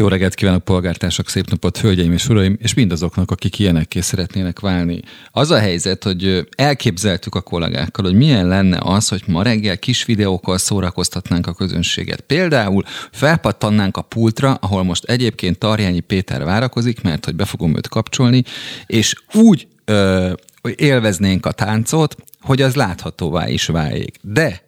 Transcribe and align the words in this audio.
Jó 0.00 0.08
reggelt 0.08 0.34
kívánok, 0.34 0.64
polgártársak, 0.64 1.28
szép 1.28 1.50
napot, 1.50 1.78
hölgyeim 1.78 2.12
és 2.12 2.28
uraim, 2.28 2.56
és 2.60 2.74
mindazoknak, 2.74 3.30
akik 3.30 3.58
ilyenekké 3.58 4.00
szeretnének 4.00 4.60
válni. 4.60 5.00
Az 5.30 5.50
a 5.50 5.58
helyzet, 5.58 6.04
hogy 6.04 6.48
elképzeltük 6.56 7.34
a 7.34 7.40
kollégákkal, 7.40 8.04
hogy 8.04 8.14
milyen 8.14 8.48
lenne 8.48 8.78
az, 8.82 9.08
hogy 9.08 9.22
ma 9.26 9.42
reggel 9.42 9.78
kis 9.78 10.04
videókkal 10.04 10.58
szórakoztatnánk 10.58 11.46
a 11.46 11.52
közönséget. 11.52 12.20
Például 12.20 12.82
felpattannánk 13.12 13.96
a 13.96 14.02
pultra, 14.02 14.54
ahol 14.54 14.82
most 14.82 15.04
egyébként 15.04 15.58
Tarjányi 15.58 16.00
Péter 16.00 16.44
várakozik, 16.44 17.02
mert 17.02 17.24
hogy 17.24 17.34
be 17.34 17.44
fogom 17.44 17.76
őt 17.76 17.88
kapcsolni, 17.88 18.42
és 18.86 19.14
úgy 19.32 19.66
ö, 19.84 20.32
élveznénk 20.76 21.46
a 21.46 21.52
táncot, 21.52 22.16
hogy 22.40 22.62
az 22.62 22.74
láthatóvá 22.74 23.48
is 23.48 23.66
váljék. 23.66 24.16
De 24.22 24.60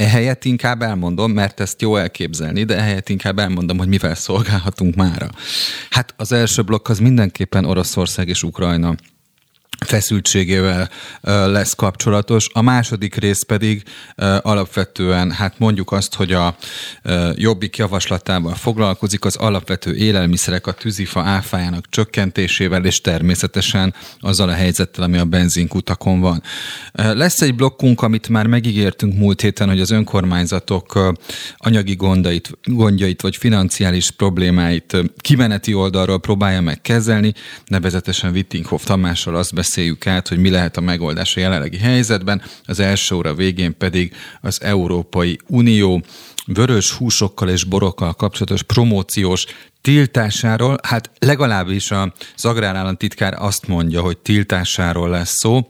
Ehelyett 0.00 0.44
inkább 0.44 0.82
elmondom, 0.82 1.32
mert 1.32 1.60
ezt 1.60 1.80
jó 1.80 1.96
elképzelni, 1.96 2.64
de 2.64 2.76
ehelyett 2.76 3.08
inkább 3.08 3.38
elmondom, 3.38 3.78
hogy 3.78 3.88
mivel 3.88 4.14
szolgálhatunk 4.14 4.94
mára. 4.94 5.28
Hát 5.90 6.14
az 6.16 6.32
első 6.32 6.62
blokk 6.62 6.88
az 6.88 6.98
mindenképpen 6.98 7.64
Oroszország 7.64 8.28
és 8.28 8.42
Ukrajna 8.42 8.94
feszültségével 9.86 10.90
lesz 11.22 11.74
kapcsolatos. 11.74 12.48
A 12.52 12.62
második 12.62 13.14
rész 13.14 13.42
pedig 13.42 13.82
alapvetően, 14.40 15.30
hát 15.30 15.58
mondjuk 15.58 15.92
azt, 15.92 16.14
hogy 16.14 16.32
a 16.32 16.56
jobbik 17.34 17.76
javaslatával 17.76 18.54
foglalkozik 18.54 19.24
az 19.24 19.36
alapvető 19.36 19.96
élelmiszerek 19.96 20.66
a 20.66 20.72
tűzifa 20.72 21.22
áfájának 21.22 21.88
csökkentésével, 21.88 22.84
és 22.84 23.00
természetesen 23.00 23.94
azzal 24.20 24.48
a 24.48 24.52
helyzettel, 24.52 25.04
ami 25.04 25.18
a 25.18 25.24
benzinkutakon 25.24 26.20
van. 26.20 26.42
Lesz 26.92 27.40
egy 27.40 27.54
blokkunk, 27.54 28.02
amit 28.02 28.28
már 28.28 28.46
megígértünk 28.46 29.18
múlt 29.18 29.40
héten, 29.40 29.68
hogy 29.68 29.80
az 29.80 29.90
önkormányzatok 29.90 31.14
anyagi 31.56 31.94
gondait, 31.94 32.58
gondjait 32.62 33.20
vagy 33.20 33.36
financiális 33.36 34.10
problémáit 34.10 34.96
kimeneti 35.16 35.74
oldalról 35.74 36.20
próbálja 36.20 36.60
meg 36.60 36.80
kezelni, 36.80 37.32
nevezetesen 37.66 38.32
Wittinghoff 38.32 38.84
Tamással 38.84 39.36
azt 39.36 39.54
beszél, 39.54 39.68
beszéljük 39.70 40.06
át, 40.06 40.28
hogy 40.28 40.38
mi 40.38 40.50
lehet 40.50 40.76
a 40.76 40.80
megoldás 40.80 41.36
a 41.36 41.40
jelenlegi 41.40 41.78
helyzetben. 41.78 42.42
Az 42.64 42.80
első 42.80 43.14
óra 43.14 43.34
végén 43.34 43.76
pedig 43.76 44.14
az 44.40 44.62
Európai 44.62 45.38
Unió 45.46 46.02
vörös 46.46 46.92
húsokkal 46.92 47.48
és 47.48 47.64
borokkal 47.64 48.14
kapcsolatos 48.14 48.62
promóciós 48.62 49.46
tiltásáról, 49.80 50.78
hát 50.82 51.10
legalábbis 51.18 51.90
az 51.90 52.44
agrárállamtitkár 52.44 53.34
azt 53.38 53.66
mondja, 53.66 54.00
hogy 54.00 54.18
tiltásáról 54.18 55.08
lesz 55.08 55.38
szó, 55.38 55.66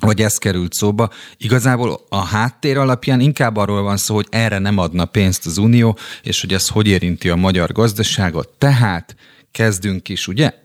vagy 0.00 0.22
ez 0.22 0.36
került 0.36 0.72
szóba. 0.72 1.10
Igazából 1.36 2.00
a 2.08 2.24
háttér 2.24 2.78
alapján 2.78 3.20
inkább 3.20 3.56
arról 3.56 3.82
van 3.82 3.96
szó, 3.96 4.14
hogy 4.14 4.26
erre 4.30 4.58
nem 4.58 4.78
adna 4.78 5.04
pénzt 5.04 5.46
az 5.46 5.58
Unió, 5.58 5.98
és 6.22 6.40
hogy 6.40 6.52
ez 6.52 6.68
hogy 6.68 6.86
érinti 6.86 7.28
a 7.28 7.36
magyar 7.36 7.72
gazdaságot. 7.72 8.48
Tehát 8.58 9.16
kezdünk 9.50 10.08
is, 10.08 10.28
ugye? 10.28 10.64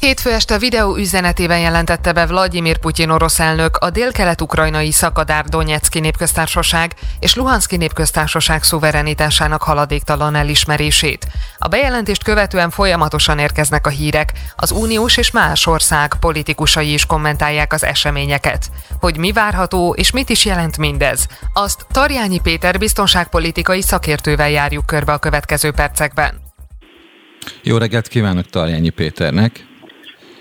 Hétfő 0.00 0.30
este 0.30 0.58
videó 0.58 0.96
üzenetében 0.96 1.60
jelentette 1.60 2.12
be 2.12 2.26
Vladimir 2.26 2.78
Putyin 2.78 3.10
orosz 3.10 3.40
elnök 3.40 3.76
a 3.76 3.90
dél-kelet-ukrajnai 3.90 4.90
szakadár 4.90 5.44
Donetszki 5.44 6.00
népköztársaság 6.00 6.94
és 7.18 7.34
Luhanszki 7.34 7.76
népköztársaság 7.76 8.62
szuverenitásának 8.62 9.62
haladéktalan 9.62 10.34
elismerését. 10.34 11.26
A 11.58 11.68
bejelentést 11.68 12.24
követően 12.24 12.70
folyamatosan 12.70 13.38
érkeznek 13.38 13.86
a 13.86 13.90
hírek, 13.90 14.32
az 14.56 14.70
uniós 14.70 15.16
és 15.16 15.30
más 15.30 15.66
ország 15.66 16.14
politikusai 16.20 16.92
is 16.92 17.06
kommentálják 17.06 17.72
az 17.72 17.84
eseményeket. 17.84 18.70
Hogy 19.00 19.16
mi 19.16 19.32
várható 19.32 19.94
és 19.94 20.10
mit 20.10 20.28
is 20.28 20.44
jelent 20.44 20.78
mindez, 20.78 21.26
azt 21.52 21.86
Tarjányi 21.90 22.40
Péter 22.40 22.78
biztonságpolitikai 22.78 23.82
szakértővel 23.82 24.50
járjuk 24.50 24.86
körbe 24.86 25.12
a 25.12 25.18
következő 25.18 25.70
percekben. 25.70 26.40
Jó 27.62 27.76
reggelt 27.76 28.08
kívánok 28.08 28.46
Tarjányi 28.46 28.90
Péternek! 28.90 29.68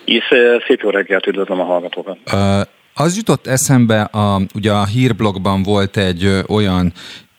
És 0.09 0.25
szép 0.67 0.79
jó 0.81 0.89
reggelt, 0.89 1.27
üdvözlöm 1.27 1.59
a 1.59 1.63
hallgatókat. 1.63 2.17
Uh, 2.33 2.61
az 2.93 3.17
jutott 3.17 3.47
eszembe, 3.47 4.01
a, 4.01 4.41
ugye 4.55 4.71
a 4.71 4.85
hírblogban 4.85 5.63
volt 5.63 5.97
egy 5.97 6.23
ö, 6.23 6.39
olyan 6.47 6.93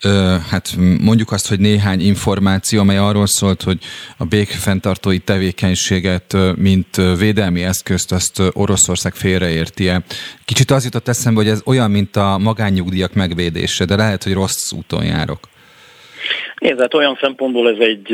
Ö, 0.04 0.34
hát 0.50 0.76
mondjuk 1.00 1.32
azt, 1.32 1.48
hogy 1.48 1.60
néhány 1.60 2.00
információ, 2.00 2.80
amely 2.80 2.96
arról 2.96 3.26
szólt, 3.26 3.62
hogy 3.62 3.78
a 4.18 4.24
békfenntartói 4.24 5.18
tevékenységet, 5.18 6.36
mint 6.56 6.96
védelmi 7.18 7.62
eszközt, 7.62 8.12
azt 8.12 8.42
Oroszország 8.52 9.14
félreérti-e. 9.14 10.02
Kicsit 10.44 10.70
az 10.70 10.84
jutott 10.84 11.08
eszembe, 11.08 11.40
hogy 11.40 11.50
ez 11.50 11.62
olyan, 11.66 11.90
mint 11.90 12.16
a 12.16 12.38
magánnyugdíjak 12.38 13.14
megvédése, 13.14 13.84
de 13.84 13.96
lehet, 13.96 14.22
hogy 14.22 14.32
rossz 14.32 14.72
úton 14.72 15.04
járok. 15.04 15.38
Nézd, 16.58 16.80
hát 16.80 16.94
olyan 16.94 17.18
szempontból 17.20 17.68
ez 17.68 17.78
egy 17.78 18.08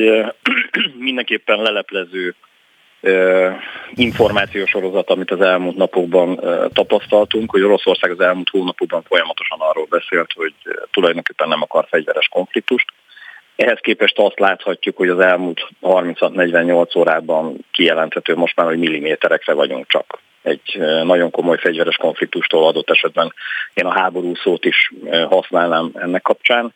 mindenképpen 1.09 1.63
leleplező 1.63 2.35
információsorozat, 3.95 5.11
amit 5.11 5.31
az 5.31 5.41
elmúlt 5.41 5.77
napokban 5.77 6.41
tapasztaltunk, 6.73 7.51
hogy 7.51 7.63
Oroszország 7.63 8.11
az 8.11 8.21
elmúlt 8.21 8.49
hónapokban 8.49 9.03
folyamatosan 9.03 9.59
arról 9.61 9.87
beszélt, 9.91 10.33
hogy 10.35 10.55
tulajdonképpen 10.91 11.49
nem 11.49 11.63
akar 11.63 11.87
fegyveres 11.89 12.29
konfliktust. 12.29 12.87
Ehhez 13.57 13.79
képest 13.81 14.19
azt 14.19 14.39
láthatjuk, 14.39 14.97
hogy 14.97 15.09
az 15.09 15.19
elmúlt 15.19 15.69
36-48 15.83 16.99
órában 16.99 17.65
kijelenthető 17.73 18.37
most 18.37 18.57
már, 18.57 18.67
hogy 18.67 18.79
milliméterekre 18.79 19.53
vagyunk 19.53 19.89
csak 19.89 20.19
egy 20.43 20.79
nagyon 21.05 21.31
komoly 21.31 21.59
fegyveres 21.59 21.97
konfliktustól 21.97 22.67
adott 22.67 22.91
esetben 22.91 23.35
én 23.75 23.87
a 23.87 23.99
háború 24.01 24.35
szót 24.35 24.65
is 24.65 24.93
használnám 25.29 25.91
ennek 25.95 26.23
kapcsán. 26.23 26.75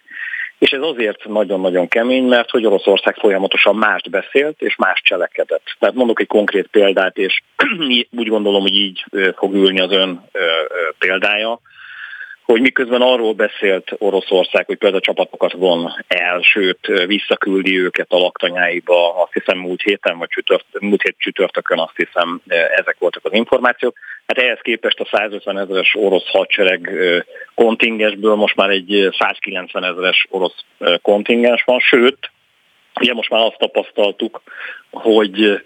És 0.60 0.70
ez 0.70 0.82
azért 0.82 1.24
nagyon-nagyon 1.24 1.88
kemény, 1.88 2.24
mert 2.24 2.50
hogy 2.50 2.66
Oroszország 2.66 3.16
folyamatosan 3.16 3.76
mást 3.76 4.10
beszélt 4.10 4.62
és 4.62 4.76
más 4.76 5.02
cselekedett. 5.04 5.62
Tehát 5.78 5.94
mondok 5.94 6.20
egy 6.20 6.26
konkrét 6.26 6.66
példát, 6.66 7.16
és 7.18 7.42
úgy 8.18 8.28
gondolom, 8.28 8.60
hogy 8.60 8.74
így 8.74 9.04
fog 9.36 9.54
ülni 9.54 9.80
az 9.80 9.92
ön 9.92 10.24
példája, 10.98 11.60
hogy 12.50 12.60
miközben 12.60 13.00
arról 13.00 13.32
beszélt 13.32 13.92
Oroszország, 13.98 14.66
hogy 14.66 14.76
például 14.76 15.00
csapatokat 15.00 15.52
von 15.52 16.04
el, 16.08 16.40
sőt 16.42 16.86
visszaküldi 17.06 17.78
őket 17.78 18.12
a 18.12 18.18
laktanyáiba, 18.18 19.22
azt 19.22 19.32
hiszem 19.32 19.58
múlt 19.58 19.82
héten, 19.82 20.18
vagy 20.18 20.28
csütört, 20.28 20.64
múlt 20.80 21.02
hét 21.02 21.14
csütörtökön 21.18 21.78
azt 21.78 21.96
hiszem 21.96 22.40
ezek 22.48 22.96
voltak 22.98 23.24
az 23.24 23.32
információk. 23.32 23.96
Hát 24.26 24.38
ehhez 24.38 24.58
képest 24.62 25.00
a 25.00 25.08
150 25.12 25.58
ezeres 25.58 25.94
orosz 25.94 26.28
hadsereg 26.28 26.90
kontingensből 27.54 28.34
most 28.34 28.56
már 28.56 28.70
egy 28.70 29.08
190 29.18 29.84
ezeres 29.84 30.26
orosz 30.30 30.64
kontingens 31.02 31.62
van, 31.64 31.78
sőt, 31.78 32.30
ugye 33.00 33.14
most 33.14 33.30
már 33.30 33.40
azt 33.40 33.58
tapasztaltuk, 33.58 34.42
hogy 34.90 35.62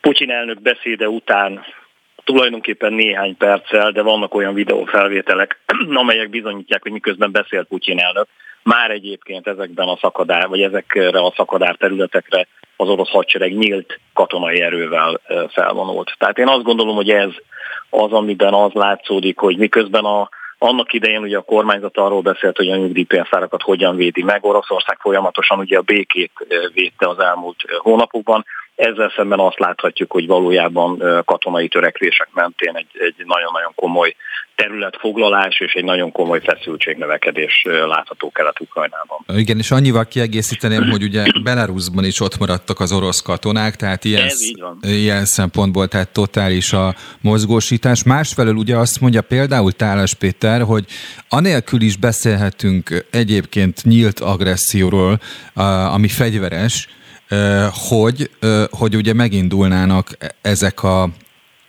Putyin 0.00 0.30
elnök 0.30 0.60
beszéde 0.60 1.08
után 1.08 1.64
tulajdonképpen 2.26 2.92
néhány 2.92 3.36
perccel, 3.36 3.90
de 3.90 4.02
vannak 4.02 4.34
olyan 4.34 4.54
videófelvételek, 4.54 5.58
amelyek 6.02 6.30
bizonyítják, 6.30 6.82
hogy 6.82 6.92
miközben 6.92 7.32
beszélt 7.32 7.68
Putyin 7.68 7.98
elnök, 7.98 8.26
már 8.62 8.90
egyébként 8.90 9.46
ezekben 9.46 9.88
a 9.88 9.96
szakadár, 10.00 10.48
vagy 10.48 10.62
ezekre 10.62 11.18
a 11.18 11.32
szakadár 11.36 11.76
területekre 11.76 12.46
az 12.76 12.88
orosz 12.88 13.10
hadsereg 13.10 13.56
nyílt 13.56 14.00
katonai 14.14 14.60
erővel 14.60 15.20
felvonult. 15.48 16.14
Tehát 16.18 16.38
én 16.38 16.48
azt 16.48 16.62
gondolom, 16.62 16.94
hogy 16.94 17.10
ez 17.10 17.30
az, 17.90 18.12
amiben 18.12 18.54
az 18.54 18.72
látszódik, 18.72 19.38
hogy 19.38 19.56
miközben 19.56 20.04
a 20.04 20.28
annak 20.58 20.92
idején 20.92 21.22
ugye 21.22 21.36
a 21.36 21.42
kormányzat 21.42 21.96
arról 21.96 22.20
beszélt, 22.20 22.56
hogy 22.56 22.70
a 22.70 22.76
nyugdíjpénztárakat 22.76 23.62
hogyan 23.62 23.96
védi 23.96 24.22
meg. 24.22 24.44
Oroszország 24.44 24.98
folyamatosan 25.00 25.58
ugye 25.58 25.78
a 25.78 25.82
békét 25.82 26.32
védte 26.72 27.08
az 27.08 27.18
elmúlt 27.18 27.56
hónapokban. 27.78 28.44
Ezzel 28.76 29.12
szemben 29.16 29.38
azt 29.38 29.58
láthatjuk, 29.58 30.12
hogy 30.12 30.26
valójában 30.26 31.22
katonai 31.24 31.68
törekvések 31.68 32.28
mentén 32.32 32.76
egy, 32.76 32.86
egy 32.92 33.14
nagyon-nagyon 33.26 33.72
komoly 33.74 34.16
területfoglalás 34.54 35.60
és 35.60 35.72
egy 35.72 35.84
nagyon 35.84 36.12
komoly 36.12 36.40
feszültségnövekedés 36.40 37.62
látható 37.86 38.30
Kelet-Ukrajnában. 38.30 39.18
Igen, 39.26 39.58
és 39.58 39.70
annyival 39.70 40.06
kiegészíteném, 40.06 40.90
hogy 40.90 41.02
ugye 41.02 41.24
Belarusban 41.42 42.04
is 42.04 42.20
ott 42.20 42.38
maradtak 42.38 42.80
az 42.80 42.92
orosz 42.92 43.20
katonák, 43.22 43.76
tehát 43.76 44.04
ilyen, 44.04 44.28
ilyen 44.82 45.24
szempontból 45.24 45.88
tehát 45.88 46.12
totális 46.12 46.72
a 46.72 46.94
mozgósítás. 47.20 48.04
Másfelől 48.04 48.54
ugye 48.54 48.76
azt 48.76 49.00
mondja 49.00 49.22
például 49.22 49.72
Tálas 49.72 50.14
Péter, 50.14 50.62
hogy 50.62 50.84
anélkül 51.28 51.80
is 51.80 51.96
beszélhetünk 51.96 53.06
egyébként 53.10 53.84
nyílt 53.84 54.20
agresszióról, 54.20 55.20
ami 55.92 56.08
fegyveres, 56.08 56.88
hogy, 57.88 58.30
hogy 58.70 58.96
ugye 58.96 59.12
megindulnának 59.12 60.08
ezek 60.42 60.82
a 60.82 61.08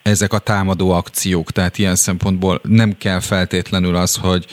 ezek 0.03 0.33
a 0.33 0.39
támadó 0.39 0.91
akciók, 0.91 1.51
tehát 1.51 1.77
ilyen 1.77 1.95
szempontból 1.95 2.59
nem 2.63 2.97
kell 2.99 3.19
feltétlenül 3.19 3.95
az, 3.95 4.19
hogy 4.21 4.45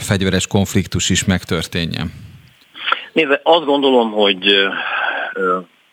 fegyveres 0.00 0.46
konfliktus 0.46 1.10
is 1.10 1.24
megtörténjen. 1.24 2.12
Nézd, 3.12 3.40
azt 3.42 3.64
gondolom, 3.64 4.10
hogy 4.10 4.44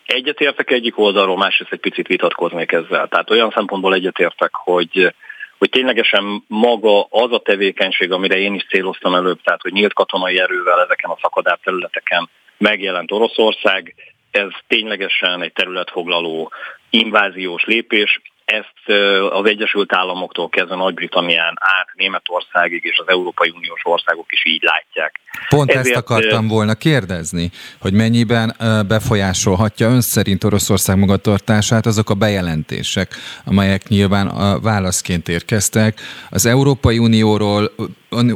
egyetértek 0.06 0.72
egyik 0.72 1.00
oldalról, 1.00 1.38
másrészt 1.38 1.72
egy 1.72 1.80
picit 1.80 2.08
vitatkoznék 2.08 2.72
ezzel. 2.72 3.08
Tehát 3.08 3.30
olyan 3.30 3.52
szempontból 3.56 3.94
egyetértek, 3.94 4.50
hogy 4.54 5.14
hogy 5.58 5.70
ténylegesen 5.70 6.44
maga 6.48 7.02
az 7.02 7.32
a 7.32 7.40
tevékenység, 7.40 8.12
amire 8.12 8.38
én 8.38 8.54
is 8.54 8.66
céloztam 8.70 9.16
előbb, 9.16 9.42
tehát 9.44 9.62
hogy 9.62 9.72
nyílt 9.72 9.94
katonai 9.94 10.40
erővel 10.40 10.82
ezeken 10.82 11.10
a 11.10 11.18
szakadár 11.22 11.60
területeken 11.64 12.30
megjelent 12.58 13.12
Oroszország, 13.12 13.96
ez 14.32 14.50
ténylegesen 14.68 15.42
egy 15.42 15.54
területfoglaló 15.54 16.52
inváziós 16.90 17.64
lépés, 17.64 18.22
ezt 18.52 19.00
az 19.30 19.46
Egyesült 19.46 19.96
Államoktól 19.96 20.50
kezdve 20.50 20.76
Nagy-Britannián 20.76 21.54
át 21.60 21.88
Németországig 21.94 22.84
és 22.84 22.98
az 22.98 23.08
Európai 23.08 23.50
Uniós 23.50 23.82
országok 23.84 24.26
is 24.30 24.46
így 24.46 24.64
látják. 24.64 25.20
Pont 25.50 25.70
Ezért, 25.70 25.86
ezt 25.86 25.96
akartam 25.96 26.48
volna 26.48 26.74
kérdezni, 26.76 27.52
hogy 27.80 27.94
mennyiben 27.94 28.56
befolyásolhatja 28.88 29.88
ön 29.88 30.02
szerint 30.02 30.44
Oroszország 30.44 30.98
magatartását 30.98 31.86
azok 31.86 32.10
a 32.10 32.14
bejelentések, 32.14 33.12
amelyek 33.46 33.88
nyilván 33.88 34.28
a 34.28 34.60
válaszként 34.60 35.28
érkeztek 35.28 36.00
az 36.30 36.46
Európai 36.46 36.98
Unióról, 36.98 37.72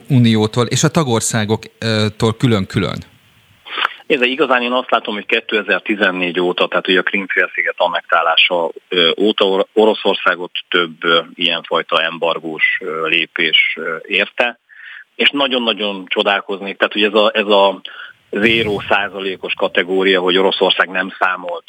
Uniótól 0.10 0.66
és 0.66 0.84
a 0.84 0.90
tagországoktól 0.90 2.34
külön-külön. 2.38 2.98
Nézd, 4.08 4.24
igazán 4.24 4.62
én 4.62 4.72
azt 4.72 4.92
látom, 4.92 5.14
hogy 5.14 5.26
2014 5.26 6.40
óta, 6.40 6.68
tehát 6.68 6.88
ugye 6.88 7.00
a 7.00 7.04
Krimfélsziget 7.04 7.76
annektálása 7.78 8.70
óta 9.18 9.66
Oroszországot 9.74 10.52
több 10.70 10.98
ilyenfajta 11.34 12.02
embargós 12.02 12.64
lépés 13.04 13.78
érte, 14.02 14.60
és 15.16 15.30
nagyon-nagyon 15.30 16.06
csodálkoznék, 16.08 16.78
tehát 16.78 16.94
hogy 16.94 17.04
ez 17.04 17.14
a, 17.14 17.32
ez 17.34 17.48
a 17.48 17.82
zéró 18.30 18.82
százalékos 18.90 19.54
kategória, 19.54 20.22
hogy 20.22 20.38
Oroszország 20.38 20.90
nem 20.90 21.14
számolt 21.20 21.64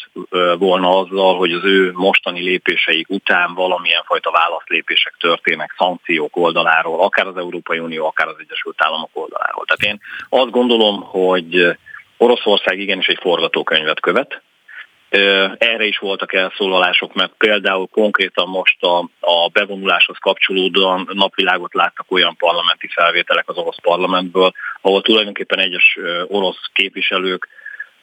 volna 0.59 0.99
azzal, 0.99 1.37
hogy 1.37 1.53
az 1.53 1.65
ő 1.65 1.93
mostani 1.95 2.43
lépéseik 2.43 3.09
után 3.09 3.55
valamilyen 3.55 4.03
fajta 4.05 4.31
válaszlépések 4.31 5.15
történnek 5.19 5.75
szankciók 5.79 6.37
oldaláról, 6.37 7.01
akár 7.01 7.27
az 7.27 7.37
Európai 7.37 7.79
Unió, 7.79 8.07
akár 8.07 8.29
az 8.29 8.37
Egyesült 8.39 8.77
Államok 8.79 9.11
oldaláról. 9.13 9.65
Tehát 9.65 9.95
én 9.95 10.01
azt 10.29 10.51
gondolom, 10.51 11.03
hogy 11.03 11.77
Oroszország 12.17 12.79
igenis 12.79 13.07
egy 13.07 13.19
forgatókönyvet 13.21 14.01
követ. 14.01 14.43
Erre 15.59 15.85
is 15.85 15.99
voltak 15.99 16.33
elszólalások, 16.33 17.15
mert 17.15 17.33
például 17.39 17.87
konkrétan 17.87 18.49
most 18.49 18.83
a, 18.83 18.99
a 19.21 19.49
bevonuláshoz 19.53 20.17
kapcsolódóan 20.19 21.09
napvilágot 21.13 21.75
láttak 21.75 22.07
olyan 22.09 22.37
parlamenti 22.37 22.89
felvételek 22.89 23.49
az 23.49 23.57
orosz 23.57 23.81
parlamentből, 23.83 24.53
ahol 24.81 25.03
tulajdonképpen 25.03 25.59
egyes 25.59 25.99
orosz 26.27 26.61
képviselők 26.73 27.49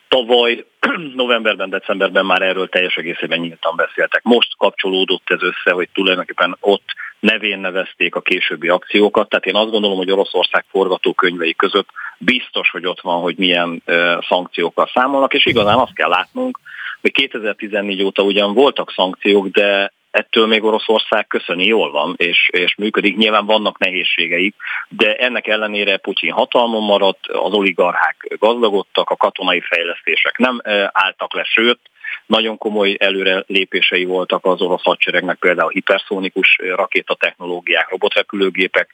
tavaly 0.07 0.65
novemberben, 1.15 1.69
decemberben 1.69 2.25
már 2.25 2.41
erről 2.41 2.69
teljes 2.69 2.95
egészében 2.95 3.39
nyíltan 3.39 3.75
beszéltek. 3.75 4.23
Most 4.23 4.57
kapcsolódott 4.57 5.29
ez 5.29 5.41
össze, 5.41 5.71
hogy 5.71 5.89
tulajdonképpen 5.93 6.57
ott 6.59 6.95
nevén 7.23 7.59
nevezték 7.59 8.15
a 8.15 8.21
későbbi 8.21 8.67
akciókat, 8.67 9.29
tehát 9.29 9.45
én 9.45 9.55
azt 9.55 9.71
gondolom, 9.71 9.97
hogy 9.97 10.11
Oroszország 10.11 10.65
forgatókönyvei 10.69 11.53
között 11.53 11.87
biztos, 12.17 12.69
hogy 12.69 12.85
ott 12.85 13.01
van, 13.01 13.21
hogy 13.21 13.37
milyen 13.37 13.83
szankciókkal 14.27 14.89
számolnak, 14.93 15.33
és 15.33 15.45
igazán 15.45 15.77
azt 15.77 15.93
kell 15.93 16.09
látnunk, 16.09 16.59
hogy 17.01 17.11
2014 17.11 18.03
óta 18.03 18.23
ugyan 18.23 18.53
voltak 18.53 18.91
szankciók, 18.91 19.47
de 19.47 19.93
ettől 20.11 20.47
még 20.47 20.63
Oroszország 20.63 21.27
köszöni 21.27 21.65
jól 21.65 21.91
van, 21.91 22.13
és, 22.17 22.49
és 22.51 22.75
működik. 22.75 23.17
Nyilván 23.17 23.45
vannak 23.45 23.77
nehézségeik, 23.77 24.55
de 24.89 25.15
ennek 25.15 25.47
ellenére 25.47 25.97
Putyin 25.97 26.31
hatalmon 26.31 26.83
maradt, 26.83 27.27
az 27.27 27.53
oligarchák 27.53 28.35
gazdagodtak, 28.39 29.09
a 29.09 29.15
katonai 29.15 29.61
fejlesztések 29.61 30.37
nem 30.37 30.61
álltak 30.91 31.33
le, 31.33 31.43
sőt, 31.43 31.79
nagyon 32.25 32.57
komoly 32.57 32.95
előre 32.99 33.43
lépései 33.47 34.05
voltak 34.05 34.45
az 34.45 34.61
orosz 34.61 34.83
hadseregnek, 34.83 35.37
például 35.37 35.71
hiperszónikus 35.71 36.57
rakétatechnológiák, 36.75 37.89
robotrepülőgépek 37.89 38.89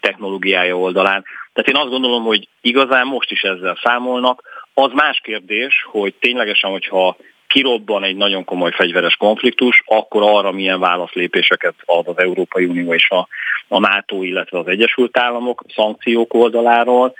technológiája 0.00 0.78
oldalán. 0.78 1.24
Tehát 1.52 1.70
én 1.70 1.76
azt 1.76 1.90
gondolom, 1.90 2.24
hogy 2.24 2.48
igazán 2.60 3.06
most 3.06 3.30
is 3.30 3.42
ezzel 3.42 3.78
számolnak. 3.82 4.42
Az 4.74 4.90
más 4.92 5.20
kérdés, 5.22 5.86
hogy 5.90 6.14
ténylegesen, 6.14 6.70
hogyha 6.70 7.16
kirobban 7.46 8.04
egy 8.04 8.16
nagyon 8.16 8.44
komoly 8.44 8.70
fegyveres 8.72 9.16
konfliktus, 9.16 9.82
akkor 9.86 10.22
arra 10.22 10.52
milyen 10.52 10.80
válaszlépéseket 10.80 11.74
ad 11.84 12.06
az 12.08 12.18
Európai 12.18 12.64
Unió 12.64 12.94
és 12.94 13.10
a, 13.10 13.28
a 13.68 13.78
NATO, 13.78 14.22
illetve 14.22 14.58
az 14.58 14.66
Egyesült 14.66 15.18
Államok 15.18 15.64
szankciók 15.74 16.34
oldaláról. 16.34 17.14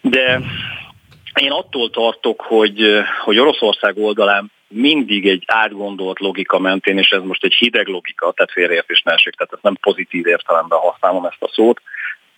De 0.00 0.40
én 1.40 1.50
attól 1.50 1.90
tartok, 1.90 2.40
hogy, 2.40 3.02
hogy 3.24 3.38
Oroszország 3.38 3.98
oldalán 3.98 4.50
mindig 4.68 5.28
egy 5.28 5.42
átgondolt 5.46 6.18
logika 6.18 6.58
mentén, 6.58 6.98
és 6.98 7.08
ez 7.08 7.22
most 7.22 7.44
egy 7.44 7.54
hideg 7.54 7.86
logika, 7.86 8.32
tehát 8.32 8.52
félreértés 8.52 9.02
ne 9.02 9.12
esik, 9.12 9.34
tehát 9.34 9.52
ezt 9.52 9.62
nem 9.62 9.76
pozitív 9.80 10.26
értelemben 10.26 10.78
használom 10.78 11.24
ezt 11.24 11.42
a 11.42 11.50
szót, 11.52 11.80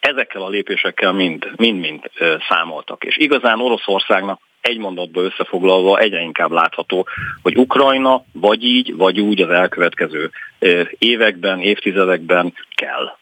ezekkel 0.01 0.43
a 0.43 0.49
lépésekkel 0.49 1.13
mind-mind 1.13 2.11
számoltak. 2.49 3.05
És 3.05 3.17
igazán 3.17 3.61
Oroszországnak 3.61 4.41
egy 4.61 4.79
mondatba 4.79 5.23
összefoglalva 5.23 5.99
egyre 5.99 6.21
inkább 6.21 6.51
látható, 6.51 7.07
hogy 7.43 7.57
Ukrajna 7.57 8.25
vagy 8.33 8.65
így, 8.65 8.97
vagy 8.97 9.21
úgy 9.21 9.41
az 9.41 9.51
elkövetkező 9.51 10.31
években, 10.99 11.61
évtizedekben 11.61 12.55
kell. 12.75 13.17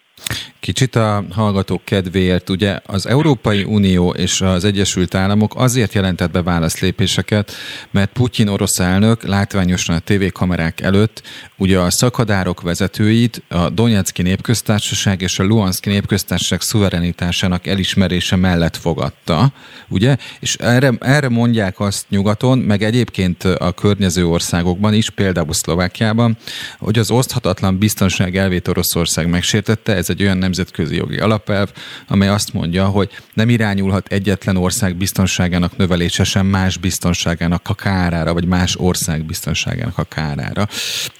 Kicsit 0.66 0.96
a 0.96 1.24
hallgatók 1.30 1.84
kedvéért, 1.84 2.50
ugye 2.50 2.78
az 2.86 3.06
Európai 3.06 3.62
Unió 3.62 4.10
és 4.10 4.40
az 4.40 4.64
Egyesült 4.64 5.14
Államok 5.14 5.54
azért 5.56 5.94
jelentett 5.94 6.30
be 6.30 6.42
válaszlépéseket, 6.42 7.52
mert 7.90 8.12
Putyin 8.12 8.48
orosz 8.48 8.78
elnök 8.78 9.22
látványosan 9.22 9.94
a 9.96 9.98
tévékamerák 9.98 10.80
előtt 10.80 11.22
ugye 11.56 11.78
a 11.78 11.90
szakadárok 11.90 12.60
vezetőit 12.60 13.42
a 13.48 13.68
Donetszki 13.70 14.22
népköztársaság 14.22 15.20
és 15.20 15.38
a 15.38 15.44
Luhanszki 15.44 15.88
népköztársaság 15.88 16.60
szuverenitásának 16.60 17.66
elismerése 17.66 18.36
mellett 18.36 18.76
fogadta, 18.76 19.52
ugye? 19.88 20.16
És 20.40 20.54
erre, 20.54 20.92
erre 21.00 21.28
mondják 21.28 21.80
azt 21.80 22.06
nyugaton, 22.08 22.58
meg 22.58 22.82
egyébként 22.82 23.44
a 23.44 23.72
környező 23.72 24.26
országokban 24.26 24.94
is, 24.94 25.10
például 25.10 25.52
Szlovákiában, 25.52 26.36
hogy 26.78 26.98
az 26.98 27.10
oszthatatlan 27.10 27.78
biztonság 27.78 28.36
elvét 28.36 28.68
Oroszország 28.68 29.28
megsértette, 29.28 29.94
ez 29.94 30.10
egy 30.10 30.22
olyan 30.22 30.38
nemzetközi 30.56 30.96
jogi 30.96 31.18
alapelv, 31.18 31.72
amely 32.08 32.28
azt 32.28 32.52
mondja, 32.52 32.86
hogy 32.86 33.10
nem 33.34 33.48
irányulhat 33.48 34.08
egyetlen 34.08 34.56
ország 34.56 34.96
biztonságának 34.96 35.76
növelése 35.76 36.24
sem 36.24 36.46
más 36.46 36.76
biztonságának 36.76 37.68
a 37.68 37.74
kárára, 37.74 38.32
vagy 38.32 38.46
más 38.46 38.76
ország 38.76 39.24
biztonságának 39.24 39.98
a 39.98 40.04
kárára. 40.04 40.68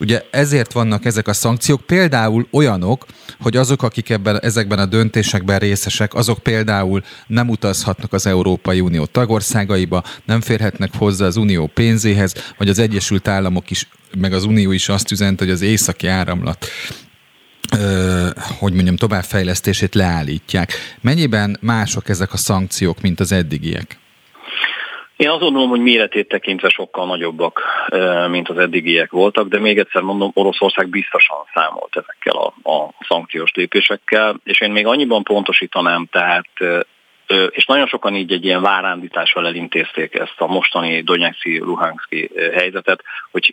Ugye 0.00 0.22
ezért 0.30 0.72
vannak 0.72 1.04
ezek 1.04 1.28
a 1.28 1.32
szankciók, 1.32 1.80
például 1.80 2.46
olyanok, 2.50 3.06
hogy 3.40 3.56
azok, 3.56 3.82
akik 3.82 4.10
ebben, 4.10 4.40
ezekben 4.40 4.78
a 4.78 4.86
döntésekben 4.86 5.58
részesek, 5.58 6.14
azok 6.14 6.38
például 6.38 7.02
nem 7.26 7.48
utazhatnak 7.48 8.12
az 8.12 8.26
Európai 8.26 8.80
Unió 8.80 9.04
tagországaiba, 9.04 10.02
nem 10.24 10.40
férhetnek 10.40 10.90
hozzá 10.96 11.26
az 11.26 11.36
Unió 11.36 11.66
pénzéhez, 11.66 12.34
vagy 12.58 12.68
az 12.68 12.78
Egyesült 12.78 13.28
Államok 13.28 13.70
is, 13.70 13.88
meg 14.18 14.32
az 14.32 14.44
Unió 14.44 14.72
is 14.72 14.88
azt 14.88 15.10
üzent, 15.10 15.38
hogy 15.38 15.50
az 15.50 15.60
északi 15.60 16.06
áramlat 16.06 16.66
hogy 18.58 18.72
mondjam, 18.72 18.96
továbbfejlesztését 18.96 19.94
leállítják. 19.94 20.72
Mennyiben 21.00 21.56
mások 21.60 22.08
ezek 22.08 22.32
a 22.32 22.36
szankciók, 22.36 23.00
mint 23.00 23.20
az 23.20 23.32
eddigiek? 23.32 23.98
Én 25.16 25.28
azt 25.28 25.40
gondolom, 25.40 25.68
hogy 25.68 25.80
méretét 25.80 26.28
tekintve 26.28 26.68
sokkal 26.68 27.06
nagyobbak, 27.06 27.60
mint 28.30 28.48
az 28.48 28.58
eddigiek 28.58 29.10
voltak, 29.10 29.48
de 29.48 29.58
még 29.58 29.78
egyszer 29.78 30.02
mondom, 30.02 30.30
Oroszország 30.34 30.88
biztosan 30.88 31.36
számolt 31.54 31.96
ezekkel 31.96 32.36
a, 32.36 32.70
a 32.70 32.90
szankciós 33.08 33.50
lépésekkel, 33.54 34.40
és 34.44 34.60
én 34.60 34.70
még 34.70 34.86
annyiban 34.86 35.22
pontosítanám, 35.22 36.08
tehát 36.10 36.48
és 37.50 37.64
nagyon 37.66 37.86
sokan 37.86 38.14
így 38.14 38.32
egy 38.32 38.44
ilyen 38.44 38.62
várándítással 38.62 39.46
elintézték 39.46 40.14
ezt 40.14 40.34
a 40.36 40.46
mostani 40.46 41.02
Donetszki, 41.02 41.58
Luhanszki 41.58 42.30
helyzetet, 42.54 43.02
hogy 43.30 43.52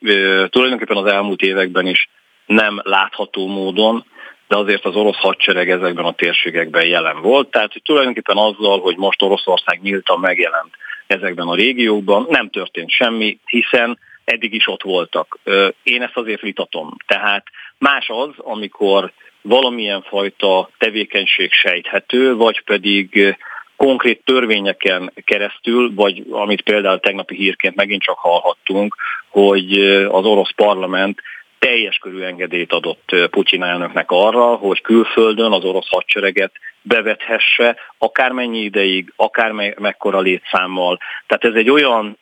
tulajdonképpen 0.49 0.97
az 0.97 1.05
elmúlt 1.05 1.41
években 1.41 1.87
is 1.87 2.09
nem 2.45 2.81
látható 2.83 3.47
módon, 3.47 4.05
de 4.47 4.57
azért 4.57 4.85
az 4.85 4.95
orosz 4.95 5.17
hadsereg 5.17 5.69
ezekben 5.69 6.05
a 6.05 6.13
térségekben 6.13 6.85
jelen 6.85 7.21
volt. 7.21 7.51
Tehát 7.51 7.71
hogy 7.73 7.81
tulajdonképpen 7.81 8.37
azzal, 8.37 8.79
hogy 8.79 8.97
most 8.97 9.21
Oroszország 9.21 9.81
nyíltan 9.81 10.19
megjelent 10.19 10.73
ezekben 11.07 11.47
a 11.47 11.55
régiókban, 11.55 12.25
nem 12.29 12.49
történt 12.49 12.89
semmi, 12.89 13.39
hiszen 13.45 13.99
eddig 14.23 14.53
is 14.53 14.67
ott 14.67 14.83
voltak. 14.83 15.39
Én 15.83 16.01
ezt 16.01 16.17
azért 16.17 16.41
vitatom. 16.41 16.95
Tehát 17.07 17.45
más 17.77 18.09
az, 18.09 18.29
amikor 18.37 19.11
valamilyen 19.41 20.01
fajta 20.01 20.69
tevékenység 20.77 21.51
sejthető, 21.51 22.35
vagy 22.35 22.63
pedig 22.63 23.37
konkrét 23.75 24.21
törvényeken 24.25 25.13
keresztül, 25.25 25.93
vagy 25.93 26.23
amit 26.29 26.61
például 26.61 26.99
tegnapi 26.99 27.35
hírként 27.35 27.75
megint 27.75 28.01
csak 28.01 28.17
hallhattunk, 28.17 28.95
hogy 29.29 29.79
az 30.07 30.25
orosz 30.25 30.53
parlament 30.55 31.21
teljes 31.63 31.97
körű 31.97 32.21
engedélyt 32.21 32.73
adott 32.73 33.15
Putyin 33.29 33.63
elnöknek 33.63 34.11
arra, 34.11 34.45
hogy 34.55 34.81
külföldön 34.81 35.51
az 35.51 35.63
orosz 35.63 35.89
hadsereget 35.89 36.51
bevethesse, 36.81 37.75
akármennyi 37.97 38.59
ideig, 38.59 39.13
akár 39.15 39.51
me- 39.51 39.79
mekkora 39.79 40.19
létszámmal. 40.19 40.99
Tehát 41.27 41.43
ez 41.43 41.53
egy 41.53 41.69
olyan 41.69 42.17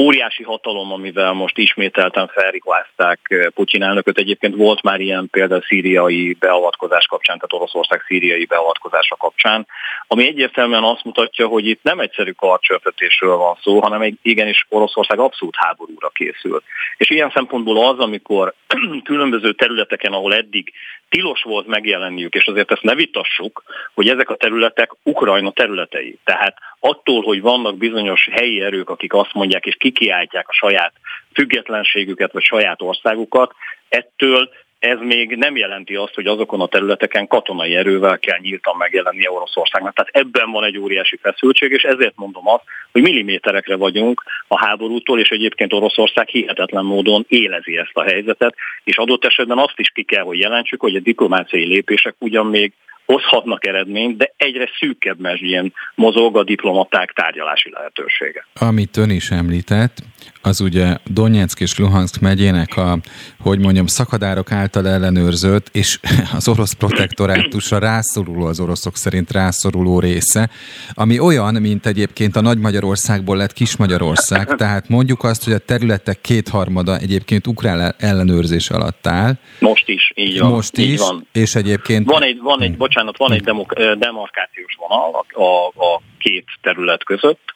óriási 0.00 0.42
hatalom, 0.42 0.92
amivel 0.92 1.32
most 1.32 1.58
ismételten 1.58 2.28
felriklázták 2.28 3.20
eh, 3.22 3.46
Putyin 3.46 3.82
elnököt. 3.82 4.18
Egyébként 4.18 4.56
volt 4.56 4.82
már 4.82 5.00
ilyen 5.00 5.28
például 5.30 5.62
szíriai 5.62 6.36
beavatkozás 6.38 7.06
kapcsán, 7.06 7.36
tehát 7.36 7.52
Oroszország 7.52 8.02
szíriai 8.06 8.44
beavatkozása 8.44 9.16
kapcsán, 9.16 9.66
ami 10.06 10.26
egyértelműen 10.26 10.84
azt 10.84 11.04
mutatja, 11.04 11.46
hogy 11.46 11.66
itt 11.66 11.82
nem 11.82 12.00
egyszerű 12.00 12.30
karcsörtetésről 12.30 13.36
van 13.36 13.56
szó, 13.62 13.80
hanem 13.80 14.00
egy 14.00 14.18
igenis 14.22 14.66
Oroszország 14.68 15.18
abszolút 15.18 15.56
háborúra 15.56 16.08
készül. 16.08 16.62
És 16.96 17.10
ilyen 17.10 17.30
szempontból 17.34 17.88
az, 17.88 17.98
amikor 17.98 18.54
különböző 19.04 19.52
területeken, 19.52 20.12
ahol 20.12 20.34
eddig 20.34 20.72
tilos 21.08 21.42
volt 21.42 21.66
megjelenniük, 21.66 22.34
és 22.34 22.46
azért 22.46 22.70
ezt 22.70 22.82
ne 22.82 22.94
vitassuk, 22.94 23.62
hogy 23.94 24.08
ezek 24.08 24.30
a 24.30 24.36
területek 24.36 24.90
Ukrajna 25.02 25.50
területei. 25.50 26.18
Tehát 26.24 26.56
attól, 26.80 27.22
hogy 27.22 27.40
vannak 27.40 27.76
bizonyos 27.76 28.28
helyi 28.32 28.60
erők, 28.60 28.90
akik 28.90 29.12
azt 29.12 29.32
mondják 29.32 29.66
és 29.66 29.76
kikiáltják 29.78 30.48
a 30.48 30.52
saját 30.52 30.92
függetlenségüket 31.32 32.32
vagy 32.32 32.42
saját 32.42 32.82
országukat, 32.82 33.52
ettől 33.88 34.50
ez 34.78 34.98
még 35.00 35.36
nem 35.36 35.56
jelenti 35.56 35.94
azt, 35.94 36.14
hogy 36.14 36.26
azokon 36.26 36.60
a 36.60 36.66
területeken 36.66 37.26
katonai 37.26 37.74
erővel 37.74 38.18
kell 38.18 38.38
nyíltan 38.38 38.76
megjelenni 38.76 39.28
Oroszországnak. 39.28 39.94
Tehát 39.94 40.26
ebben 40.26 40.50
van 40.50 40.64
egy 40.64 40.78
óriási 40.78 41.16
feszültség, 41.16 41.70
és 41.70 41.82
ezért 41.82 42.16
mondom 42.16 42.48
azt, 42.48 42.62
hogy 42.92 43.02
milliméterekre 43.02 43.76
vagyunk 43.76 44.22
a 44.48 44.64
háborútól, 44.64 45.20
és 45.20 45.28
egyébként 45.28 45.72
Oroszország 45.72 46.28
hihetetlen 46.28 46.84
módon 46.84 47.24
élezi 47.28 47.76
ezt 47.76 47.96
a 47.96 48.02
helyzetet, 48.02 48.54
és 48.84 48.96
adott 48.96 49.24
esetben 49.24 49.58
azt 49.58 49.78
is 49.78 49.88
ki 49.88 50.02
kell, 50.02 50.24
hogy 50.24 50.38
jelentsük, 50.38 50.80
hogy 50.80 50.96
a 50.96 51.00
diplomáciai 51.00 51.66
lépések 51.66 52.14
ugyan 52.18 52.46
még 52.46 52.72
hozhatnak 53.06 53.66
eredményt, 53.66 54.16
de 54.16 54.32
egyre 54.36 54.70
szűkebb 54.78 55.20
mezsjén 55.20 55.72
mozog 55.94 56.36
a 56.36 56.44
diplomaták 56.44 57.12
tárgyalási 57.12 57.70
lehetősége. 57.70 58.46
Amit 58.54 58.96
ön 58.96 59.10
is 59.10 59.30
említett, 59.30 60.02
az 60.46 60.60
ugye 60.60 60.96
Donetsk 61.04 61.60
és 61.60 61.78
Luhansk 61.78 62.20
megyének 62.20 62.76
a, 62.76 62.98
hogy 63.40 63.58
mondjam, 63.58 63.86
szakadárok 63.86 64.52
által 64.52 64.88
ellenőrzött, 64.88 65.68
és 65.72 65.98
az 66.36 66.48
orosz 66.48 66.72
protektorátusra 66.72 67.78
rászoruló, 67.78 68.46
az 68.46 68.60
oroszok 68.60 68.96
szerint 68.96 69.32
rászoruló 69.32 70.00
része, 70.00 70.50
ami 70.94 71.18
olyan, 71.18 71.54
mint 71.54 71.86
egyébként 71.86 72.36
a 72.36 72.40
Nagy 72.40 72.58
Magyarországból 72.58 73.36
lett 73.36 73.52
Kis 73.52 73.76
Magyarország, 73.76 74.46
tehát 74.56 74.88
mondjuk 74.88 75.24
azt, 75.24 75.44
hogy 75.44 75.52
a 75.52 75.58
területek 75.58 76.20
kétharmada 76.20 76.98
egyébként 76.98 77.46
ukrán 77.46 77.94
ellenőrzés 77.98 78.70
alatt 78.70 79.06
áll. 79.06 79.34
Most 79.60 79.88
is, 79.88 80.12
így 80.14 80.38
van. 80.38 80.50
Most 80.50 80.78
így 80.78 80.92
is, 80.92 81.00
van. 81.00 81.26
és 81.32 81.54
egyébként... 81.54 82.06
Van 82.06 82.22
egy, 82.22 82.40
van 82.40 82.62
egy, 82.62 82.72
hm. 82.72 82.78
Bocsánat, 82.96 83.16
van 83.16 83.32
egy 83.32 83.42
demok- 83.42 83.98
demarkációs 83.98 84.76
vonal 84.78 85.24
a, 85.32 85.42
a, 85.42 85.66
a 85.66 86.00
két 86.18 86.44
terület 86.62 87.04
között, 87.04 87.54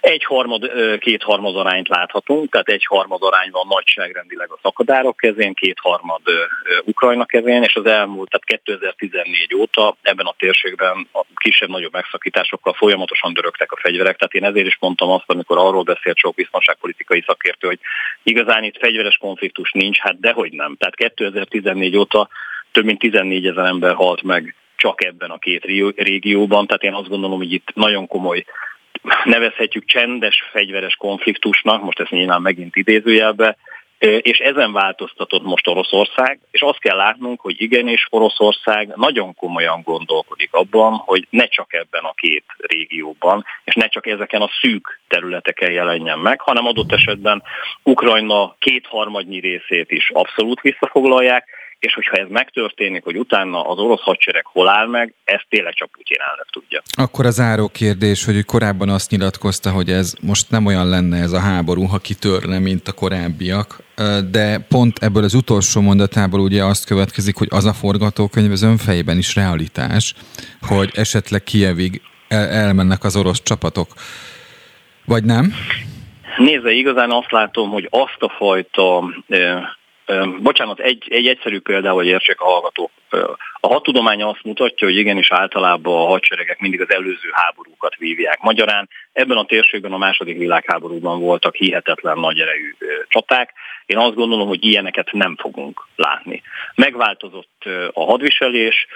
egy 0.00 0.24
harmad, 0.24 0.70
két 0.98 1.22
harmad 1.22 1.56
arányt 1.56 1.88
láthatunk, 1.88 2.50
tehát 2.50 2.68
egy 2.68 2.84
harmad 2.88 3.22
arány 3.22 3.50
van 3.50 3.66
nagyságrendileg 3.68 4.50
a 4.50 4.58
szakadárok 4.62 5.16
kezén, 5.16 5.54
két 5.54 5.78
harmad 5.78 6.20
Ukrajna 6.84 7.24
kezén, 7.24 7.62
és 7.62 7.74
az 7.74 7.86
elmúlt, 7.86 8.30
tehát 8.30 8.62
2014 8.64 9.54
óta 9.54 9.96
ebben 10.02 10.26
a 10.26 10.34
térségben 10.38 11.08
a 11.12 11.24
kisebb-nagyobb 11.34 11.92
megszakításokkal 11.92 12.72
folyamatosan 12.72 13.32
dörögtek 13.32 13.72
a 13.72 13.80
fegyverek, 13.80 14.16
tehát 14.16 14.34
én 14.34 14.44
ezért 14.44 14.66
is 14.66 14.76
mondtam 14.80 15.10
azt, 15.10 15.30
amikor 15.30 15.58
arról 15.58 15.82
beszélt 15.82 16.16
sok 16.16 16.34
biztonságpolitikai 16.34 17.22
szakértő, 17.26 17.66
hogy 17.66 17.80
igazán 18.22 18.64
itt 18.64 18.78
fegyveres 18.78 19.16
konfliktus 19.16 19.70
nincs, 19.72 19.98
hát 19.98 20.20
dehogy 20.20 20.52
nem. 20.52 20.76
Tehát 20.78 20.94
2014 20.94 21.96
óta 21.96 22.28
több 22.72 22.84
mint 22.84 22.98
14 22.98 23.46
ezer 23.46 23.64
ember 23.64 23.94
halt 23.94 24.22
meg 24.22 24.54
csak 24.80 25.04
ebben 25.04 25.30
a 25.30 25.38
két 25.38 25.64
régióban, 25.96 26.66
tehát 26.66 26.82
én 26.82 26.94
azt 26.94 27.08
gondolom, 27.08 27.38
hogy 27.38 27.52
itt 27.52 27.68
nagyon 27.74 28.06
komoly 28.06 28.44
nevezhetjük 29.24 29.84
csendes 29.84 30.42
fegyveres 30.52 30.94
konfliktusnak, 30.94 31.82
most 31.82 32.00
ezt 32.00 32.10
nyilván 32.10 32.42
megint 32.42 32.76
idézőjelbe, 32.76 33.56
és 33.98 34.38
ezen 34.38 34.72
változtatott 34.72 35.42
most 35.42 35.68
Oroszország, 35.68 36.40
és 36.50 36.60
azt 36.60 36.78
kell 36.78 36.96
látnunk, 36.96 37.40
hogy 37.40 37.54
igenis 37.62 38.06
Oroszország 38.10 38.92
nagyon 38.96 39.34
komolyan 39.34 39.82
gondolkodik 39.82 40.52
abban, 40.52 40.92
hogy 40.92 41.26
ne 41.30 41.46
csak 41.46 41.72
ebben 41.74 42.04
a 42.04 42.12
két 42.14 42.44
régióban, 42.56 43.44
és 43.64 43.74
ne 43.74 43.88
csak 43.88 44.06
ezeken 44.06 44.40
a 44.40 44.50
szűk 44.60 45.00
területeken 45.08 45.70
jelenjen 45.70 46.18
meg, 46.18 46.40
hanem 46.40 46.66
adott 46.66 46.92
esetben 46.92 47.42
Ukrajna 47.82 48.54
kétharmadnyi 48.58 49.40
részét 49.40 49.90
is 49.90 50.10
abszolút 50.10 50.60
visszafoglalják, 50.60 51.48
és 51.80 51.94
hogyha 51.94 52.16
ez 52.16 52.26
megtörténik, 52.28 53.04
hogy 53.04 53.16
utána 53.16 53.62
az 53.68 53.78
orosz 53.78 54.00
hadsereg 54.00 54.46
hol 54.46 54.68
áll 54.68 54.86
meg, 54.86 55.14
ezt 55.24 55.46
tényleg 55.48 55.74
csak 55.74 55.90
Putyin 55.90 56.16
elnök 56.30 56.46
tudja. 56.50 56.82
Akkor 56.96 57.26
az 57.26 57.40
áró 57.40 57.68
kérdés, 57.68 58.24
hogy 58.24 58.44
korábban 58.44 58.88
azt 58.88 59.10
nyilatkozta, 59.10 59.70
hogy 59.70 59.88
ez 59.88 60.14
most 60.22 60.50
nem 60.50 60.66
olyan 60.66 60.88
lenne 60.88 61.16
ez 61.20 61.32
a 61.32 61.40
háború, 61.40 61.84
ha 61.84 61.98
kitörne, 61.98 62.58
mint 62.58 62.88
a 62.88 62.92
korábbiak, 62.92 63.82
de 64.30 64.58
pont 64.68 64.98
ebből 64.98 65.24
az 65.24 65.34
utolsó 65.34 65.80
mondatából 65.80 66.40
ugye 66.40 66.64
azt 66.64 66.86
következik, 66.86 67.36
hogy 67.36 67.48
az 67.50 67.64
a 67.64 67.72
forgatókönyv 67.72 68.50
az 68.50 68.62
önfejében 68.62 69.18
is 69.18 69.34
realitás, 69.34 70.14
hogy 70.60 70.90
esetleg 70.94 71.42
Kievig 71.42 72.00
el- 72.28 72.48
elmennek 72.48 73.04
az 73.04 73.16
orosz 73.16 73.42
csapatok. 73.42 73.88
Vagy 75.04 75.24
nem? 75.24 75.52
Nézze, 76.36 76.70
igazán 76.70 77.10
azt 77.10 77.30
látom, 77.30 77.70
hogy 77.70 77.86
azt 77.90 78.16
a 78.18 78.28
fajta 78.28 79.02
Bocsánat, 80.40 80.80
egy, 80.80 81.06
egy 81.10 81.26
egyszerű 81.26 81.58
példa, 81.58 81.92
hogy 81.92 82.06
értsék 82.06 82.40
a 82.40 82.44
hallgatók. 82.44 82.90
A 83.60 83.68
hadtudománya 83.68 84.28
azt 84.28 84.42
mutatja, 84.42 84.86
hogy 84.86 84.96
igenis 84.96 85.32
általában 85.32 86.00
a 86.00 86.08
hadseregek 86.08 86.60
mindig 86.60 86.80
az 86.80 86.90
előző 86.90 87.28
háborúkat 87.32 87.96
vívják. 87.96 88.40
Magyarán 88.40 88.88
ebben 89.12 89.36
a 89.36 89.44
térségben 89.44 89.92
a 89.92 89.98
második 89.98 90.38
világháborúban 90.38 91.20
voltak 91.20 91.54
hihetetlen 91.54 92.18
nagy 92.18 92.40
erejű 92.40 92.74
csaták. 93.08 93.52
Én 93.86 93.98
azt 93.98 94.14
gondolom, 94.14 94.48
hogy 94.48 94.64
ilyeneket 94.64 95.12
nem 95.12 95.36
fogunk 95.36 95.86
látni. 95.96 96.42
Megváltozott 96.74 97.64
a 97.92 98.04
hadviselés, 98.04 98.86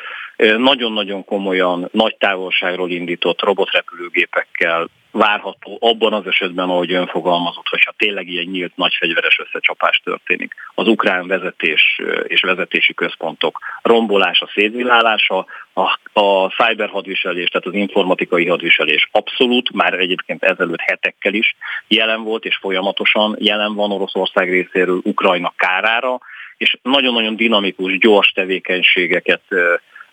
nagyon-nagyon 0.56 1.24
komolyan 1.24 1.88
nagy 1.92 2.16
távolságról 2.16 2.90
indított 2.90 3.42
robotrepülőgépekkel 3.42 4.88
várható 5.14 5.78
abban 5.80 6.12
az 6.12 6.26
esetben, 6.26 6.68
ahogy 6.68 6.92
ön 6.92 7.06
fogalmazott, 7.06 7.68
hogyha 7.68 7.94
tényleg 7.96 8.28
ilyen 8.28 8.44
nyílt 8.44 8.76
nagy 8.76 8.94
fegyveres 8.98 9.38
összecsapás 9.38 10.00
történik. 10.04 10.54
Az 10.74 10.88
ukrán 10.88 11.26
vezetés 11.26 12.00
és 12.26 12.40
vezetési 12.40 12.94
központok 12.94 13.58
rombolása, 13.82 14.50
szétvilálása, 14.54 15.46
a, 15.72 15.98
a 16.20 16.48
cyber 16.48 16.88
hadviselés, 16.88 17.48
tehát 17.48 17.66
az 17.66 17.74
informatikai 17.74 18.46
hadviselés 18.46 19.08
abszolút, 19.12 19.72
már 19.72 19.92
egyébként 19.92 20.42
ezelőtt 20.42 20.80
hetekkel 20.80 21.34
is 21.34 21.56
jelen 21.88 22.22
volt, 22.22 22.44
és 22.44 22.56
folyamatosan 22.56 23.36
jelen 23.38 23.74
van 23.74 23.92
Oroszország 23.92 24.50
részéről 24.50 25.00
Ukrajna 25.02 25.52
kárára, 25.56 26.20
és 26.56 26.76
nagyon-nagyon 26.82 27.36
dinamikus, 27.36 27.98
gyors 27.98 28.30
tevékenységeket 28.30 29.42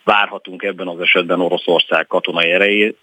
várhatunk 0.03 0.63
ebben 0.63 0.87
az 0.87 0.99
esetben 0.99 1.41
Oroszország 1.41 2.07
katonai 2.07 2.51
erei, 2.51 2.95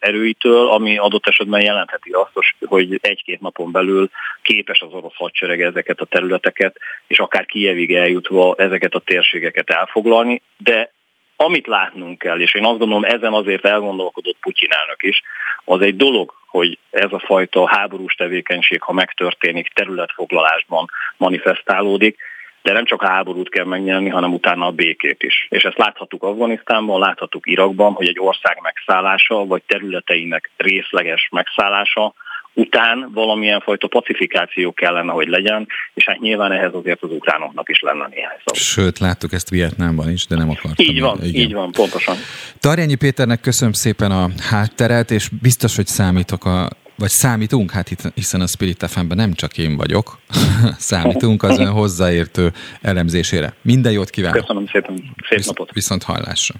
erőitől, 0.00 0.68
ami 0.68 0.98
adott 0.98 1.26
esetben 1.26 1.60
jelentheti 1.60 2.10
azt, 2.10 2.54
hogy 2.66 2.98
egy-két 3.02 3.40
napon 3.40 3.70
belül 3.72 4.08
képes 4.42 4.80
az 4.80 4.92
orosz 4.92 5.16
hadsereg 5.16 5.62
ezeket 5.62 6.00
a 6.00 6.04
területeket, 6.04 6.76
és 7.06 7.18
akár 7.18 7.46
Kijevig 7.46 7.94
eljutva 7.94 8.54
ezeket 8.58 8.94
a 8.94 9.02
térségeket 9.04 9.70
elfoglalni, 9.70 10.42
de 10.56 10.92
amit 11.36 11.66
látnunk 11.66 12.18
kell, 12.18 12.40
és 12.40 12.54
én 12.54 12.64
azt 12.64 12.78
gondolom 12.78 13.04
ezen 13.04 13.32
azért 13.32 13.64
elgondolkodott 13.64 14.36
Putyin 14.40 14.70
elnök 14.70 15.02
is, 15.02 15.22
az 15.64 15.80
egy 15.80 15.96
dolog, 15.96 16.34
hogy 16.46 16.78
ez 16.90 17.12
a 17.12 17.18
fajta 17.18 17.68
háborús 17.68 18.14
tevékenység, 18.14 18.82
ha 18.82 18.92
megtörténik, 18.92 19.68
területfoglalásban 19.68 20.86
manifestálódik, 21.16 22.18
de 22.64 22.72
nem 22.72 22.84
csak 22.84 23.02
a 23.02 23.08
háborút 23.08 23.48
kell 23.48 23.64
megnyerni, 23.64 24.08
hanem 24.08 24.32
utána 24.32 24.66
a 24.66 24.70
békét 24.70 25.22
is. 25.22 25.46
És 25.48 25.62
ezt 25.62 25.78
láthattuk 25.78 26.22
Afganisztánban, 26.22 27.00
láthattuk 27.00 27.46
Irakban, 27.46 27.92
hogy 27.92 28.08
egy 28.08 28.18
ország 28.20 28.58
megszállása, 28.62 29.44
vagy 29.46 29.62
területeinek 29.66 30.50
részleges 30.56 31.28
megszállása 31.30 32.14
után 32.54 33.10
valamilyen 33.12 33.60
fajta 33.60 33.86
pacifikáció 33.86 34.72
kellene, 34.72 35.12
hogy 35.12 35.28
legyen, 35.28 35.66
és 35.94 36.04
hát 36.04 36.18
nyilván 36.20 36.52
ehhez 36.52 36.74
azért 36.74 37.02
az 37.02 37.10
ukránoknak 37.10 37.68
is 37.68 37.80
lenne 37.80 38.06
néhány 38.10 38.36
szó. 38.44 38.54
Sőt, 38.54 38.98
láttuk 38.98 39.32
ezt 39.32 39.50
Vietnámban 39.50 40.10
is, 40.10 40.26
de 40.26 40.36
nem 40.36 40.50
akartam. 40.50 40.86
Így 40.86 41.00
van, 41.00 41.18
igen. 41.22 41.40
így 41.40 41.52
van, 41.52 41.72
pontosan. 41.72 42.16
Tarjányi 42.60 42.94
Péternek 42.94 43.40
köszönöm 43.40 43.72
szépen 43.72 44.10
a 44.10 44.28
hátteret, 44.50 45.10
és 45.10 45.28
biztos, 45.42 45.76
hogy 45.76 45.86
számítok 45.86 46.44
a 46.44 46.68
vagy 46.96 47.08
számítunk, 47.08 47.70
hát 47.70 48.12
hiszen 48.14 48.40
a 48.40 48.46
Spirit 48.46 48.84
fm 48.88 49.06
nem 49.06 49.32
csak 49.32 49.58
én 49.58 49.76
vagyok, 49.76 50.18
számítunk 50.78 51.42
az 51.42 51.58
ön 51.58 51.70
hozzáértő 51.70 52.52
elemzésére. 52.80 53.54
Minden 53.62 53.92
jót 53.92 54.10
kívánok! 54.10 54.40
Köszönöm 54.40 54.66
szépen, 54.72 54.94
szép 55.28 55.38
Visz, 55.38 55.46
napot! 55.46 55.72
Viszont 55.72 56.02
hallásra! 56.02 56.54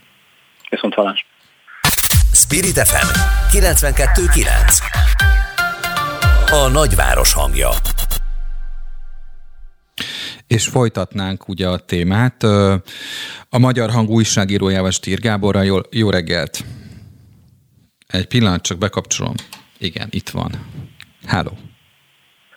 Viszont 0.71 0.95
hallásra! 0.95 1.27
Spirit 2.33 2.79
FM 2.79 3.19
92.9 3.57 4.47
A 6.51 6.69
nagyváros 6.69 7.33
hangja 7.33 7.69
és 10.47 10.67
folytatnánk 10.67 11.49
ugye 11.49 11.69
a 11.69 11.79
témát. 11.79 12.43
A 13.49 13.59
Magyar 13.59 13.91
Hang 13.91 14.11
újságírójával 14.11 14.91
Stír 14.91 15.21
Gáborral 15.21 15.65
jó, 15.65 15.77
jó 15.91 16.11
reggelt! 16.11 16.65
Egy 18.07 18.27
pillanat, 18.27 18.63
csak 18.63 18.79
bekapcsolom. 18.79 19.35
Igen, 19.79 20.09
itt 20.11 20.29
van. 20.29 20.51
Háló! 21.27 21.51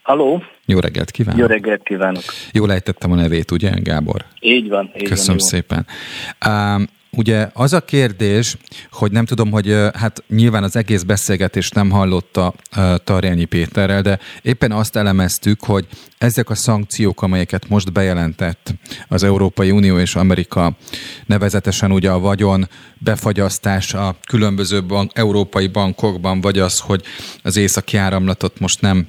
Halló! 0.02 0.44
Jó 0.66 0.80
reggelt 0.80 1.12
kívánok! 1.12 1.40
Jó 1.40 1.46
reggelt 1.46 1.84
kívánok! 1.84 2.24
Jól 2.52 2.72
ejtettem 2.72 3.12
a 3.12 3.16
nevét, 3.16 3.52
ugye, 3.52 3.72
Gábor? 3.76 4.26
Így 4.40 4.70
van. 4.70 4.92
Így 4.98 5.08
Köszönöm 5.08 5.38
van, 5.38 5.48
szépen. 5.48 5.86
Ugye 7.18 7.50
az 7.54 7.74
a 7.74 7.82
kérdés, 7.82 8.58
hogy 8.92 9.12
nem 9.12 9.26
tudom, 9.26 9.52
hogy 9.52 9.76
hát 9.94 10.24
nyilván 10.28 10.64
az 10.64 10.76
egész 10.76 11.04
beszélgetést 11.04 11.74
nem 11.74 11.90
hallotta 11.90 12.54
Tarjányi 13.04 13.46
Péterrel, 13.46 14.02
de 14.02 14.20
éppen 14.42 14.72
azt 14.72 14.96
elemeztük, 14.96 15.64
hogy 15.64 15.88
ezek 16.18 16.50
a 16.50 16.56
szankciók, 16.56 17.22
amelyeket 17.22 17.70
most 17.70 17.92
bejelentett 17.94 18.74
az 19.08 19.24
Európai 19.24 19.72
Unió 19.72 19.98
és 20.00 20.16
Amerika, 20.16 20.78
nevezetesen 21.26 21.92
ugye 21.92 22.12
a 22.12 22.20
vagyon 22.20 22.70
befagyasztás 22.98 23.94
a 23.94 24.16
különböző 24.28 24.84
bank, 24.84 25.12
európai 25.14 25.68
bankokban, 25.68 26.42
vagy 26.42 26.60
az, 26.60 26.80
hogy 26.80 27.04
az 27.44 27.56
északi 27.56 27.98
áramlatot 27.98 28.60
most 28.60 28.82
nem 28.82 29.08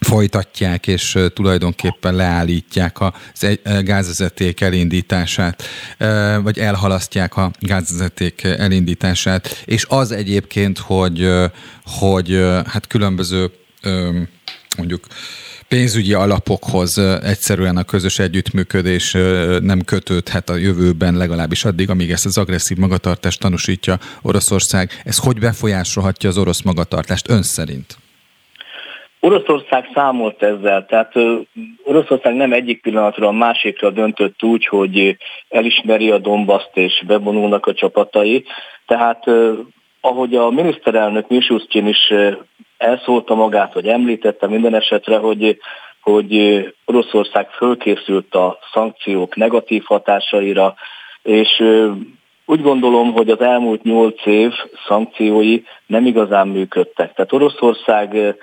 folytatják, 0.00 0.86
és 0.86 1.18
tulajdonképpen 1.34 2.14
leállítják 2.14 3.00
a 3.00 3.14
gázvezeték 3.80 4.60
elindítását, 4.60 5.62
vagy 6.42 6.58
elhalasztják 6.58 7.36
a 7.36 7.50
gázvezeték 7.60 8.42
elindítását, 8.42 9.62
és 9.64 9.86
az 9.88 10.10
egyébként, 10.10 10.78
hogy, 10.78 11.28
hogy 11.84 12.44
hát 12.66 12.86
különböző 12.86 13.50
mondjuk 14.76 15.06
pénzügyi 15.68 16.12
alapokhoz 16.12 16.98
egyszerűen 17.22 17.76
a 17.76 17.84
közös 17.84 18.18
együttműködés 18.18 19.12
nem 19.60 19.80
kötődhet 19.84 20.50
a 20.50 20.56
jövőben, 20.56 21.14
legalábbis 21.14 21.64
addig, 21.64 21.90
amíg 21.90 22.10
ezt 22.10 22.26
az 22.26 22.38
agresszív 22.38 22.76
magatartást 22.76 23.40
tanúsítja 23.40 23.98
Oroszország. 24.22 25.00
Ez 25.04 25.16
hogy 25.16 25.38
befolyásolhatja 25.38 26.28
az 26.28 26.38
orosz 26.38 26.62
magatartást 26.62 27.28
ön 27.28 27.42
szerint? 27.42 27.98
Oroszország 29.20 29.90
számolt 29.94 30.42
ezzel, 30.42 30.86
tehát 30.86 31.12
Oroszország 31.84 32.34
nem 32.34 32.52
egyik 32.52 32.82
pillanatra 32.82 33.26
a 33.26 33.32
másikra 33.32 33.90
döntött 33.90 34.42
úgy, 34.42 34.66
hogy 34.66 35.16
elismeri 35.48 36.10
a 36.10 36.18
Dombaszt 36.18 36.70
és 36.74 37.02
bevonulnak 37.06 37.66
a 37.66 37.74
csapatai. 37.74 38.44
Tehát 38.86 39.24
ahogy 40.00 40.34
a 40.34 40.50
miniszterelnök 40.50 41.28
Mishustin 41.28 41.86
is 41.86 42.12
elszólta 42.78 43.34
magát, 43.34 43.74
vagy 43.74 43.86
említette 43.86 44.46
minden 44.46 44.74
esetre, 44.74 45.16
hogy, 45.16 45.58
hogy 46.00 46.62
Oroszország 46.84 47.50
fölkészült 47.50 48.34
a 48.34 48.58
szankciók 48.72 49.36
negatív 49.36 49.82
hatásaira, 49.84 50.74
és 51.22 51.62
úgy 52.46 52.62
gondolom, 52.62 53.12
hogy 53.12 53.30
az 53.30 53.40
elmúlt 53.40 53.82
nyolc 53.82 54.26
év 54.26 54.52
szankciói 54.86 55.62
nem 55.86 56.06
igazán 56.06 56.48
működtek. 56.48 57.14
Tehát 57.14 57.32
Oroszország 57.32 58.36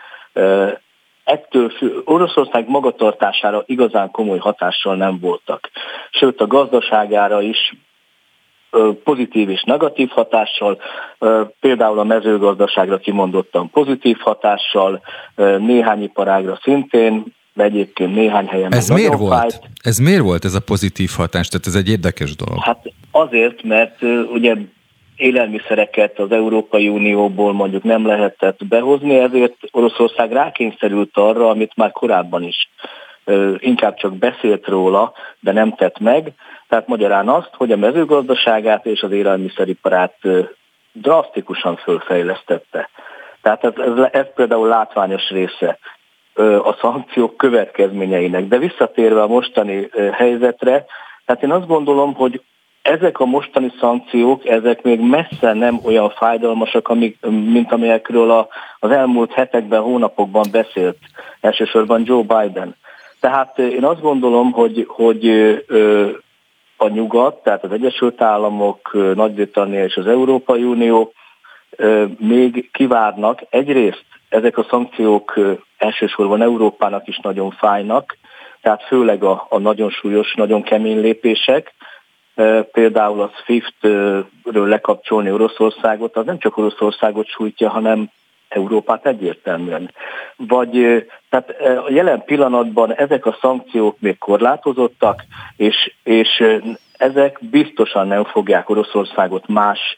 ettől 1.23 1.71
Oroszország 2.05 2.69
magatartására 2.69 3.63
igazán 3.65 4.11
komoly 4.11 4.37
hatással 4.37 4.95
nem 4.95 5.19
voltak. 5.19 5.69
Sőt, 6.11 6.41
a 6.41 6.47
gazdaságára 6.47 7.41
is 7.41 7.75
pozitív 9.03 9.49
és 9.49 9.63
negatív 9.63 10.09
hatással, 10.09 10.81
például 11.59 11.99
a 11.99 12.03
mezőgazdaságra 12.03 12.97
kimondottan 12.97 13.69
pozitív 13.69 14.17
hatással, 14.19 15.01
néhány 15.57 16.03
iparágra 16.03 16.59
szintén, 16.63 17.23
de 17.53 17.63
egyébként 17.63 18.15
néhány 18.15 18.47
helyen 18.47 18.73
ez 18.73 18.89
miért 18.89 19.17
volt? 19.17 19.39
Fájt. 19.39 19.59
Ez 19.81 19.97
miért 19.97 20.21
volt 20.21 20.45
ez 20.45 20.53
a 20.53 20.59
pozitív 20.59 21.09
hatás? 21.15 21.47
Tehát 21.47 21.67
ez 21.67 21.75
egy 21.75 21.89
érdekes 21.89 22.35
dolog. 22.35 22.63
Hát 22.63 22.91
azért, 23.11 23.63
mert 23.63 24.01
ugye 24.33 24.55
élelmiszereket 25.15 26.19
az 26.19 26.31
Európai 26.31 26.87
Unióból 26.87 27.53
mondjuk 27.53 27.83
nem 27.83 28.05
lehetett 28.05 28.65
behozni, 28.65 29.19
ezért 29.19 29.55
Oroszország 29.71 30.31
rákényszerült 30.31 31.17
arra, 31.17 31.49
amit 31.49 31.75
már 31.75 31.91
korábban 31.91 32.43
is 32.43 32.69
inkább 33.57 33.95
csak 33.95 34.15
beszélt 34.15 34.67
róla, 34.67 35.13
de 35.39 35.51
nem 35.51 35.75
tett 35.75 35.99
meg. 35.99 36.31
Tehát 36.67 36.87
magyarán 36.87 37.29
azt, 37.29 37.49
hogy 37.53 37.71
a 37.71 37.77
mezőgazdaságát 37.77 38.85
és 38.85 39.01
az 39.01 39.11
élelmiszeriparát 39.11 40.17
drasztikusan 40.91 41.75
fölfejlesztette. 41.75 42.89
Tehát 43.41 43.63
ez, 43.63 43.71
ez, 43.75 44.09
ez 44.11 44.25
például 44.35 44.67
látványos 44.67 45.29
része 45.29 45.77
a 46.63 46.73
szankciók 46.81 47.37
következményeinek. 47.37 48.47
De 48.47 48.57
visszatérve 48.57 49.21
a 49.21 49.27
mostani 49.27 49.89
helyzetre, 50.11 50.85
tehát 51.25 51.43
én 51.43 51.51
azt 51.51 51.67
gondolom, 51.67 52.13
hogy 52.13 52.41
ezek 52.85 53.19
a 53.19 53.25
mostani 53.25 53.71
szankciók, 53.79 54.45
ezek 54.45 54.81
még 54.81 54.99
messze 54.99 55.53
nem 55.53 55.79
olyan 55.83 56.09
fájdalmasak, 56.09 56.87
amik, 56.87 57.17
mint 57.29 57.71
amelyekről 57.71 58.31
a, 58.31 58.47
az 58.79 58.91
elmúlt 58.91 59.33
hetekben, 59.33 59.81
hónapokban 59.81 60.45
beszélt 60.51 60.97
elsősorban 61.41 62.01
Joe 62.05 62.21
Biden. 62.21 62.75
Tehát 63.19 63.59
én 63.59 63.83
azt 63.83 64.01
gondolom, 64.01 64.51
hogy, 64.51 64.85
hogy 64.87 65.29
a 66.77 66.87
nyugat, 66.87 67.43
tehát 67.43 67.63
az 67.63 67.71
Egyesült 67.71 68.21
Államok, 68.21 68.97
Nagy-Britannia 69.15 69.83
és 69.83 69.95
az 69.95 70.07
Európai 70.07 70.63
Unió 70.63 71.13
még 72.17 72.69
kivárnak. 72.71 73.41
Egyrészt 73.49 74.05
ezek 74.29 74.57
a 74.57 74.65
szankciók 74.69 75.39
elsősorban 75.77 76.41
Európának 76.41 77.07
is 77.07 77.19
nagyon 77.21 77.51
fájnak, 77.51 78.17
tehát 78.61 78.83
főleg 78.83 79.23
a, 79.23 79.45
a 79.49 79.57
nagyon 79.57 79.89
súlyos, 79.89 80.33
nagyon 80.33 80.63
kemény 80.63 80.99
lépések, 80.99 81.73
például 82.71 83.21
a 83.21 83.31
SWIFT-ről 83.43 84.67
lekapcsolni 84.67 85.31
Oroszországot, 85.31 86.15
az 86.15 86.25
nem 86.25 86.39
csak 86.39 86.57
Oroszországot 86.57 87.27
sújtja, 87.27 87.69
hanem 87.69 88.09
Európát 88.47 89.05
egyértelműen. 89.05 89.91
Vagy 90.35 91.05
tehát 91.29 91.49
a 91.59 91.91
jelen 91.91 92.23
pillanatban 92.25 92.93
ezek 92.93 93.25
a 93.25 93.37
szankciók 93.41 93.99
még 93.99 94.17
korlátozottak, 94.17 95.23
és, 95.57 95.93
és 96.03 96.43
ezek 96.97 97.39
biztosan 97.41 98.07
nem 98.07 98.23
fogják 98.23 98.69
Oroszországot 98.69 99.47
más 99.47 99.97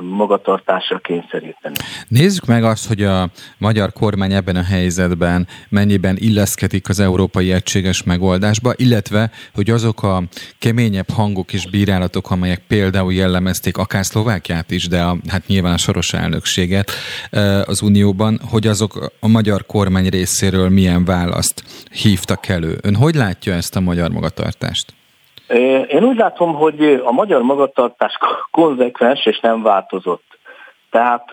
magatartásra 0.00 0.98
kényszeríteni. 0.98 1.74
Nézzük 2.08 2.46
meg 2.46 2.64
azt, 2.64 2.88
hogy 2.88 3.02
a 3.02 3.30
magyar 3.58 3.92
kormány 3.92 4.32
ebben 4.32 4.56
a 4.56 4.62
helyzetben 4.62 5.46
mennyiben 5.68 6.16
illeszkedik 6.18 6.88
az 6.88 7.00
európai 7.00 7.52
egységes 7.52 8.02
megoldásba, 8.02 8.72
illetve, 8.76 9.30
hogy 9.54 9.70
azok 9.70 10.02
a 10.02 10.22
keményebb 10.58 11.10
hangok 11.10 11.52
és 11.52 11.70
bírálatok, 11.70 12.30
amelyek 12.30 12.62
például 12.68 13.12
jellemezték 13.12 13.76
akár 13.76 14.04
Szlovákiát 14.04 14.70
is, 14.70 14.88
de 14.88 15.02
a, 15.02 15.16
hát 15.28 15.46
nyilván 15.46 15.72
a 15.72 15.78
soros 15.78 16.12
elnökséget 16.12 16.90
az 17.64 17.82
Unióban, 17.82 18.40
hogy 18.50 18.66
azok 18.66 19.12
a 19.20 19.28
magyar 19.28 19.66
kormány 19.66 20.08
részéről 20.08 20.68
milyen 20.68 21.04
választ 21.04 21.64
hívtak 21.92 22.48
elő. 22.48 22.78
Ön 22.82 22.94
hogy 22.94 23.14
látja 23.14 23.54
ezt 23.54 23.76
a 23.76 23.80
magyar 23.80 24.10
magatartást? 24.10 24.97
Én 25.88 26.04
úgy 26.04 26.16
látom, 26.16 26.54
hogy 26.54 27.00
a 27.04 27.10
magyar 27.10 27.42
magatartás 27.42 28.18
konzekvens 28.50 29.26
és 29.26 29.40
nem 29.40 29.62
változott. 29.62 30.38
Tehát 30.90 31.30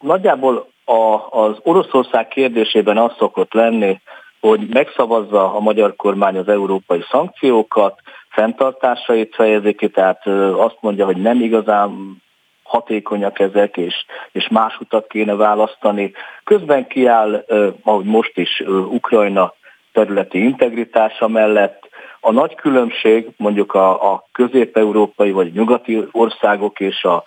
nagyjából 0.00 0.66
a, 0.84 1.16
az 1.30 1.56
Oroszország 1.62 2.28
kérdésében 2.28 2.98
az 2.98 3.12
szokott 3.18 3.52
lenni, 3.52 4.00
hogy 4.40 4.60
megszavazza 4.72 5.54
a 5.54 5.60
magyar 5.60 5.96
kormány 5.96 6.36
az 6.36 6.48
európai 6.48 7.04
szankciókat, 7.10 8.00
fenntartásait 8.28 9.34
fejezi 9.34 9.74
ki, 9.74 9.88
tehát 9.88 10.26
azt 10.56 10.76
mondja, 10.80 11.04
hogy 11.04 11.16
nem 11.16 11.40
igazán 11.40 12.22
hatékonyak 12.62 13.38
ezek, 13.38 13.76
és, 13.76 13.94
és 14.32 14.48
más 14.48 14.78
utat 14.80 15.06
kéne 15.06 15.34
választani. 15.34 16.12
Közben 16.44 16.86
kiáll, 16.86 17.44
ahogy 17.82 18.04
most 18.04 18.38
is, 18.38 18.62
Ukrajna 18.66 19.54
területi 19.92 20.44
integritása 20.44 21.28
mellett, 21.28 21.88
a 22.24 22.32
nagy 22.32 22.54
különbség 22.54 23.28
mondjuk 23.36 23.74
a, 23.74 24.12
a 24.12 24.24
közép-európai 24.32 25.30
vagy 25.30 25.52
nyugati 25.52 26.04
országok 26.12 26.80
és, 26.80 27.04
a, 27.04 27.24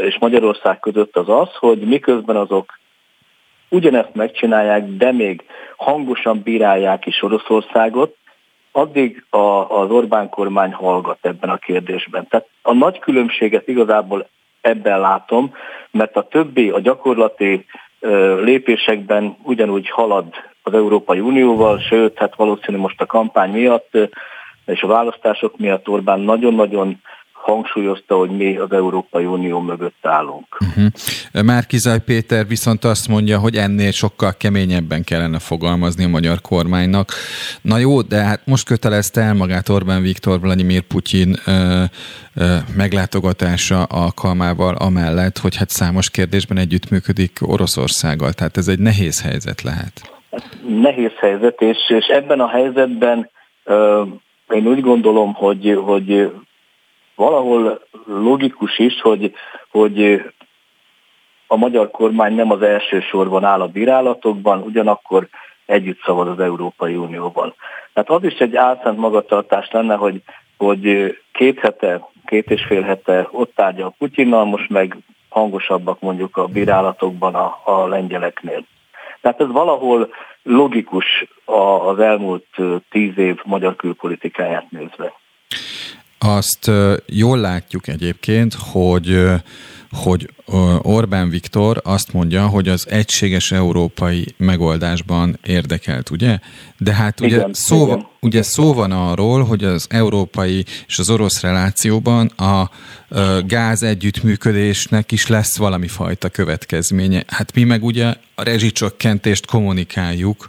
és 0.00 0.18
Magyarország 0.18 0.78
között 0.80 1.16
az 1.16 1.28
az, 1.28 1.48
hogy 1.54 1.78
miközben 1.78 2.36
azok 2.36 2.78
ugyanezt 3.68 4.14
megcsinálják, 4.14 4.86
de 4.86 5.12
még 5.12 5.44
hangosan 5.76 6.42
bírálják 6.42 7.06
is 7.06 7.22
Oroszországot, 7.22 8.16
addig 8.72 9.24
a, 9.30 9.80
az 9.80 9.90
Orbán 9.90 10.28
kormány 10.28 10.72
hallgat 10.72 11.18
ebben 11.20 11.50
a 11.50 11.56
kérdésben. 11.56 12.26
Tehát 12.28 12.48
a 12.62 12.72
nagy 12.72 12.98
különbséget 12.98 13.68
igazából 13.68 14.28
ebben 14.60 15.00
látom, 15.00 15.54
mert 15.90 16.16
a 16.16 16.28
többi, 16.28 16.70
a 16.70 16.80
gyakorlati 16.80 17.66
lépésekben 18.40 19.36
ugyanúgy 19.42 19.90
halad 19.90 20.34
az 20.62 20.74
Európai 20.74 21.20
Unióval, 21.20 21.78
sőt, 21.78 22.18
hát 22.18 22.36
valószínű 22.36 22.78
most 22.78 23.00
a 23.00 23.06
kampány 23.06 23.50
miatt 23.50 23.96
és 24.70 24.82
a 24.82 24.86
választások 24.86 25.58
miatt 25.58 25.88
Orbán 25.88 26.20
nagyon-nagyon 26.20 27.00
hangsúlyozta, 27.32 28.16
hogy 28.16 28.30
mi 28.30 28.56
az 28.56 28.72
Európai 28.72 29.24
Unió 29.24 29.60
mögött 29.60 30.06
állunk. 30.06 30.56
Uh-huh. 30.60 31.44
Márkizaj 31.44 31.98
Péter 31.98 32.46
viszont 32.46 32.84
azt 32.84 33.08
mondja, 33.08 33.38
hogy 33.38 33.56
ennél 33.56 33.90
sokkal 33.90 34.32
keményebben 34.36 35.04
kellene 35.04 35.38
fogalmazni 35.38 36.04
a 36.04 36.08
magyar 36.08 36.40
kormánynak. 36.40 37.12
Na 37.60 37.78
jó, 37.78 38.02
de 38.02 38.22
hát 38.22 38.40
most 38.46 38.66
kötelezte 38.66 39.20
el 39.20 39.34
magát 39.34 39.68
Orbán 39.68 40.02
Viktor, 40.02 40.40
Vladimir 40.40 40.80
Putyin 40.80 41.36
ö, 41.46 41.82
ö, 42.34 42.56
meglátogatása 42.76 43.82
alkalmával 43.82 44.74
amellett, 44.74 45.38
hogy 45.38 45.56
hát 45.56 45.70
számos 45.70 46.10
kérdésben 46.10 46.58
együttműködik 46.58 47.38
Oroszországgal. 47.40 48.32
Tehát 48.32 48.56
ez 48.56 48.68
egy 48.68 48.78
nehéz 48.78 49.22
helyzet 49.22 49.62
lehet. 49.62 50.19
Nehéz 50.66 51.12
helyzet, 51.16 51.60
és, 51.60 51.90
és 51.90 52.06
ebben 52.06 52.40
a 52.40 52.48
helyzetben 52.48 53.30
ö, 53.64 54.02
én 54.50 54.66
úgy 54.66 54.80
gondolom, 54.80 55.34
hogy, 55.34 55.78
hogy 55.84 56.32
valahol 57.14 57.80
logikus 58.06 58.78
is, 58.78 59.00
hogy, 59.00 59.34
hogy 59.70 60.22
a 61.46 61.56
magyar 61.56 61.90
kormány 61.90 62.34
nem 62.34 62.50
az 62.50 62.62
első 62.62 63.00
sorban 63.00 63.44
áll 63.44 63.60
a 63.60 63.66
bírálatokban, 63.66 64.62
ugyanakkor 64.62 65.28
együtt 65.66 66.02
szavaz 66.04 66.28
az 66.28 66.40
Európai 66.40 66.96
Unióban. 66.96 67.54
Tehát 67.92 68.10
az 68.10 68.24
is 68.24 68.38
egy 68.38 68.56
álszent 68.56 68.98
magatartás 68.98 69.70
lenne, 69.70 69.94
hogy, 69.94 70.22
hogy 70.56 71.16
két 71.32 71.58
hete, 71.58 72.08
két 72.26 72.50
és 72.50 72.64
fél 72.64 72.82
hete 72.82 73.28
ott 73.30 73.54
tárgya 73.54 73.86
a 73.86 73.94
Putyinnal, 73.98 74.44
most 74.44 74.68
meg 74.68 74.96
hangosabbak 75.28 76.00
mondjuk 76.00 76.36
a 76.36 76.46
bírálatokban 76.46 77.34
a, 77.34 77.60
a 77.64 77.86
lengyeleknél. 77.86 78.64
Tehát 79.20 79.40
ez 79.40 79.50
valahol 79.50 80.08
logikus 80.42 81.04
az 81.90 81.98
elmúlt 81.98 82.46
tíz 82.90 83.18
év 83.18 83.36
magyar 83.44 83.76
külpolitikáját 83.76 84.70
nézve. 84.70 85.12
Azt 86.18 86.70
jól 87.06 87.38
látjuk 87.38 87.88
egyébként, 87.88 88.54
hogy 88.72 89.16
hogy 89.90 90.30
Orbán 90.82 91.28
Viktor 91.28 91.80
azt 91.84 92.12
mondja, 92.12 92.46
hogy 92.46 92.68
az 92.68 92.86
egységes 92.90 93.52
európai 93.52 94.34
megoldásban 94.36 95.38
érdekelt, 95.44 96.10
ugye? 96.10 96.38
De 96.78 96.94
hát 96.94 97.20
ugye, 97.20 97.36
igen, 97.36 97.52
szó, 97.52 97.86
igen. 97.86 98.06
ugye 98.20 98.42
szó 98.42 98.74
van 98.74 98.92
arról, 98.92 99.44
hogy 99.44 99.64
az 99.64 99.86
európai 99.88 100.64
és 100.86 100.98
az 100.98 101.10
orosz 101.10 101.40
relációban 101.40 102.26
a 102.26 102.70
gáz 103.46 103.82
együttműködésnek 103.82 105.12
is 105.12 105.26
lesz 105.26 105.56
valami 105.56 105.88
fajta 105.88 106.28
következménye. 106.28 107.24
Hát 107.26 107.54
mi 107.54 107.64
meg 107.64 107.84
ugye 107.84 108.14
a 108.34 108.42
rezsicsökkentést 108.42 109.46
kommunikáljuk 109.46 110.48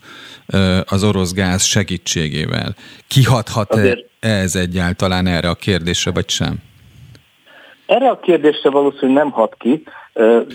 az 0.86 1.04
orosz 1.04 1.34
gáz 1.34 1.64
segítségével. 1.64 2.76
Kihathat-e 3.08 3.98
ez 4.20 4.56
egyáltalán 4.56 5.28
erre 5.28 5.50
a 5.50 5.56
kérdésre, 5.56 6.12
vagy 6.12 6.30
sem? 6.30 6.60
Erre 7.92 8.10
a 8.10 8.20
kérdésre 8.20 8.70
valószínűleg 8.70 9.24
nem 9.24 9.32
hat 9.32 9.56
ki, 9.58 9.84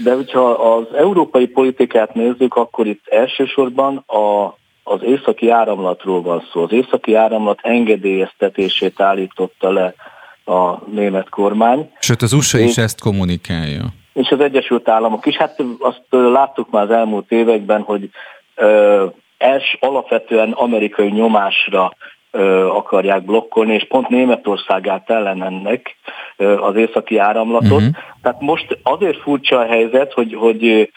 de 0.05 0.15
hogyha 0.15 0.51
az 0.51 0.85
európai 0.95 1.47
politikát 1.47 2.15
nézzük, 2.15 2.55
akkor 2.55 2.87
itt 2.87 3.05
elsősorban 3.09 3.97
a, 3.97 4.55
az 4.83 5.03
északi 5.03 5.51
áramlatról 5.51 6.23
van 6.23 6.49
szó. 6.53 6.63
Az 6.63 6.73
északi 6.73 7.15
áramlat 7.15 7.59
engedélyeztetését 7.63 9.01
állította 9.01 9.73
le 9.73 9.95
a 10.45 10.91
német 10.91 11.29
kormány. 11.29 11.91
Sőt, 11.99 12.23
az 12.23 12.33
USA 12.33 12.59
is 12.59 12.77
ezt 12.77 13.01
kommunikálja. 13.01 13.85
És 14.13 14.29
az 14.29 14.41
Egyesült 14.41 14.89
Államok 14.89 15.27
is. 15.27 15.37
Hát 15.37 15.63
azt 15.79 16.03
láttuk 16.09 16.71
már 16.71 16.83
az 16.83 16.91
elmúlt 16.91 17.33
években, 17.33 17.81
hogy 17.81 18.11
els 19.39 19.77
alapvetően 19.81 20.51
amerikai 20.53 21.09
nyomásra 21.09 21.93
akarják 22.69 23.25
blokkolni, 23.25 23.75
és 23.75 23.87
pont 23.89 24.09
Németország 24.09 24.89
állt 24.89 25.11
ellen 25.11 25.43
ennek 25.43 25.97
az 26.37 26.77
északi 26.77 27.19
áramlatot. 27.19 27.71
Uh-huh. 27.71 27.95
Tehát 28.23 28.41
most 28.41 28.79
azért 28.83 29.21
furcsa 29.21 29.59
a 29.59 29.67
helyzet, 29.67 30.13
hogy, 30.13 30.35
hogy 30.35 30.91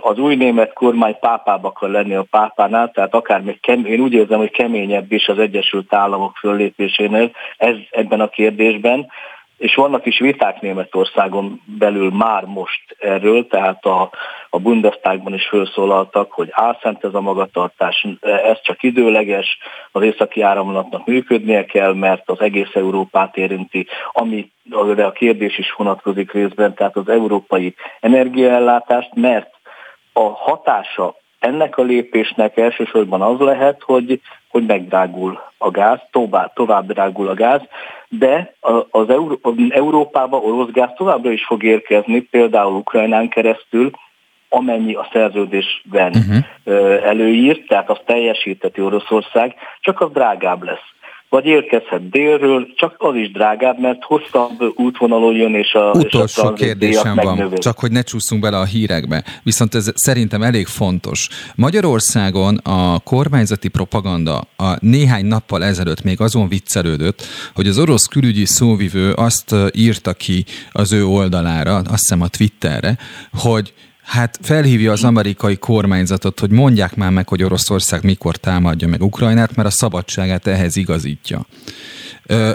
az 0.00 0.18
új 0.18 0.34
német 0.34 0.72
kormány 0.72 1.18
pápább 1.20 1.64
akar 1.64 1.90
lenni 1.90 2.14
a 2.14 2.26
pápánál, 2.30 2.90
tehát 2.90 3.14
akár 3.14 3.40
még 3.40 3.60
kem, 3.60 3.84
én 3.84 4.00
úgy 4.00 4.12
érzem, 4.12 4.38
hogy 4.38 4.50
keményebb 4.50 5.12
is 5.12 5.28
az 5.28 5.38
Egyesült 5.38 5.94
Államok 5.94 6.36
föllépésénél 6.36 7.30
ez 7.56 7.74
ebben 7.90 8.20
a 8.20 8.28
kérdésben, 8.28 9.06
és 9.58 9.74
vannak 9.74 10.06
is 10.06 10.18
viták 10.18 10.60
Németországon 10.60 11.62
belül 11.64 12.10
már 12.10 12.44
most 12.44 12.96
erről, 12.98 13.46
tehát 13.46 13.84
a, 13.84 14.10
a 14.50 14.58
Bundestagban 14.58 15.34
is 15.34 15.46
felszólaltak, 15.46 16.32
hogy 16.32 16.48
álszent 16.50 17.04
ez 17.04 17.14
a 17.14 17.20
magatartás, 17.20 18.06
ez 18.20 18.60
csak 18.62 18.82
időleges, 18.82 19.58
az 19.92 20.02
északi 20.02 20.42
áramlatnak 20.42 21.06
működnie 21.06 21.64
kell, 21.64 21.94
mert 21.94 22.30
az 22.30 22.40
egész 22.40 22.74
Európát 22.74 23.36
érinti, 23.36 23.86
ami 24.12 24.50
de 24.94 25.04
a 25.04 25.12
kérdés 25.12 25.58
is 25.58 25.72
vonatkozik 25.72 26.32
részben, 26.32 26.74
tehát 26.74 26.96
az 26.96 27.08
európai 27.08 27.74
energiaellátást, 28.00 29.10
mert 29.14 29.50
a 30.12 30.28
hatása 30.28 31.14
ennek 31.38 31.78
a 31.78 31.82
lépésnek 31.82 32.56
elsősorban 32.56 33.22
az 33.22 33.38
lehet, 33.38 33.82
hogy, 33.82 34.20
hogy 34.48 34.66
megdrágul 34.66 35.40
a 35.58 35.70
gáz, 35.70 35.98
tovább, 36.10 36.52
tovább 36.52 36.92
drágul 36.92 37.28
a 37.28 37.34
gáz, 37.34 37.60
de 38.08 38.54
az 38.90 39.08
Euró- 39.10 39.40
Európába 39.68 40.36
orosz 40.36 40.70
gáz 40.70 40.90
továbbra 40.96 41.30
is 41.30 41.44
fog 41.44 41.62
érkezni, 41.62 42.20
például 42.20 42.74
Ukrajnán 42.74 43.28
keresztül, 43.28 43.90
amennyi 44.48 44.94
a 44.94 45.08
szerződésben 45.12 46.12
uh-huh. 46.14 47.04
előírt, 47.04 47.66
tehát 47.66 47.90
azt 47.90 48.04
teljesíteti 48.06 48.80
Oroszország, 48.80 49.54
csak 49.80 50.00
az 50.00 50.10
drágább 50.12 50.62
lesz 50.62 50.96
vagy 51.28 51.46
érkezhet 51.46 52.10
délről, 52.10 52.66
csak 52.74 52.94
az 52.98 53.14
is 53.14 53.30
drágább, 53.30 53.78
mert 53.78 54.02
hosszabb 54.04 54.72
útvonalon 54.74 55.34
jön, 55.34 55.54
és 55.54 55.72
a 55.72 55.90
Utolsó 55.90 56.42
és 56.42 56.48
a 56.48 56.52
kérdésem 56.52 57.14
van, 57.14 57.26
megnövel. 57.26 57.58
csak 57.58 57.78
hogy 57.78 57.90
ne 57.90 58.02
csúszunk 58.02 58.42
bele 58.42 58.58
a 58.58 58.64
hírekbe. 58.64 59.24
Viszont 59.42 59.74
ez 59.74 59.90
szerintem 59.94 60.42
elég 60.42 60.66
fontos. 60.66 61.28
Magyarországon 61.54 62.56
a 62.56 62.98
kormányzati 62.98 63.68
propaganda 63.68 64.38
a 64.56 64.76
néhány 64.80 65.26
nappal 65.26 65.64
ezelőtt 65.64 66.02
még 66.02 66.20
azon 66.20 66.48
viccelődött, 66.48 67.22
hogy 67.54 67.66
az 67.66 67.78
orosz 67.78 68.06
külügyi 68.06 68.44
szóvivő 68.44 69.12
azt 69.12 69.54
írta 69.72 70.12
ki 70.12 70.44
az 70.72 70.92
ő 70.92 71.04
oldalára, 71.04 71.76
azt 71.76 71.86
hiszem 71.88 72.22
a 72.22 72.28
Twitterre, 72.28 72.96
hogy 73.32 73.72
Hát 74.08 74.38
felhívja 74.42 74.92
az 74.92 75.04
amerikai 75.04 75.56
kormányzatot, 75.56 76.40
hogy 76.40 76.50
mondják 76.50 76.96
már 76.96 77.10
meg, 77.10 77.28
hogy 77.28 77.42
Oroszország 77.42 78.04
mikor 78.04 78.36
támadja 78.36 78.88
meg 78.88 79.02
Ukrajnát, 79.02 79.56
mert 79.56 79.68
a 79.68 79.70
szabadságát 79.70 80.46
ehhez 80.46 80.76
igazítja. 80.76 81.40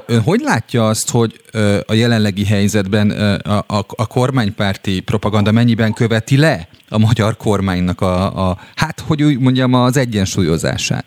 Ön 0.05 0.21
hogy 0.25 0.39
látja 0.39 0.87
azt, 0.87 1.11
hogy 1.11 1.41
a 1.85 1.93
jelenlegi 1.93 2.45
helyzetben 2.45 3.09
a, 3.09 3.57
a, 3.57 3.85
a 3.95 4.07
kormánypárti 4.07 5.01
propaganda 5.01 5.51
mennyiben 5.51 5.93
követi 5.93 6.37
le 6.37 6.67
a 6.89 6.97
magyar 6.97 7.37
kormánynak 7.37 8.01
a, 8.01 8.49
a 8.49 8.57
hát 8.75 8.99
hogy 9.07 9.23
úgy 9.23 9.39
mondjam, 9.39 9.73
az 9.73 9.97
egyensúlyozását? 9.97 11.05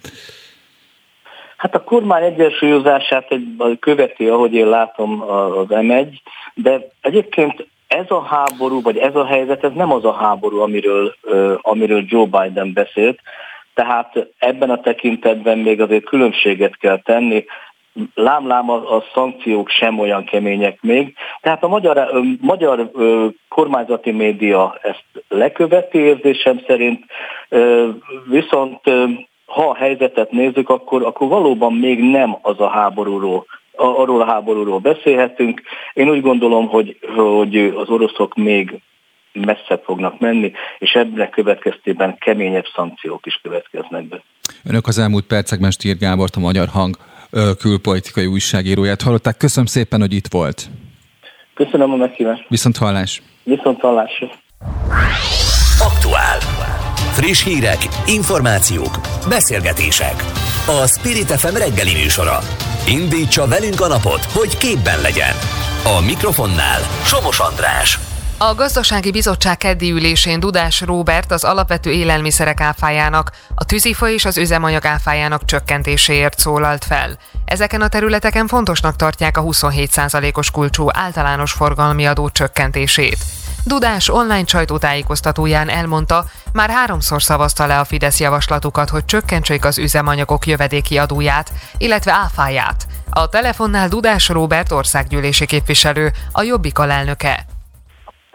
Hát 1.57 1.75
a 1.75 1.85
kormány 1.85 2.23
egyensúlyozását 2.23 3.27
egy, 3.31 3.79
követi, 3.81 4.27
ahogy 4.27 4.53
én 4.53 4.69
látom 4.69 5.23
az 5.23 5.67
M1, 5.69 6.07
de 6.55 6.89
egyébként 7.01 7.67
ez 7.87 8.11
a 8.11 8.23
háború, 8.23 8.83
vagy 8.83 8.97
ez 8.97 9.15
a 9.15 9.27
helyzet, 9.27 9.65
ez 9.65 9.73
nem 9.75 9.93
az 9.93 10.05
a 10.05 10.13
háború, 10.13 10.61
amiről, 10.61 11.15
amiről 11.61 12.05
Joe 12.07 12.25
Biden 12.25 12.73
beszélt, 12.73 13.21
tehát 13.75 14.27
ebben 14.39 14.71
a 14.71 14.81
tekintetben 14.81 15.59
még 15.59 15.81
azért 15.81 16.05
különbséget 16.05 16.77
kell 16.77 16.99
tenni. 16.99 17.45
Lámlám 18.15 18.71
a, 18.71 18.97
a 18.97 19.05
szankciók 19.15 19.69
sem 19.69 19.99
olyan 19.99 20.25
kemények 20.25 20.83
még. 20.83 21.15
Tehát 21.41 21.63
a 21.63 21.69
magyar, 21.69 21.99
a 21.99 22.21
magyar 22.41 22.91
kormányzati 23.49 24.11
média 24.11 24.79
ezt 24.83 25.05
leköveti 25.29 25.99
érzésem 25.99 26.61
szerint, 26.67 27.05
viszont 28.29 28.81
ha 29.47 29.69
a 29.69 29.75
helyzetet 29.75 30.31
nézzük, 30.31 30.69
akkor, 30.69 31.05
akkor 31.05 31.29
valóban 31.29 31.73
még 31.73 32.01
nem 32.11 32.37
az 32.43 32.61
a 32.61 32.69
háborúról 32.69 33.47
arról 33.77 34.21
a 34.21 34.27
háborúról 34.27 34.79
beszélhetünk. 34.79 35.63
Én 35.93 36.09
úgy 36.09 36.21
gondolom, 36.21 36.67
hogy, 36.67 36.99
hogy 37.17 37.57
az 37.57 37.89
oroszok 37.89 38.35
még 38.35 38.81
messzebb 39.33 39.83
fognak 39.85 40.19
menni, 40.19 40.53
és 40.79 40.91
ebben 40.93 41.31
következtében 41.31 42.19
keményebb 42.19 42.67
szankciók 42.75 43.27
is 43.27 43.41
következnek 43.43 44.09
be. 44.09 44.23
Önök 44.65 44.87
az 44.87 44.99
elmúlt 44.99 45.25
percekben 45.25 45.71
Stír 45.71 45.97
Gábort, 45.99 46.37
a 46.37 46.41
Magyar 46.41 46.69
Hang 46.69 46.97
külpolitikai 47.59 48.27
újságíróját 48.27 49.03
hallották. 49.03 49.37
Köszönöm 49.37 49.67
szépen, 49.67 50.01
hogy 50.01 50.13
itt 50.13 50.29
volt. 50.31 50.69
Köszönöm 51.55 51.93
a 51.93 51.97
meghívást. 51.97 52.45
Viszont 52.49 52.77
hallás. 52.77 53.23
Viszont 53.43 53.81
hallás. 53.81 54.25
Aktuál. 55.79 56.39
Friss 57.13 57.45
hírek, 57.45 57.79
információk, 58.07 59.01
beszélgetések. 59.29 60.15
A 60.67 60.87
Spirit 60.87 61.31
FM 61.31 61.57
reggeli 61.57 61.93
műsora. 62.03 62.39
Indítsa 62.89 63.47
velünk 63.47 63.81
a 63.81 63.87
napot, 63.87 64.25
hogy 64.25 64.57
képben 64.57 65.01
legyen. 65.01 65.35
A 65.85 66.01
mikrofonnál 66.01 66.81
Somos 67.05 67.41
András. 67.41 67.99
A 68.39 68.55
gazdasági 68.55 69.11
bizottság 69.11 69.57
keddi 69.57 69.91
ülésén 69.91 70.41
Dudás 70.41 70.81
Róbert 70.81 71.33
az 71.33 71.45
alapvető 71.45 71.91
élelmiszerek 71.91 72.61
áfájának, 72.61 73.31
a 73.55 73.65
tűzifa 73.65 74.09
és 74.09 74.25
az 74.25 74.39
üzemanyag 74.39 74.85
áfájának 74.85 75.45
csökkentéséért 75.45 76.39
szólalt 76.39 76.85
fel. 76.85 77.19
Ezeken 77.45 77.81
a 77.81 77.89
területeken 77.89 78.47
fontosnak 78.47 78.97
tartják 78.97 79.37
a 79.37 79.43
27%-os 79.43 80.51
kulcsú 80.51 80.87
általános 80.93 81.53
forgalmi 81.53 82.07
adó 82.07 82.31
csökkentését. 82.31 83.19
Dudás 83.67 84.09
online 84.09 84.47
sajtótájékoztatóján 84.47 85.69
elmondta, 85.69 86.25
már 86.53 86.71
háromszor 86.71 87.23
szavazta 87.23 87.67
le 87.67 87.79
a 87.79 87.85
Fidesz 87.85 88.21
javaslatukat, 88.21 88.89
hogy 88.89 89.05
csökkentsék 89.05 89.65
az 89.65 89.79
üzemanyagok 89.79 90.47
jövedéki 90.47 90.99
adóját, 90.99 91.53
illetve 91.79 92.13
áfáját. 92.13 92.87
A 93.11 93.29
telefonnál 93.29 93.89
Dudás 93.89 94.29
Róbert 94.29 94.73
országgyűlési 94.73 95.47
képviselő, 95.47 96.11
a 96.33 96.43
Jobbik 96.43 96.79
alelnöke. 96.79 97.47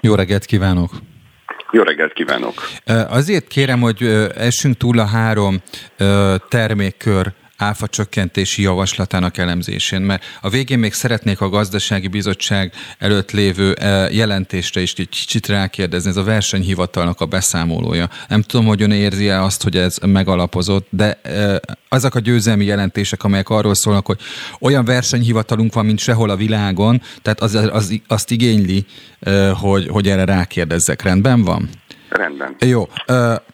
Jó 0.01 0.15
reggelt 0.15 0.45
kívánok! 0.45 0.91
Jó 1.71 1.83
reggelt 1.83 2.13
kívánok! 2.13 2.53
Azért 3.09 3.47
kérem, 3.47 3.79
hogy 3.79 4.03
essünk 4.35 4.77
túl 4.77 4.99
a 4.99 5.05
három 5.05 5.61
termékkör 6.49 7.33
áfa 7.61 7.87
csökkentési 7.87 8.61
javaslatának 8.61 9.37
elemzésén, 9.37 10.01
mert 10.01 10.23
a 10.41 10.49
végén 10.49 10.79
még 10.79 10.93
szeretnék 10.93 11.41
a 11.41 11.49
gazdasági 11.49 12.07
bizottság 12.07 12.73
előtt 12.99 13.31
lévő 13.31 13.75
jelentésre 14.11 14.81
is 14.81 14.93
egy 14.93 15.09
kicsit 15.09 15.47
rákérdezni, 15.47 16.09
ez 16.09 16.17
a 16.17 16.23
versenyhivatalnak 16.23 17.21
a 17.21 17.25
beszámolója. 17.25 18.09
Nem 18.27 18.41
tudom, 18.41 18.65
hogy 18.65 18.81
ön 18.81 18.91
érzi-e 18.91 19.43
azt, 19.43 19.63
hogy 19.63 19.77
ez 19.77 19.97
megalapozott, 20.05 20.87
de 20.89 21.21
azok 21.89 22.15
a 22.15 22.19
győzelmi 22.19 22.65
jelentések, 22.65 23.23
amelyek 23.23 23.49
arról 23.49 23.75
szólnak, 23.75 24.05
hogy 24.05 24.19
olyan 24.59 24.85
versenyhivatalunk 24.85 25.73
van, 25.73 25.85
mint 25.85 25.99
sehol 25.99 26.29
a 26.29 26.35
világon, 26.35 27.01
tehát 27.21 27.41
az, 27.41 27.53
az, 27.53 27.99
azt 28.07 28.31
igényli, 28.31 28.85
hogy, 29.59 29.87
hogy 29.87 30.07
erre 30.07 30.25
rákérdezzek. 30.25 31.01
Rendben 31.01 31.43
van? 31.43 31.69
Rendben. 32.11 32.55
Jó, 32.59 32.87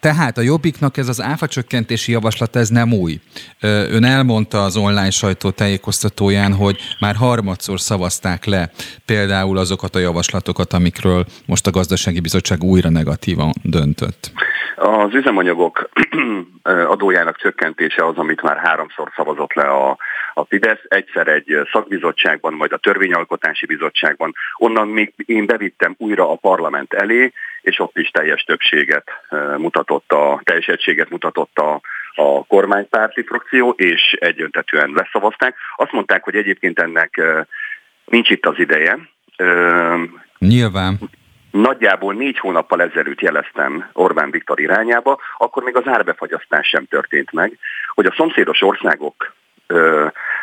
tehát 0.00 0.38
a 0.38 0.40
Jobbiknak 0.40 0.96
ez 0.96 1.08
az 1.08 1.22
áfa 1.22 1.46
csökkentési 1.46 2.12
javaslat, 2.12 2.56
ez 2.56 2.68
nem 2.68 2.92
új. 2.92 3.20
Ön 3.60 4.04
elmondta 4.04 4.62
az 4.62 4.76
online 4.76 5.10
sajtó 5.10 5.50
tájékoztatóján, 5.50 6.54
hogy 6.54 6.78
már 7.00 7.14
harmadszor 7.14 7.80
szavazták 7.80 8.44
le 8.44 8.70
például 9.06 9.58
azokat 9.58 9.94
a 9.94 9.98
javaslatokat, 9.98 10.72
amikről 10.72 11.24
most 11.46 11.66
a 11.66 11.70
gazdasági 11.70 12.20
bizottság 12.20 12.62
újra 12.62 12.90
negatívan 12.90 13.52
döntött. 13.62 14.32
Az 14.76 15.14
üzemanyagok 15.14 15.88
adójának 16.92 17.36
csökkentése 17.36 18.06
az, 18.06 18.16
amit 18.16 18.42
már 18.42 18.56
háromszor 18.56 19.12
szavazott 19.16 19.52
le 19.52 19.62
a, 19.62 19.96
a 20.34 20.44
Fidesz, 20.44 20.80
egyszer 20.88 21.28
egy 21.28 21.56
szakbizottságban, 21.72 22.52
majd 22.52 22.72
a 22.72 22.76
törvényalkotási 22.76 23.66
bizottságban. 23.66 24.32
Onnan 24.56 24.88
még 24.88 25.12
én 25.16 25.46
bevittem 25.46 25.94
újra 25.98 26.30
a 26.30 26.36
parlament 26.36 26.92
elé, 26.92 27.32
és 27.68 27.78
ott 27.78 27.98
is 27.98 28.10
teljes 28.10 28.42
többséget 28.42 29.10
mutatott, 29.56 30.12
a 30.12 30.40
teljes 30.44 30.66
egységet 30.66 31.10
mutatott 31.10 31.58
a, 31.58 31.80
a 32.14 32.44
kormánypárti 32.46 33.22
frakció, 33.22 33.70
és 33.70 34.16
egyöntetően 34.20 34.90
leszavazták. 34.94 35.56
Azt 35.76 35.92
mondták, 35.92 36.24
hogy 36.24 36.34
egyébként 36.34 36.78
ennek 36.78 37.20
nincs 38.04 38.30
itt 38.30 38.46
az 38.46 38.58
ideje. 38.58 38.98
Nyilván. 40.38 40.98
Nagyjából 41.50 42.14
négy 42.14 42.38
hónappal 42.38 42.82
ezelőtt 42.82 43.20
jeleztem 43.20 43.90
Orbán 43.92 44.30
Viktor 44.30 44.60
irányába, 44.60 45.20
akkor 45.38 45.62
még 45.62 45.76
az 45.76 45.86
árbefagyasztás 45.86 46.68
sem 46.68 46.86
történt 46.86 47.32
meg, 47.32 47.58
hogy 47.94 48.06
a 48.06 48.14
szomszédos 48.16 48.62
országok 48.62 49.36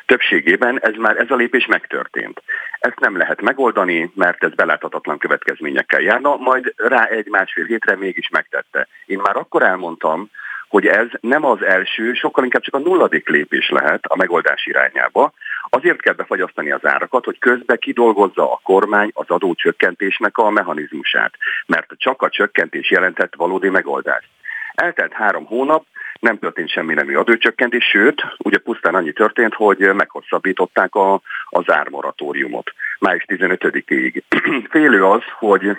többségében 0.05 0.79
ez 0.81 0.93
már 0.97 1.17
ez 1.17 1.31
a 1.31 1.35
lépés 1.35 1.65
megtörtént. 1.65 2.41
Ezt 2.85 2.99
nem 2.99 3.17
lehet 3.17 3.41
megoldani, 3.41 4.11
mert 4.15 4.43
ez 4.43 4.53
beláthatatlan 4.53 5.17
következményekkel 5.17 6.01
járna, 6.01 6.35
majd 6.35 6.73
rá 6.75 7.05
egy-másfél 7.05 7.65
hétre 7.65 7.95
mégis 7.95 8.29
megtette. 8.29 8.87
Én 9.05 9.19
már 9.23 9.35
akkor 9.35 9.63
elmondtam, 9.63 10.29
hogy 10.67 10.85
ez 10.87 11.07
nem 11.19 11.45
az 11.45 11.61
első, 11.63 12.13
sokkal 12.13 12.43
inkább 12.43 12.61
csak 12.61 12.73
a 12.73 12.79
nulladik 12.79 13.29
lépés 13.29 13.69
lehet 13.69 14.05
a 14.05 14.15
megoldás 14.15 14.65
irányába. 14.65 15.33
Azért 15.69 16.01
kell 16.01 16.13
befagyasztani 16.13 16.71
az 16.71 16.85
árakat, 16.85 17.25
hogy 17.25 17.39
közben 17.39 17.77
kidolgozza 17.77 18.51
a 18.51 18.59
kormány 18.63 19.11
az 19.13 19.29
adócsökkentésnek 19.29 20.37
a 20.37 20.49
mechanizmusát, 20.49 21.33
mert 21.65 21.91
csak 21.97 22.21
a 22.21 22.29
csökkentés 22.29 22.91
jelentett 22.91 23.35
valódi 23.35 23.69
megoldást. 23.69 24.29
Eltelt 24.73 25.13
három 25.13 25.45
hónap, 25.45 25.85
nem 26.25 26.39
történt 26.39 26.69
semmi 26.69 26.93
nemű 26.93 27.15
adócsökkentés, 27.15 27.85
sőt, 27.85 28.25
ugye 28.37 28.57
pusztán 28.57 28.95
annyi 28.95 29.11
történt, 29.11 29.53
hogy 29.53 29.77
meghosszabbították 29.77 30.95
a, 30.95 31.21
az 31.49 31.63
ármoratóriumot 31.67 32.73
május 32.99 33.25
15-ig. 33.27 34.21
Félő 34.73 35.05
az, 35.05 35.21
hogy 35.39 35.77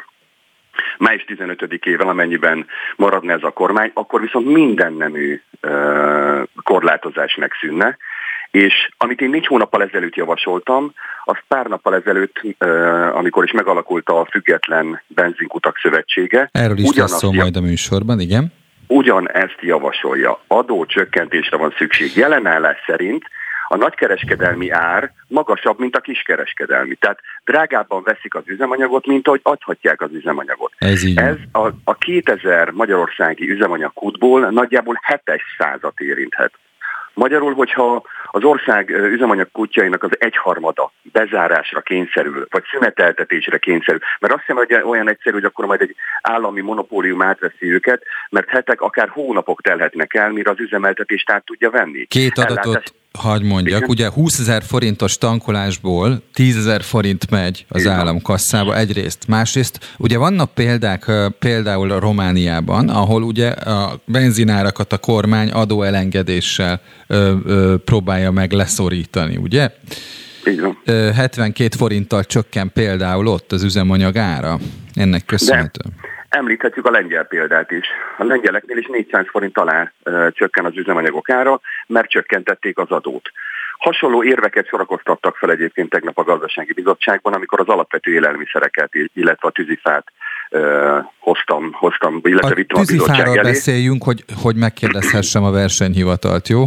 május 0.98 1.24
15-ével, 1.28 2.06
amennyiben 2.06 2.66
maradna 2.96 3.32
ez 3.32 3.42
a 3.42 3.50
kormány, 3.50 3.90
akkor 3.94 4.20
viszont 4.20 4.46
minden 4.46 4.92
nemű 4.92 5.40
uh, 5.62 6.42
korlátozás 6.62 7.35
megszűnne, 7.35 7.96
és 8.50 8.88
amit 8.96 9.20
én 9.20 9.30
négy 9.30 9.46
hónappal 9.46 9.82
ezelőtt 9.82 10.14
javasoltam, 10.14 10.92
az 11.24 11.37
pár 11.48 11.66
nappal 11.66 11.94
ezelőtt, 11.94 12.40
amikor 13.12 13.44
is 13.44 13.52
megalakult 13.52 14.09
a 14.09 14.26
Független 14.30 15.02
Benzinkutak 15.06 15.78
Szövetsége. 15.78 16.48
Erről 16.52 16.78
is 16.78 16.96
lesz 16.96 17.18
szó 17.18 17.32
majd 17.32 17.56
a 17.56 17.61
műsorban, 17.61 18.20
igen 18.20 18.52
ugyanezt 18.87 19.59
javasolja. 19.61 20.40
Adócsökkentésre 20.46 21.57
van 21.57 21.75
szükség. 21.79 22.16
Jelenállás 22.16 22.77
szerint 22.87 23.25
a 23.68 23.77
nagykereskedelmi 23.77 24.70
ár 24.70 25.12
magasabb, 25.29 25.79
mint 25.79 25.96
a 25.96 26.01
kiskereskedelmi. 26.01 26.94
Tehát 26.94 27.18
drágábban 27.44 28.03
veszik 28.03 28.35
az 28.35 28.42
üzemanyagot, 28.46 29.07
mint 29.07 29.27
ahogy 29.27 29.40
adhatják 29.42 30.01
az 30.01 30.12
üzemanyagot. 30.12 30.72
Ez, 30.79 31.05
így 31.05 31.18
Ez 31.18 31.37
a, 31.53 31.66
a 31.85 31.94
2000 31.94 32.70
magyarországi 32.70 33.51
üzemanyagkútból 33.51 34.51
nagyjából 34.51 35.01
7 35.07 35.40
százat 35.59 36.01
érinthet. 36.01 36.53
Magyarul, 37.16 37.55
hogyha 37.55 38.02
az 38.31 38.44
ország 38.44 38.90
üzemanyag 38.90 39.48
kutyainak 39.52 40.02
az 40.02 40.11
egyharmada 40.18 40.92
bezárásra 41.02 41.81
kényszerül, 41.81 42.46
vagy 42.50 42.64
szüneteltetésre 42.72 43.59
kényszerül, 43.59 44.00
mert 44.20 44.33
azt 44.33 44.42
hiszem, 44.46 44.57
hogy 44.57 44.83
olyan 44.85 45.09
egyszerű, 45.09 45.35
hogy 45.35 45.44
akkor 45.44 45.66
majd 45.66 45.81
egy 45.81 45.94
állami 46.22 46.61
monopólium 46.61 47.22
átveszi 47.22 47.72
őket, 47.72 48.02
mert 48.31 48.48
hetek, 48.48 48.81
akár 48.81 49.09
hónapok 49.09 49.62
telhetnek 49.62 50.14
el, 50.14 50.31
mire 50.31 50.50
az 50.50 50.61
üzemeltetést 50.61 51.31
át 51.31 51.44
tudja 51.44 51.70
venni. 51.70 52.05
Két 52.05 52.38
adatot 52.38 52.66
Ellátás... 52.66 52.92
hagy 53.16 53.42
mondjak, 53.42 53.76
Igen? 53.79 53.90
ugye 53.90 54.11
20 54.11 54.38
ezer 54.38 54.62
forintos 54.62 55.18
tankolásból 55.18 56.22
10 56.33 56.57
ezer 56.57 56.83
forint 56.83 57.31
megy 57.31 57.64
az 57.68 57.81
Igen. 57.81 57.92
államkasszába 57.92 58.76
egyrészt. 58.79 59.24
Másrészt 59.29 59.94
ugye 59.98 60.18
vannak 60.18 60.55
példák 60.55 61.11
például 61.38 61.90
a 61.90 61.98
Romániában, 61.98 62.88
ahol 62.88 63.22
ugye 63.22 63.48
a 63.48 64.00
benzinárakat 64.05 64.92
a 64.92 64.98
kormány 64.98 65.50
adóelengedéssel 65.50 66.81
ö, 67.07 67.35
ö, 67.44 67.74
próbálja 67.85 68.31
meg 68.31 68.52
leszorítani, 68.52 69.37
ugye? 69.37 69.70
Van. 70.61 70.79
72 71.14 71.76
forinttal 71.76 72.24
csökken 72.24 72.70
például 72.72 73.26
ott 73.26 73.52
az 73.52 73.62
üzemanyag 73.62 74.16
ára. 74.16 74.59
Ennek 74.94 75.24
köszönhetően. 75.24 75.94
Említhetjük 76.28 76.86
a 76.86 76.90
lengyel 76.90 77.24
példát 77.24 77.70
is. 77.70 77.86
A 78.18 78.24
lengyeleknél 78.24 78.76
is 78.76 78.86
400 78.86 79.26
forint 79.28 79.58
alá 79.58 79.92
ö, 80.02 80.28
csökken 80.32 80.64
az 80.64 80.76
üzemanyagok 80.76 81.30
ára, 81.30 81.60
mert 81.86 82.10
csökkentették 82.10 82.78
az 82.78 82.90
adót. 82.90 83.30
Hasonló 83.78 84.24
érveket 84.24 84.66
sorakoztattak 84.66 85.36
fel 85.36 85.50
egyébként 85.50 85.90
tegnap 85.90 86.18
a 86.18 86.22
gazdasági 86.22 86.72
bizottságban, 86.72 87.32
amikor 87.32 87.60
az 87.60 87.68
alapvető 87.68 88.12
élelmiszereket, 88.12 88.90
illetve 89.14 89.48
a 89.48 89.50
tűzifát 89.50 90.04
uh, 90.50 90.98
hoztam, 91.18 91.72
hoztam, 91.72 92.20
illetve 92.22 92.50
a 92.50 92.54
vittem 92.54 92.80
a 92.80 92.84
bizottság 92.86 93.26
elé. 93.26 93.40
beszéljünk, 93.40 94.02
hogy, 94.02 94.24
hogy 94.42 94.56
megkérdezhessem 94.56 95.44
a 95.44 95.50
versenyhivatalt, 95.50 96.48
jó? 96.48 96.66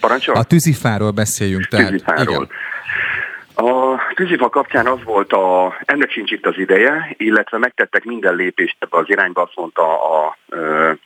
Parancsol? 0.00 0.34
A 0.34 0.42
tűzifáról 0.42 1.10
beszéljünk. 1.10 1.64
Tehát, 1.64 1.90
tűzifáról. 1.90 2.34
Igen. 2.34 2.48
A 3.58 4.00
tűzifa 4.14 4.48
kapcsán 4.48 4.86
az 4.86 5.02
volt, 5.04 5.32
a, 5.32 5.76
ennek 5.84 6.10
sincs 6.10 6.30
itt 6.30 6.46
az 6.46 6.58
ideje, 6.58 7.14
illetve 7.16 7.58
megtettek 7.58 8.04
minden 8.04 8.34
lépést 8.34 8.76
ebbe 8.78 8.96
az 8.98 9.08
irányba, 9.08 9.42
azt 9.42 9.56
mondta 9.56 9.82
a, 9.82 10.26
a 10.26 10.36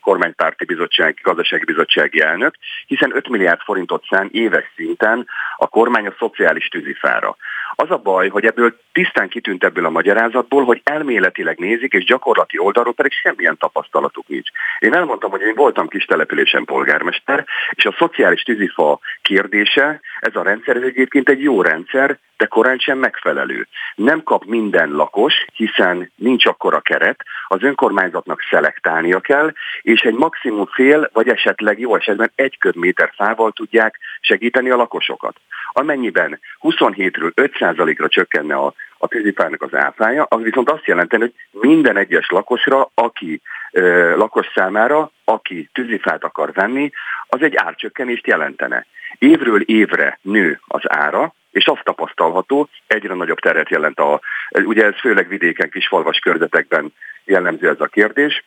kormánypárti 0.01 0.65
bizottság, 0.65 1.19
gazdasági 1.23 1.65
bizottsági 1.65 2.21
elnök, 2.21 2.55
hiszen 2.87 3.17
5 3.17 3.29
milliárd 3.29 3.61
forintot 3.61 4.05
szán 4.11 4.29
éves 4.33 4.73
szinten 4.77 5.27
a 5.57 5.67
kormány 5.67 6.07
a 6.07 6.15
szociális 6.19 6.69
tűzifára. 6.69 7.37
Az 7.75 7.91
a 7.91 7.97
baj, 7.97 8.29
hogy 8.29 8.45
ebből 8.45 8.81
tisztán 8.93 9.29
kitűnt 9.29 9.65
ebből 9.65 9.85
a 9.85 9.91
magyarázatból, 9.91 10.65
hogy 10.65 10.81
elméletileg 10.85 11.59
nézik, 11.59 11.93
és 11.93 12.05
gyakorlati 12.05 12.59
oldalról 12.59 12.95
pedig 12.95 13.13
semmilyen 13.13 13.57
tapasztalatuk 13.57 14.29
nincs. 14.29 14.49
Én 14.79 14.95
elmondtam, 14.95 15.31
hogy 15.31 15.41
én 15.41 15.55
voltam 15.55 15.89
kis 15.89 16.05
településen 16.05 16.65
polgármester, 16.65 17.45
és 17.71 17.85
a 17.85 17.95
szociális 17.99 18.43
tűzifa 18.43 18.99
kérdése, 19.23 20.01
ez 20.21 20.37
a 20.37 20.43
rendszer 20.43 20.77
ez 20.77 20.83
egyébként 20.83 21.29
egy 21.29 21.43
jó 21.43 21.63
rendszer, 21.63 22.19
de 22.41 22.47
korán 22.47 22.79
sem 22.79 22.99
megfelelő. 22.99 23.67
Nem 23.95 24.23
kap 24.23 24.45
minden 24.45 24.91
lakos, 24.91 25.35
hiszen 25.55 26.13
nincs 26.15 26.47
akkora 26.47 26.81
keret, 26.81 27.25
az 27.49 27.63
önkormányzatnak 27.63 28.41
szelektálnia 28.51 29.21
kell, 29.21 29.53
és 29.83 30.01
egy 30.01 30.15
maximum 30.15 30.67
fél, 30.67 31.11
vagy 31.13 31.29
esetleg 31.29 31.79
jó 31.81 31.97
esetben 31.97 32.31
egy 32.35 32.59
köbméter 32.59 33.13
fával 33.17 33.53
tudják 33.53 33.99
segíteni 34.21 34.71
a 34.71 34.77
lakosokat. 34.77 35.37
Amennyiben 35.73 36.41
27-ről 36.61 37.33
5%-ra 37.35 38.09
csökkenne 38.09 38.55
a, 38.55 38.75
a 38.99 39.07
tűzifának 39.07 39.63
az 39.63 39.75
áfája, 39.75 40.27
az 40.29 40.43
viszont 40.43 40.71
azt 40.71 40.87
jelenteni, 40.87 41.23
hogy 41.23 41.35
minden 41.71 41.97
egyes 41.97 42.31
lakosra, 42.31 42.91
aki 42.95 43.41
ö, 43.73 44.17
lakos 44.17 44.47
számára, 44.55 45.11
aki 45.25 45.69
tűzifát 45.73 46.25
akar 46.25 46.53
venni, 46.53 46.91
az 47.27 47.43
egy 47.43 47.57
árcsökkenést 47.57 48.27
jelentene. 48.27 48.87
Évről 49.19 49.61
évre 49.61 50.19
nő 50.23 50.61
az 50.67 50.83
ára, 50.85 51.35
és 51.51 51.67
azt 51.67 51.85
tapasztalható, 51.85 52.69
egyre 52.87 53.15
nagyobb 53.15 53.39
teret 53.39 53.69
jelent 53.69 53.99
a, 53.99 54.21
ugye 54.51 54.85
ez 54.85 54.99
főleg 55.01 55.29
vidéken, 55.29 55.71
kis 55.71 55.87
falvas 55.87 56.19
körzetekben 56.19 56.93
jellemző 57.25 57.69
ez 57.69 57.81
a 57.81 57.87
kérdés, 57.87 58.45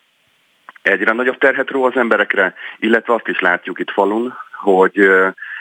egyre 0.81 1.13
nagyobb 1.13 1.37
terhet 1.37 1.69
ró 1.69 1.83
az 1.83 1.95
emberekre, 1.95 2.53
illetve 2.79 3.13
azt 3.13 3.27
is 3.27 3.39
látjuk 3.39 3.79
itt 3.79 3.91
falun, 3.91 4.33
hogy 4.51 5.09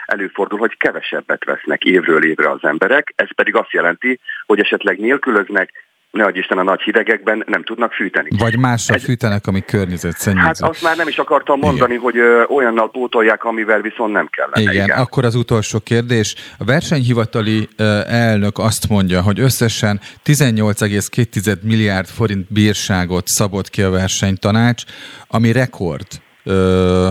előfordul, 0.07 0.59
hogy 0.59 0.77
kevesebbet 0.77 1.45
vesznek 1.45 1.85
évről 1.85 2.25
évre 2.25 2.51
az 2.51 2.65
emberek, 2.65 3.13
ez 3.17 3.35
pedig 3.35 3.55
azt 3.55 3.73
jelenti, 3.73 4.21
hogy 4.47 4.61
esetleg 4.61 4.99
nélkülöznek, 4.99 5.73
ne 6.13 6.25
adj 6.25 6.39
Isten 6.39 6.59
a 6.59 6.63
nagy 6.63 6.81
hidegekben 6.81 7.45
nem 7.47 7.65
tudnak 7.65 7.93
fűteni. 7.93 8.29
Vagy 8.39 8.59
mással 8.59 8.97
Egy... 8.97 9.03
fűtenek, 9.03 9.47
ami 9.47 9.65
környezetszennyező. 9.65 10.47
Hát 10.47 10.61
azt 10.61 10.83
már 10.83 10.97
nem 10.97 11.09
is 11.09 11.19
akartam 11.19 11.59
mondani, 11.59 11.93
Igen. 11.93 12.03
hogy 12.03 12.17
ö, 12.17 12.43
olyannal 12.49 12.91
pótolják, 12.91 13.45
amivel 13.45 13.81
viszont 13.81 14.13
nem 14.13 14.29
kellene. 14.31 14.61
Igen, 14.61 14.85
Igen, 14.85 14.99
akkor 14.99 15.25
az 15.25 15.35
utolsó 15.35 15.81
kérdés. 15.81 16.35
A 16.59 16.65
versenyhivatali 16.65 17.69
ö, 17.77 18.01
elnök 18.07 18.59
azt 18.59 18.89
mondja, 18.89 19.23
hogy 19.23 19.41
összesen 19.41 20.01
18,2 20.25 21.61
milliárd 21.63 22.07
forint 22.07 22.53
bírságot 22.53 23.27
szabott 23.27 23.71
ki 23.71 23.83
a 23.83 23.91
versenytanács, 23.91 24.83
ami 25.29 25.53
rekord 25.53 26.07
ö, 26.45 27.09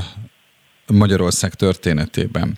Magyarország 0.88 1.54
történetében. 1.54 2.58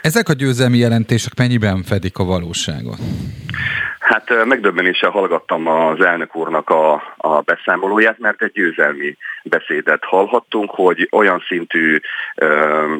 Ezek 0.00 0.28
a 0.28 0.32
győzelmi 0.32 0.78
jelentések 0.78 1.34
mennyiben 1.36 1.82
fedik 1.82 2.18
a 2.18 2.24
valóságot? 2.24 2.98
Hát 4.26 4.44
megdöbbenéssel 4.44 5.10
hallgattam 5.10 5.66
az 5.66 6.00
elnök 6.00 6.36
úrnak 6.36 6.70
a, 6.70 7.14
a 7.16 7.40
beszámolóját, 7.40 8.18
mert 8.18 8.42
egy 8.42 8.52
győzelmi 8.52 9.16
beszédet 9.42 10.04
hallhattunk, 10.04 10.70
hogy 10.70 11.08
olyan 11.12 11.44
szintű 11.48 11.98
ö, 12.36 12.46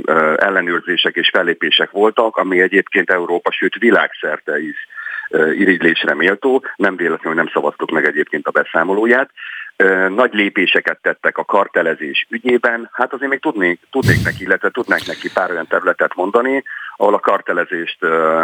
ö, 0.05 0.35
ellenőrzések 0.37 1.15
és 1.15 1.29
fellépések 1.29 1.91
voltak, 1.91 2.37
ami 2.37 2.61
egyébként 2.61 3.11
Európa, 3.11 3.53
sőt 3.53 3.75
világszerte 3.75 4.61
is 4.61 4.89
irigylésre 5.59 6.15
méltó. 6.15 6.65
Nem 6.77 6.97
véletlenül 6.97 7.39
nem 7.39 7.51
szavaztuk 7.53 7.91
meg 7.91 8.07
egyébként 8.07 8.47
a 8.47 8.51
beszámolóját 8.51 9.31
nagy 10.09 10.33
lépéseket 10.33 10.99
tettek 11.03 11.39
a 11.39 11.45
kartelezés 11.45 12.27
ügyében, 12.31 12.89
hát 12.93 13.13
azért 13.13 13.31
még 13.31 13.41
tudnék, 13.41 13.81
tudnék 13.91 14.25
neki, 14.25 14.43
illetve 14.43 14.71
tudnánk 14.71 15.07
neki 15.07 15.33
pár 15.33 15.51
olyan 15.51 15.67
területet 15.67 16.15
mondani, 16.15 16.65
ahol 16.97 17.15
a 17.15 17.19
kartelezést 17.19 17.97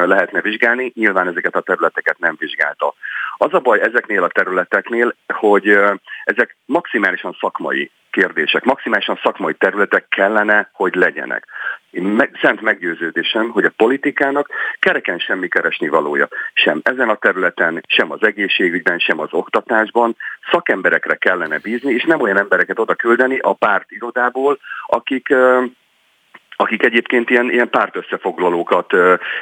lehetne 0.04 0.40
vizsgálni, 0.40 0.92
nyilván 0.94 1.28
ezeket 1.28 1.56
a 1.56 1.60
területeket 1.60 2.18
nem 2.18 2.36
vizsgálta. 2.38 2.94
Az 3.36 3.54
a 3.54 3.58
baj 3.58 3.80
ezeknél 3.80 4.22
a 4.22 4.28
területeknél, 4.28 5.14
hogy 5.26 5.78
ezek 6.24 6.56
maximálisan 6.64 7.36
szakmai 7.40 7.90
kérdések, 8.10 8.64
maximálisan 8.64 9.20
szakmai 9.22 9.54
területek 9.54 10.08
kellene, 10.08 10.70
hogy 10.72 10.94
legyenek. 10.94 11.46
Én 11.92 12.02
meg, 12.02 12.38
szent 12.42 12.60
meggyőződésem, 12.60 13.50
hogy 13.50 13.64
a 13.64 13.72
politikának 13.76 14.48
kereken 14.78 15.18
semmi 15.18 15.48
keresni 15.48 15.88
valója. 15.88 16.28
Sem 16.54 16.80
ezen 16.82 17.08
a 17.08 17.14
területen, 17.14 17.84
sem 17.88 18.10
az 18.10 18.22
egészségügyben, 18.22 18.98
sem 18.98 19.18
az 19.18 19.28
oktatásban. 19.30 20.16
Szakemberekre 20.50 21.14
kellene 21.14 21.58
bízni, 21.58 21.92
és 21.92 22.04
nem 22.04 22.20
olyan 22.20 22.38
embereket 22.38 22.78
oda 22.78 22.94
küldeni 22.94 23.38
a 23.38 23.52
párt 23.52 23.90
irodából, 23.90 24.58
akik 24.86 25.34
akik 26.62 26.82
egyébként 26.82 27.30
ilyen, 27.30 27.50
ilyen 27.50 27.70
pártösszefoglalókat 27.70 28.86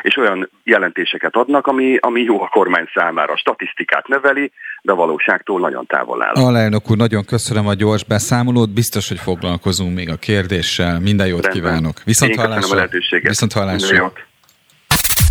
és 0.02 0.16
olyan 0.16 0.50
jelentéseket 0.64 1.36
adnak, 1.36 1.66
ami, 1.66 1.96
ami 1.96 2.20
jó 2.20 2.42
a 2.42 2.48
kormány 2.48 2.88
számára. 2.94 3.32
A 3.32 3.36
statisztikát 3.36 4.08
növeli, 4.08 4.52
de 4.82 4.92
a 4.92 4.94
valóságtól 4.94 5.60
nagyon 5.60 5.86
távol 5.86 6.22
áll. 6.22 6.34
Alelnök 6.34 6.90
úr, 6.90 6.96
nagyon 6.96 7.24
köszönöm 7.24 7.66
a 7.66 7.74
gyors 7.74 8.04
beszámolót, 8.04 8.70
biztos, 8.70 9.08
hogy 9.08 9.18
foglalkozunk 9.18 9.94
még 9.94 10.10
a 10.10 10.16
kérdéssel. 10.16 11.00
Minden 11.00 11.26
jót 11.26 11.44
Rendben. 11.44 11.62
kívánok. 11.62 12.02
Viszont 12.04 12.30
Én 12.30 12.38
hallásra. 12.38 12.72
a 12.72 12.74
lehetőséget. 12.74 13.28
Viszont 13.28 13.52
hallásra. 13.52 14.12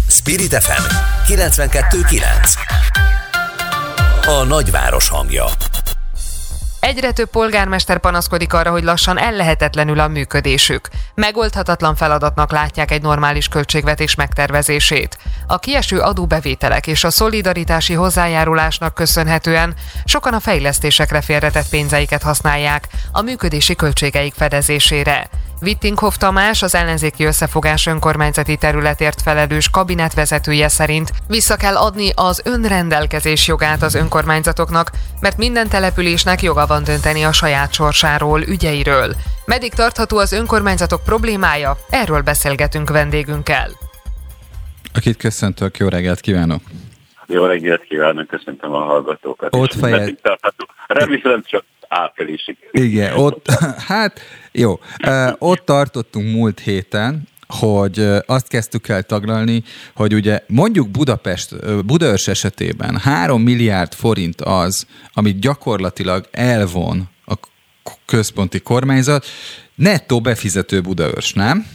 Spirit 0.09 0.53
FM 0.53 0.85
92.9 1.33 2.23
A 4.27 4.45
nagyváros 4.47 5.09
hangja 5.09 5.45
Egyre 6.79 7.11
több 7.11 7.29
polgármester 7.29 7.97
panaszkodik 7.97 8.53
arra, 8.53 8.71
hogy 8.71 8.83
lassan 8.83 9.19
ellehetetlenül 9.19 9.99
a 9.99 10.07
működésük. 10.07 10.89
Megoldhatatlan 11.15 11.95
feladatnak 11.95 12.51
látják 12.51 12.91
egy 12.91 13.01
normális 13.01 13.47
költségvetés 13.47 14.15
megtervezését. 14.15 15.17
A 15.47 15.59
kieső 15.59 15.99
adóbevételek 15.99 16.87
és 16.87 17.03
a 17.03 17.11
szolidaritási 17.11 17.93
hozzájárulásnak 17.93 18.93
köszönhetően 18.93 19.73
sokan 20.05 20.33
a 20.33 20.39
fejlesztésekre 20.39 21.21
félretett 21.21 21.69
pénzeiket 21.69 22.23
használják 22.23 22.87
a 23.11 23.21
működési 23.21 23.75
költségeik 23.75 24.33
fedezésére. 24.33 25.29
Wittinghoff 25.61 26.15
Tamás, 26.15 26.61
az 26.61 26.75
ellenzéki 26.75 27.23
összefogás 27.23 27.87
önkormányzati 27.87 28.57
területért 28.57 29.21
felelős 29.21 29.69
kabinetvezetője 29.69 30.67
szerint 30.67 31.11
vissza 31.27 31.55
kell 31.55 31.75
adni 31.75 32.11
az 32.15 32.41
önrendelkezés 32.45 33.47
jogát 33.47 33.81
az 33.81 33.95
önkormányzatoknak, 33.95 34.91
mert 35.21 35.37
minden 35.37 35.69
településnek 35.69 36.41
joga 36.41 36.65
van 36.67 36.83
dönteni 36.83 37.23
a 37.23 37.31
saját 37.31 37.73
sorsáról, 37.73 38.41
ügyeiről. 38.41 39.15
Meddig 39.45 39.73
tartható 39.73 40.17
az 40.17 40.31
önkormányzatok 40.31 41.03
problémája? 41.03 41.77
Erről 41.89 42.21
beszélgetünk 42.21 42.89
vendégünkkel. 42.89 43.69
Akit 44.93 45.17
köszöntök, 45.17 45.77
jó 45.77 45.87
reggelt 45.87 46.19
kívánok! 46.19 46.61
Jó 47.25 47.45
reggelt 47.45 47.83
kívánok, 47.83 48.27
köszöntöm 48.27 48.73
a 48.73 48.79
hallgatókat. 48.79 49.55
Ott 49.55 49.73
fejez... 49.73 50.11
Remélem 50.87 51.43
csak 51.45 51.63
áprilisig. 51.89 52.57
Igen, 52.71 53.17
ott, 53.17 53.49
hát 53.87 54.19
jó, 54.51 54.79
ott 55.37 55.65
tartottunk 55.65 56.31
múlt 56.31 56.59
héten, 56.59 57.27
hogy 57.47 58.07
azt 58.25 58.47
kezdtük 58.47 58.87
el 58.87 59.03
taglalni, 59.03 59.63
hogy 59.95 60.13
ugye 60.13 60.43
mondjuk 60.47 60.89
Budapest, 60.89 61.55
Budaörs 61.85 62.27
esetében 62.27 62.97
3 62.97 63.41
milliárd 63.41 63.93
forint 63.93 64.41
az, 64.41 64.85
amit 65.13 65.39
gyakorlatilag 65.39 66.27
elvon 66.31 67.09
a 67.25 67.33
központi 68.05 68.59
kormányzat, 68.59 69.25
nettó 69.75 70.21
befizető 70.21 70.81
Budaörs, 70.81 71.33
nem? 71.33 71.65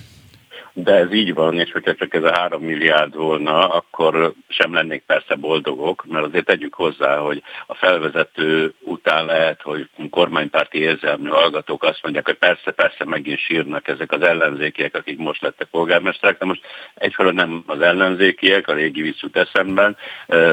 De 0.77 0.93
ez 0.93 1.13
így 1.13 1.35
van, 1.35 1.59
és 1.59 1.73
hogyha 1.73 1.95
csak 1.95 2.15
ez 2.15 2.23
a 2.23 2.35
három 2.35 2.63
milliárd 2.63 3.15
volna, 3.17 3.69
akkor 3.69 4.33
sem 4.49 4.75
lennék 4.75 5.03
persze 5.07 5.35
boldogok, 5.35 6.05
mert 6.09 6.25
azért 6.25 6.45
tegyük 6.45 6.75
hozzá, 6.75 7.17
hogy 7.17 7.43
a 7.67 7.75
felvezető 7.75 8.75
után 8.81 9.25
lehet, 9.25 9.63
hogy 9.63 9.89
kormánypárti 10.11 10.79
érzelmű 10.79 11.29
hallgatók 11.29 11.83
azt 11.83 12.03
mondják, 12.03 12.27
hogy 12.27 12.39
persze, 12.39 12.71
persze 12.71 13.05
megint 13.05 13.39
sírnak 13.39 13.89
ezek 13.89 14.13
az 14.13 14.23
ellenzékiek, 14.23 14.97
akik 14.97 15.19
most 15.19 15.43
lettek 15.43 15.69
polgármesterek, 15.71 16.39
de 16.39 16.45
most 16.45 16.67
egyfelől 16.95 17.33
nem 17.33 17.63
az 17.67 17.81
ellenzékiek, 17.81 18.69
a 18.69 18.75
régi 18.75 19.03
visszút 19.03 19.37
eszemben, 19.37 19.97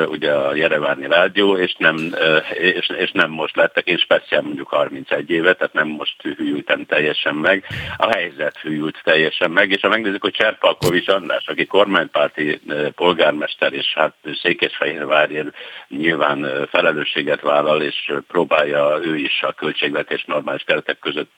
ugye 0.05 0.31
a 0.31 0.55
Jereváni 0.55 1.07
Rádió, 1.07 1.57
és 1.57 1.75
nem, 1.77 2.15
és, 2.53 2.89
és 2.97 3.11
nem 3.11 3.29
most 3.29 3.55
lettek, 3.55 3.87
én 3.87 3.97
speciál 3.97 4.41
mondjuk 4.41 4.67
31 4.67 5.29
éve, 5.29 5.53
tehát 5.53 5.73
nem 5.73 5.87
most 5.87 6.21
hűltem 6.21 6.85
teljesen 6.85 7.35
meg, 7.35 7.65
a 7.97 8.09
helyzet 8.11 8.57
hűlt 8.57 9.01
teljesen 9.03 9.51
meg, 9.51 9.71
és 9.71 9.83
a 9.83 9.87
megnézzük, 9.87 10.10
hogy 10.19 10.31
Cserpalkovics 10.31 11.07
András, 11.07 11.45
aki 11.45 11.65
kormánypárti 11.65 12.61
polgármester, 12.95 13.73
és 13.73 13.93
hát 13.93 14.13
Székesfehérvárért 14.41 15.55
nyilván 15.87 16.67
felelősséget 16.71 17.41
vállal, 17.41 17.81
és 17.81 18.13
próbálja 18.27 18.99
ő 19.03 19.15
is 19.15 19.41
a 19.41 19.53
költségvetés 19.53 20.23
normális 20.23 20.63
keretek 20.63 20.99
között 20.99 21.31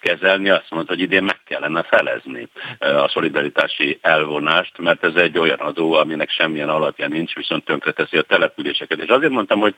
kezelni, 0.00 0.50
azt 0.50 0.70
mondta, 0.70 0.92
hogy 0.92 1.02
idén 1.02 1.24
meg 1.24 1.38
kellene 1.44 1.82
felezni 1.82 2.48
a 2.78 3.08
szolidaritási 3.08 3.98
elvonást, 4.02 4.78
mert 4.78 5.04
ez 5.04 5.14
egy 5.14 5.38
olyan 5.38 5.58
adó, 5.58 5.92
aminek 5.92 6.30
semmilyen 6.30 6.68
alapja 6.68 7.08
nincs, 7.08 7.34
viszont 7.34 7.64
tönkreteszi 7.64 8.16
a 8.16 8.22
településeket. 8.22 8.98
És 8.98 9.08
azért 9.08 9.32
mondtam, 9.32 9.60
hogy 9.60 9.74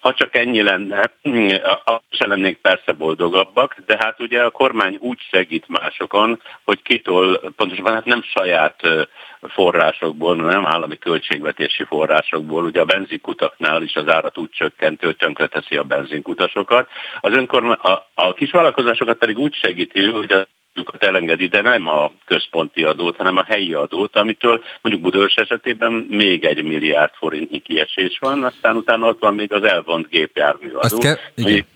ha 0.00 0.14
csak 0.14 0.34
ennyi 0.34 0.62
lenne, 0.62 1.10
se 2.18 2.26
lennénk 2.26 2.56
persze 2.56 2.92
boldogabbak, 2.92 3.76
de 3.86 3.96
hát 4.00 4.20
ugye 4.20 4.42
a 4.42 4.50
kormány 4.50 4.96
úgy 5.00 5.18
segít 5.30 5.68
másokon, 5.68 6.42
hogy 6.64 6.82
kitól, 6.82 7.52
pontosabban 7.56 7.94
hát 7.94 8.04
nem 8.04 8.22
saját 8.22 8.82
forrásokból, 9.40 10.36
nem 10.36 10.66
állami 10.66 10.98
költségvetési 10.98 11.84
forrásokból, 11.84 12.64
ugye 12.64 12.80
a 12.80 12.84
benzinkutaknál 12.84 13.82
is 13.82 13.94
az 13.94 14.08
árat 14.08 14.38
úgy 14.38 14.50
csökkentő, 14.50 15.06
hogy 15.06 15.16
tönkreteszi 15.16 15.76
a 15.76 15.82
benzinkutasokat. 15.82 16.88
Az 17.20 17.32
önkormány, 17.32 17.76
a, 17.82 18.06
a 18.14 18.32
kisvállalkozásokat 18.32 19.18
pedig 19.18 19.38
úgy 19.38 19.54
segíti, 19.54 20.04
hogy 20.04 20.46
a 20.84 21.04
elengedi, 21.04 21.46
de 21.46 21.60
nem 21.60 21.88
a 21.88 22.12
központi 22.24 22.84
adót, 22.84 23.16
hanem 23.16 23.36
a 23.36 23.44
helyi 23.44 23.74
adót, 23.74 24.16
amitől 24.16 24.62
mondjuk 24.80 25.04
Budős 25.04 25.34
esetében 25.34 25.92
még 25.92 26.44
egy 26.44 26.64
milliárd 26.64 27.12
forintnyi 27.14 27.58
kiesés 27.58 28.18
van, 28.20 28.44
aztán 28.44 28.76
utána 28.76 29.06
ott 29.06 29.20
van 29.20 29.34
még 29.34 29.52
az 29.52 29.62
elvont 29.62 30.08
gépjármű 30.08 30.68
adó. 30.68 30.78
Azt 30.78 30.98
ke- 30.98 31.32
igen. 31.34 31.66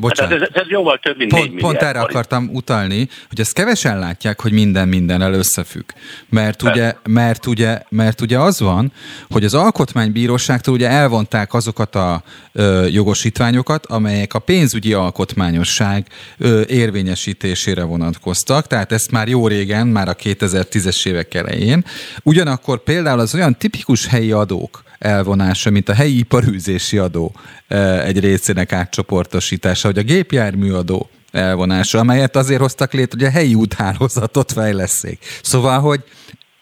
Bocsánat. 0.00 0.32
Hát 0.32 0.42
ez, 0.42 0.62
ez 0.62 0.68
jóval 0.68 0.98
több, 1.02 1.16
mint 1.16 1.30
pont, 1.30 1.60
pont 1.60 1.76
erre 1.76 1.98
forint. 1.98 2.08
akartam 2.08 2.48
utalni, 2.52 3.08
hogy 3.28 3.40
ezt 3.40 3.52
kevesen 3.52 3.98
látják, 3.98 4.40
hogy 4.40 4.52
minden 4.52 4.88
mindennel 4.88 5.32
összefügg. 5.32 5.84
Mert 6.28 6.62
ugye, 6.62 6.94
mert, 7.04 7.46
ugye, 7.46 7.82
mert 7.88 8.20
ugye 8.20 8.38
az 8.38 8.60
van, 8.60 8.92
hogy 9.30 9.44
az 9.44 9.54
alkotmánybíróságtól 9.54 10.74
ugye 10.74 10.88
elvonták 10.88 11.54
azokat 11.54 11.94
a 11.94 12.22
ö, 12.52 12.86
jogosítványokat, 12.86 13.86
amelyek 13.86 14.34
a 14.34 14.38
pénzügyi 14.38 14.92
alkotmányosság 14.92 16.06
ö, 16.38 16.62
érvényesítésére 16.66 17.82
vonatkoztak, 17.82 18.66
tehát 18.66 18.92
ezt 18.92 19.10
már 19.10 19.28
jó 19.28 19.48
régen, 19.48 19.86
már 19.86 20.08
a 20.08 20.14
2010-es 20.14 21.06
évek 21.06 21.34
elején. 21.34 21.84
Ugyanakkor 22.22 22.82
például 22.82 23.20
az 23.20 23.34
olyan 23.34 23.56
tipikus 23.56 24.06
helyi 24.06 24.32
adók, 24.32 24.86
elvonása, 24.98 25.70
mint 25.70 25.88
a 25.88 25.94
helyi 25.94 26.18
iparűzési 26.18 26.98
adó 26.98 27.34
e, 27.68 28.02
egy 28.02 28.20
részének 28.20 28.72
átcsoportosítása, 28.72 29.86
hogy 29.86 29.98
a 29.98 30.02
gépjárműadó 30.02 31.08
elvonása, 31.32 31.98
amelyet 31.98 32.36
azért 32.36 32.60
hoztak 32.60 32.92
létre, 32.92 33.18
hogy 33.18 33.28
a 33.28 33.38
helyi 33.38 33.54
úthálózatot 33.54 34.52
fejleszék. 34.52 35.24
Szóval, 35.42 35.80
hogy 35.80 36.04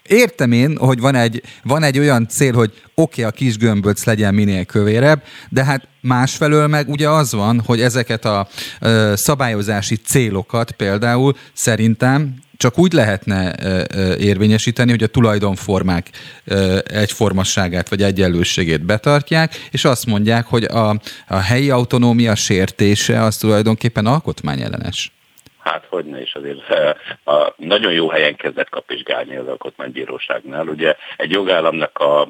Értem 0.09 0.53
én, 0.53 0.76
hogy 0.76 1.01
van 1.01 1.14
egy, 1.14 1.43
van 1.62 1.82
egy 1.82 1.99
olyan 1.99 2.28
cél, 2.28 2.53
hogy 2.53 2.72
oké, 2.95 3.20
okay, 3.20 3.24
a 3.24 3.30
kis 3.30 3.57
gömböc 3.57 4.05
legyen 4.05 4.34
minél 4.34 4.64
kövérebb, 4.64 5.22
de 5.49 5.64
hát 5.64 5.89
másfelől 6.01 6.66
meg 6.66 6.89
ugye 6.89 7.09
az 7.09 7.32
van, 7.32 7.61
hogy 7.61 7.80
ezeket 7.80 8.24
a 8.24 8.49
ö, 8.80 9.12
szabályozási 9.16 9.97
célokat 9.97 10.70
például 10.70 11.37
szerintem 11.53 12.34
csak 12.57 12.78
úgy 12.78 12.92
lehetne 12.92 13.54
érvényesíteni, 14.18 14.90
hogy 14.90 15.02
a 15.02 15.07
tulajdonformák 15.07 16.11
egyformasságát 16.84 17.88
vagy 17.88 18.02
egyenlőségét 18.02 18.84
betartják, 18.84 19.68
és 19.70 19.84
azt 19.84 20.07
mondják, 20.07 20.46
hogy 20.46 20.64
a, 20.64 21.00
a 21.26 21.36
helyi 21.36 21.70
autonómia 21.70 22.34
sértése 22.34 23.22
az 23.22 23.36
tulajdonképpen 23.36 24.07
alkotmányellenes. 24.07 25.16
Hát 25.67 25.87
hogy 25.89 26.05
ne 26.05 26.21
is 26.21 26.35
azért 26.35 26.59
a, 27.35 27.53
nagyon 27.57 27.93
jó 27.93 28.09
helyen 28.09 28.37
kezdett 28.37 28.69
kapizsgálni 28.69 29.37
az 29.37 29.47
alkotmánybíróságnál. 29.47 30.67
Ugye 30.69 30.97
egy 31.17 31.31
jogállamnak 31.31 31.99
a, 31.99 32.21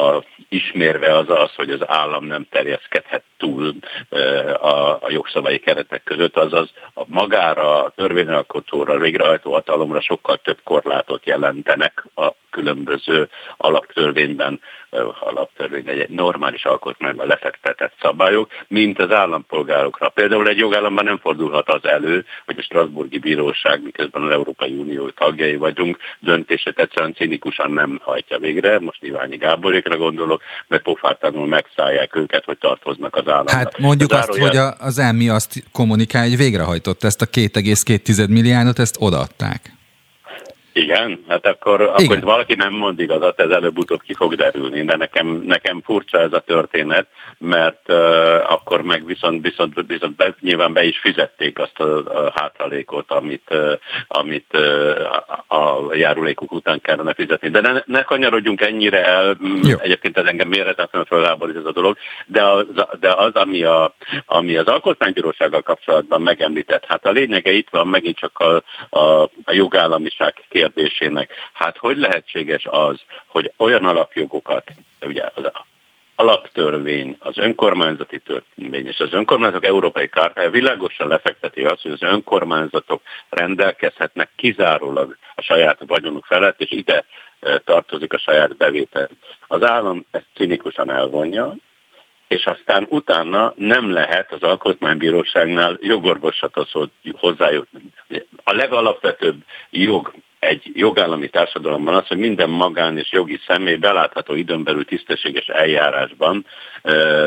a 0.00 0.24
ismérve 0.48 1.16
az 1.16 1.30
az, 1.30 1.54
hogy 1.54 1.70
az 1.70 1.88
állam 1.88 2.24
nem 2.24 2.46
terjeszkedhet 2.50 3.22
túl 3.36 3.74
a, 4.60 4.90
a 4.90 5.06
jogszabályi 5.08 5.58
keretek 5.58 6.02
között, 6.02 6.36
azaz 6.36 6.70
a 6.94 7.02
magára, 7.06 7.84
a 7.84 7.90
törvényalkotóra, 7.96 8.92
a 8.92 8.98
végrehajtó 8.98 9.52
hatalomra 9.52 10.00
sokkal 10.00 10.36
több 10.36 10.58
korlátot 10.64 11.26
jelentenek 11.26 12.04
a 12.14 12.32
különböző 12.54 13.28
alaptörvényben, 13.56 14.60
alaptörvény, 15.20 15.88
egy 15.88 16.08
normális 16.08 16.64
alkotmányban 16.64 17.26
lefektetett 17.26 17.92
szabályok, 18.00 18.50
mint 18.68 18.98
az 18.98 19.10
állampolgárokra. 19.10 20.08
Például 20.08 20.48
egy 20.48 20.58
jogállamban 20.58 21.04
nem 21.04 21.18
fordulhat 21.18 21.68
az 21.68 21.84
elő, 21.84 22.24
hogy 22.44 22.58
a 22.58 22.62
Strasburgi 22.62 23.18
Bíróság, 23.18 23.82
miközben 23.82 24.22
az 24.22 24.30
Európai 24.30 24.72
Unió 24.72 25.08
tagjai 25.08 25.56
vagyunk, 25.56 25.98
döntését 26.20 26.78
egyszerűen 26.78 27.14
cinikusan 27.14 27.70
nem 27.70 28.00
hajtja 28.02 28.38
végre, 28.38 28.78
most 28.78 29.02
Iványi 29.02 29.36
Gáborékra 29.36 29.96
gondolok, 29.96 30.42
mert 30.68 30.82
pofártanul 30.82 31.46
megszállják 31.46 32.16
őket, 32.16 32.44
hogy 32.44 32.58
tartoznak 32.58 33.16
az 33.16 33.28
államnak. 33.28 33.54
Hát 33.54 33.78
mondjuk 33.78 34.12
az 34.12 34.28
azt, 34.28 34.38
hogy 34.38 34.56
az 34.78 34.98
EMI 34.98 35.28
azt 35.28 35.62
kommunikál, 35.72 36.22
hogy 36.28 36.36
végrehajtott 36.36 37.04
ezt 37.04 37.22
a 37.22 37.26
2,2 37.26 38.28
milliárdot, 38.28 38.78
ezt 38.78 38.96
odaadták. 38.98 39.72
Igen, 40.76 41.24
hát 41.28 41.46
akkor, 41.46 41.80
Igen. 41.80 41.94
akkor 41.94 42.20
valaki 42.20 42.54
nem 42.54 42.72
mond 42.72 43.00
igazat, 43.00 43.40
ez 43.40 43.50
előbb-utóbb 43.50 44.00
ki 44.02 44.14
fog 44.14 44.34
derülni, 44.34 44.84
de 44.84 44.96
nekem, 44.96 45.26
nekem 45.26 45.82
furcsa 45.84 46.20
ez 46.20 46.32
a 46.32 46.40
történet, 46.40 47.06
mert 47.38 47.88
uh, 47.88 48.52
akkor 48.52 48.82
meg 48.82 49.06
viszont, 49.06 49.42
viszont, 49.42 49.84
viszont 49.86 50.16
be, 50.16 50.34
nyilván 50.40 50.72
be 50.72 50.84
is 50.84 50.98
fizették 50.98 51.58
azt 51.58 51.80
a, 51.80 51.96
a 51.96 52.32
hátralékot, 52.34 53.10
amit, 53.10 53.42
uh, 53.50 53.72
amit 54.06 54.46
uh, 54.52 55.58
a 55.58 55.94
járulékuk 55.94 56.52
után 56.52 56.80
kellene 56.80 57.14
fizetni. 57.14 57.48
De 57.48 57.60
ne, 57.60 57.82
ne 57.86 58.02
kanyarodjunk 58.02 58.60
ennyire 58.60 59.04
el, 59.04 59.36
Jó. 59.62 59.78
egyébként 59.78 60.18
ez 60.18 60.26
engem 60.26 60.48
méretetlenül 60.48 61.06
fölháborít 61.06 61.56
ez 61.56 61.64
a 61.64 61.72
dolog, 61.72 61.96
de 62.26 62.42
az, 62.42 62.66
de 63.00 63.12
az 63.12 63.34
ami, 63.34 63.62
a, 63.62 63.94
ami 64.26 64.56
az 64.56 64.66
alkotmánybírósággal 64.66 65.62
kapcsolatban 65.62 66.22
megemlített, 66.22 66.84
hát 66.84 67.06
a 67.06 67.10
lényege 67.10 67.50
itt 67.50 67.68
van 67.70 67.86
megint 67.86 68.16
csak 68.16 68.38
a, 68.38 68.62
a, 68.98 69.22
a 69.22 69.52
jogállamiság 69.52 70.34
kérdés 70.48 70.62
kérdésének. 70.64 71.32
Hát 71.52 71.76
hogy 71.76 71.96
lehetséges 71.96 72.66
az, 72.66 73.00
hogy 73.26 73.52
olyan 73.56 73.84
alapjogokat, 73.84 74.70
ugye 75.00 75.24
az 75.34 75.50
alaptörvény, 76.16 77.16
az 77.18 77.38
önkormányzati 77.38 78.18
törvény 78.18 78.86
és 78.86 78.98
az 78.98 79.12
önkormányzatok 79.12 79.64
európai 79.64 80.08
kártája 80.08 80.50
világosan 80.50 81.08
lefekteti 81.08 81.64
azt, 81.64 81.82
hogy 81.82 81.92
az 81.92 82.02
önkormányzatok 82.02 83.02
rendelkezhetnek 83.28 84.30
kizárólag 84.36 85.16
a 85.34 85.42
saját 85.42 85.78
vagyonuk 85.86 86.24
felett, 86.24 86.60
és 86.60 86.70
ide 86.70 87.04
e, 87.40 87.58
tartozik 87.58 88.12
a 88.12 88.18
saját 88.18 88.56
bevétel. 88.56 89.08
Az 89.46 89.62
állam 89.62 90.04
ezt 90.10 90.26
cinikusan 90.34 90.90
elvonja, 90.90 91.54
és 92.28 92.46
aztán 92.46 92.86
utána 92.88 93.52
nem 93.56 93.92
lehet 93.92 94.32
az 94.32 94.42
alkotmánybíróságnál 94.42 95.78
jogorvoslathoz 95.80 96.70
hozzájutni. 97.12 97.92
A 98.44 98.52
legalapvetőbb 98.52 99.36
jog 99.70 100.12
egy 100.44 100.70
jogállami 100.74 101.28
társadalomban 101.28 101.94
az, 101.94 102.06
hogy 102.06 102.18
minden 102.18 102.50
magán 102.50 102.98
és 102.98 103.12
jogi 103.12 103.40
személy 103.46 103.76
belátható 103.76 104.34
időn 104.34 104.64
belül 104.64 104.84
tisztességes 104.84 105.46
eljárásban 105.46 106.46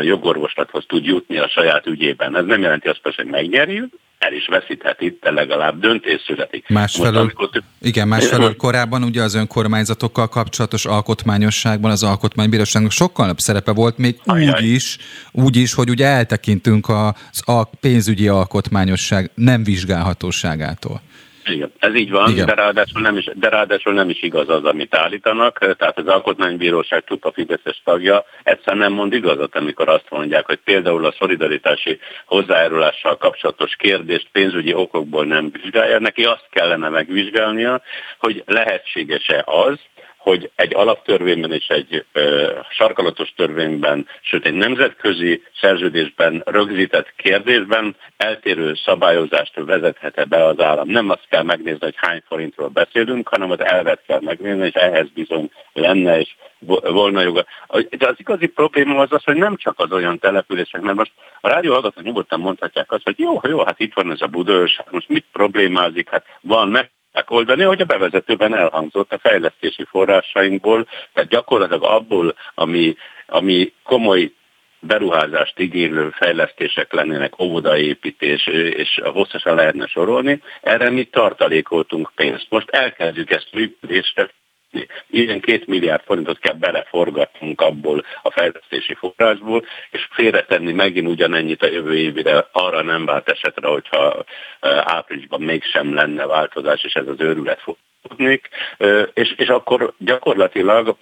jogorvoslathoz 0.01 0.83
tud 0.87 1.05
jutni 1.05 1.37
a 1.37 1.47
saját 1.47 1.85
ügyében. 1.85 2.37
Ez 2.37 2.45
nem 2.45 2.61
jelenti 2.61 2.87
azt 2.87 3.01
persze, 3.01 3.21
hogy 3.21 3.31
megnyeri, 3.31 3.83
el 4.19 4.33
is 4.33 4.47
veszíthet 4.47 5.01
itt, 5.01 5.21
de 5.21 5.31
legalább 5.31 5.79
döntés 5.79 6.21
születik. 6.25 6.69
Másfelől, 6.69 7.21
amikor... 7.21 7.49
igen, 7.81 8.07
másfelől 8.07 8.55
korábban 8.55 9.03
ugye 9.03 9.21
az 9.21 9.35
önkormányzatokkal 9.35 10.27
kapcsolatos 10.27 10.85
alkotmányosságban 10.85 11.91
az 11.91 12.03
alkotmánybíróságnak 12.03 12.91
sokkal 12.91 13.25
nagyobb 13.25 13.39
szerepe 13.39 13.71
volt, 13.71 13.97
még 13.97 14.15
Ajaj. 14.25 14.47
úgy 14.47 14.65
is, 14.65 14.97
úgy 15.31 15.55
is, 15.55 15.73
hogy 15.73 15.89
ugye 15.89 16.05
eltekintünk 16.05 16.89
az 16.89 17.41
a 17.45 17.63
pénzügyi 17.63 18.27
alkotmányosság 18.27 19.31
nem 19.35 19.63
vizsgálhatóságától. 19.63 21.01
Igen, 21.49 21.71
ez 21.79 21.95
így 21.95 22.11
van, 22.11 22.35
de 22.35 22.53
ráadásul, 22.53 23.01
nem 23.01 23.17
is, 23.17 23.29
de 23.33 23.49
ráadásul 23.49 23.93
nem 23.93 24.09
is 24.09 24.21
igaz 24.21 24.49
az, 24.49 24.63
amit 24.63 24.95
állítanak. 24.95 25.75
Tehát 25.77 25.97
az 25.97 26.07
Alkotmánybíróság 26.07 27.03
a 27.19 27.31
Fideszes 27.31 27.81
tagja 27.83 28.25
egyszerűen 28.43 28.83
nem 28.83 28.93
mond 28.93 29.13
igazat, 29.13 29.55
amikor 29.55 29.89
azt 29.89 30.09
mondják, 30.09 30.45
hogy 30.45 30.59
például 30.63 31.05
a 31.05 31.15
szolidaritási 31.19 31.99
hozzájárulással 32.25 33.17
kapcsolatos 33.17 33.75
kérdést 33.75 34.27
pénzügyi 34.31 34.73
okokból 34.73 35.25
nem 35.25 35.51
vizsgálja. 35.51 35.99
Neki 35.99 36.23
azt 36.23 36.47
kellene 36.49 36.89
megvizsgálnia, 36.89 37.81
hogy 38.17 38.43
lehetséges-e 38.45 39.43
az, 39.45 39.79
hogy 40.27 40.51
egy 40.55 40.75
alaptörvényben 40.75 41.51
és 41.51 41.67
egy 41.67 42.05
ö, 42.11 42.51
sarkalatos 42.69 43.33
törvényben, 43.35 44.07
sőt 44.21 44.45
egy 44.45 44.53
nemzetközi 44.53 45.43
szerződésben 45.61 46.41
rögzített 46.45 47.13
kérdésben 47.15 47.95
eltérő 48.17 48.73
szabályozást 48.85 49.53
vezethet-e 49.55 50.25
be 50.25 50.45
az 50.45 50.59
állam. 50.59 50.89
Nem 50.89 51.09
azt 51.09 51.27
kell 51.29 51.43
megnézni, 51.43 51.79
hogy 51.79 51.93
hány 51.97 52.21
forintról 52.27 52.67
beszélünk, 52.67 53.27
hanem 53.27 53.51
az 53.51 53.59
elvet 53.59 54.01
kell 54.07 54.19
megnézni, 54.21 54.65
és 54.65 54.73
ehhez 54.73 55.07
bizony 55.13 55.51
lenne 55.73 56.19
és 56.19 56.35
volna 56.81 57.21
joga. 57.21 57.45
De 57.97 58.07
az 58.07 58.15
igazi 58.17 58.47
probléma 58.47 59.01
az 59.01 59.11
az, 59.11 59.23
hogy 59.23 59.35
nem 59.35 59.55
csak 59.55 59.79
az 59.79 59.91
olyan 59.91 60.19
települések, 60.19 60.81
mert 60.81 60.97
most 60.97 61.11
a 61.41 61.49
rádió 61.49 61.71
hallgatók 61.71 62.03
nyugodtan 62.03 62.39
mondhatják 62.39 62.91
azt, 62.91 63.03
hogy 63.03 63.19
jó, 63.19 63.39
jó, 63.43 63.65
hát 63.65 63.79
itt 63.79 63.93
van 63.93 64.11
ez 64.11 64.21
a 64.21 64.27
Budős, 64.27 64.77
hát 64.77 64.91
most 64.91 65.09
mit 65.09 65.25
problémázik, 65.31 66.09
hát 66.09 66.25
van 66.41 66.69
meg 66.69 66.91
oldani, 67.27 67.63
hogy 67.63 67.81
a 67.81 67.85
bevezetőben 67.85 68.55
elhangzott 68.55 69.13
a 69.13 69.19
fejlesztési 69.19 69.85
forrásainkból, 69.89 70.87
tehát 71.13 71.29
gyakorlatilag 71.29 71.83
abból, 71.83 72.35
ami, 72.55 72.95
ami 73.27 73.73
komoly 73.83 74.31
beruházást 74.79 75.59
igénylő 75.59 76.09
fejlesztések 76.09 76.93
lennének, 76.93 77.39
óvodaépítés, 77.39 78.47
és 78.47 79.01
hosszasan 79.03 79.55
lehetne 79.55 79.87
sorolni, 79.87 80.41
erre 80.61 80.89
mi 80.89 81.03
tartalékoltunk 81.03 82.11
pénzt. 82.15 82.45
Most 82.49 82.69
elkezdjük 82.69 83.31
ezt 83.31 83.49
működésre 83.53 84.29
ilyen 85.09 85.39
két 85.39 85.67
milliárd 85.67 86.03
forintot 86.03 86.39
kell 86.39 86.53
beleforgatnunk 86.53 87.61
abból 87.61 88.05
a 88.21 88.31
fejlesztési 88.31 88.93
forrásból, 88.93 89.65
és 89.91 90.07
félretenni 90.11 90.71
megint 90.71 91.07
ugyanennyit 91.07 91.63
a 91.63 91.71
jövő 91.71 91.97
évre, 91.97 92.47
arra 92.51 92.81
nem 92.81 93.05
vált 93.05 93.29
esetre, 93.29 93.67
hogyha 93.67 94.23
áprilisban 94.83 95.41
mégsem 95.41 95.93
lenne 95.93 96.25
változás, 96.25 96.83
és 96.83 96.93
ez 96.93 97.07
az 97.07 97.19
őrület 97.19 97.61
tudnék, 98.07 98.49
és, 99.13 99.33
és 99.37 99.47
akkor 99.47 99.93
gyakorlatilag 99.97 100.95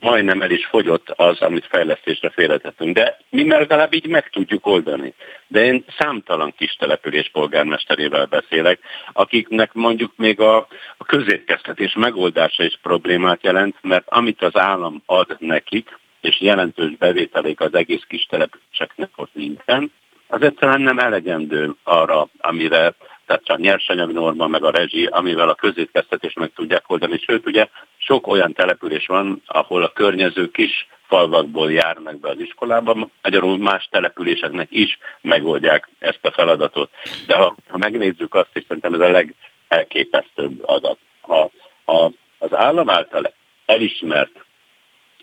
majdnem 0.00 0.42
el 0.42 0.50
is 0.50 0.66
fogyott 0.66 1.10
az, 1.10 1.40
amit 1.40 1.66
fejlesztésre 1.66 2.30
félretettünk. 2.30 2.94
De 2.94 3.18
mi 3.30 3.48
legalább 3.48 3.94
így 3.94 4.06
meg 4.06 4.28
tudjuk 4.30 4.66
oldani. 4.66 5.14
De 5.46 5.64
én 5.64 5.84
számtalan 5.98 6.54
kis 6.56 6.76
település 6.76 7.30
polgármesterével 7.32 8.26
beszélek, 8.26 8.78
akiknek 9.12 9.72
mondjuk 9.72 10.12
még 10.16 10.40
a, 10.40 10.56
a 10.96 11.04
közétkeztetés 11.04 11.94
megoldása 11.94 12.64
is 12.64 12.78
problémát 12.82 13.42
jelent, 13.42 13.76
mert 13.82 14.08
amit 14.08 14.42
az 14.42 14.56
állam 14.56 15.02
ad 15.06 15.36
nekik, 15.38 15.98
és 16.20 16.40
jelentős 16.40 16.96
bevételék 16.96 17.60
az 17.60 17.74
egész 17.74 18.04
kis 18.08 18.26
településeknek 18.26 19.10
ott 19.16 19.34
nincsen, 19.34 19.92
az 20.34 20.42
egyszerűen 20.42 20.80
nem 20.80 20.98
elegendő 20.98 21.74
arra, 21.82 22.28
amire 22.38 22.94
tehát 23.26 23.48
a 23.48 23.56
nyersanyagnorma, 23.56 24.46
meg 24.46 24.64
a 24.64 24.70
rezsi, 24.70 25.06
amivel 25.06 25.48
a 25.48 25.54
közétkeztetést 25.54 26.38
meg 26.38 26.52
tudják 26.54 26.90
oldani. 26.90 27.18
Sőt, 27.18 27.46
ugye 27.46 27.68
sok 27.96 28.26
olyan 28.26 28.52
település 28.52 29.06
van, 29.06 29.42
ahol 29.46 29.82
a 29.82 29.92
környező 29.92 30.50
kis 30.50 30.86
falvakból 31.06 31.72
járnak 31.72 32.20
be 32.20 32.28
az 32.28 32.40
iskolába, 32.40 33.10
magyarul 33.22 33.58
más 33.58 33.88
településeknek 33.90 34.68
is 34.70 34.98
megoldják 35.20 35.88
ezt 35.98 36.24
a 36.24 36.30
feladatot. 36.30 36.90
De 37.26 37.36
ha, 37.36 37.56
ha 37.68 37.78
megnézzük 37.78 38.34
azt, 38.34 38.50
és 38.52 38.62
szerintem 38.68 38.94
ez 38.94 39.00
a 39.00 39.24
legelképesztőbb 39.68 40.62
adat, 40.68 40.98
ha, 41.20 41.50
ha 41.84 42.12
az 42.38 42.54
állam 42.54 42.90
által 42.90 43.32
elismert 43.66 44.43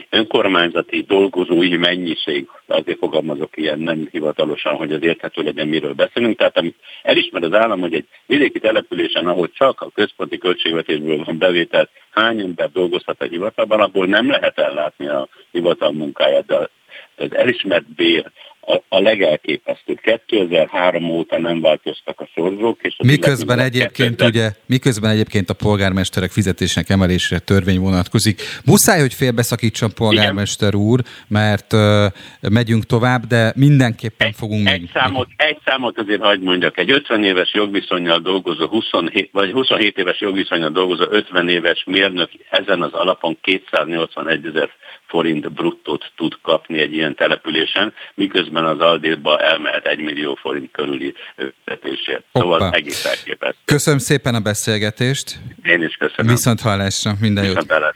önkormányzati 0.09 1.01
dolgozói 1.01 1.77
mennyiség, 1.77 2.47
azért 2.67 2.97
fogalmazok 2.97 3.57
ilyen 3.57 3.79
nem 3.79 4.07
hivatalosan, 4.11 4.75
hogy 4.75 4.91
az 4.91 5.03
érthető 5.03 5.41
legyen, 5.41 5.67
miről 5.67 5.93
beszélünk. 5.93 6.37
Tehát 6.37 6.57
amit 6.57 6.75
elismer 7.03 7.43
az 7.43 7.53
állam, 7.53 7.79
hogy 7.79 7.93
egy 7.93 8.07
vidéki 8.25 8.59
településen, 8.59 9.27
ahol 9.27 9.49
csak 9.49 9.81
a 9.81 9.89
központi 9.89 10.37
költségvetésből 10.37 11.23
van 11.23 11.37
bevétel, 11.37 11.89
hány 12.11 12.39
ember 12.39 12.71
dolgozhat 12.71 13.21
a 13.21 13.25
hivatalban, 13.25 13.79
abból 13.79 14.05
nem 14.05 14.29
lehet 14.29 14.59
ellátni 14.59 15.07
a 15.07 15.27
hivatal 15.51 15.91
munkáját, 15.91 16.45
de 16.45 16.69
az 17.15 17.35
elismert 17.35 17.95
bér 17.95 18.31
a, 18.61 18.81
a 18.87 18.99
legelképesztőbb. 18.99 19.99
2003 19.99 21.09
óta 21.09 21.39
nem 21.39 21.61
változtak 21.61 22.19
a 22.19 22.29
szorzók. 22.35 22.79
És 22.81 22.95
miközben 23.03 23.59
egyébként 23.59 24.15
2000... 24.15 24.27
ugye, 24.29 24.49
miközben 24.65 25.11
egyébként 25.11 25.49
a 25.49 25.53
polgármesterek 25.53 26.31
fizetésének 26.31 26.89
emelésére 26.89 27.39
törvény 27.39 27.79
vonatkozik. 27.79 28.41
Muszáj, 28.65 28.99
hogy 28.99 29.13
félbeszakítson 29.13 29.89
polgármester 29.95 30.73
Igen. 30.73 30.85
úr, 30.85 30.99
mert 31.27 31.73
uh, 31.73 32.05
megyünk 32.49 32.85
tovább, 32.85 33.25
de 33.25 33.53
mindenképpen 33.55 34.27
egy, 34.27 34.35
fogunk 34.35 34.67
egy 34.67 34.79
még. 34.79 34.89
Számot, 34.93 35.27
egy 35.35 35.57
számot 35.65 35.97
azért 35.97 36.21
hagyd 36.21 36.43
mondjak. 36.43 36.77
Egy 36.77 36.91
50 36.91 37.23
éves 37.23 37.53
jogviszonyjal 37.53 38.19
dolgozó 38.19 38.67
27, 38.67 39.29
vagy 39.31 39.51
27 39.51 39.97
éves 39.97 40.21
jogviszonyal 40.21 40.69
dolgozó 40.69 41.03
50 41.09 41.49
éves 41.49 41.83
mérnök 41.85 42.29
ezen 42.49 42.81
az 42.81 42.93
alapon 42.93 43.37
281 43.41 44.45
ezer 44.45 44.69
forint 45.11 45.51
bruttót 45.51 46.11
tud 46.15 46.37
kapni 46.41 46.79
egy 46.79 46.93
ilyen 46.93 47.15
településen, 47.15 47.93
miközben 48.13 48.50
az 48.55 48.79
Aldéba 48.79 49.39
elmehet 49.39 49.85
egy 49.85 49.99
millió 49.99 50.37
forint 50.41 50.71
körüli 50.71 51.13
fizetésért. 51.35 52.23
Szóval 52.33 52.71
egész 52.71 53.05
elképesztő. 53.05 53.57
Köszönöm 53.65 53.99
szépen 53.99 54.35
a 54.35 54.39
beszélgetést. 54.39 55.39
Én 55.63 55.83
is 55.83 55.95
köszönöm. 55.95 56.31
Viszont 56.31 56.61
hallásra, 56.61 57.13
minden 57.19 57.43
jót. 57.43 57.55
Viszont 57.67 57.95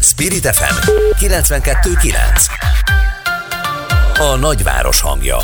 Spirit 0.00 0.46
FM 0.46 0.90
92.9 1.20 2.14
A 4.18 4.36
nagyváros 4.36 5.00
hangja 5.00 5.36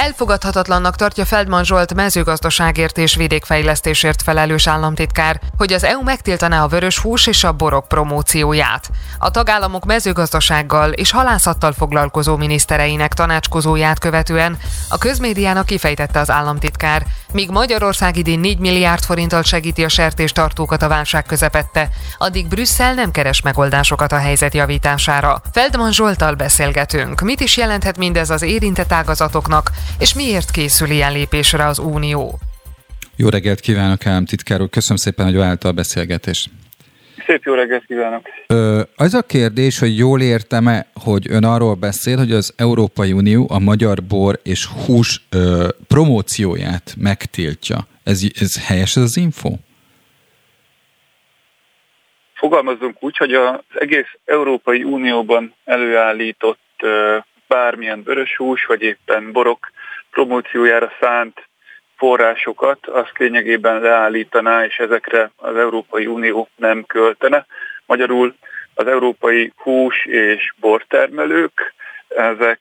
Elfogadhatatlannak 0.00 0.96
tartja 0.96 1.24
Feldman 1.24 1.64
Zsolt 1.64 1.94
mezőgazdaságért 1.94 2.98
és 2.98 3.14
vidékfejlesztésért 3.14 4.22
felelős 4.22 4.66
államtitkár, 4.66 5.40
hogy 5.56 5.72
az 5.72 5.84
EU 5.84 6.02
megtiltaná 6.02 6.62
a 6.62 6.68
vörös 6.68 6.98
hús 6.98 7.26
és 7.26 7.44
a 7.44 7.52
borok 7.52 7.88
promócióját. 7.88 8.90
A 9.18 9.30
tagállamok 9.30 9.84
mezőgazdasággal 9.84 10.90
és 10.90 11.10
halászattal 11.10 11.72
foglalkozó 11.72 12.36
minisztereinek 12.36 13.14
tanácskozóját 13.14 13.98
követően 13.98 14.58
a 14.88 14.98
közmédiának 14.98 15.66
kifejtette 15.66 16.20
az 16.20 16.30
államtitkár, 16.30 17.06
míg 17.32 17.50
Magyarország 17.50 18.16
idén 18.16 18.40
4 18.40 18.58
milliárd 18.58 19.02
forinttal 19.02 19.42
segíti 19.42 19.84
a 19.84 19.88
sertéstartókat 19.88 20.82
a 20.82 20.88
válság 20.88 21.24
közepette, 21.24 21.88
addig 22.18 22.48
Brüsszel 22.48 22.94
nem 22.94 23.10
keres 23.10 23.40
megoldásokat 23.40 24.12
a 24.12 24.18
helyzet 24.18 24.54
javítására. 24.54 25.42
Feldman 25.52 25.92
Zsoltal 25.92 26.34
beszélgetünk. 26.34 27.20
Mit 27.20 27.40
is 27.40 27.56
jelenthet 27.56 27.96
mindez 27.96 28.30
az 28.30 28.42
érintett 28.42 28.92
ágazatoknak, 28.92 29.70
és 29.98 30.14
miért 30.14 30.50
készül 30.50 30.90
ilyen 30.90 31.12
lépésre 31.12 31.66
az 31.66 31.78
Unió? 31.78 32.38
Jó 33.16 33.28
reggelt 33.28 33.60
kívánok, 33.60 34.06
államtitkár 34.06 34.60
úr! 34.60 34.70
Köszönöm 34.70 34.96
szépen, 34.96 35.26
hogy 35.26 35.36
vállalta 35.36 35.68
a 35.68 35.72
beszélgetést. 35.72 36.50
Szép 37.26 37.42
jó 37.44 37.54
reggelt 37.54 37.84
kívánok! 37.86 38.28
Ö, 38.46 38.80
az 38.96 39.14
a 39.14 39.22
kérdés, 39.22 39.78
hogy 39.78 39.98
jól 39.98 40.20
értem-e, 40.20 40.86
hogy 40.94 41.26
ön 41.30 41.44
arról 41.44 41.74
beszél, 41.74 42.16
hogy 42.16 42.32
az 42.32 42.54
Európai 42.56 43.12
Unió 43.12 43.46
a 43.50 43.58
magyar 43.58 44.02
bor 44.02 44.40
és 44.42 44.66
hús 44.66 45.20
ö, 45.30 45.68
promócióját 45.88 46.94
megtiltja. 46.98 47.78
Ez, 48.04 48.22
ez 48.40 48.66
helyes 48.66 48.96
ez 48.96 49.02
az 49.02 49.16
info? 49.16 49.50
Fogalmazunk 52.34 53.02
úgy, 53.02 53.16
hogy 53.16 53.34
az 53.34 53.60
egész 53.74 54.16
Európai 54.24 54.82
Unióban 54.82 55.54
előállított 55.64 56.58
ö, 56.82 57.18
bármilyen 57.48 58.02
vörös 58.02 58.36
hús, 58.36 58.64
vagy 58.64 58.82
éppen 58.82 59.32
borok 59.32 59.70
promóciójára 60.10 60.92
szánt 61.00 61.48
forrásokat, 61.96 62.86
azt 62.86 63.18
lényegében 63.18 63.80
leállítaná, 63.80 64.64
és 64.64 64.76
ezekre 64.76 65.30
az 65.36 65.56
Európai 65.56 66.06
Unió 66.06 66.48
nem 66.56 66.84
költene. 66.86 67.46
Magyarul 67.86 68.34
az 68.74 68.86
európai 68.86 69.52
hús 69.56 70.06
és 70.06 70.54
bortermelők, 70.60 71.74
ezek 72.08 72.60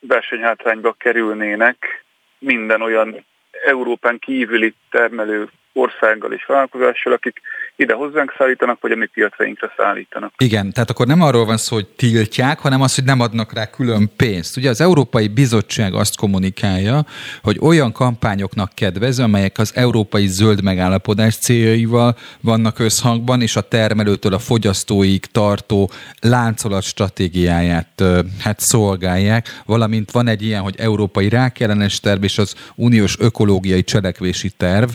versenyhátrányba 0.00 0.92
kerülnének 0.92 2.04
minden 2.38 2.82
olyan 2.82 3.24
Európán 3.64 4.18
kívüli 4.18 4.74
termelő 4.90 5.48
országgal 5.72 6.32
és 6.32 6.44
vállalkozással, 6.44 7.12
akik 7.12 7.40
ide 7.76 7.94
hozzánk 7.94 8.34
szállítanak, 8.38 8.80
vagy 8.80 8.90
a 8.90 8.96
mi 8.96 9.06
piacainkra 9.06 9.72
szállítanak. 9.76 10.32
Igen, 10.36 10.72
tehát 10.72 10.90
akkor 10.90 11.06
nem 11.06 11.22
arról 11.22 11.44
van 11.44 11.56
szó, 11.56 11.74
hogy 11.74 11.86
tiltják, 11.86 12.58
hanem 12.58 12.80
az, 12.82 12.94
hogy 12.94 13.04
nem 13.04 13.20
adnak 13.20 13.52
rá 13.52 13.70
külön 13.70 14.10
pénzt. 14.16 14.56
Ugye 14.56 14.70
az 14.70 14.80
Európai 14.80 15.28
Bizottság 15.28 15.94
azt 15.94 16.16
kommunikálja, 16.16 17.04
hogy 17.42 17.58
olyan 17.60 17.92
kampányoknak 17.92 18.74
kedvező, 18.74 19.22
amelyek 19.22 19.58
az 19.58 19.72
európai 19.74 20.26
zöld 20.26 20.62
megállapodás 20.62 21.36
céljaival 21.36 22.16
vannak 22.40 22.78
összhangban, 22.78 23.42
és 23.42 23.56
a 23.56 23.60
termelőtől 23.60 24.34
a 24.34 24.38
fogyasztóig 24.38 25.26
tartó 25.26 25.90
láncolat 26.20 26.82
stratégiáját 26.82 28.02
hát 28.38 28.60
szolgálják, 28.60 29.60
valamint 29.66 30.10
van 30.10 30.28
egy 30.28 30.42
ilyen, 30.42 30.62
hogy 30.62 30.74
európai 30.78 31.28
rákellenes 31.28 32.00
terv 32.00 32.24
és 32.24 32.38
az 32.38 32.54
uniós 32.74 33.16
ökológiai 33.18 33.84
cselekvési 33.84 34.50
terv, 34.50 34.90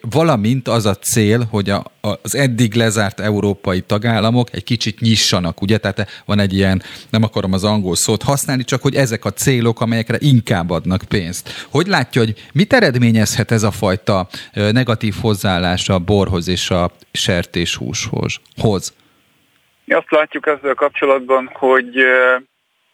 valamint 0.00 0.68
az 0.68 0.86
a 0.86 0.94
cél, 0.94 1.46
hogy 1.50 1.70
a, 1.70 1.84
az 2.22 2.34
eddig 2.34 2.74
lezárt 2.74 3.20
európai 3.20 3.80
tagállamok 3.80 4.48
egy 4.52 4.64
kicsit 4.64 5.00
nyissanak, 5.00 5.62
ugye? 5.62 5.78
Tehát 5.78 6.22
van 6.24 6.38
egy 6.38 6.52
ilyen, 6.52 6.82
nem 7.10 7.22
akarom 7.22 7.52
az 7.52 7.64
angol 7.64 7.96
szót 7.96 8.22
használni, 8.22 8.64
csak 8.64 8.82
hogy 8.82 8.94
ezek 8.94 9.24
a 9.24 9.30
célok, 9.30 9.80
amelyekre 9.80 10.16
inkább 10.20 10.70
adnak 10.70 11.02
pénzt. 11.08 11.66
Hogy 11.70 11.86
látja, 11.86 12.22
hogy 12.22 12.34
mit 12.52 12.72
eredményezhet 12.72 13.50
ez 13.50 13.62
a 13.62 13.70
fajta 13.70 14.28
negatív 14.52 15.14
hozzáállás 15.20 15.88
a 15.88 15.98
borhoz 15.98 16.48
és 16.48 16.70
a 16.70 16.90
sertéshúshoz? 17.12 18.40
Hoz? 18.56 18.94
Mi 19.84 19.94
azt 19.94 20.10
látjuk 20.10 20.46
ezzel 20.46 20.74
kapcsolatban, 20.74 21.50
hogy 21.52 21.94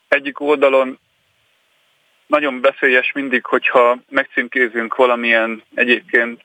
egyik 0.08 0.40
oldalon 0.40 0.98
nagyon 2.26 2.60
veszélyes 2.60 3.12
mindig, 3.12 3.44
hogyha 3.44 3.98
megcímkézünk 4.08 4.94
valamilyen 4.94 5.62
egyébként 5.74 6.42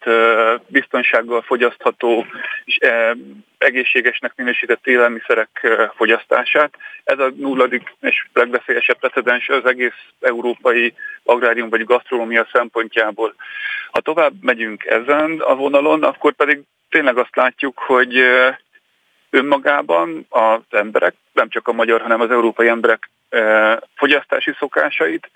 biztonsággal 0.67 1.41
fogyasztható 1.41 2.25
és 2.65 2.77
egészségesnek 3.57 4.33
minősített 4.35 4.87
élelmiszerek 4.87 5.67
fogyasztását. 5.95 6.73
Ez 7.03 7.19
a 7.19 7.31
nulladik 7.35 7.93
és 8.01 8.25
legveszélyesebb 8.33 8.99
precedens 8.99 9.49
az 9.49 9.65
egész 9.65 9.99
európai 10.21 10.93
agrárium 11.23 11.69
vagy 11.69 11.83
gasztronómia 11.83 12.47
szempontjából. 12.51 13.35
Ha 13.91 13.99
tovább 13.99 14.33
megyünk 14.41 14.85
ezen 14.85 15.39
a 15.39 15.55
vonalon, 15.55 16.03
akkor 16.03 16.33
pedig 16.33 16.61
tényleg 16.89 17.17
azt 17.17 17.35
látjuk, 17.35 17.79
hogy 17.79 18.23
önmagában 19.29 20.25
az 20.29 20.61
emberek, 20.69 21.13
nem 21.33 21.49
csak 21.49 21.67
a 21.67 21.73
magyar, 21.73 22.01
hanem 22.01 22.21
az 22.21 22.31
európai 22.31 22.67
emberek 22.67 23.09
fogyasztási 23.95 24.53
szokásait 24.59 25.29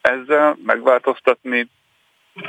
ezzel 0.00 0.58
megváltoztatni 0.64 1.68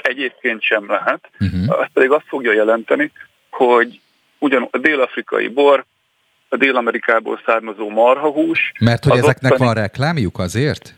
egyébként 0.01 0.61
sem 0.61 0.87
lehet. 0.87 1.29
Uh-huh. 1.39 1.79
Azt 1.79 1.91
pedig 1.93 2.11
azt 2.11 2.27
fogja 2.27 2.53
jelenteni, 2.53 3.11
hogy 3.49 3.99
ugyan 4.37 4.67
a 4.71 4.77
dél-afrikai 4.77 5.47
bor, 5.47 5.85
a 6.49 6.55
Dél-Amerikából 6.55 7.41
származó 7.45 7.89
marhahús. 7.89 8.71
Mert 8.79 9.03
hogy 9.03 9.17
ezeknek 9.17 9.51
ottani... 9.51 9.65
van 9.65 9.83
reklámjuk 9.83 10.39
azért? 10.39 10.93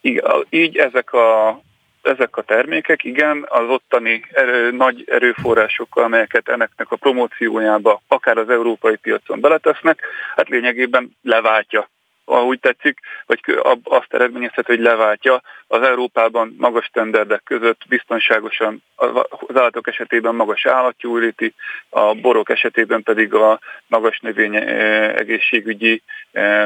Igen, 0.00 0.24
így 0.48 0.76
ezek 0.76 1.12
a 1.12 1.60
ezek 2.02 2.36
a 2.36 2.42
termékek, 2.42 3.04
igen, 3.04 3.46
az 3.48 3.68
ottani 3.68 4.24
erő, 4.32 4.70
nagy 4.70 5.04
erőforrásokkal, 5.06 6.04
amelyeket 6.04 6.48
ennek 6.48 6.70
a 6.76 6.96
promóciójába, 6.96 8.02
akár 8.08 8.38
az 8.38 8.48
európai 8.48 8.96
piacon 8.96 9.40
beletesznek, 9.40 10.00
hát 10.36 10.48
lényegében 10.48 11.16
leváltja 11.22 11.88
ahogy 12.24 12.60
tetszik, 12.60 12.98
vagy 13.26 13.40
azt 13.84 14.14
eredményezhet, 14.14 14.66
hogy 14.66 14.80
leváltja 14.80 15.42
az 15.66 15.82
Európában 15.82 16.54
magas 16.58 16.84
standardek 16.84 17.42
között 17.44 17.80
biztonságosan, 17.88 18.82
az 18.96 19.56
állatok 19.56 19.88
esetében 19.88 20.34
magas 20.34 20.66
állatjóléti, 20.66 21.54
a 21.88 22.14
borok 22.14 22.50
esetében 22.50 23.02
pedig 23.02 23.34
a 23.34 23.60
magas 23.86 24.20
növény 24.20 24.54
egészségügyi 25.16 26.02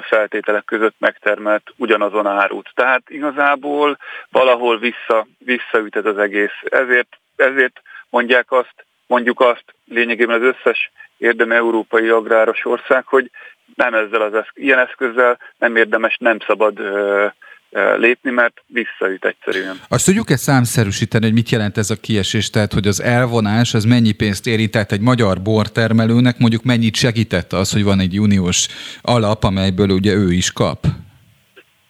feltételek 0.03 0.65
között 0.65 0.95
megtermelt 0.99 1.73
ugyanazon 1.77 2.27
árut. 2.27 2.71
Tehát 2.75 3.03
igazából 3.09 3.99
valahol 4.31 4.79
vissza, 4.79 5.27
visszaüt 5.39 5.97
ez 5.97 6.05
az 6.05 6.19
egész. 6.19 6.59
Ezért, 6.65 7.19
ezért 7.37 7.83
mondják 8.11 8.53
azt, 8.53 8.87
mondjuk 9.07 9.41
azt 9.41 9.65
lényegében 9.85 10.43
az 10.43 10.55
összes 10.57 10.91
érdemi 11.17 11.55
európai 11.55 12.09
agráros 12.09 12.65
ország, 12.65 13.07
hogy 13.07 13.31
nem 13.75 13.95
ezzel 13.95 14.23
az 14.23 14.35
eszk- 14.35 14.59
ilyen 14.59 14.79
eszközzel 14.79 15.39
nem 15.59 15.77
érdemes, 15.77 16.17
nem 16.21 16.39
szabad 16.47 16.79
ö, 16.79 17.27
ö, 17.71 17.97
lépni, 17.97 18.31
mert 18.31 18.63
visszaüt 18.67 19.25
egyszerűen. 19.25 19.81
Azt 19.89 20.05
tudjuk-e 20.05 20.37
számszerűsíteni, 20.37 21.25
hogy 21.25 21.35
mit 21.35 21.51
jelent 21.51 21.77
ez 21.77 21.91
a 21.91 22.01
kiesés, 22.01 22.51
tehát 22.51 22.73
hogy 22.73 22.87
az 22.87 23.03
elvonás 23.03 23.75
az 23.75 23.85
mennyi 23.85 24.13
pénzt 24.13 24.47
érintett 24.47 24.93
egy 24.93 25.01
magyar 25.01 25.43
bortermelőnek, 25.43 26.39
mondjuk 26.39 26.63
mennyit 26.63 26.95
segített 26.95 27.53
az, 27.53 27.73
hogy 27.73 27.85
van 27.85 28.01
egy 28.01 28.19
uniós 28.19 28.69
alap, 29.03 29.45
amelyből 29.45 29.89
ugye 29.89 30.13
ő 30.13 30.33
is 30.33 30.53
kap? 30.53 30.85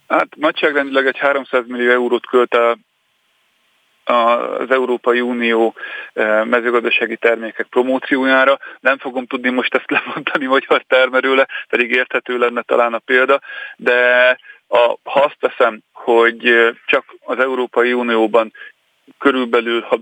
Hát 0.08 0.28
nagyságrendileg 0.36 1.06
egy 1.06 1.18
300 1.18 1.64
millió 1.66 1.90
eurót 1.90 2.26
költ 2.26 2.54
el 2.54 2.78
az 4.04 4.70
Európai 4.70 5.20
Unió 5.20 5.74
eh, 6.12 6.44
mezőgazdasági 6.44 7.16
termékek 7.16 7.66
promóciójára. 7.66 8.58
Nem 8.80 8.98
fogom 8.98 9.26
tudni 9.26 9.50
most 9.50 9.74
ezt 9.74 9.90
lemondani 9.90 10.46
magyar 10.46 10.82
termelőle, 10.82 11.48
pedig 11.68 11.90
érthető 11.90 12.38
lenne 12.38 12.62
talán 12.62 12.94
a 12.94 12.98
példa, 12.98 13.40
de 13.76 14.28
a, 14.68 14.96
ha 15.02 15.20
azt 15.20 15.36
teszem, 15.40 15.80
hogy 15.92 16.46
eh, 16.46 16.74
csak 16.86 17.04
az 17.20 17.38
Európai 17.38 17.92
Unióban 17.92 18.52
körülbelül, 19.18 19.80
ha 19.80 19.98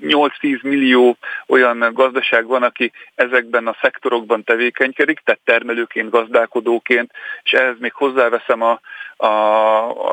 8-10 0.00 0.62
millió 0.62 1.16
olyan 1.46 1.90
gazdaság 1.92 2.46
van, 2.46 2.62
aki 2.62 2.92
ezekben 3.14 3.66
a 3.66 3.76
szektorokban 3.80 4.44
tevékenykedik, 4.44 5.20
tehát 5.24 5.40
termelőként, 5.44 6.10
gazdálkodóként, 6.10 7.10
és 7.42 7.52
ehhez 7.52 7.76
még 7.78 7.92
hozzáveszem 7.92 8.62
a, 8.62 8.80
a, 9.16 9.30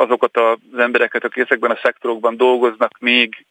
azokat 0.02 0.38
az 0.38 0.78
embereket, 0.78 1.24
akik 1.24 1.44
ezekben 1.44 1.72
a 1.72 1.80
szektorokban 1.84 2.38
dolgoznak 2.38 3.00
még. 3.00 3.46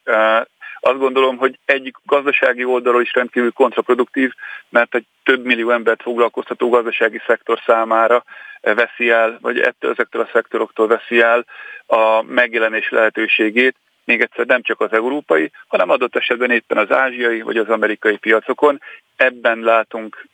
Azt 0.80 0.98
gondolom, 0.98 1.36
hogy 1.36 1.58
egyik 1.64 1.96
gazdasági 2.04 2.64
oldalról 2.64 3.02
is 3.02 3.14
rendkívül 3.14 3.52
kontraproduktív, 3.52 4.32
mert 4.68 4.94
egy 4.94 5.06
több 5.22 5.44
millió 5.44 5.70
embert 5.70 6.02
foglalkoztató 6.02 6.68
gazdasági 6.68 7.20
szektor 7.26 7.60
számára 7.66 8.24
veszi 8.60 9.10
el, 9.10 9.38
vagy 9.40 9.58
ettől 9.58 9.90
ezektől 9.90 10.22
a 10.22 10.28
szektoroktól 10.32 10.86
veszi 10.86 11.20
el 11.20 11.44
a 11.86 12.22
megjelenés 12.22 12.90
lehetőségét, 12.90 13.76
még 14.10 14.20
egyszer 14.20 14.46
nem 14.46 14.62
csak 14.62 14.80
az 14.80 14.92
európai, 14.92 15.50
hanem 15.66 15.90
adott 15.90 16.16
esetben 16.16 16.50
éppen 16.50 16.78
az 16.78 16.90
ázsiai 16.90 17.40
vagy 17.40 17.56
az 17.56 17.68
amerikai 17.68 18.16
piacokon. 18.16 18.80
Ebben 19.16 19.58
látunk 19.58 20.26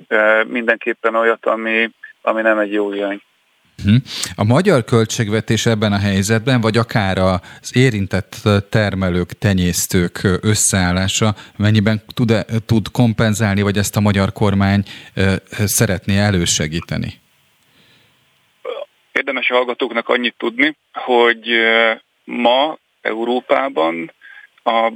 mindenképpen 0.47 1.14
olyat, 1.14 1.47
ami, 1.47 1.91
ami 2.22 2.43
nem 2.43 2.59
egy 2.59 2.72
jó 2.72 2.93
irány. 2.93 3.20
Hm. 3.85 3.97
A 4.37 4.45
magyar 4.45 4.85
költségvetés 4.85 5.66
ebben 5.66 5.93
a 5.93 5.99
helyzetben, 5.99 6.61
vagy 6.61 6.77
akár 6.77 7.18
az 7.18 7.70
érintett 7.72 8.35
termelők, 8.70 9.33
tenyésztők 9.33 10.20
összeállása 10.43 11.35
mennyiben 11.57 12.03
tud, 12.14 12.33
tud 12.66 12.91
kompenzálni, 12.93 13.62
vagy 13.62 13.77
ezt 13.77 13.97
a 13.97 14.01
magyar 14.01 14.33
kormány 14.33 14.83
szeretné 15.64 16.18
elősegíteni? 16.18 17.12
Érdemes 19.12 19.51
a 19.51 19.55
hallgatóknak 19.55 20.09
annyit 20.09 20.35
tudni, 20.39 20.77
hogy 20.93 21.49
ma 22.24 22.79
Európában 23.07 24.12
az 24.62 24.92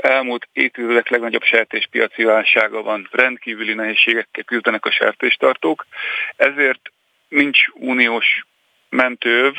elmúlt 0.00 0.48
évtizedek 0.52 1.08
legnagyobb 1.08 1.42
sertéspiaci 1.42 2.24
válsága 2.24 2.82
van. 2.82 3.08
Rendkívüli 3.10 3.74
nehézségekkel 3.74 4.44
küzdenek 4.44 4.84
a 4.84 4.90
sertéstartók, 4.90 5.86
ezért 6.36 6.92
nincs 7.28 7.58
uniós 7.72 8.44
mentőv, 8.88 9.54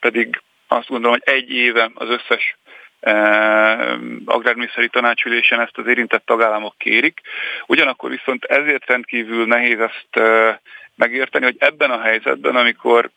pedig 0.00 0.42
azt 0.66 0.88
gondolom, 0.88 1.18
hogy 1.22 1.34
egy 1.34 1.50
éve 1.50 1.90
az 1.94 2.08
összes 2.08 2.56
eh, 3.00 3.98
agrárminiszteri 4.24 4.88
tanácsülésen 4.88 5.60
ezt 5.60 5.78
az 5.78 5.86
érintett 5.86 6.26
tagállamok 6.26 6.74
kérik. 6.78 7.20
Ugyanakkor 7.66 8.10
viszont 8.10 8.44
ezért 8.44 8.86
rendkívül 8.86 9.46
nehéz 9.46 9.80
ezt 9.80 10.08
eh, 10.10 10.56
megérteni, 10.94 11.44
hogy 11.44 11.56
ebben 11.58 11.90
a 11.90 12.00
helyzetben, 12.00 12.56
amikor 12.56 13.10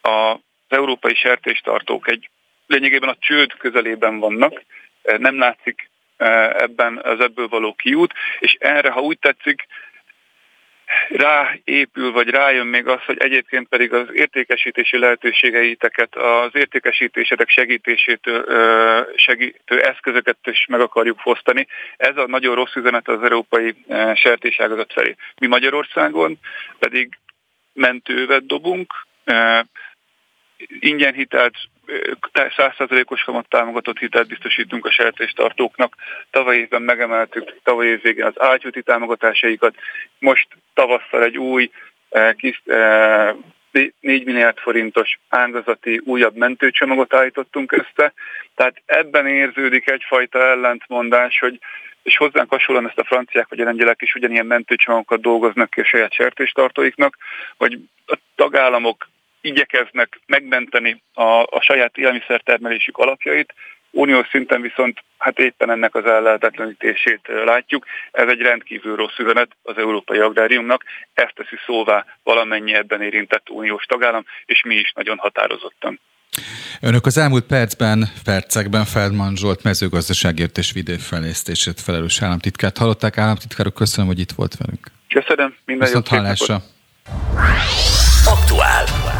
az 0.00 0.36
európai 0.68 1.14
sertéstartók 1.14 2.08
egy 2.08 2.30
lényegében 2.70 3.08
a 3.08 3.16
csőd 3.18 3.56
közelében 3.56 4.18
vannak, 4.18 4.62
eh, 5.02 5.18
nem 5.18 5.38
látszik 5.38 5.90
eh, 6.16 6.48
ebben 6.48 7.00
az 7.02 7.20
ebből 7.20 7.48
való 7.48 7.74
kiút, 7.74 8.12
és 8.38 8.56
erre, 8.60 8.90
ha 8.90 9.00
úgy 9.00 9.18
tetszik, 9.18 9.66
ráépül, 11.08 12.12
vagy 12.12 12.28
rájön 12.28 12.66
még 12.66 12.86
az, 12.86 13.02
hogy 13.04 13.18
egyébként 13.18 13.68
pedig 13.68 13.92
az 13.92 14.06
értékesítési 14.12 14.98
lehetőségeiteket, 14.98 16.16
az 16.16 16.50
értékesítésetek 16.52 17.48
segítésétől 17.48 18.44
eh, 18.44 19.04
segítő 19.16 19.80
eszközöket 19.82 20.38
is 20.44 20.66
meg 20.68 20.80
akarjuk 20.80 21.18
fosztani. 21.18 21.66
Ez 21.96 22.16
a 22.16 22.26
nagyon 22.26 22.54
rossz 22.54 22.74
üzenet 22.74 23.08
az 23.08 23.22
európai 23.22 23.74
sertéságazat 24.14 24.92
felé. 24.92 25.16
Mi 25.40 25.46
Magyarországon 25.46 26.38
pedig 26.78 27.18
mentővet 27.72 28.46
dobunk, 28.46 28.92
ingyen 30.80 31.14
hitelt, 31.14 31.54
százszerzelékos 32.56 33.22
kamat 33.22 33.48
támogatott 33.48 33.98
hitelt 33.98 34.28
biztosítunk 34.28 34.86
a 34.86 34.90
sertéstartóknak. 34.90 35.94
Tavaly 36.30 36.56
évben 36.56 36.82
megemeltük, 36.82 37.54
tavaly 37.62 37.86
év 37.86 38.02
végén 38.02 38.24
az 38.24 38.40
ágyúti 38.40 38.82
támogatásaikat. 38.82 39.74
Most 40.18 40.48
tavasszal 40.74 41.24
egy 41.24 41.38
új 41.38 41.70
kis 42.36 42.62
4 43.72 43.92
milliárd 44.00 44.58
forintos 44.58 45.18
ágazati 45.28 46.00
újabb 46.04 46.36
mentőcsomagot 46.36 47.14
állítottunk 47.14 47.72
össze. 47.72 48.12
Tehát 48.54 48.82
ebben 48.86 49.26
érződik 49.26 49.90
egyfajta 49.90 50.38
ellentmondás, 50.38 51.38
hogy 51.38 51.58
és 52.02 52.16
hozzánk 52.16 52.50
hasonlóan 52.50 52.88
ezt 52.88 52.98
a 52.98 53.04
franciák 53.04 53.48
vagy 53.48 53.60
a 53.60 53.64
lengyelek 53.64 54.02
is 54.02 54.14
ugyanilyen 54.14 54.46
mentőcsomagokat 54.46 55.20
dolgoznak 55.20 55.70
ki 55.70 55.80
a 55.80 55.84
saját 55.84 56.12
sertéstartóiknak, 56.12 57.16
hogy 57.56 57.78
a 58.06 58.16
tagállamok 58.34 59.08
igyekeznek 59.40 60.20
megmenteni 60.26 61.02
a, 61.12 61.42
a 61.42 61.60
saját 61.60 61.96
élelmiszertermelésük 61.96 62.98
alapjait, 62.98 63.54
uniós 63.90 64.28
szinten 64.28 64.60
viszont 64.60 65.04
hát 65.18 65.38
éppen 65.38 65.70
ennek 65.70 65.94
az 65.94 66.04
ellehetetlenítését 66.04 67.20
látjuk. 67.44 67.86
Ez 68.10 68.28
egy 68.28 68.40
rendkívül 68.40 68.96
rossz 68.96 69.18
üzenet 69.18 69.50
az 69.62 69.78
európai 69.78 70.18
agráriumnak, 70.18 70.84
ezt 71.14 71.34
teszi 71.34 71.56
szóvá 71.66 72.04
valamennyi 72.22 72.74
ebben 72.74 73.02
érintett 73.02 73.50
uniós 73.50 73.84
tagállam, 73.84 74.24
és 74.44 74.62
mi 74.62 74.74
is 74.74 74.92
nagyon 74.92 75.18
határozottan. 75.18 76.00
Önök 76.80 77.06
az 77.06 77.18
elmúlt 77.18 77.46
percben, 77.46 78.08
percekben 78.24 78.84
Feldman 78.84 79.36
Zsolt 79.36 79.62
mezőgazdaságért 79.62 80.58
és 80.58 80.72
vidékfejlesztésért 80.72 81.80
felelős 81.80 82.22
államtitkát 82.22 82.78
hallották. 82.78 83.18
Államtitkárok, 83.18 83.74
köszönöm, 83.74 84.06
hogy 84.06 84.18
itt 84.18 84.32
volt 84.32 84.56
velünk. 84.56 84.86
Köszönöm, 85.08 85.54
minden 85.64 85.86
Viszont 85.86 86.08
hallásra. 86.08 86.62
Aktuál. 88.26 89.19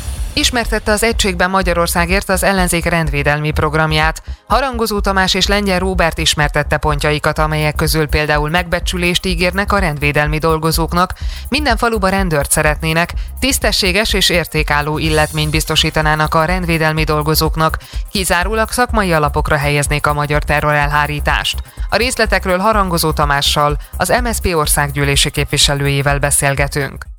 Ismertette 0.33 0.91
az 0.91 1.03
Egységben 1.03 1.49
Magyarországért 1.49 2.29
az 2.29 2.43
ellenzék 2.43 2.85
rendvédelmi 2.85 3.51
programját. 3.51 4.21
Harangozó 4.47 4.99
Tamás 4.99 5.33
és 5.33 5.47
Lengyel 5.47 5.79
Róbert 5.79 6.17
ismertette 6.17 6.77
pontjaikat, 6.77 7.39
amelyek 7.39 7.75
közül 7.75 8.07
például 8.07 8.49
megbecsülést 8.49 9.25
ígérnek 9.25 9.71
a 9.71 9.79
rendvédelmi 9.79 10.37
dolgozóknak, 10.37 11.13
minden 11.49 11.77
faluba 11.77 12.09
rendőrt 12.09 12.51
szeretnének, 12.51 13.13
tisztességes 13.39 14.13
és 14.13 14.29
értékálló 14.29 14.97
illetményt 14.97 15.51
biztosítanának 15.51 16.35
a 16.35 16.45
rendvédelmi 16.45 17.03
dolgozóknak, 17.03 17.77
kizárólag 18.11 18.69
szakmai 18.69 19.13
alapokra 19.13 19.57
helyeznék 19.57 20.07
a 20.07 20.13
magyar 20.13 20.43
terror 20.43 20.73
elhárítást. 20.73 21.61
A 21.89 21.95
részletekről 21.95 22.57
Harangozó 22.57 23.11
Tamással, 23.11 23.77
az 23.97 24.13
MSZP 24.23 24.55
országgyűlési 24.55 25.31
képviselőjével 25.31 26.19
beszélgetünk 26.19 27.10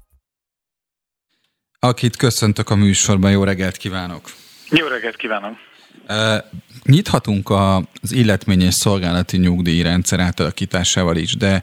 akit 1.86 2.16
köszöntök 2.16 2.70
a 2.70 2.74
műsorban. 2.74 3.30
Jó 3.30 3.44
reggelt 3.44 3.76
kívánok! 3.76 4.24
Jó 4.70 4.86
reggelt 4.86 5.16
kívánok! 5.16 5.56
Nyithatunk 6.84 7.50
az 7.50 8.12
illetményes 8.12 8.74
szolgálati 8.74 9.36
nyugdíjrendszer 9.36 10.20
átalakításával 10.20 11.16
is, 11.16 11.36
de 11.36 11.62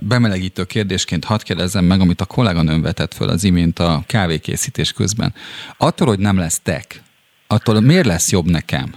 bemelegítő 0.00 0.64
kérdésként 0.64 1.24
hadd 1.24 1.44
kérdezzem 1.44 1.84
meg, 1.84 2.00
amit 2.00 2.20
a 2.20 2.26
kolléganőm 2.26 2.82
vetett 2.82 3.14
föl 3.14 3.28
az 3.28 3.44
imént 3.44 3.78
a 3.78 4.00
kávékészítés 4.06 4.92
közben. 4.92 5.34
Attól, 5.76 6.06
hogy 6.06 6.18
nem 6.18 6.38
lesz 6.38 6.60
tek, 6.60 7.02
attól 7.46 7.80
miért 7.80 8.06
lesz 8.06 8.32
jobb 8.32 8.46
nekem? 8.46 8.94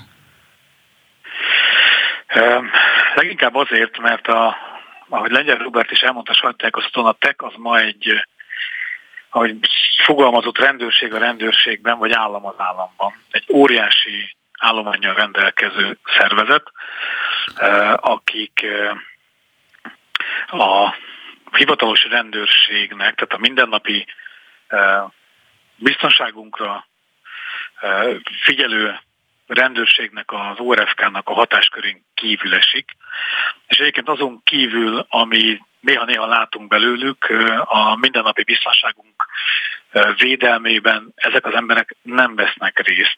Leginkább 3.15 3.55
azért, 3.55 4.01
mert 4.01 4.27
a, 4.27 4.55
ahogy 5.09 5.31
Lengyel 5.31 5.57
Robert 5.57 5.91
is 5.91 5.99
elmondta 5.99 6.33
sajtótájékoztatón, 6.33 7.05
a 7.05 7.15
TEK 7.19 7.41
az 7.41 7.53
ma 7.57 7.79
egy, 7.79 8.25
ahogy 9.31 9.57
fogalmazott 10.03 10.57
rendőrség 10.57 11.13
a 11.13 11.17
rendőrségben, 11.17 11.97
vagy 11.97 12.11
állam 12.11 12.45
az 12.45 12.55
államban. 12.57 13.13
Egy 13.31 13.45
óriási 13.49 14.35
állományjal 14.59 15.13
rendelkező 15.13 15.97
szervezet, 16.17 16.71
akik 17.95 18.65
a 20.47 20.95
hivatalos 21.51 22.03
rendőrségnek, 22.03 23.15
tehát 23.15 23.33
a 23.33 23.37
mindennapi 23.37 24.05
biztonságunkra 25.75 26.87
figyelő 28.43 28.99
rendőrségnek, 29.47 30.31
az 30.31 30.59
ORFK-nak 30.59 31.29
a 31.29 31.33
hatáskörén 31.33 32.05
kívül 32.13 32.55
esik. 32.55 32.91
És 33.67 33.77
egyébként 33.77 34.09
azon 34.09 34.41
kívül, 34.43 35.05
ami 35.09 35.61
néha-néha 35.81 36.27
látunk 36.27 36.67
belőlük, 36.67 37.25
a 37.63 37.95
mindennapi 37.95 38.43
biztonságunk 38.43 39.25
védelmében 40.17 41.11
ezek 41.15 41.45
az 41.45 41.53
emberek 41.53 41.95
nem 42.01 42.35
vesznek 42.35 42.79
részt. 42.79 43.17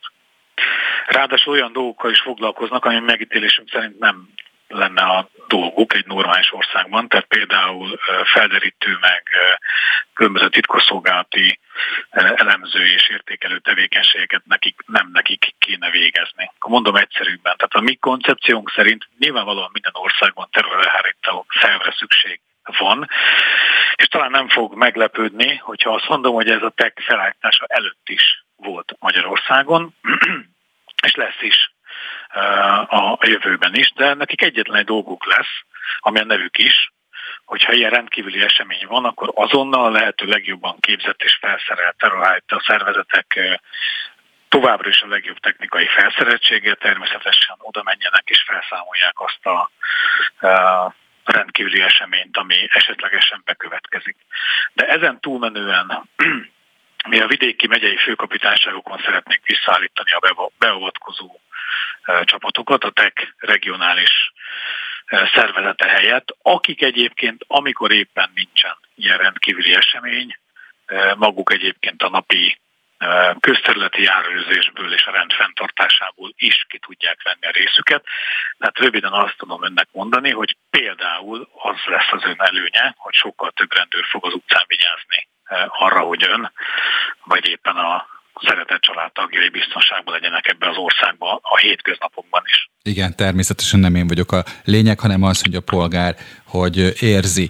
Ráadásul 1.07 1.53
olyan 1.53 1.73
dolgokkal 1.73 2.11
is 2.11 2.19
foglalkoznak, 2.19 2.85
ami 2.85 2.99
megítélésünk 2.99 3.69
szerint 3.69 3.99
nem 3.99 4.29
lenne 4.67 5.01
a 5.01 5.29
dolguk 5.47 5.93
egy 5.93 6.05
normális 6.05 6.53
országban, 6.53 7.07
tehát 7.07 7.25
például 7.25 7.99
felderítő 8.23 8.97
meg 9.01 9.23
különböző 10.13 10.49
titkosszolgálati 10.49 11.59
elemző 12.09 12.83
és 12.83 13.09
értékelő 13.09 13.59
tevékenységeket 13.59 14.45
nekik, 14.45 14.79
nem 14.85 15.09
nekik 15.13 15.55
kéne 15.59 15.89
végezni. 15.89 16.51
Mondom 16.59 16.95
egyszerűbben, 16.95 17.55
tehát 17.57 17.73
a 17.73 17.81
mi 17.81 17.95
koncepciónk 17.95 18.71
szerint 18.75 19.07
nyilvánvalóan 19.19 19.69
minden 19.73 19.93
országban 19.95 20.47
terrorelhárító 20.51 21.45
szervre 21.61 21.95
szükség 21.97 22.39
van, 22.77 23.09
és 23.95 24.07
talán 24.07 24.31
nem 24.31 24.49
fog 24.49 24.75
meglepődni, 24.75 25.55
hogyha 25.55 25.93
azt 25.93 26.07
mondom, 26.07 26.33
hogy 26.33 26.49
ez 26.49 26.61
a 26.61 26.69
tech 26.75 27.01
felállítása 27.01 27.65
előtt 27.67 28.09
is 28.09 28.43
volt 28.55 28.95
Magyarországon, 28.99 29.95
és 31.07 31.15
lesz 31.15 31.41
is 31.41 31.71
a 32.89 33.27
jövőben 33.27 33.75
is, 33.75 33.91
de 33.95 34.13
nekik 34.13 34.41
egyetlen 34.41 34.77
egy 34.77 34.85
dolguk 34.85 35.25
lesz, 35.25 35.63
ami 35.99 36.19
a 36.19 36.23
nevük 36.23 36.57
is, 36.57 36.91
hogyha 37.45 37.73
ilyen 37.73 37.89
rendkívüli 37.89 38.41
esemény 38.41 38.85
van, 38.87 39.05
akkor 39.05 39.31
azonnal 39.35 39.91
lehető 39.91 40.25
legjobban 40.25 40.79
képzett 40.79 41.21
és 41.21 41.37
felszerelt 41.41 42.01
a 42.47 42.63
szervezetek 42.65 43.59
továbbra 44.49 44.89
is 44.89 45.01
a 45.01 45.07
legjobb 45.07 45.37
technikai 45.37 45.87
felszereltséggel 45.87 46.75
természetesen 46.75 47.55
oda 47.59 47.83
menjenek 47.83 48.23
és 48.25 48.43
felszámolják 48.47 49.19
azt 49.19 49.45
a, 49.45 49.71
a 50.47 50.93
rendkívüli 51.23 51.81
eseményt, 51.81 52.37
ami 52.37 52.67
esetlegesen 52.69 53.41
bekövetkezik. 53.45 54.15
De 54.73 54.87
ezen 54.87 55.19
túlmenően 55.19 56.09
mi 57.09 57.19
a 57.19 57.27
vidéki 57.27 57.67
megyei 57.67 57.97
főkapitányságokon 57.97 59.01
szeretnénk 59.05 59.45
visszaállítani 59.45 60.11
a 60.11 60.49
beavatkozó 60.57 61.39
csapatokat, 62.23 62.83
a 62.83 62.91
TEK 62.91 63.35
regionális 63.37 64.31
szervezete 65.33 65.87
helyett, 65.87 66.35
akik 66.41 66.81
egyébként, 66.81 67.43
amikor 67.47 67.91
éppen 67.91 68.31
nincsen 68.35 68.77
ilyen 68.95 69.17
rendkívüli 69.17 69.73
esemény, 69.73 70.37
maguk 71.15 71.53
egyébként 71.53 72.01
a 72.01 72.09
napi 72.09 72.57
közterületi 73.39 74.01
járőrzésből 74.01 74.93
és 74.93 75.05
a 75.05 75.11
rendfenntartásából 75.11 76.33
is 76.35 76.65
ki 76.69 76.79
tudják 76.79 77.23
venni 77.23 77.45
a 77.45 77.57
részüket. 77.59 78.03
Tehát 78.57 78.77
röviden 78.77 79.13
azt 79.13 79.37
tudom 79.37 79.63
önnek 79.63 79.87
mondani, 79.91 80.31
hogy 80.31 80.57
például 80.69 81.49
az 81.53 81.77
lesz 81.85 82.11
az 82.11 82.23
ön 82.23 82.35
előnye, 82.37 82.93
hogy 82.97 83.13
sokkal 83.13 83.51
több 83.51 83.73
rendőr 83.73 84.05
fog 84.11 84.25
az 84.25 84.33
utcán 84.33 84.63
vigyázni 84.67 85.27
arra, 85.67 85.99
hogy 85.99 86.23
ön, 86.23 86.51
vagy 87.23 87.45
éppen 87.47 87.75
a 87.75 88.05
szeretett 88.41 88.81
családtagjai 88.81 89.49
biztonságban 89.49 90.13
legyenek 90.13 90.47
ebbe 90.47 90.69
az 90.69 90.77
országban 90.77 91.39
a 91.41 91.57
hétköznapokban 91.57 92.43
is. 92.45 92.69
Igen, 92.83 93.15
természetesen 93.15 93.79
nem 93.79 93.95
én 93.95 94.07
vagyok 94.07 94.31
a 94.31 94.43
lényeg, 94.63 94.99
hanem 94.99 95.23
az, 95.23 95.41
hogy 95.41 95.55
a 95.55 95.61
polgár 95.61 96.15
hogy 96.53 96.93
érzi. 97.01 97.49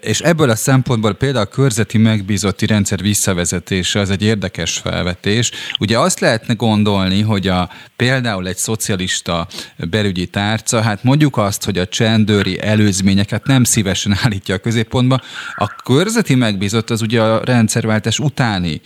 És 0.00 0.20
ebből 0.20 0.50
a 0.50 0.56
szempontból 0.56 1.14
például 1.14 1.44
a 1.44 1.48
körzeti 1.48 1.98
megbízotti 1.98 2.66
rendszer 2.66 3.00
visszavezetése 3.00 4.00
az 4.00 4.10
egy 4.10 4.22
érdekes 4.22 4.78
felvetés. 4.78 5.50
Ugye 5.78 5.98
azt 5.98 6.20
lehetne 6.20 6.54
gondolni, 6.54 7.22
hogy 7.22 7.48
a, 7.48 7.70
például 7.96 8.48
egy 8.48 8.56
szocialista 8.56 9.46
belügyi 9.76 10.26
tárca, 10.26 10.80
hát 10.80 11.04
mondjuk 11.04 11.36
azt, 11.36 11.64
hogy 11.64 11.78
a 11.78 11.86
csendőri 11.86 12.60
előzményeket 12.60 13.46
nem 13.46 13.64
szívesen 13.64 14.16
állítja 14.22 14.54
a 14.54 14.58
középpontba. 14.58 15.20
A 15.54 15.66
körzeti 15.66 16.34
megbízott 16.34 16.90
az 16.90 17.02
ugye 17.02 17.22
a 17.22 17.44
rendszerváltás 17.44 18.18
utáni, 18.18 18.80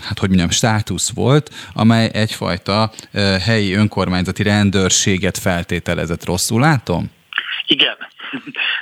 hát 0.00 0.18
hogy 0.18 0.28
mondjam, 0.28 0.50
státusz 0.50 1.10
volt, 1.10 1.50
amely 1.72 2.10
egyfajta 2.12 2.92
helyi 3.40 3.72
önkormányzati 3.72 4.42
rendőrséget 4.42 5.38
feltételezett. 5.38 6.24
Rosszul 6.24 6.60
látom? 6.60 7.10
Igen, 7.66 7.96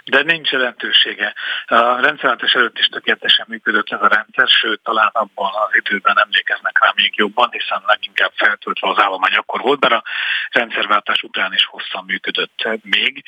de 0.05 0.23
nincs 0.23 0.51
jelentősége. 0.51 1.35
A 1.67 2.01
rendszerváltás 2.01 2.53
előtt 2.53 2.79
is 2.79 2.87
tökéletesen 2.87 3.47
működött 3.49 3.91
ez 3.91 4.03
a 4.03 4.09
rendszer, 4.09 4.49
sőt, 4.49 4.83
talán 4.83 5.11
abban 5.13 5.53
az 5.55 5.77
időben 5.77 6.19
emlékeznek 6.19 6.79
rá 6.81 6.93
még 6.97 7.13
jobban, 7.17 7.49
hiszen 7.51 7.83
leginkább 7.87 8.33
feltöltve 8.35 8.89
az 8.89 8.99
állomány 8.99 9.35
akkor 9.35 9.61
volt, 9.61 9.81
de 9.81 9.95
a 9.95 10.05
rendszerváltás 10.51 11.23
után 11.23 11.53
is 11.53 11.65
hosszan 11.65 12.05
működött 12.05 12.69
még. 12.83 13.25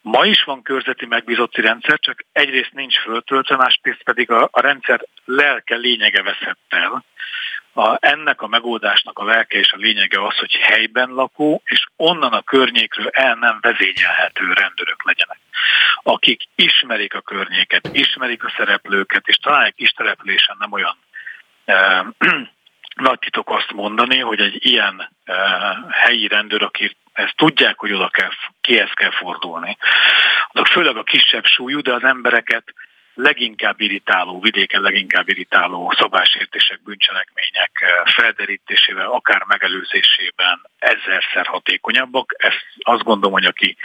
Ma 0.00 0.26
is 0.26 0.42
van 0.42 0.62
körzeti 0.62 1.06
megbízotti 1.06 1.60
rendszer, 1.60 1.98
csak 1.98 2.24
egyrészt 2.32 2.72
nincs 2.72 2.98
föltöltve, 2.98 3.56
másrészt 3.56 4.02
pedig 4.02 4.30
a, 4.30 4.48
a 4.52 4.60
rendszer 4.60 5.06
lelke 5.24 5.76
lényege 5.76 6.22
veszett 6.22 6.58
el 6.68 7.04
a, 7.74 7.96
ennek 8.00 8.42
a 8.42 8.46
megoldásnak 8.46 9.18
a 9.18 9.24
lelke 9.24 9.58
és 9.58 9.72
a 9.72 9.76
lényege 9.76 10.26
az, 10.26 10.38
hogy 10.38 10.52
helyben 10.52 11.10
lakó 11.10 11.62
és 11.64 11.86
onnan 11.96 12.32
a 12.32 12.42
környékről 12.42 13.08
el 13.08 13.34
nem 13.34 13.58
vezényelhető 13.60 14.52
rendőrök 14.52 15.04
legyenek, 15.04 15.38
akik 16.02 16.42
ismerik 16.54 17.14
a 17.14 17.20
környéket, 17.20 17.88
ismerik 17.92 18.44
a 18.44 18.52
szereplőket, 18.56 19.26
és 19.26 19.36
talán 19.36 19.64
egy 19.64 19.74
kis 19.74 19.90
településen 19.90 20.56
nem 20.58 20.72
olyan 20.72 20.96
e, 21.64 22.06
nagy 22.94 23.18
titok 23.18 23.50
azt 23.50 23.72
mondani, 23.72 24.18
hogy 24.18 24.40
egy 24.40 24.66
ilyen 24.66 25.10
e, 25.24 25.34
helyi 25.90 26.28
rendőr, 26.28 26.62
aki 26.62 26.96
ezt 27.12 27.36
tudják, 27.36 27.78
hogy 27.78 27.92
oda 27.92 28.08
kell, 28.08 28.30
kihez 28.60 28.90
kell 28.94 29.10
fordulni. 29.10 29.76
Azok 30.48 30.66
főleg 30.66 30.96
a 30.96 31.02
kisebb 31.02 31.44
súlyú, 31.44 31.80
de 31.80 31.92
az 31.92 32.04
embereket 32.04 32.74
leginkább 33.14 33.80
irritáló, 33.80 34.40
vidéken 34.40 34.82
leginkább 34.82 35.28
irritáló 35.28 35.92
szabásértések, 35.98 36.82
bűncselekmények 36.82 37.70
eh, 37.72 38.12
felderítésével, 38.12 39.10
akár 39.10 39.44
megelőzésében 39.46 40.60
ezerszer 40.78 41.46
hatékonyabbak. 41.46 42.34
Ezt 42.38 42.66
azt 42.78 43.02
gondolom, 43.02 43.32
hogy 43.32 43.44
aki 43.44 43.76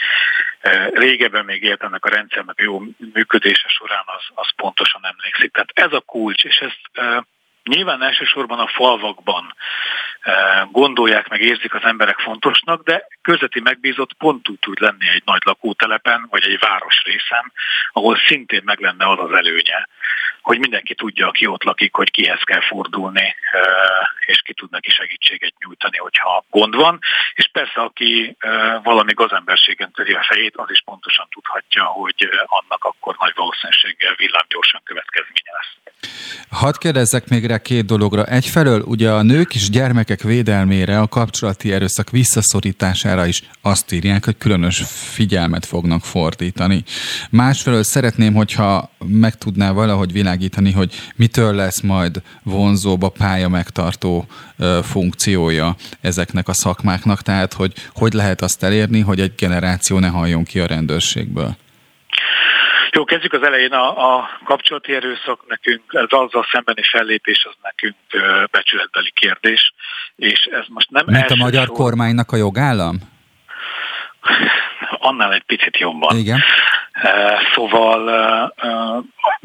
eh, 0.59 0.87
régebben 0.89 1.45
még 1.45 1.63
élt 1.63 1.83
ennek 1.83 2.05
a 2.05 2.09
rendszernek 2.09 2.59
jó 2.59 2.81
működése 3.13 3.67
során, 3.67 4.03
az, 4.05 4.23
az 4.35 4.49
pontosan 4.55 5.01
emlékszik. 5.05 5.51
Tehát 5.51 5.71
ez 5.73 5.93
a 5.93 6.01
kulcs, 6.01 6.43
és 6.43 6.57
ezt 6.57 6.81
eh, 6.91 7.17
Nyilván 7.67 8.01
elsősorban 8.01 8.59
a 8.59 8.67
falvakban 8.67 9.55
gondolják 10.71 11.27
meg, 11.29 11.41
érzik 11.41 11.73
az 11.73 11.83
emberek 11.83 12.19
fontosnak, 12.19 12.83
de 12.83 13.07
közveti 13.21 13.59
megbízott 13.59 14.13
pont 14.13 14.49
úgy 14.49 14.59
tud 14.59 14.79
lenni 14.79 15.09
egy 15.13 15.21
nagy 15.25 15.41
lakótelepen, 15.45 16.27
vagy 16.29 16.43
egy 16.45 16.59
városrészen, 16.59 17.51
ahol 17.91 18.17
szintén 18.27 18.61
meg 18.65 18.79
lenne 18.79 19.09
az 19.09 19.19
az 19.19 19.37
előnye, 19.37 19.87
hogy 20.47 20.59
mindenki 20.59 20.95
tudja, 20.95 21.27
aki 21.27 21.45
ott 21.47 21.63
lakik, 21.63 21.93
hogy 21.95 22.11
kihez 22.11 22.43
kell 22.43 22.61
fordulni, 22.61 23.35
és 24.25 24.41
ki 24.45 24.53
tud 24.53 24.71
neki 24.71 24.91
segítséget 24.91 25.53
nyújtani, 25.59 25.97
hogyha 25.97 26.45
gond 26.49 26.75
van. 26.75 26.99
És 27.33 27.49
persze, 27.51 27.81
aki 27.81 28.37
valami 28.83 29.13
gazemberségen 29.13 29.91
töri 29.91 30.13
a 30.13 30.25
fejét, 30.29 30.53
az 30.55 30.69
is 30.69 30.81
pontosan 30.85 31.27
tudhatja, 31.29 31.83
hogy 31.83 32.29
annak 32.45 32.83
akkor 32.83 33.15
nagy 33.19 33.33
valószínűséggel 33.35 34.13
villámgyorsan 34.17 34.81
következménye 34.83 35.51
lesz. 35.57 35.73
Hadd 36.49 36.73
kérdezzek 36.77 37.27
még 37.27 37.45
rá 37.45 37.57
két 37.57 37.85
dologra. 37.85 38.23
Egyfelől 38.25 38.81
ugye 38.81 39.09
a 39.09 39.21
nők 39.21 39.55
és 39.55 39.69
gyermekek 39.69 40.21
védelmére, 40.21 40.99
a 40.99 41.07
kapcsolati 41.07 41.73
erőszak 41.73 42.09
visszaszorítására 42.09 43.25
is 43.25 43.41
azt 43.61 43.91
írják, 43.91 44.25
hogy 44.25 44.37
különös 44.37 44.83
figyelmet 45.15 45.65
fognak 45.65 46.03
fordítani. 46.03 46.83
Másfelől 47.29 47.83
szeretném, 47.83 48.33
hogyha 48.33 48.89
meg 49.05 49.35
tudná 49.35 49.71
valahogy 49.71 50.11
világ 50.11 50.36
világítani, 50.37 50.71
hogy 50.71 50.93
mitől 51.15 51.55
lesz 51.55 51.81
majd 51.81 52.21
vonzóbb 52.43 53.03
a 53.03 53.09
pálya 53.09 53.47
megtartó 53.47 54.25
funkciója 54.83 55.75
ezeknek 56.01 56.47
a 56.47 56.53
szakmáknak, 56.53 57.21
tehát 57.21 57.53
hogy 57.53 57.73
hogy 57.93 58.13
lehet 58.13 58.41
azt 58.41 58.63
elérni, 58.63 59.01
hogy 59.01 59.19
egy 59.19 59.35
generáció 59.37 59.99
ne 59.99 60.07
halljon 60.07 60.43
ki 60.43 60.59
a 60.59 60.65
rendőrségből. 60.65 61.55
Jó, 62.91 63.03
kezdjük 63.03 63.33
az 63.33 63.43
elején. 63.43 63.71
A, 63.71 64.15
a 64.15 64.29
kapcsolati 64.43 64.93
erőszak 64.93 65.39
nekünk, 65.47 65.81
ez 65.87 66.09
azzal 66.09 66.45
szembeni 66.51 66.81
fellépés 66.91 67.47
az 67.49 67.55
nekünk 67.61 67.95
becsületbeli 68.51 69.11
kérdés, 69.13 69.73
és 70.15 70.49
ez 70.51 70.65
most 70.67 70.89
nem 70.89 71.05
Mint 71.07 71.29
a 71.29 71.35
magyar 71.35 71.65
sor... 71.65 71.75
kormánynak 71.75 72.31
a 72.31 72.35
jogállam? 72.35 72.95
Annál 74.99 75.33
egy 75.33 75.43
picit 75.45 75.77
jobban. 75.77 76.17
Igen. 76.17 76.39
Szóval 77.53 77.99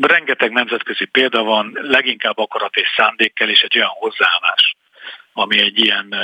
rengeteg 0.00 0.50
nemzetközi 0.50 1.04
példa 1.04 1.42
van, 1.42 1.70
leginkább 1.74 2.38
akarat 2.38 2.74
és 2.74 2.88
szándékkel, 2.96 3.48
és 3.48 3.60
egy 3.60 3.76
olyan 3.76 3.90
hozzáállás, 3.92 4.76
ami 5.32 5.60
egy 5.60 5.78
ilyen 5.78 6.14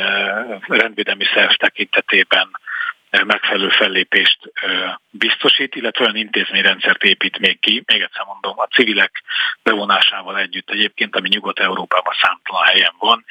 rendvédelmi 0.66 1.24
szerv 1.34 1.52
tekintetében 1.52 2.50
megfelelő 3.10 3.68
fellépést 3.68 4.38
biztosít, 5.10 5.74
illetve 5.74 6.04
olyan 6.04 6.16
intézményrendszert 6.16 7.02
épít 7.02 7.38
még 7.38 7.60
ki, 7.60 7.82
még 7.86 8.00
egyszer 8.00 8.24
mondom, 8.24 8.58
a 8.58 8.66
civilek 8.66 9.22
bevonásával 9.62 10.38
együtt 10.38 10.70
egyébként, 10.70 11.16
ami 11.16 11.28
Nyugat-Európában 11.28 12.14
számtalan 12.22 12.66
helyen 12.66 12.94
van. 12.98 13.24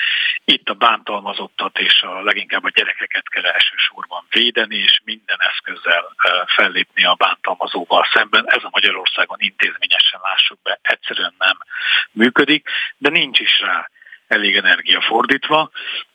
Itt 0.45 0.69
a 0.69 0.73
bántalmazottat 0.73 1.79
és 1.79 2.01
a 2.01 2.21
leginkább 2.21 2.63
a 2.63 2.69
gyerekeket 2.69 3.29
kell 3.29 3.43
elsősorban 3.43 4.25
védeni, 4.29 4.75
és 4.75 5.01
minden 5.03 5.37
eszközzel 5.39 6.15
fellépni 6.45 7.05
a 7.05 7.13
bántalmazóval 7.13 8.07
szemben. 8.13 8.43
Ez 8.47 8.63
a 8.63 8.69
Magyarországon 8.71 9.37
intézményesen 9.39 10.19
lássuk 10.23 10.61
be, 10.61 10.79
egyszerűen 10.81 11.35
nem 11.37 11.57
működik, 12.11 12.69
de 12.97 13.09
nincs 13.09 13.39
is 13.39 13.59
rá 13.59 13.89
elég 14.27 14.55
energia 14.55 15.01
fordítva, 15.01 15.69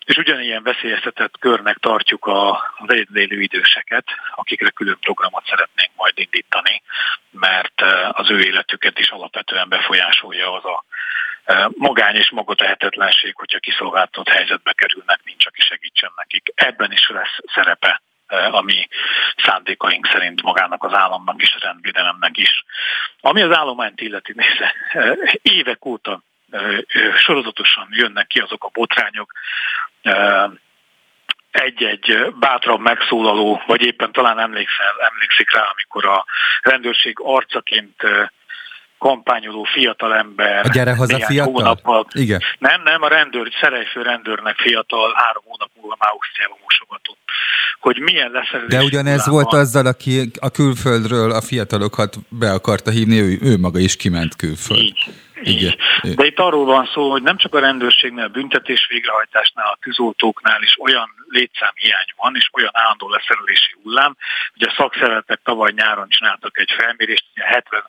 és 0.04 0.16
ugyanilyen 0.16 0.62
veszélyeztetett 0.62 1.38
körnek 1.38 1.76
tartjuk 1.76 2.26
az 2.26 2.90
egyedül 2.90 3.18
élő 3.18 3.40
időseket, 3.40 4.04
akikre 4.34 4.70
külön 4.70 4.98
programot 5.00 5.46
szeretnénk 5.46 5.90
majd 5.96 6.12
indítani, 6.18 6.82
mert 7.30 7.82
az 8.10 8.30
ő 8.30 8.40
életüket 8.40 8.98
is 8.98 9.10
alapvetően 9.10 9.68
befolyásolja 9.68 10.52
az 10.52 10.64
a 10.64 10.84
magány 11.68 12.16
és 12.16 12.30
magatehetetlenség, 12.30 13.34
hogyha 13.34 13.58
kiszolgáltatott 13.58 14.28
helyzetbe 14.28 14.72
kerülnek, 14.72 15.20
nincs, 15.24 15.46
aki 15.46 15.60
segítsen 15.60 16.12
nekik. 16.16 16.52
Ebben 16.54 16.92
is 16.92 17.08
lesz 17.08 17.38
szerepe 17.54 18.02
ami 18.50 18.88
szándékaink 19.36 20.06
szerint 20.06 20.42
magának 20.42 20.84
az 20.84 20.94
államnak 20.94 21.42
és 21.42 21.54
a 21.54 21.64
rendvédelemnek 21.64 22.36
is. 22.36 22.64
Ami 23.20 23.42
az 23.42 23.56
állományt 23.56 24.00
illeti 24.00 24.32
nézze, 24.36 24.74
évek 25.42 25.84
óta 25.84 26.22
sorozatosan 27.16 27.88
jönnek 27.90 28.26
ki 28.26 28.38
azok 28.38 28.64
a 28.64 28.70
botrányok, 28.72 29.32
egy-egy 31.50 32.32
bátrabb 32.38 32.80
megszólaló, 32.80 33.62
vagy 33.66 33.84
éppen 33.84 34.12
talán 34.12 34.38
emlékszel, 34.38 34.94
emlékszik 35.10 35.52
rá, 35.54 35.62
amikor 35.62 36.06
a 36.06 36.24
rendőrség 36.62 37.16
arcaként 37.20 38.02
kampányoló 39.02 39.62
fiatalember. 39.64 40.64
A 40.64 40.68
gyere 40.68 40.94
haza 40.94 41.18
fiatal? 41.18 41.52
Hónappal, 41.52 42.06
Igen. 42.12 42.40
Nem, 42.58 42.82
nem, 42.82 43.02
a 43.02 43.08
rendőr, 43.08 43.48
szerejfő 43.60 44.02
rendőrnek 44.02 44.56
fiatal 44.56 45.12
három 45.16 45.42
hónap 45.46 45.70
múlva 45.76 45.96
már 45.98 46.10
Ausztriába 46.12 46.56
mosogatott. 46.62 47.18
Hogy 47.80 47.98
milyen 47.98 48.30
lesz 48.30 48.68
De 48.68 48.82
ugyanez 48.82 49.26
volt 49.26 49.52
azzal, 49.52 49.86
aki 49.86 50.30
a 50.40 50.50
külföldről 50.50 51.30
a 51.32 51.40
fiatalokat 51.40 52.16
be 52.28 52.52
akarta 52.52 52.90
hívni, 52.90 53.18
ő, 53.20 53.38
ő 53.42 53.58
maga 53.58 53.78
is 53.78 53.96
kiment 53.96 54.36
külföld. 54.36 54.80
Így. 54.80 55.00
Igen. 55.42 55.74
De 56.16 56.24
itt 56.24 56.38
arról 56.38 56.64
van 56.64 56.86
szó, 56.94 57.10
hogy 57.10 57.22
nem 57.22 57.36
csak 57.36 57.54
a 57.54 57.60
rendőrségnél, 57.60 58.24
a 58.24 58.28
büntetés 58.38 58.86
végrehajtásnál, 58.90 59.66
a 59.66 59.78
tűzoltóknál 59.80 60.62
is 60.62 60.74
olyan 60.80 61.08
létszámhiány 61.28 62.10
van, 62.16 62.32
és 62.36 62.48
olyan 62.52 62.74
állandó 62.74 63.08
leszerelési 63.08 63.72
hullám, 63.82 64.16
hogy 64.52 64.68
a 64.68 64.74
szakszervezetek 64.76 65.40
tavaly 65.44 65.72
nyáron 65.74 66.08
csináltak 66.08 66.58
egy 66.58 66.72
felmérést, 66.76 67.24
70 67.34 67.82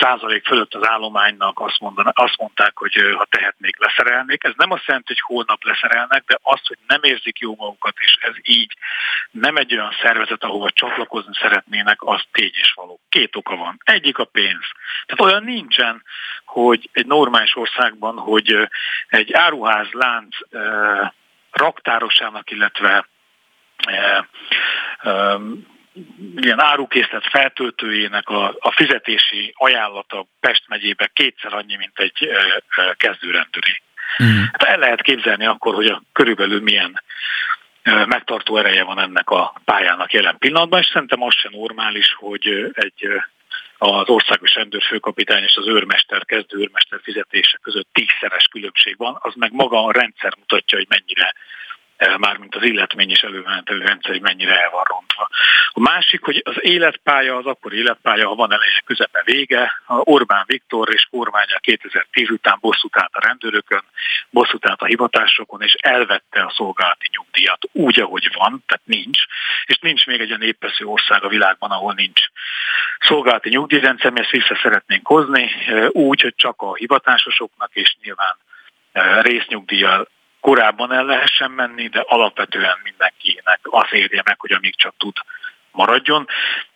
százalék 0.00 0.46
fölött 0.46 0.74
az 0.74 0.88
állománynak 0.88 1.60
azt, 1.60 1.80
mondaná, 1.80 2.10
azt 2.14 2.38
mondták, 2.38 2.78
hogy 2.78 3.14
ha 3.16 3.24
tehetnék, 3.24 3.78
leszerelnék. 3.78 4.44
Ez 4.44 4.52
nem 4.56 4.70
azt 4.70 4.86
jelenti, 4.86 5.12
hogy 5.12 5.36
holnap 5.36 5.64
leszerelnek, 5.64 6.24
de 6.24 6.38
azt, 6.42 6.66
hogy 6.66 6.78
nem 6.86 7.02
érzik 7.02 7.38
jó 7.38 7.54
magukat, 7.56 7.94
és 7.98 8.18
ez 8.20 8.34
így 8.42 8.72
nem 9.30 9.56
egy 9.56 9.74
olyan 9.74 9.96
szervezet, 10.02 10.44
ahova 10.44 10.70
csatlakozni 10.70 11.34
szeretnének, 11.34 12.02
az 12.02 12.22
tény 12.32 12.50
és 12.52 12.72
való. 12.74 13.00
Két 13.08 13.36
oka 13.36 13.56
van. 13.56 13.80
Egyik 13.84 14.18
a 14.18 14.24
pénz. 14.24 14.64
Tehát 15.06 15.32
olyan 15.32 15.44
nincsen, 15.44 16.02
hogy 16.44 16.88
egy 16.92 17.06
normális 17.06 17.56
országban, 17.56 18.18
hogy 18.18 18.68
egy 19.08 19.32
áruház 19.32 19.88
lánc 19.90 20.36
raktárosának, 21.50 22.50
illetve 22.50 23.08
ilyen 26.36 26.60
árukészlet 26.60 27.26
feltöltőjének 27.26 28.28
a, 28.28 28.56
a 28.58 28.70
fizetési 28.70 29.54
ajánlata 29.56 30.26
Pest 30.40 30.62
megyébe 30.68 31.10
kétszer 31.12 31.54
annyi, 31.54 31.76
mint 31.76 31.98
egy 31.98 32.28
kezdőrendőri. 32.96 33.82
Mm. 34.22 34.42
Hát 34.52 34.62
el 34.62 34.78
lehet 34.78 35.02
képzelni 35.02 35.46
akkor, 35.46 35.74
hogy 35.74 35.86
a 35.86 36.02
körülbelül 36.12 36.60
milyen 36.60 37.02
megtartó 37.84 38.56
ereje 38.56 38.82
van 38.82 38.98
ennek 38.98 39.30
a 39.30 39.54
pályának 39.64 40.12
jelen 40.12 40.38
pillanatban, 40.38 40.80
és 40.80 40.90
szerintem 40.92 41.22
az 41.22 41.34
sem 41.34 41.52
normális, 41.54 42.14
hogy 42.18 42.70
egy 42.72 43.08
az 43.78 44.08
országos 44.08 44.54
rendőrfőkapitány 44.54 45.42
és 45.42 45.56
az 45.56 45.66
őrmester, 45.66 46.24
kezdő 46.24 46.58
őrmester 46.58 47.00
fizetése 47.02 47.58
között 47.62 47.88
tízszeres 47.92 48.44
különbség 48.50 48.96
van, 48.96 49.18
az 49.20 49.34
meg 49.34 49.52
maga 49.52 49.84
a 49.84 49.92
rendszer 49.92 50.34
mutatja, 50.38 50.78
hogy 50.78 50.86
mennyire 50.88 51.34
mármint 52.18 52.54
az 52.54 52.62
illetmény 52.62 53.10
és 53.10 53.22
előmenetelő 53.22 53.84
rendszer, 53.84 54.20
mennyire 54.20 54.62
el 54.62 54.70
van 54.70 54.84
rontva. 54.84 55.28
A 55.70 55.80
másik, 55.80 56.22
hogy 56.22 56.42
az 56.44 56.56
életpálya 56.60 57.36
az 57.36 57.46
akkor 57.46 57.72
életpálya, 57.72 58.28
ha 58.28 58.34
van 58.34 58.52
eleje, 58.52 58.82
közepe, 58.84 59.22
vége. 59.24 59.82
Orbán 59.86 60.44
Viktor 60.46 60.94
és 60.94 61.06
kormánya 61.10 61.58
2010 61.58 62.30
után 62.30 62.58
bosszút 62.60 62.96
állt 62.96 63.14
a 63.14 63.26
rendőrökön, 63.26 63.84
bosszút 64.30 64.68
állt 64.68 64.82
a 64.82 64.86
hivatásokon, 64.86 65.62
és 65.62 65.72
elvette 65.72 66.42
a 66.42 66.52
szolgálati 66.56 67.08
nyugdíjat 67.16 67.68
úgy, 67.72 68.00
ahogy 68.00 68.30
van, 68.34 68.62
tehát 68.66 68.86
nincs, 68.86 69.18
és 69.64 69.78
nincs 69.78 70.06
még 70.06 70.20
egy 70.20 70.28
olyan 70.28 70.38
népeszű 70.38 70.84
ország 70.84 71.24
a 71.24 71.28
világban, 71.28 71.70
ahol 71.70 71.94
nincs 71.94 72.20
szolgálati 72.98 73.48
nyugdíjrendszer, 73.48 74.10
mi 74.10 74.20
ezt 74.20 74.30
vissza 74.30 74.58
szeretnénk 74.62 75.06
hozni, 75.06 75.50
úgy, 75.90 76.20
hogy 76.20 76.34
csak 76.36 76.62
a 76.62 76.74
hivatásosoknak 76.74 77.70
és 77.72 77.96
nyilván 78.02 78.36
résznyugdíjjal 79.22 80.08
korábban 80.44 80.92
el 80.92 81.04
lehessen 81.04 81.50
menni, 81.50 81.88
de 81.88 82.04
alapvetően 82.06 82.78
mindenkinek 82.82 83.60
az 83.62 83.88
érje 83.90 84.22
meg, 84.24 84.40
hogy 84.40 84.52
amíg 84.52 84.76
csak 84.76 84.94
tud 84.98 85.16
maradjon. 85.70 86.26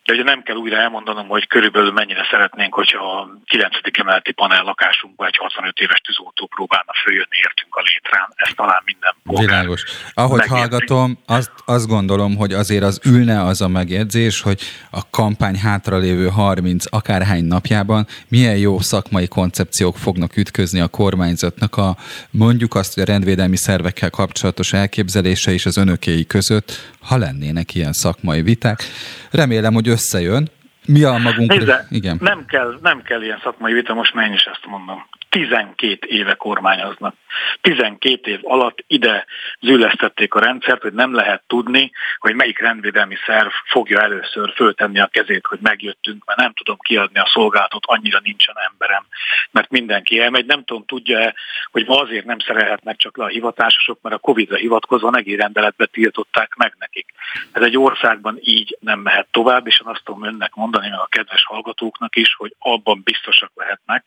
De 0.09 0.15
ugye 0.15 0.23
nem 0.23 0.43
kell 0.43 0.57
újra 0.57 0.77
elmondanom, 0.77 1.29
hogy 1.29 1.47
körülbelül 1.47 1.93
mennyire 1.93 2.27
szeretnénk, 2.31 2.75
hogyha 2.75 3.19
a 3.19 3.29
9. 3.45 3.75
emeleti 3.93 4.33
panel 4.33 4.63
lakásunkba 4.63 5.27
egy 5.27 5.37
65 5.37 5.79
éves 5.79 6.01
tűzoltó 6.01 6.47
próbálna 6.47 6.93
följönni 7.05 7.37
értünk 7.45 7.75
a 7.77 7.83
létrán. 7.89 8.29
Ez 8.35 8.51
talán 8.55 8.83
minden 8.85 9.15
Világos. 9.23 9.83
Ahogy 10.15 10.39
megértünk. 10.39 10.59
hallgatom, 10.59 11.19
azt, 11.27 11.51
azt 11.65 11.87
gondolom, 11.87 12.37
hogy 12.37 12.53
azért 12.53 12.83
az 12.83 13.01
ülne 13.05 13.43
az 13.45 13.61
a 13.61 13.69
megjegyzés, 13.69 14.41
hogy 14.41 14.61
a 14.91 15.11
kampány 15.11 15.59
hátralévő 15.59 16.29
30 16.29 16.85
akárhány 16.91 17.45
napjában 17.45 18.07
milyen 18.29 18.57
jó 18.57 18.81
szakmai 18.81 19.29
koncepciók 19.29 19.97
fognak 19.97 20.37
ütközni 20.37 20.81
a 20.81 20.89
kormányzatnak 20.89 21.77
a 21.77 21.97
mondjuk 22.31 22.75
azt, 22.75 22.95
hogy 22.95 23.03
a 23.03 23.07
rendvédelmi 23.07 23.57
szervekkel 23.57 24.11
kapcsolatos 24.11 24.73
elképzelése 24.73 25.53
és 25.53 25.67
az 25.67 25.77
önökéi 25.77 26.27
között, 26.27 26.97
ha 27.01 27.17
lennének 27.17 27.75
ilyen 27.75 27.93
szakmai 27.93 28.43
viták. 28.43 28.83
Remélem, 29.31 29.75
hogy 29.75 29.89
összejön. 29.99 30.49
Mi 30.87 31.03
a 31.05 31.17
magunk... 31.19 31.51
Nézze, 31.51 31.87
Igen. 31.91 32.17
Nem, 32.21 32.45
kell, 32.47 32.79
nem 32.83 33.03
kell 33.03 33.23
ilyen 33.23 33.41
szakmai 33.43 33.73
vita, 33.73 33.95
most 33.95 34.15
már 34.15 34.27
én 34.27 34.33
is 34.33 34.45
ezt 34.45 34.67
mondom. 34.67 35.07
12 35.29 36.07
éve 36.07 36.35
kormányoznak. 36.35 37.15
12 37.61 38.31
év 38.31 38.39
alatt 38.43 38.85
ide 38.87 39.25
züllesztették 39.61 40.35
a 40.35 40.41
rendszert, 40.41 40.83
hogy 40.83 40.93
nem 40.93 41.15
lehet 41.15 41.43
tudni, 41.47 41.91
hogy 42.19 42.35
melyik 42.35 42.59
rendvédelmi 42.59 43.17
szerv 43.27 43.51
fogja 43.67 44.01
először 44.01 44.53
föltenni 44.55 45.01
a 45.01 45.07
kezét, 45.07 45.47
hogy 45.47 45.59
megjöttünk, 45.63 46.25
mert 46.25 46.39
nem 46.39 46.53
tudom 46.53 46.77
kiadni 46.79 47.19
a 47.19 47.31
szolgáltat, 47.33 47.83
annyira 47.87 48.21
nincsen 48.23 48.55
emberem, 48.71 49.07
mert 49.51 49.71
mindenki 49.71 50.21
elmegy. 50.21 50.47
Nem 50.47 50.65
tudom, 50.65 50.85
tudja-e, 50.85 51.35
hogy 51.71 51.87
ma 51.87 52.01
azért 52.01 52.25
nem 52.25 52.39
szerelhetnek 52.39 52.97
csak 52.97 53.17
le 53.17 53.25
a 53.25 53.29
hivatásosok, 53.29 53.99
mert 54.03 54.15
a 54.15 54.19
Covid-ra 54.19 54.57
hivatkozva 54.57 55.23
rendeletbe 55.37 55.87
tiltották 55.87 56.55
meg 56.57 56.75
nekik. 56.79 57.07
Ez 57.53 57.63
egy 57.63 57.77
országban 57.77 58.39
így 58.41 58.77
nem 58.81 59.01
mehet 59.01 59.27
tovább, 59.31 59.67
és 59.67 59.81
én 59.85 59.93
azt 59.93 60.05
tudom 60.05 60.25
önnek 60.25 60.55
mondani, 60.55 60.89
meg 60.89 60.99
a 60.99 61.07
kedves 61.11 61.45
hallgatóknak 61.45 62.17
is, 62.17 62.35
hogy 62.35 62.55
abban 62.59 63.01
biztosak 63.05 63.51
lehetnek, 63.55 64.05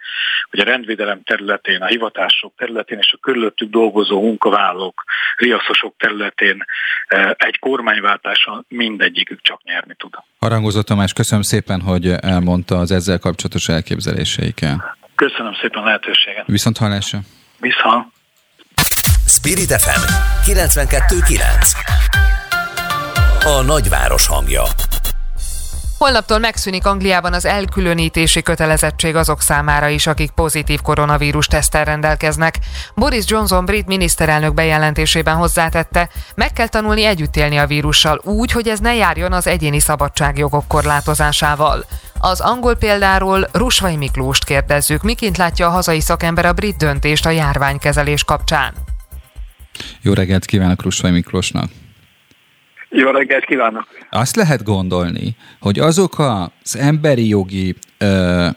hogy 0.49 0.59
a 0.59 0.63
rendvédelem 0.63 1.11
védelem 1.11 1.24
területén, 1.24 1.82
a 1.82 1.86
hivatások 1.86 2.53
területén 2.57 2.97
és 2.97 3.13
a 3.13 3.17
körülöttük 3.22 3.69
dolgozó 3.69 4.22
munkavállalók, 4.22 5.03
riaszosok 5.36 5.95
területén 5.97 6.65
e, 7.07 7.36
egy 7.38 7.59
kormányváltáson 7.59 8.65
mindegyikük 8.67 9.41
csak 9.41 9.63
nyerni 9.63 9.95
tud. 9.97 10.13
Harangozó 10.39 10.82
Tamás, 10.82 11.13
köszönöm 11.13 11.43
szépen, 11.43 11.82
hogy 11.82 12.07
elmondta 12.07 12.78
az 12.78 12.91
ezzel 12.91 13.19
kapcsolatos 13.19 13.69
elképzeléseiket. 13.69 14.80
Köszönöm 15.15 15.53
szépen 15.61 15.82
a 15.82 15.86
lehetőséget. 15.86 16.45
Viszont 16.47 16.78
hallásra. 16.78 17.19
Viszont. 17.59 18.05
Spirit 19.28 19.72
FM 19.72 20.03
92.9 20.51 22.31
A 23.44 23.62
nagyváros 23.62 24.28
hangja 24.28 24.64
Holnaptól 25.98 26.39
megszűnik 26.39 26.86
Angliában 26.86 27.34
az 27.34 27.46
elkülönítési 27.46 28.42
kötelezettség 28.42 29.16
azok 29.16 29.42
számára 29.42 29.88
is, 29.88 30.08
akik 30.08 30.32
pozitív 30.32 30.82
koronavírus 30.82 31.48
tesztel 31.48 31.86
rendelkeznek. 31.86 32.60
Boris 32.96 33.24
Johnson 33.28 33.66
brit 33.66 33.88
miniszterelnök 33.88 34.54
bejelentésében 34.54 35.36
hozzátette, 35.36 36.10
meg 36.36 36.54
kell 36.54 36.68
tanulni 36.68 37.04
együtt 37.04 37.36
élni 37.36 37.58
a 37.58 37.68
vírussal 37.68 38.22
úgy, 38.24 38.52
hogy 38.52 38.68
ez 38.68 38.80
ne 38.80 38.96
járjon 38.96 39.34
az 39.34 39.48
egyéni 39.48 39.80
szabadságjogok 39.80 40.68
korlátozásával. 40.68 41.86
Az 42.20 42.39
angol 42.39 42.76
példáról 42.76 43.50
Rusvai 43.52 43.96
Miklóst 43.96 44.46
kérdezzük, 44.46 45.02
miként 45.02 45.38
látja 45.38 45.68
a 45.68 45.72
hazai 45.72 46.02
szakember 46.02 46.46
a 46.46 46.54
brit 46.54 46.78
döntést 46.78 47.26
a 47.26 47.30
járványkezelés 47.30 48.24
kapcsán. 48.24 48.74
Jó 50.02 50.14
reggelt 50.14 50.46
kívánok 50.46 50.82
Rusvai 50.82 51.12
Miklósnak! 51.12 51.70
Jó 52.94 53.10
reggelt 53.10 53.46
kívánok! 53.46 53.88
Azt 54.10 54.36
lehet 54.36 54.64
gondolni, 54.64 55.36
hogy 55.60 55.80
azok 55.80 56.20
az 56.20 56.76
emberi 56.76 57.28
jogi, 57.28 57.76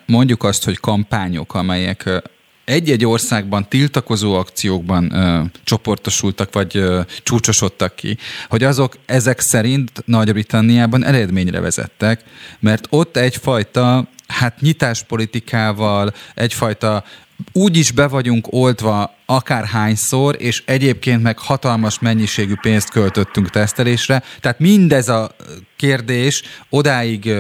mondjuk 0.07 0.43
azt, 0.45 0.65
hogy 0.65 0.81
kampányok, 0.81 1.55
amelyek 1.55 2.23
egy-egy 2.65 3.05
országban 3.05 3.69
tiltakozó 3.69 4.35
akciókban 4.35 5.15
ö, 5.15 5.41
csoportosultak, 5.65 6.53
vagy 6.53 6.77
ö, 6.77 7.01
csúcsosodtak 7.23 7.95
ki, 7.95 8.17
hogy 8.49 8.63
azok 8.63 8.97
ezek 9.07 9.41
szerint 9.41 9.91
Nagy-Britanniában 10.05 11.05
eredményre 11.05 11.61
vezettek, 11.61 12.23
mert 12.61 12.87
ott 12.91 13.17
egyfajta 13.17 14.09
hát 14.27 14.61
nyitáspolitikával, 14.61 16.13
egyfajta 16.35 17.05
úgy 17.53 17.77
is 17.77 17.93
be 17.93 18.09
vagyunk 18.09 18.47
oltva 18.51 19.15
akárhányszor, 19.27 20.35
és 20.39 20.63
egyébként 20.67 21.23
meg 21.23 21.39
hatalmas 21.39 21.99
mennyiségű 21.99 22.55
pénzt 22.61 22.91
költöttünk 22.91 23.51
tesztelésre. 23.51 24.23
Tehát 24.41 24.59
mindez 24.59 25.09
a 25.09 25.31
kérdés 25.77 26.43
odáig 26.69 27.33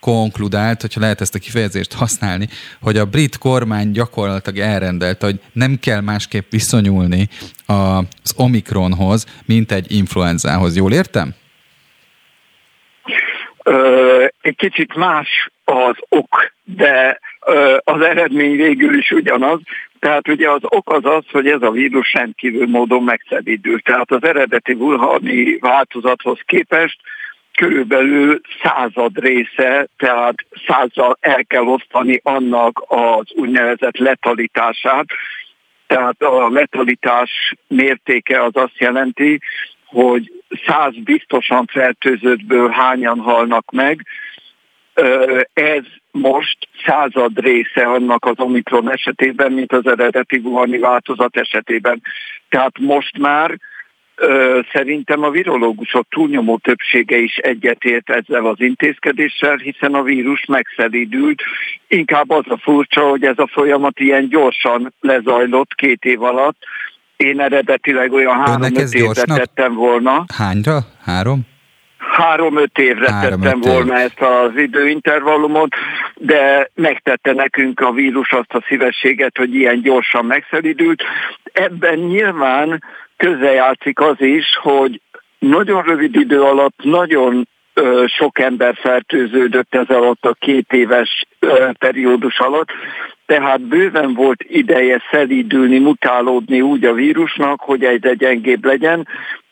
konkludált, 0.00 0.80
hogyha 0.80 1.00
lehet 1.00 1.20
ezt 1.20 1.34
a 1.34 1.38
kifejezést 1.38 1.92
használni, 1.92 2.48
hogy 2.80 2.96
a 2.96 3.04
brit 3.04 3.38
kormány 3.38 3.90
gyakorlatilag 3.90 4.58
elrendelte, 4.68 5.26
hogy 5.26 5.40
nem 5.52 5.78
kell 5.80 6.00
másképp 6.00 6.50
viszonyulni 6.50 7.28
az 7.66 8.34
Omikronhoz, 8.36 9.26
mint 9.46 9.72
egy 9.72 9.92
influenzához. 9.92 10.76
Jól 10.76 10.92
értem? 10.92 11.34
Ö, 13.62 14.24
egy 14.40 14.56
kicsit 14.56 14.94
más 14.94 15.50
az 15.64 15.96
ok, 16.08 16.52
de 16.64 17.20
az 17.84 18.00
eredmény 18.00 18.56
végül 18.56 18.98
is 18.98 19.10
ugyanaz. 19.10 19.60
Tehát 19.98 20.28
ugye 20.28 20.50
az 20.50 20.60
ok 20.62 20.92
az 20.92 21.04
az, 21.04 21.24
hogy 21.30 21.46
ez 21.46 21.62
a 21.62 21.70
vírus 21.70 22.12
rendkívül 22.12 22.66
módon 22.66 23.02
megszedidül. 23.02 23.80
Tehát 23.80 24.10
az 24.10 24.22
eredeti 24.22 24.74
vulhani 24.74 25.58
változathoz 25.58 26.38
képest 26.46 27.00
körülbelül 27.54 28.40
század 28.62 29.18
része, 29.18 29.88
tehát 29.96 30.34
százzal 30.66 31.18
el 31.20 31.44
kell 31.44 31.64
osztani 31.64 32.20
annak 32.22 32.84
az 32.86 33.26
úgynevezett 33.34 33.96
letalitását. 33.96 35.06
Tehát 35.86 36.22
a 36.22 36.48
letalitás 36.48 37.54
mértéke 37.66 38.42
az 38.42 38.56
azt 38.56 38.78
jelenti, 38.78 39.40
hogy 39.84 40.32
száz 40.66 40.94
biztosan 41.04 41.66
fertőzöttből 41.66 42.68
hányan 42.68 43.18
halnak 43.18 43.70
meg, 43.70 44.06
ez 45.52 45.84
most 46.20 46.68
század 46.86 47.40
része 47.40 47.82
annak 47.82 48.24
az 48.24 48.34
Omikron 48.36 48.90
esetében, 48.90 49.52
mint 49.52 49.72
az 49.72 49.86
eredeti 49.86 50.36
Wuhani 50.36 50.78
változat 50.78 51.36
esetében. 51.36 52.02
Tehát 52.48 52.78
most 52.78 53.18
már 53.18 53.58
Szerintem 54.72 55.22
a 55.22 55.30
virológusok 55.30 56.06
túlnyomó 56.08 56.58
többsége 56.62 57.16
is 57.16 57.36
egyetért 57.36 58.10
ezzel 58.10 58.46
az 58.46 58.60
intézkedéssel, 58.60 59.56
hiszen 59.56 59.94
a 59.94 60.02
vírus 60.02 60.44
megszelídült. 60.44 61.42
Inkább 61.88 62.30
az 62.30 62.44
a 62.48 62.58
furcsa, 62.62 63.00
hogy 63.00 63.24
ez 63.24 63.38
a 63.38 63.48
folyamat 63.52 64.00
ilyen 64.00 64.28
gyorsan 64.28 64.94
lezajlott 65.00 65.74
két 65.74 66.04
év 66.04 66.22
alatt. 66.22 66.56
Én 67.16 67.40
eredetileg 67.40 68.12
olyan 68.12 68.36
három-öt 68.36 68.94
évre 68.94 69.22
tettem 69.24 69.74
volna. 69.74 70.24
Hányra? 70.36 70.78
Három? 71.04 71.46
Három-öt 71.98 72.78
évre 72.78 73.12
három, 73.12 73.40
tettem 73.40 73.58
öt 73.58 73.66
volna 73.66 73.98
év. 73.98 74.04
ezt 74.04 74.20
az 74.20 74.56
időintervallumot, 74.56 75.74
de 76.14 76.70
megtette 76.74 77.32
nekünk 77.32 77.80
a 77.80 77.92
vírus 77.92 78.32
azt 78.32 78.52
a 78.52 78.64
szívességet, 78.68 79.36
hogy 79.36 79.54
ilyen 79.54 79.80
gyorsan 79.82 80.24
megszelidült. 80.24 81.02
Ebben 81.52 81.98
nyilván 81.98 82.82
közrejátszik 83.16 84.00
az 84.00 84.20
is, 84.20 84.58
hogy 84.62 85.00
nagyon 85.38 85.82
rövid 85.82 86.14
idő 86.14 86.42
alatt 86.42 86.76
nagyon 86.82 87.48
sok 88.06 88.38
ember 88.38 88.74
fertőződött 88.76 89.74
ez 89.74 89.88
alatt 89.88 90.24
a 90.24 90.36
két 90.38 90.72
éves 90.72 91.26
periódus 91.78 92.38
alatt, 92.38 92.68
tehát 93.26 93.60
bőven 93.60 94.14
volt 94.14 94.44
ideje 94.48 95.02
szelídülni, 95.10 95.78
mutálódni 95.78 96.60
úgy 96.60 96.84
a 96.84 96.92
vírusnak, 96.92 97.60
hogy 97.60 97.84
egyre 97.84 98.14
gyengébb 98.14 98.64
legyen, 98.64 99.08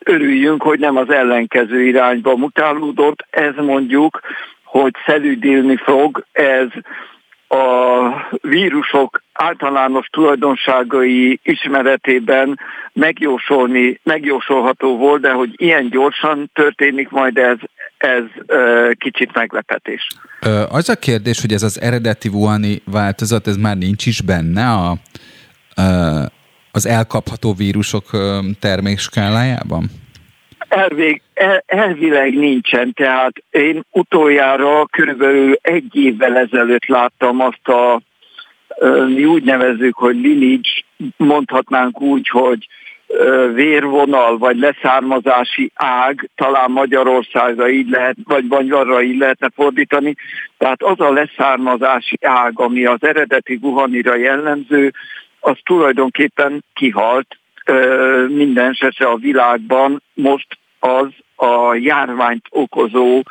örüljünk, 0.07 0.63
hogy 0.63 0.79
nem 0.79 0.97
az 0.97 1.11
ellenkező 1.11 1.83
irányba 1.83 2.37
mutálódott. 2.37 3.27
Ez 3.31 3.55
mondjuk, 3.57 4.21
hogy 4.65 4.93
szelüdülni 5.07 5.77
fog, 5.77 6.25
ez 6.33 6.69
a 7.49 7.59
vírusok 8.41 9.23
általános 9.33 10.07
tulajdonságai 10.07 11.41
ismeretében 11.43 12.61
megjósolni, 12.93 14.01
megjósolható 14.03 14.97
volt, 14.97 15.21
de 15.21 15.33
hogy 15.33 15.51
ilyen 15.57 15.89
gyorsan 15.91 16.51
történik 16.55 17.09
majd 17.09 17.39
ez, 17.39 17.57
ez 17.97 18.23
ö, 18.47 18.91
kicsit 18.99 19.35
meglepetés. 19.35 20.07
Az 20.69 20.89
a 20.89 20.97
kérdés, 20.97 21.41
hogy 21.41 21.53
ez 21.53 21.63
az 21.63 21.81
eredeti 21.81 22.29
Wuhani 22.29 22.83
változat, 22.85 23.47
ez 23.47 23.57
már 23.57 23.77
nincs 23.77 24.07
is 24.07 24.21
benne 24.21 24.71
a, 24.71 24.97
az 26.77 26.87
elkapható 26.87 27.55
vírusok 27.55 28.05
termékskálájában? 28.61 29.85
Elvég, 30.69 31.23
el, 31.35 31.63
elvileg 31.67 32.35
nincsen, 32.35 32.93
tehát 32.93 33.33
én 33.51 33.83
utoljára 33.91 34.87
körülbelül 34.87 35.59
egy 35.63 35.97
évvel 35.97 36.37
ezelőtt 36.37 36.87
láttam 36.87 37.41
azt 37.41 37.69
a, 37.69 38.01
mi 39.07 39.25
úgy 39.25 39.43
nevezzük, 39.43 39.97
hogy 39.97 40.17
lineage, 40.17 40.69
mondhatnánk 41.17 42.01
úgy, 42.01 42.29
hogy 42.29 42.67
vérvonal 43.55 44.39
vagy 44.39 44.59
leszármazási 44.59 45.71
ág, 45.75 46.31
talán 46.35 46.71
Magyarországra 46.71 47.71
így 47.71 47.89
lehet, 47.89 48.17
vagy 48.49 48.71
arra 48.71 49.03
így 49.03 49.19
lehetne 49.19 49.51
fordítani. 49.55 50.15
Tehát 50.59 50.83
az 50.83 51.01
a 51.01 51.13
leszármazási 51.13 52.19
ág, 52.21 52.61
ami 52.61 52.85
az 52.85 53.03
eredeti 53.03 53.59
Wuhanira 53.63 54.17
jellemző, 54.17 54.93
az 55.47 55.59
tulajdonképpen 55.65 56.65
kihalt 56.75 57.39
minden 58.29 58.71
esetre 58.71 59.07
a 59.07 59.17
világban 59.17 60.03
most 60.15 60.59
az 60.79 61.09
a 61.37 61.75
járványt 61.75 62.47
okozó 62.51 63.23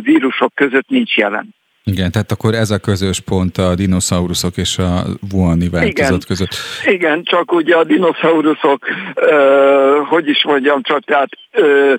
vírusok 0.00 0.54
között 0.54 0.88
nincs 0.88 1.16
jelen. 1.16 1.54
Igen, 1.86 2.10
tehát 2.10 2.32
akkor 2.32 2.54
ez 2.54 2.70
a 2.70 2.78
közös 2.78 3.20
pont 3.20 3.58
a 3.58 3.74
dinoszauruszok 3.74 4.56
és 4.56 4.78
a 4.78 5.04
Wuhani 5.32 5.68
változat 5.68 5.96
igen, 5.96 6.20
között. 6.26 6.54
Igen, 6.84 7.22
csak 7.24 7.52
ugye 7.52 7.76
a 7.76 7.84
dinoszauruszok, 7.84 8.86
uh, 9.14 10.06
hogy 10.08 10.28
is 10.28 10.44
mondjam, 10.44 10.82
csak 10.82 11.04
tehát 11.04 11.28
uh, 11.52 11.94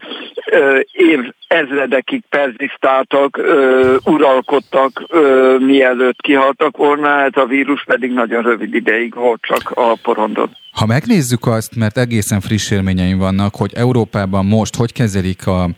uh, 0.51 0.79
év 0.91 1.19
ezredekig 1.47 2.23
perzisztáltak, 2.29 3.37
uh, 3.37 3.95
uralkodtak, 4.05 5.03
uh, 5.09 5.59
mielőtt 5.59 6.21
kihaltak 6.21 6.77
volna, 6.77 7.21
ez 7.21 7.31
a 7.35 7.45
vírus 7.45 7.83
pedig 7.83 8.11
nagyon 8.11 8.43
rövid 8.43 8.73
ideig 8.73 9.13
volt 9.13 9.41
csak 9.41 9.71
a 9.75 9.95
porondon. 10.01 10.49
Ha 10.75 10.85
megnézzük 10.85 11.47
azt, 11.47 11.75
mert 11.75 11.97
egészen 11.97 12.41
friss 12.41 12.71
élményeim 12.71 13.17
vannak, 13.17 13.55
hogy 13.55 13.73
Európában 13.73 14.45
most 14.45 14.75
hogy 14.75 14.91
kezelik 14.91 15.47
a 15.47 15.69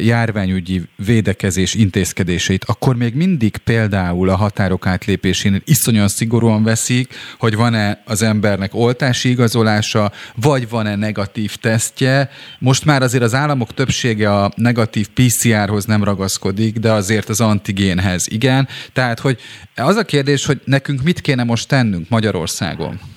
járványügyi 0.00 0.82
védekezés 0.96 1.74
intézkedéseit, 1.74 2.64
akkor 2.64 2.96
még 2.96 3.14
mindig 3.14 3.56
például 3.56 4.28
a 4.28 4.36
határok 4.36 4.86
átlépésén 4.86 5.62
iszonyan 5.64 6.08
szigorúan 6.08 6.62
veszik, 6.62 7.14
hogy 7.38 7.56
van-e 7.56 8.02
az 8.06 8.22
embernek 8.22 8.74
oltási 8.74 9.28
igazolása, 9.28 10.12
vagy 10.34 10.68
van-e 10.68 10.96
negatív 10.96 11.56
tesztje. 11.56 12.30
Most 12.58 12.84
már 12.84 13.02
azért 13.02 13.22
az 13.22 13.34
államok 13.34 13.74
többsége 13.74 14.34
a 14.34 14.52
negatív 14.56 15.08
PCR-hoz 15.08 15.84
nem 15.84 16.04
ragaszkodik, 16.04 16.78
de 16.78 16.92
azért 16.92 17.28
az 17.28 17.40
antigénhez 17.40 18.28
igen. 18.30 18.68
Tehát, 18.92 19.20
hogy 19.20 19.38
az 19.76 19.96
a 19.96 20.04
kérdés, 20.04 20.46
hogy 20.46 20.60
nekünk 20.64 21.02
mit 21.02 21.20
kéne 21.20 21.44
most 21.44 21.68
tennünk 21.68 22.08
Magyarországon? 22.08 23.11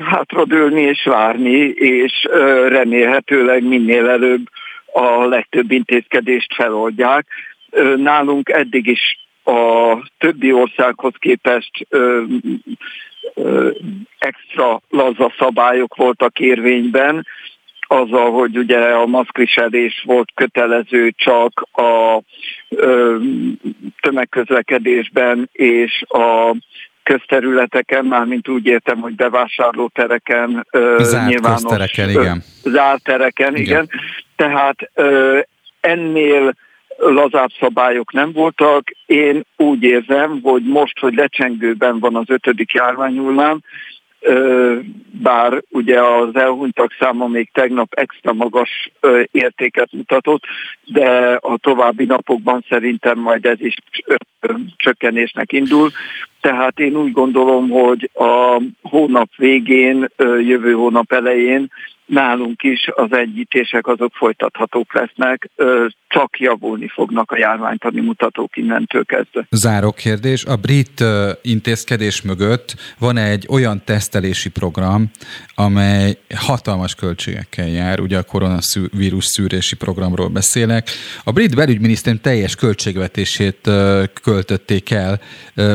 Hátradőlni 0.00 0.80
és 0.80 1.04
várni, 1.04 1.58
és 1.68 2.28
remélhetőleg 2.68 3.62
minél 3.62 4.08
előbb 4.08 4.46
a 4.92 5.24
legtöbb 5.24 5.70
intézkedést 5.70 6.54
feloldják. 6.54 7.26
Nálunk 7.96 8.48
eddig 8.48 8.86
is 8.86 9.18
a 9.44 9.96
többi 10.18 10.52
országhoz 10.52 11.12
képest 11.18 11.86
ö, 11.88 12.22
ö, 13.34 13.70
extra 14.18 14.80
laza 14.90 15.32
szabályok 15.38 15.96
voltak 15.96 16.38
érvényben, 16.38 17.26
azzal, 17.86 18.30
hogy 18.30 18.58
ugye 18.58 18.78
a 18.78 19.06
maszkviselés 19.06 20.02
volt 20.06 20.30
kötelező 20.34 21.10
csak 21.16 21.66
a 21.72 22.20
ö, 22.68 23.16
tömegközlekedésben 24.00 25.48
és 25.52 26.02
a 26.08 26.56
közterületeken, 27.06 28.04
mármint 28.04 28.48
úgy 28.48 28.66
értem, 28.66 28.98
hogy 28.98 29.14
bevásárlótereken, 29.14 30.66
zárt 30.98 31.28
nyilvános, 31.28 31.62
köztereken, 31.62 32.10
igen. 32.10 32.42
zárt 32.62 33.02
tereken, 33.02 33.56
igen. 33.56 33.62
igen. 33.62 33.90
Tehát 34.36 34.90
ennél 35.80 36.54
lazább 36.98 37.50
szabályok 37.60 38.12
nem 38.12 38.32
voltak. 38.32 38.90
Én 39.06 39.44
úgy 39.56 39.82
érzem, 39.82 40.40
hogy 40.42 40.62
most, 40.62 40.98
hogy 40.98 41.14
lecsengőben 41.14 41.98
van 41.98 42.16
az 42.16 42.30
ötödik 42.30 42.72
járványhullám, 42.72 43.60
bár 45.10 45.62
ugye 45.68 46.00
az 46.02 46.36
elhunytak 46.36 46.96
száma 46.98 47.26
még 47.26 47.50
tegnap 47.52 47.94
extra 47.94 48.32
magas 48.32 48.90
értéket 49.30 49.92
mutatott, 49.92 50.42
de 50.84 51.38
a 51.40 51.56
további 51.56 52.04
napokban 52.04 52.64
szerintem 52.68 53.18
majd 53.18 53.46
ez 53.46 53.60
is 53.60 53.74
csökkenésnek 54.76 55.52
indul. 55.52 55.90
Tehát 56.46 56.78
én 56.78 56.96
úgy 56.96 57.12
gondolom, 57.12 57.68
hogy 57.68 58.10
a 58.14 58.60
hónap 58.82 59.28
végén, 59.36 60.08
jövő 60.40 60.72
hónap 60.72 61.12
elején 61.12 61.70
nálunk 62.06 62.62
is 62.62 62.88
az 62.94 63.12
egyítések 63.12 63.86
azok 63.86 64.12
folytathatók 64.14 64.94
lesznek, 64.94 65.50
csak 66.08 66.38
javulni 66.38 66.88
fognak 66.88 67.30
a 67.30 67.38
járványtani 67.38 68.00
mutatók 68.00 68.56
innentől 68.56 69.04
kezdve. 69.04 69.46
Záró 69.50 69.92
kérdés. 69.92 70.44
A 70.44 70.56
brit 70.56 71.04
intézkedés 71.42 72.22
mögött 72.22 72.74
van 72.98 73.16
egy 73.16 73.46
olyan 73.50 73.82
tesztelési 73.84 74.50
program, 74.50 75.10
amely 75.54 76.18
hatalmas 76.34 76.94
költségekkel 76.94 77.68
jár, 77.68 78.00
ugye 78.00 78.18
a 78.18 78.22
koronavírus 78.22 79.24
szűrési 79.24 79.76
programról 79.76 80.28
beszélek. 80.28 80.88
A 81.24 81.32
brit 81.32 81.54
belügyminisztérium 81.54 82.22
teljes 82.22 82.54
költségvetését 82.54 83.70
költötték 84.22 84.90
el, 84.90 85.20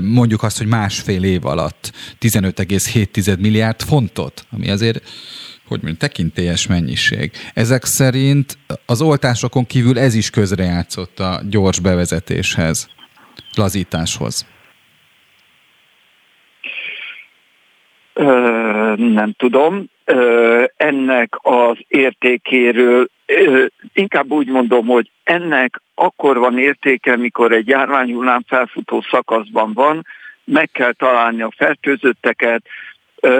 mondjuk 0.02 0.44
azt, 0.44 0.58
hogy 0.58 0.68
másfél 0.68 1.24
év 1.24 1.46
alatt 1.46 1.92
15,7 2.20 3.40
milliárd 3.40 3.82
fontot, 3.82 4.46
ami 4.52 4.70
azért 4.70 5.04
hogy 5.72 5.82
mondjam, 5.84 6.10
tekintélyes 6.10 6.68
mennyiség. 6.68 7.32
Ezek 7.54 7.84
szerint 7.84 8.58
az 8.86 9.02
oltásokon 9.02 9.66
kívül 9.66 10.00
ez 10.00 10.16
is 10.16 10.30
közrejátszott 10.30 11.20
a 11.20 11.42
gyors 11.50 11.80
bevezetéshez, 11.80 12.90
lazításhoz. 13.56 14.46
Ö, 18.14 18.94
nem 18.98 19.34
tudom. 19.38 19.86
Ö, 20.06 20.64
ennek 20.78 21.34
az 21.42 21.78
értékéről 21.88 23.08
inkább 23.94 24.32
úgy 24.32 24.48
mondom, 24.48 24.86
hogy 24.86 25.12
ennek 25.24 25.82
akkor 25.96 26.38
van 26.38 26.60
értéke, 26.60 27.16
mikor 27.16 27.52
egy 27.52 27.68
járványhullám 27.68 28.44
felfutó 28.48 29.04
szakaszban 29.12 29.74
van, 29.74 30.06
meg 30.44 30.70
kell 30.72 30.94
találni 30.94 31.42
a 31.42 31.54
fertőzötteket, 31.58 32.64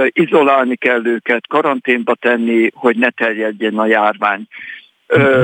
izolálni 0.08 0.76
kell 0.76 1.06
őket, 1.06 1.48
karanténba 1.48 2.16
tenni, 2.16 2.70
hogy 2.74 2.98
ne 2.98 3.10
terjedjen 3.10 3.78
a 3.78 3.86
járvány. 3.86 4.48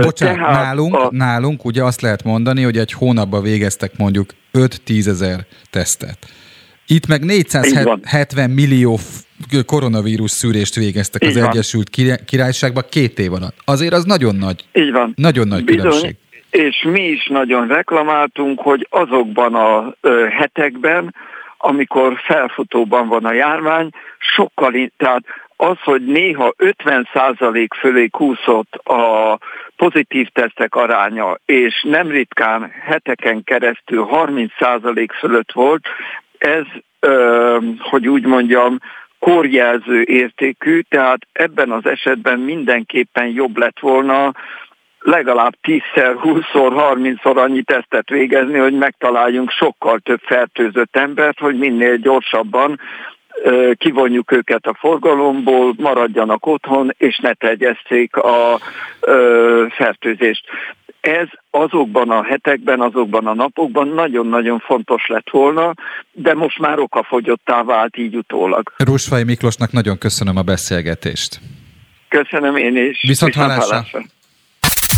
Bocsánat, 0.01 0.35
Tehát 0.35 0.63
nálunk, 0.63 0.95
a... 0.95 1.09
nálunk 1.11 1.65
ugye 1.65 1.83
azt 1.83 2.01
lehet 2.01 2.23
mondani, 2.23 2.63
hogy 2.63 2.77
egy 2.77 2.91
hónapban 2.91 3.41
végeztek 3.41 3.91
mondjuk 3.97 4.29
5-10 4.53 5.07
ezer 5.07 5.39
tesztet. 5.69 6.17
Itt 6.87 7.07
meg 7.07 7.25
470 7.25 8.49
millió 8.49 8.99
koronavírus 9.65 10.31
szűrést 10.31 10.75
végeztek 10.75 11.23
Így 11.23 11.29
az 11.29 11.39
van. 11.39 11.49
Egyesült 11.49 11.89
Királyságban 12.25 12.83
két 12.89 13.19
év 13.19 13.33
alatt. 13.33 13.55
Azért 13.65 13.93
az 13.93 14.03
nagyon 14.03 14.35
nagy, 14.35 14.65
Így 14.73 14.91
van. 14.91 15.13
Nagyon 15.15 15.47
nagy 15.47 15.63
Bizony, 15.63 15.81
különbség. 15.81 16.15
És 16.49 16.83
mi 16.91 17.01
is 17.07 17.27
nagyon 17.27 17.67
reklamáltunk, 17.67 18.59
hogy 18.59 18.87
azokban 18.89 19.55
a 19.55 19.95
hetekben, 20.29 21.15
amikor 21.57 22.17
felfutóban 22.17 23.07
van 23.07 23.25
a 23.25 23.31
járvány, 23.31 23.89
sokkal, 24.19 24.73
tehát 24.97 25.23
az, 25.55 25.77
hogy 25.83 26.05
néha 26.05 26.53
50% 26.57 27.67
fölé 27.79 28.07
kúszott 28.07 28.73
a 28.75 29.37
pozitív 29.75 30.27
tesztek 30.27 30.75
aránya, 30.75 31.37
és 31.45 31.85
nem 31.87 32.07
ritkán 32.07 32.71
heteken 32.85 33.43
keresztül 33.43 34.07
30% 34.11 35.07
fölött 35.19 35.51
volt, 35.51 35.87
ez, 36.37 36.63
ö, 36.99 37.57
hogy 37.79 38.07
úgy 38.07 38.25
mondjam, 38.25 38.77
korjelző 39.19 40.01
értékű, 40.01 40.79
tehát 40.79 41.27
ebben 41.31 41.71
az 41.71 41.85
esetben 41.85 42.39
mindenképpen 42.39 43.27
jobb 43.27 43.57
lett 43.57 43.79
volna 43.79 44.33
legalább 45.07 45.53
10-szer, 45.63 46.15
20-szor, 46.23 46.95
30-szor 46.95 47.35
annyi 47.35 47.61
tesztet 47.61 48.09
végezni, 48.09 48.57
hogy 48.57 48.73
megtaláljunk 48.73 49.51
sokkal 49.51 49.99
több 49.99 50.19
fertőzött 50.19 50.95
embert, 50.95 51.39
hogy 51.39 51.57
minél 51.57 51.95
gyorsabban 51.95 52.79
kivonjuk 53.73 54.31
őket 54.31 54.65
a 54.65 54.77
forgalomból, 54.79 55.73
maradjanak 55.77 56.45
otthon, 56.45 56.93
és 56.97 57.17
ne 57.17 57.33
tegyesszék 57.33 58.15
a 58.15 58.59
fertőzést. 59.69 60.43
Ez 61.01 61.27
azokban 61.51 62.09
a 62.09 62.23
hetekben, 62.23 62.81
azokban 62.81 63.27
a 63.27 63.33
napokban 63.33 63.87
nagyon-nagyon 63.87 64.59
fontos 64.59 65.07
lett 65.07 65.29
volna, 65.29 65.73
de 66.11 66.33
most 66.33 66.59
már 66.59 66.79
okafogyottá 66.79 67.63
vált 67.63 67.97
így 67.97 68.15
utólag. 68.15 68.73
Rusfai 68.77 69.23
Miklósnak 69.23 69.71
nagyon 69.71 69.97
köszönöm 69.97 70.37
a 70.37 70.41
beszélgetést. 70.41 71.39
Köszönöm 72.09 72.55
én 72.55 72.75
is. 72.75 73.01
Viszont, 73.01 73.33
Viszont 73.33 73.35
hallásra. 73.35 73.75
hallásra. 73.75 74.01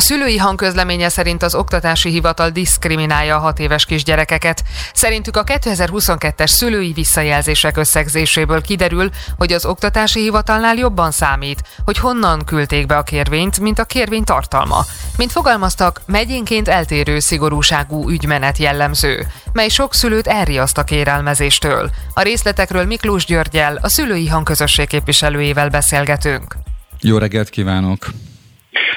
a 0.00 0.02
szülői 0.02 0.36
hangközleménye 0.36 1.08
szerint 1.08 1.42
az 1.42 1.54
oktatási 1.54 2.10
hivatal 2.10 2.50
diszkriminálja 2.50 3.36
a 3.36 3.38
hat 3.38 3.58
éves 3.58 3.84
kisgyerekeket. 3.84 4.62
Szerintük 4.92 5.36
a 5.36 5.44
2022-es 5.44 6.46
szülői 6.46 6.92
visszajelzések 6.92 7.76
összegzéséből 7.76 8.60
kiderül, 8.60 9.10
hogy 9.36 9.52
az 9.52 9.64
oktatási 9.64 10.20
hivatalnál 10.20 10.76
jobban 10.76 11.10
számít, 11.10 11.62
hogy 11.84 11.98
honnan 11.98 12.44
küldték 12.44 12.86
be 12.86 12.96
a 12.96 13.02
kérvényt, 13.02 13.60
mint 13.60 13.78
a 13.78 13.84
kérvény 13.84 14.24
tartalma. 14.24 14.84
Mint 15.16 15.32
fogalmaztak, 15.32 16.00
megyénként 16.06 16.68
eltérő 16.68 17.18
szigorúságú 17.18 18.10
ügymenet 18.10 18.58
jellemző, 18.58 19.26
mely 19.52 19.68
sok 19.68 19.94
szülőt 19.94 20.26
elriaszt 20.26 20.78
a 20.78 20.84
kérelmezéstől. 20.84 21.90
A 22.14 22.22
részletekről 22.22 22.84
Miklós 22.84 23.24
Györgyel, 23.24 23.78
a 23.82 23.88
szülői 23.88 24.28
hangközösség 24.28 24.88
képviselőjével 24.88 25.68
beszélgetünk. 25.68 26.56
Jó 27.00 27.18
reggelt 27.18 27.50
kívánok! 27.50 28.10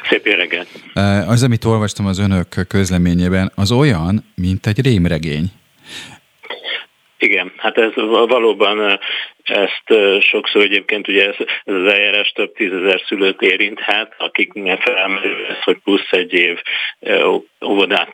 Szép 0.10 0.26
jó 0.26 0.34
reggelt! 0.34 0.68
Az, 1.28 1.44
amit 1.44 1.66
olvastam 1.66 2.06
az 2.06 2.20
önök 2.20 2.48
közleményében, 2.68 3.52
az 3.56 3.72
olyan, 3.72 4.26
mint 4.36 4.68
egy 4.68 4.82
rémregény. 4.82 5.52
Igen, 7.18 7.52
hát 7.58 7.78
ez 7.78 7.92
valóban 7.96 9.00
ezt 9.44 9.94
sokszor 10.20 10.62
egyébként 10.62 11.08
ugye 11.08 11.28
ez, 11.28 11.36
ez 11.64 11.74
az 11.74 11.94
eljárás 11.94 12.32
több 12.32 12.54
tízezer 12.54 13.02
szülőt 13.06 13.42
érinthet, 13.42 14.16
akiknek 14.18 14.82
felmerül 14.82 15.46
hogy 15.64 15.78
plusz 15.84 16.12
egy 16.12 16.34
év 16.34 16.62
óvodát 17.66 18.14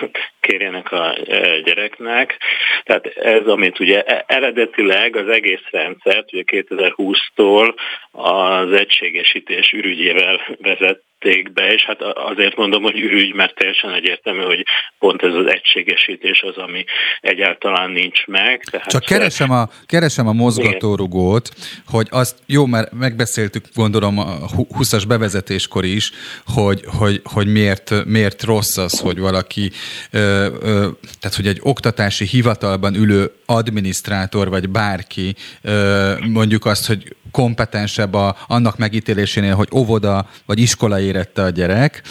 kérjenek 0.40 0.92
a 0.92 1.16
gyereknek. 1.64 2.38
Tehát 2.84 3.06
ez, 3.06 3.46
amit 3.46 3.80
ugye 3.80 4.02
e, 4.02 4.24
eredetileg 4.26 5.16
az 5.16 5.28
egész 5.28 5.64
rendszert, 5.70 6.32
ugye 6.32 6.42
2020-tól 6.46 7.74
az 8.10 8.72
egységesítés 8.72 9.72
ürügyével 9.72 10.40
vezet 10.58 11.02
vették 11.20 11.52
be, 11.52 11.72
és 11.72 11.84
hát 11.84 12.02
azért 12.02 12.56
mondom, 12.56 12.82
hogy 12.82 13.00
ürügy, 13.00 13.34
mert 13.34 13.54
teljesen 13.54 13.94
egyértelmű, 13.94 14.40
hogy 14.40 14.64
pont 14.98 15.22
ez 15.22 15.34
az 15.34 15.46
egységesítés 15.46 16.42
az, 16.42 16.56
ami 16.56 16.84
egyáltalán 17.20 17.90
nincs 17.90 18.26
meg. 18.26 18.64
Tehát 18.70 18.90
Csak 18.90 19.04
keresem 19.04 19.50
a, 19.50 19.68
keresem 19.86 20.26
a 20.26 20.32
mozgatórugót, 20.32 21.50
hogy 21.86 22.06
azt, 22.10 22.38
jó, 22.46 22.66
mert 22.66 22.92
megbeszéltük 22.92 23.64
gondolom 23.74 24.18
a 24.18 24.26
20-as 24.78 25.04
bevezetéskor 25.08 25.84
is, 25.84 26.10
hogy, 26.46 26.80
hogy, 26.98 27.20
hogy 27.24 27.46
miért, 27.46 28.04
miért 28.04 28.42
rossz 28.42 28.76
az, 28.76 29.00
hogy 29.00 29.18
valaki, 29.18 29.70
ö, 30.10 30.18
ö, 30.60 30.88
tehát 31.20 31.36
hogy 31.36 31.46
egy 31.46 31.58
oktatási 31.62 32.24
hivatalban 32.24 32.94
ülő 32.94 33.32
adminisztrátor, 33.46 34.48
vagy 34.48 34.68
bárki 34.68 35.34
ö, 35.62 36.12
mondjuk 36.32 36.64
azt, 36.64 36.86
hogy 36.86 37.14
kompetensebb 37.30 38.14
a, 38.14 38.36
annak 38.46 38.78
megítélésénél, 38.78 39.54
hogy 39.54 39.68
óvoda 39.74 40.28
vagy 40.46 40.58
iskola 40.58 41.00
érette 41.00 41.42
a 41.42 41.50
gyerek, 41.50 42.02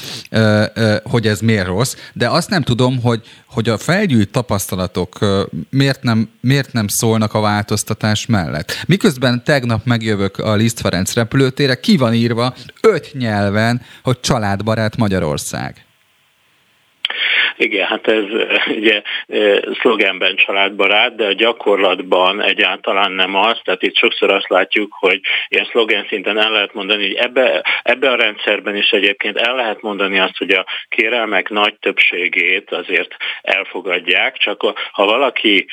hogy 1.04 1.28
ez 1.28 1.40
miért 1.40 1.68
rossz, 1.68 1.96
de 2.14 2.30
azt 2.30 2.50
nem 2.50 2.62
tudom, 2.62 3.02
hogy, 3.02 3.22
hogy 3.46 3.70
a 3.70 3.78
felgyűjt 3.78 4.32
tapasztalatok 4.32 5.20
miért 5.70 6.04
nem, 6.04 6.30
miért 6.41 6.74
nem 6.74 6.88
szólnak 6.88 7.34
a 7.34 7.40
változtatás 7.40 8.26
mellett. 8.26 8.84
Miközben 8.88 9.44
tegnap 9.44 9.86
megjövök 9.86 10.38
a 10.38 10.56
Liszt 10.56 10.80
Ferenc 10.80 11.14
repülőtére, 11.14 11.80
ki 11.80 11.98
van 11.98 12.14
írva 12.14 12.56
öt 12.82 13.14
nyelven, 13.14 13.82
hogy 14.04 14.20
családbarát 14.20 14.98
Magyarország. 14.98 15.84
Igen, 17.57 17.88
hát 17.88 18.07
ez 18.07 18.23
ugye 18.67 19.01
szlogenben 19.80 20.35
családbarát, 20.35 21.15
de 21.15 21.26
a 21.26 21.34
gyakorlatban 21.34 22.41
egyáltalán 22.41 23.11
nem 23.11 23.35
az. 23.35 23.59
Tehát 23.63 23.84
itt 23.84 23.95
sokszor 23.95 24.31
azt 24.31 24.49
látjuk, 24.49 24.95
hogy 24.99 25.19
ilyen 25.47 25.67
szlogen 25.71 26.05
szinten 26.07 26.38
el 26.38 26.51
lehet 26.51 26.73
mondani, 26.73 27.01
hogy 27.01 27.15
ebbe, 27.15 27.63
ebbe 27.84 28.09
a 28.09 28.15
rendszerben 28.15 28.76
is 28.76 28.89
egyébként 28.89 29.38
el 29.38 29.55
lehet 29.55 29.81
mondani 29.81 30.19
azt, 30.19 30.38
hogy 30.38 30.51
a 30.51 30.65
kérelmek 30.89 31.49
nagy 31.49 31.73
többségét 31.80 32.71
azért 32.71 33.15
elfogadják, 33.41 34.38
csak 34.38 34.61
ha 34.91 35.05
valaki 35.05 35.67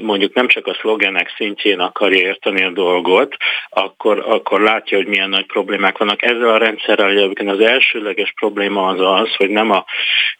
mondjuk 0.00 0.34
nem 0.34 0.48
csak 0.48 0.66
a 0.66 0.76
szlogenek 0.80 1.32
szintjén 1.36 1.80
akarja 1.80 2.20
érteni 2.20 2.62
a 2.62 2.70
dolgot, 2.70 3.36
akkor, 3.68 4.24
akkor 4.26 4.60
látja, 4.60 4.96
hogy 4.96 5.06
milyen 5.06 5.28
nagy 5.28 5.46
problémák 5.46 5.98
vannak. 5.98 6.22
Ezzel 6.22 6.48
a 6.48 6.58
rendszerrel 6.58 7.10
egyébként 7.10 7.50
az 7.50 7.60
elsőleges 7.60 8.32
probléma 8.34 8.86
az 8.86 9.00
az, 9.00 9.34
hogy 9.34 9.50
nem 9.50 9.70
a 9.70 9.84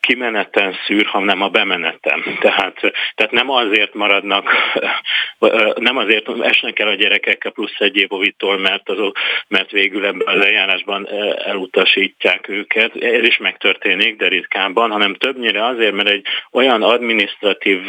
kimeneten 0.01 0.76
szűr, 0.87 1.07
hanem 1.07 1.43
a 1.43 1.49
bemenetem. 1.49 2.23
Tehát, 2.41 2.81
tehát 3.15 3.33
nem 3.33 3.51
azért 3.51 3.95
maradnak, 3.95 4.51
nem 5.75 5.97
azért 5.97 6.29
esnek 6.41 6.79
el 6.79 6.89
a 6.89 6.95
gyerekekkel 6.95 7.53
plusz 7.53 7.79
egy 7.79 7.97
év 7.97 8.13
ovitól, 8.13 8.59
mert, 8.59 8.89
azok, 8.89 9.17
mert 9.49 9.71
végül 9.71 10.07
ebben 10.07 10.37
az 10.37 10.45
eljárásban 10.45 11.09
elutasítják 11.45 12.49
őket. 12.49 12.97
Ez 12.97 13.23
is 13.23 13.37
megtörténik, 13.37 14.17
de 14.17 14.29
ritkábban, 14.29 14.91
hanem 14.91 15.15
többnyire 15.15 15.67
azért, 15.67 15.95
mert 15.95 16.09
egy 16.09 16.27
olyan 16.53 16.83
administratív 16.83 17.81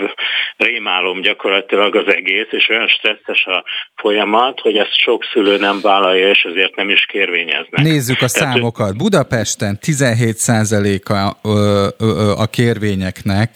rémálom 0.57 1.21
gyakorlatilag 1.21 1.95
az 1.95 2.13
egész, 2.13 2.47
és 2.49 2.69
olyan 2.69 2.87
stresszes 2.87 3.45
a 3.45 3.63
folyamat, 3.95 4.59
hogy 4.59 4.77
ezt 4.77 4.95
sok 4.95 5.23
szülő 5.33 5.57
nem 5.57 5.79
vállalja, 5.81 6.29
és 6.29 6.43
ezért 6.43 6.75
nem 6.75 6.89
is 6.89 7.05
kérvényeznek. 7.05 7.81
Nézzük 7.81 8.21
a 8.21 8.27
Tehát, 8.27 8.53
számokat. 8.53 8.97
Budapesten 8.97 9.79
17%-a 9.81 11.13
a, 11.13 12.41
a 12.41 12.45
kérvény 12.45 12.76
törvényeknek 12.77 13.49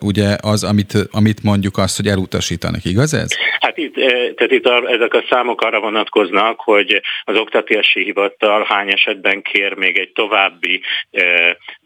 ugye 0.00 0.36
az, 0.42 0.64
amit, 0.64 0.92
amit 1.10 1.42
mondjuk 1.42 1.78
azt, 1.78 1.96
hogy 1.96 2.06
elutasítanak, 2.06 2.84
igaz 2.84 3.14
ez? 3.14 3.28
Hát 3.60 3.76
itt, 3.76 3.94
tehát 4.34 4.50
itt 4.52 4.66
a, 4.66 4.90
ezek 4.90 5.14
a 5.14 5.24
számok 5.28 5.60
arra 5.60 5.80
vonatkoznak, 5.80 6.60
hogy 6.60 7.02
az 7.24 7.36
oktatási 7.36 8.02
hivatal 8.02 8.64
hány 8.68 8.92
esetben 8.92 9.42
kér 9.42 9.74
még 9.74 9.98
egy 9.98 10.12
további 10.12 10.80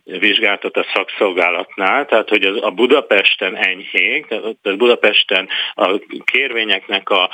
vizsgálatot 0.05 0.77
a 0.77 0.87
szakszolgálatnál, 0.95 2.07
tehát 2.07 2.29
hogy 2.29 2.45
az, 2.45 2.63
a 2.63 2.71
Budapesten 2.71 3.57
enyhék, 3.57 4.27
tehát 4.27 4.77
Budapesten 4.77 5.49
a 5.75 5.99
kérvényeknek 6.25 7.09
a 7.09 7.31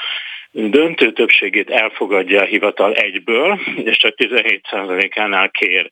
döntő 0.51 1.13
többségét 1.13 1.71
elfogadja 1.71 2.41
a 2.41 2.45
hivatal 2.45 2.93
egyből, 2.95 3.61
és 3.85 3.97
csak 3.97 4.15
17%-ánál 4.17 5.51
kér 5.51 5.89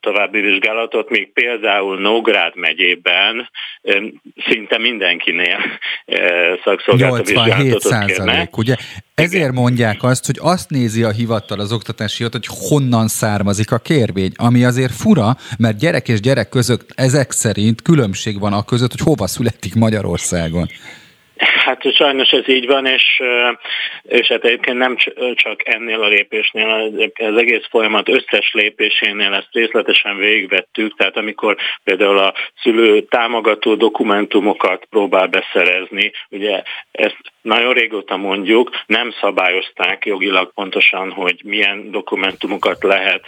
további 0.00 0.40
vizsgálatot, 0.40 1.10
még 1.10 1.32
például 1.32 2.00
Nógrád 2.00 2.56
megyében 2.56 3.50
szinte 4.48 4.78
mindenkinél 4.78 5.58
szakszolgáltató 6.64 7.22
vizsgálatot 7.22 8.04
kérnek. 8.06 8.56
ugye? 8.56 8.76
Ezért 9.14 9.52
mondják 9.52 10.02
azt, 10.02 10.26
hogy 10.26 10.38
azt 10.40 10.70
nézi 10.70 11.02
a 11.02 11.10
hivatal, 11.10 11.60
az 11.60 11.72
oktatási 11.72 12.16
hivatal, 12.16 12.40
hogy 12.46 12.68
honnan 12.68 13.08
származik 13.08 13.72
a 13.72 13.78
kérvény, 13.78 14.32
ami 14.36 14.64
azért 14.64 14.92
fura, 14.92 15.36
mert 15.58 15.78
gyerek 15.78 16.08
és 16.08 16.20
gyerek 16.20 16.48
között 16.48 16.92
ezek 16.94 17.30
szerint 17.30 17.82
különbség 17.82 18.40
van 18.40 18.52
a 18.52 18.64
között, 18.64 18.90
hogy 18.90 19.00
hova 19.00 19.26
születik 19.26 19.74
Magyarországon. 19.74 20.68
Hát 21.42 21.94
sajnos 21.94 22.30
ez 22.30 22.48
így 22.48 22.66
van, 22.66 22.86
és, 22.86 23.22
és 24.02 24.26
hát 24.26 24.44
egyébként 24.44 24.78
nem 24.78 24.96
csak 25.34 25.68
ennél 25.68 26.02
a 26.02 26.08
lépésnél, 26.08 26.68
az 27.14 27.36
egész 27.36 27.64
folyamat 27.70 28.08
összes 28.08 28.50
lépésénél 28.52 29.32
ezt 29.32 29.48
részletesen 29.52 30.16
végigvettük, 30.16 30.96
tehát 30.96 31.16
amikor 31.16 31.56
például 31.84 32.18
a 32.18 32.34
szülő 32.62 33.02
támogató 33.02 33.74
dokumentumokat 33.74 34.84
próbál 34.90 35.26
beszerezni, 35.26 36.12
ugye 36.28 36.62
ezt 36.92 37.20
nagyon 37.42 37.72
régóta 37.72 38.16
mondjuk, 38.16 38.70
nem 38.86 39.12
szabályozták 39.20 40.04
jogilag 40.04 40.52
pontosan, 40.54 41.10
hogy 41.10 41.40
milyen 41.44 41.90
dokumentumokat 41.90 42.82
lehet 42.82 43.22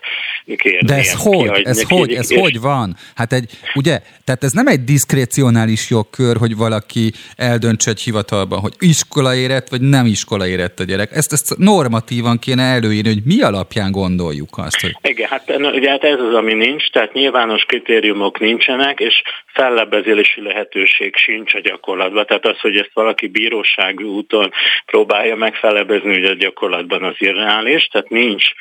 kérni. 0.56 0.86
De 0.86 0.94
ez 0.94 1.22
hogy? 1.22 1.62
Ez 1.64 1.88
hogy? 1.88 2.12
Ez 2.12 2.32
és... 2.32 2.40
hogy 2.40 2.60
van? 2.60 2.96
Hát 3.14 3.32
egy, 3.32 3.50
ugye, 3.74 4.00
tehát 4.24 4.44
ez 4.44 4.52
nem 4.52 4.66
egy 4.66 4.84
diszkrécionális 4.84 5.90
jogkör, 5.90 6.36
hogy 6.36 6.56
valaki 6.56 7.12
eldöntse 7.36 7.90
egy 7.90 8.00
hivatalban, 8.04 8.60
hogy 8.60 8.72
iskola 8.78 9.34
érett, 9.34 9.68
vagy 9.68 9.80
nem 9.80 10.06
iskola 10.06 10.46
érett 10.46 10.80
a 10.80 10.84
gyerek. 10.84 11.12
Ezt, 11.12 11.32
ezt 11.32 11.56
normatívan 11.56 12.38
kéne 12.38 12.62
előírni, 12.62 13.08
hogy 13.08 13.22
mi 13.24 13.40
alapján 13.42 13.90
gondoljuk 13.90 14.58
azt, 14.58 14.80
hogy... 14.80 14.96
Igen, 15.02 15.28
hát, 15.28 15.56
ugye, 15.74 15.90
hát 15.90 16.04
ez 16.04 16.20
az, 16.20 16.34
ami 16.34 16.52
nincs, 16.52 16.90
tehát 16.90 17.12
nyilvános 17.12 17.62
kritériumok 17.62 18.40
nincsenek, 18.40 19.00
és 19.00 19.22
fellebbezési 19.54 20.42
lehetőség 20.42 21.16
sincs 21.16 21.54
a 21.54 21.60
gyakorlatban. 21.60 22.26
Tehát 22.26 22.46
az, 22.46 22.60
hogy 22.60 22.76
ezt 22.76 22.90
valaki 22.92 23.26
bíróság 23.26 24.00
úton 24.00 24.52
próbálja 24.86 25.36
megfelebezni, 25.36 26.16
ugye 26.16 26.30
a 26.30 26.34
gyakorlatban 26.34 27.02
az 27.02 27.14
irreális, 27.18 27.84
tehát 27.86 28.08
nincs 28.08 28.52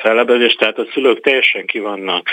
fellebezés, 0.00 0.54
tehát 0.54 0.78
a 0.78 0.86
szülők 0.92 1.20
teljesen 1.20 1.66
ki 1.66 1.78
vannak 1.78 2.28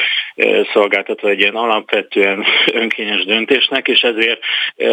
szolgáltatva 0.73 1.29
egy 1.29 1.39
ilyen 1.39 1.55
alapvetően 1.55 2.45
önkényes 2.81 3.25
döntésnek, 3.25 3.87
és 3.87 4.01
ezért 4.01 4.41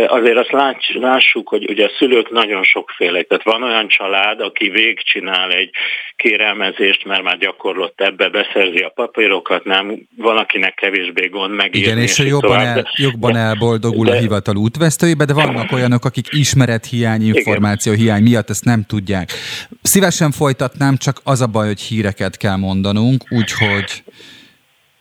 azért 0.07 0.37
azt 0.37 0.75
lássuk, 0.93 1.49
hogy 1.49 1.71
ugye 1.71 1.85
a 1.85 1.93
szülők 1.99 2.31
nagyon 2.31 2.63
sokféle. 2.63 3.23
Tehát 3.23 3.45
van 3.45 3.63
olyan 3.63 3.89
család, 3.89 4.41
aki 4.41 4.69
végigcsinál 4.69 5.51
egy 5.51 5.71
kérelmezést, 6.17 7.05
mert 7.05 7.23
már 7.23 7.39
gyakorlott 7.39 8.01
ebbe, 8.01 8.29
beszerzi 8.29 8.79
a 8.79 8.93
papírokat, 8.95 9.65
nem, 9.65 10.09
van 10.17 10.37
akinek 10.37 10.75
kevésbé 10.75 11.27
gond 11.27 11.55
megírni. 11.55 11.79
Igen, 11.79 11.99
és, 11.99 12.19
és 12.19 12.27
jobban, 12.27 12.61
el, 12.61 12.89
jobban 12.97 13.37
elboldogul 13.37 14.07
de, 14.07 14.17
a 14.17 14.19
hivatal 14.19 14.57
útvesztőibe, 14.57 15.25
de 15.25 15.33
vannak 15.33 15.73
olyanok, 15.73 16.05
akik 16.05 16.27
ismerethiány, 16.31 17.27
információhiány 17.27 18.23
miatt 18.23 18.51
ezt 18.51 18.65
nem 18.65 18.85
tudják. 18.87 19.31
Szívesen 19.83 20.31
folytatnám, 20.31 20.97
csak 20.97 21.21
az 21.25 21.41
a 21.41 21.47
baj, 21.47 21.67
hogy 21.67 21.81
híreket 21.81 22.37
kell 22.37 22.57
mondanunk, 22.57 23.25
úgyhogy 23.29 24.03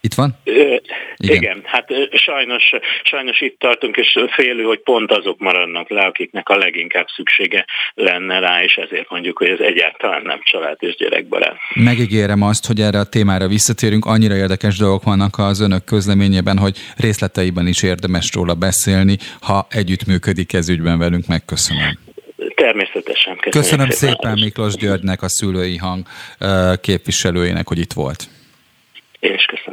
itt 0.05 0.13
van? 0.13 0.37
Igen. 0.43 0.81
Igen, 1.17 1.61
hát 1.63 1.87
sajnos, 2.11 2.63
sajnos 3.03 3.41
itt 3.41 3.59
tartunk, 3.59 3.97
és 3.97 4.19
félő, 4.35 4.63
hogy 4.63 4.79
pont 4.79 5.11
azok 5.11 5.39
maradnak 5.39 5.89
le, 5.89 6.01
akiknek 6.01 6.49
a 6.49 6.57
leginkább 6.57 7.05
szüksége 7.15 7.65
lenne 7.93 8.39
rá, 8.39 8.63
és 8.63 8.75
ezért 8.75 9.09
mondjuk, 9.09 9.37
hogy 9.37 9.49
ez 9.49 9.59
egyáltalán 9.59 10.21
nem 10.21 10.39
család 10.43 10.77
és 10.79 10.95
gyerekbarát. 10.95 11.57
Megígérem 11.73 12.41
azt, 12.41 12.65
hogy 12.65 12.79
erre 12.79 12.99
a 12.99 13.03
témára 13.03 13.47
visszatérünk. 13.47 14.05
Annyira 14.05 14.35
érdekes 14.35 14.77
dolgok 14.77 15.03
vannak 15.03 15.37
az 15.37 15.59
önök 15.59 15.83
közleményében, 15.83 16.57
hogy 16.57 16.77
részleteiben 16.97 17.67
is 17.67 17.83
érdemes 17.83 18.33
róla 18.33 18.53
beszélni, 18.53 19.17
ha 19.41 19.67
együttműködik 19.69 20.53
ez 20.53 20.69
ügyben 20.69 20.99
velünk. 20.99 21.27
Megköszönöm. 21.27 21.99
Természetesen. 22.55 23.37
Köszönöm, 23.37 23.61
köszönöm 23.61 23.89
szépen, 23.89 24.15
szépen 24.15 24.39
Miklós 24.39 24.75
Györgynek, 24.75 25.21
a 25.21 25.29
szülői 25.29 25.77
hang 25.77 26.05
képviselőjének, 26.81 27.67
hogy 27.67 27.79
itt 27.79 27.93
volt. 27.93 28.23
Én 29.19 29.33
is 29.33 29.45
köszönöm. 29.45 29.72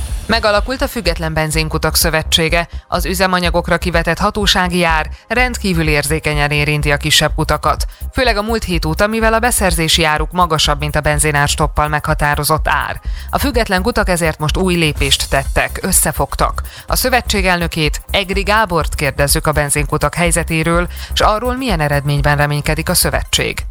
Megalakult 0.25 0.81
a 0.81 0.87
Független 0.87 1.33
Benzinkutak 1.33 1.95
Szövetsége. 1.95 2.67
Az 2.87 3.05
üzemanyagokra 3.05 3.77
kivetett 3.77 4.17
hatósági 4.17 4.83
ár 4.83 5.09
rendkívül 5.27 5.87
érzékenyen 5.87 6.51
érinti 6.51 6.91
a 6.91 6.97
kisebb 6.97 7.31
kutakat. 7.35 7.85
Főleg 8.13 8.37
a 8.37 8.41
múlt 8.41 8.63
hét 8.63 8.85
óta, 8.85 9.07
mivel 9.07 9.33
a 9.33 9.39
beszerzési 9.39 10.03
áruk 10.03 10.31
magasabb, 10.31 10.79
mint 10.79 10.95
a 10.95 11.01
benzinárstoppal 11.01 11.87
meghatározott 11.87 12.67
ár. 12.67 13.01
A 13.29 13.37
független 13.37 13.81
kutak 13.81 14.09
ezért 14.09 14.39
most 14.39 14.57
új 14.57 14.75
lépést 14.75 15.29
tettek, 15.29 15.79
összefogtak. 15.81 16.61
A 16.87 16.95
szövetség 16.95 17.45
elnökét, 17.45 18.01
Egri 18.11 18.41
Gábort 18.41 18.95
kérdezzük 18.95 19.47
a 19.47 19.51
benzinkutak 19.51 20.15
helyzetéről, 20.15 20.87
és 21.13 21.19
arról 21.19 21.55
milyen 21.55 21.79
eredményben 21.79 22.37
reménykedik 22.37 22.89
a 22.89 22.93
szövetség. 22.93 23.65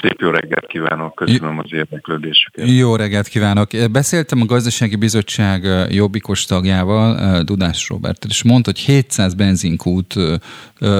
Szép 0.00 0.20
jó 0.20 0.30
reggelt 0.30 0.66
kívánok, 0.66 1.14
köszönöm 1.14 1.58
az 1.58 1.72
érdeklődésüket. 1.72 2.68
Jó 2.68 2.96
reggelt 2.96 3.28
kívánok. 3.28 3.68
Beszéltem 3.90 4.40
a 4.40 4.44
gazdasági 4.44 4.96
bizottság 4.96 5.64
jobbikos 5.90 6.44
tagjával, 6.44 7.42
Dudás 7.42 7.88
Robert, 7.88 8.24
és 8.24 8.44
mondta, 8.44 8.70
hogy 8.70 8.80
700 8.80 9.34
benzinkút 9.34 10.14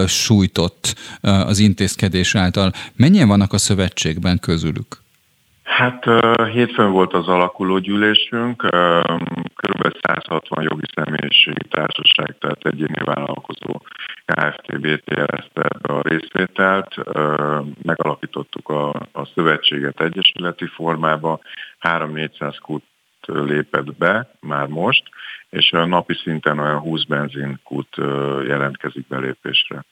sújtott 0.07 0.95
az 1.21 1.59
intézkedés 1.59 2.35
által. 2.35 2.73
Mennyien 2.97 3.29
vannak 3.29 3.53
a 3.53 3.59
szövetségben 3.59 4.39
közülük? 4.39 5.05
Hát 5.63 6.05
hétfőn 6.53 6.91
volt 6.91 7.13
az 7.13 7.29
alakuló 7.29 7.79
gyűlésünk, 7.79 8.63
kb. 9.55 9.97
160 10.03 10.63
jogi 10.63 10.87
személyiségi 10.95 11.67
társaság, 11.71 12.37
tehát 12.41 12.59
egyéni 12.61 13.01
vállalkozó 13.05 13.81
KFT-BT 14.27 15.11
jelezte 15.11 15.61
ebbe 15.75 15.93
a 15.95 16.03
részvételt. 16.03 16.95
Megalapítottuk 17.83 18.69
a, 18.69 18.89
a 19.13 19.25
szövetséget 19.35 20.01
egyesületi 20.01 20.67
formába, 20.67 21.41
3-400 21.81 22.57
kút 22.61 22.85
lépett 23.27 23.97
be 23.97 24.31
már 24.41 24.67
most, 24.67 25.03
és 25.51 25.73
a 25.73 25.87
napi 25.87 26.15
szinten 26.23 26.59
olyan 26.59 26.79
20 26.79 27.05
benzinkút 27.05 27.89
jelentkezik 28.47 29.07
belépésre. 29.07 29.85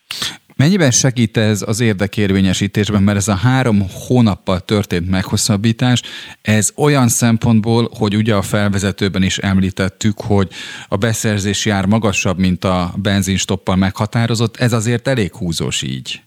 Mennyiben 0.57 0.91
segít 0.91 1.37
ez 1.37 1.63
az 1.67 1.81
érdekérvényesítésben, 1.81 3.03
mert 3.03 3.17
ez 3.17 3.29
a 3.29 3.35
három 3.35 3.83
hónappal 4.09 4.61
történt 4.61 5.11
meghosszabbítás, 5.11 6.03
ez 6.43 6.73
olyan 6.77 7.09
szempontból, 7.09 7.89
hogy 7.99 8.17
ugye 8.17 8.35
a 8.35 8.43
felvezetőben 8.43 9.23
is 9.23 9.39
említettük, 9.39 10.21
hogy 10.21 10.49
a 10.89 10.97
beszerzési 10.97 11.71
ár 11.71 11.87
magasabb, 11.87 12.39
mint 12.39 12.65
a 12.65 12.91
benzinstoppal 13.03 13.77
meghatározott, 13.77 14.57
ez 14.57 14.73
azért 14.73 15.09
elég 15.09 15.35
húzós 15.35 15.83
így. 15.83 16.23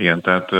Igen, 0.00 0.20
tehát 0.20 0.52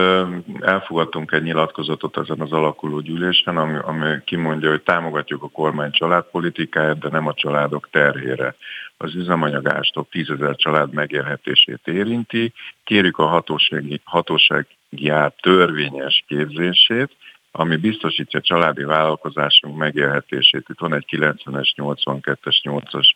elfogadtunk 0.60 1.32
egy 1.32 1.42
nyilatkozatot 1.42 2.16
ezen 2.16 2.40
az 2.40 2.52
alakuló 2.52 3.00
gyűlésen, 3.00 3.56
ami, 3.56 3.78
ami 3.82 4.16
kimondja, 4.24 4.70
hogy 4.70 4.82
támogatjuk 4.82 5.42
a 5.42 5.48
kormány 5.48 5.90
családpolitikáját, 5.90 6.98
de 6.98 7.08
nem 7.08 7.26
a 7.26 7.34
családok 7.34 7.88
terhére. 7.90 8.54
Az 8.96 9.14
üzemanyagástok 9.14 10.08
tízezer 10.10 10.56
család 10.56 10.92
megélhetését 10.92 11.80
érinti. 11.84 12.52
Kérjük 12.84 13.18
a 13.18 13.26
hatósági, 13.26 14.00
hatósági 14.04 15.08
ár 15.08 15.32
törvényes 15.40 16.24
képzését, 16.26 17.10
ami 17.52 17.76
biztosítja 17.76 18.40
családi 18.40 18.84
vállalkozásunk 18.84 19.76
megélhetését. 19.76 20.66
Itt 20.68 20.78
van 20.78 20.94
egy 20.94 21.06
90-es, 21.10 21.72
82-es, 21.76 22.56
8-as 22.62 23.08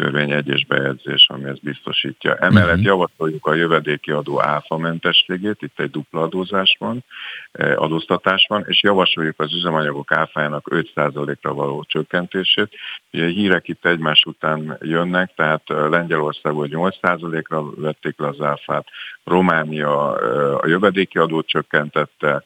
törvény 0.00 0.30
egyes 0.30 0.66
bejegyzés, 0.66 1.26
ami 1.28 1.48
ezt 1.48 1.62
biztosítja. 1.62 2.34
Emellett 2.34 2.68
uh-huh. 2.68 2.84
javasoljuk 2.84 3.46
a 3.46 3.54
jövedéki 3.54 4.10
adó 4.10 4.42
áfamentességét, 4.42 5.62
itt 5.62 5.80
egy 5.80 5.90
dupla 5.90 6.20
adózás 6.20 6.76
van, 6.78 7.04
eh, 7.52 7.82
adóztatás 7.82 8.46
van, 8.48 8.64
és 8.66 8.82
javasoljuk 8.82 9.40
az 9.40 9.54
üzemanyagok 9.54 10.12
áfájának 10.12 10.66
5%-ra 10.70 11.54
való 11.54 11.84
csökkentését. 11.88 12.68
Ugye 13.12 13.26
hírek 13.26 13.68
itt 13.68 13.84
egymás 13.84 14.24
után 14.24 14.78
jönnek, 14.80 15.34
tehát 15.34 15.62
eh, 15.66 15.88
Lengyelországból 15.88 16.68
8%-ra 16.70 17.64
vették 17.76 18.18
le 18.18 18.28
az 18.28 18.40
áfát, 18.40 18.86
Románia 19.24 20.18
eh, 20.18 20.64
a 20.64 20.66
jövedéki 20.66 21.18
adót 21.18 21.46
csökkentette, 21.46 22.42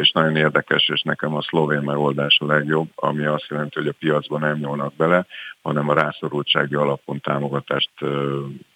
és 0.00 0.10
nagyon 0.10 0.36
érdekes, 0.36 0.88
és 0.88 1.02
nekem 1.02 1.34
a 1.34 1.42
szlovén 1.42 1.80
megoldás 1.80 2.38
a 2.40 2.46
legjobb, 2.46 2.88
ami 2.94 3.24
azt 3.24 3.46
jelenti, 3.48 3.78
hogy 3.78 3.88
a 3.88 3.94
piacban 3.98 4.40
nem 4.40 4.56
nyúlnak 4.58 4.94
bele, 4.96 5.26
hanem 5.64 5.88
a 5.88 5.94
rászorultsági 5.94 6.74
alapon 6.74 7.20
támogatást 7.20 7.90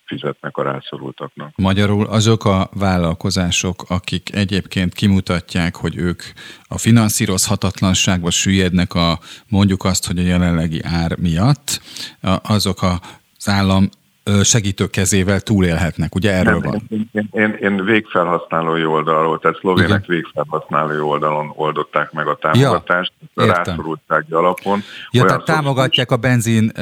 fizetnek 0.04 0.56
a 0.56 0.62
rászorultaknak. 0.62 1.52
Magyarul 1.56 2.06
azok 2.06 2.44
a 2.44 2.68
vállalkozások, 2.72 3.84
akik 3.88 4.34
egyébként 4.34 4.94
kimutatják, 4.94 5.76
hogy 5.76 5.96
ők 5.96 6.22
a 6.68 6.78
finanszírozhatatlanságba 6.78 8.30
süllyednek 8.30 8.94
a 8.94 9.18
mondjuk 9.48 9.84
azt, 9.84 10.06
hogy 10.06 10.18
a 10.18 10.22
jelenlegi 10.22 10.80
ár 10.82 11.18
miatt, 11.18 11.80
azok 12.42 12.82
az 12.82 13.48
állam 13.48 13.88
segítő 14.42 14.86
kezével 14.86 15.40
túlélhetnek, 15.40 16.14
ugye 16.14 16.32
erről 16.32 16.58
Nem, 16.58 16.70
van? 16.70 16.82
Én, 17.12 17.28
én, 17.32 17.58
én 17.60 17.84
végfelhasználói 17.84 18.84
oldalról, 18.84 19.38
tehát 19.38 19.56
szlovének 19.58 19.88
Igen. 19.88 20.04
végfelhasználói 20.06 20.98
oldalon 20.98 21.52
oldották 21.54 22.12
meg 22.12 22.26
a 22.26 22.36
támogatást, 22.40 23.12
ja, 23.34 23.42
a 23.42 23.46
rászorultsági 23.46 24.32
alapon. 24.32 24.82
Ja, 25.10 25.24
tehát 25.24 25.44
támogatják 25.44 26.10
a 26.10 26.16
benzin 26.16 26.72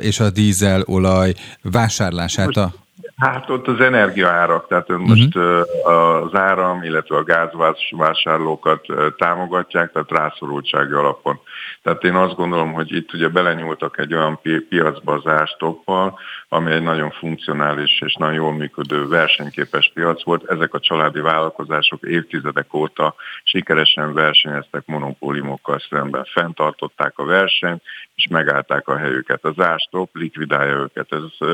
és 0.00 0.20
a 0.20 0.30
dízel 0.30 0.82
olaj 0.86 1.34
vásárlását 1.62 2.56
a... 2.56 2.72
Hát 3.20 3.50
ott 3.50 3.66
az 3.66 3.80
energiaárak, 3.80 4.66
tehát 4.68 4.90
uh-huh. 4.90 5.08
most 5.08 5.36
az 5.84 6.34
áram, 6.34 6.82
illetve 6.82 7.16
a 7.16 7.24
gázvásárlókat 7.24 8.86
támogatják, 9.16 9.92
tehát 9.92 10.10
rászorultsági 10.10 10.92
alapon. 10.92 11.40
Tehát 11.82 12.04
én 12.04 12.14
azt 12.14 12.34
gondolom, 12.34 12.72
hogy 12.72 12.92
itt 12.92 13.12
ugye 13.12 13.28
belenyúltak 13.28 13.98
egy 13.98 14.14
olyan 14.14 14.40
piacba 14.68 15.12
az 15.12 15.26
ástoppal, 15.26 16.18
ami 16.48 16.70
egy 16.72 16.82
nagyon 16.82 17.10
funkcionális 17.10 18.00
és 18.00 18.14
nagyon 18.14 18.34
jól 18.34 18.52
működő 18.52 19.08
versenyképes 19.08 19.90
piac 19.94 20.24
volt. 20.24 20.50
Ezek 20.50 20.74
a 20.74 20.80
családi 20.80 21.20
vállalkozások 21.20 22.02
évtizedek 22.02 22.74
óta 22.74 23.14
sikeresen 23.44 24.12
versenyeztek 24.12 24.82
monopóliumokkal 24.86 25.78
szemben, 25.90 26.24
fenntartották 26.24 27.18
a 27.18 27.24
versenyt, 27.24 27.82
és 28.14 28.26
megállták 28.30 28.88
a 28.88 28.96
helyüket. 28.96 29.44
Az 29.44 29.60
ástop 29.60 30.16
likvidálja 30.16 30.76
őket. 30.76 31.12
Ez 31.12 31.48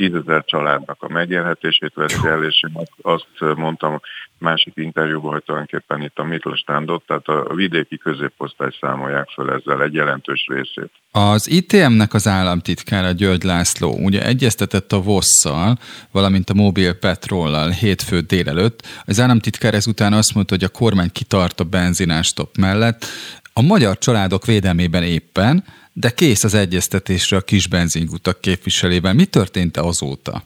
tízezer 0.00 0.44
családnak 0.44 0.96
a 1.02 1.12
megélhetését 1.12 1.92
veszi 1.94 2.26
el, 2.26 2.44
és 2.44 2.64
én 2.68 2.86
azt 3.02 3.56
mondtam 3.56 4.00
másik 4.38 4.72
interjúban, 4.76 5.32
hogy 5.32 5.42
tulajdonképpen 5.42 6.02
itt 6.02 6.18
a 6.18 6.24
Mittelstandot, 6.24 7.02
tehát 7.06 7.28
a 7.28 7.54
vidéki 7.54 7.98
középosztály 7.98 8.70
számolják 8.80 9.28
föl 9.28 9.50
ezzel 9.50 9.82
egy 9.82 9.94
jelentős 9.94 10.46
részét. 10.48 10.90
Az 11.10 11.50
ITM-nek 11.50 12.14
az 12.14 12.28
államtitkára 12.28 13.10
György 13.10 13.42
László 13.42 13.98
ugye 13.98 14.24
egyeztetett 14.24 14.92
a 14.92 15.02
VOSZ-szal, 15.02 15.76
valamint 16.12 16.50
a 16.50 16.54
Mobil 16.54 16.94
Petrollal 16.94 17.70
hétfő 17.70 18.20
délelőtt. 18.20 18.86
Az 19.04 19.20
államtitkár 19.20 19.74
ezután 19.74 20.12
azt 20.12 20.34
mondta, 20.34 20.54
hogy 20.54 20.64
a 20.64 20.78
kormány 20.78 21.12
kitart 21.12 21.60
a 21.60 21.64
benzinástop 21.64 22.56
mellett, 22.56 23.06
a 23.52 23.62
magyar 23.62 23.98
családok 23.98 24.46
védelmében 24.46 25.02
éppen, 25.02 25.64
de 25.92 26.10
kész 26.10 26.44
az 26.44 26.54
egyeztetésre 26.54 27.36
a 27.36 27.40
kis 27.40 27.68
benzinkutak 27.68 28.40
képviselében. 28.40 29.14
Mi 29.16 29.24
történt 29.24 29.76
azóta? 29.76 30.42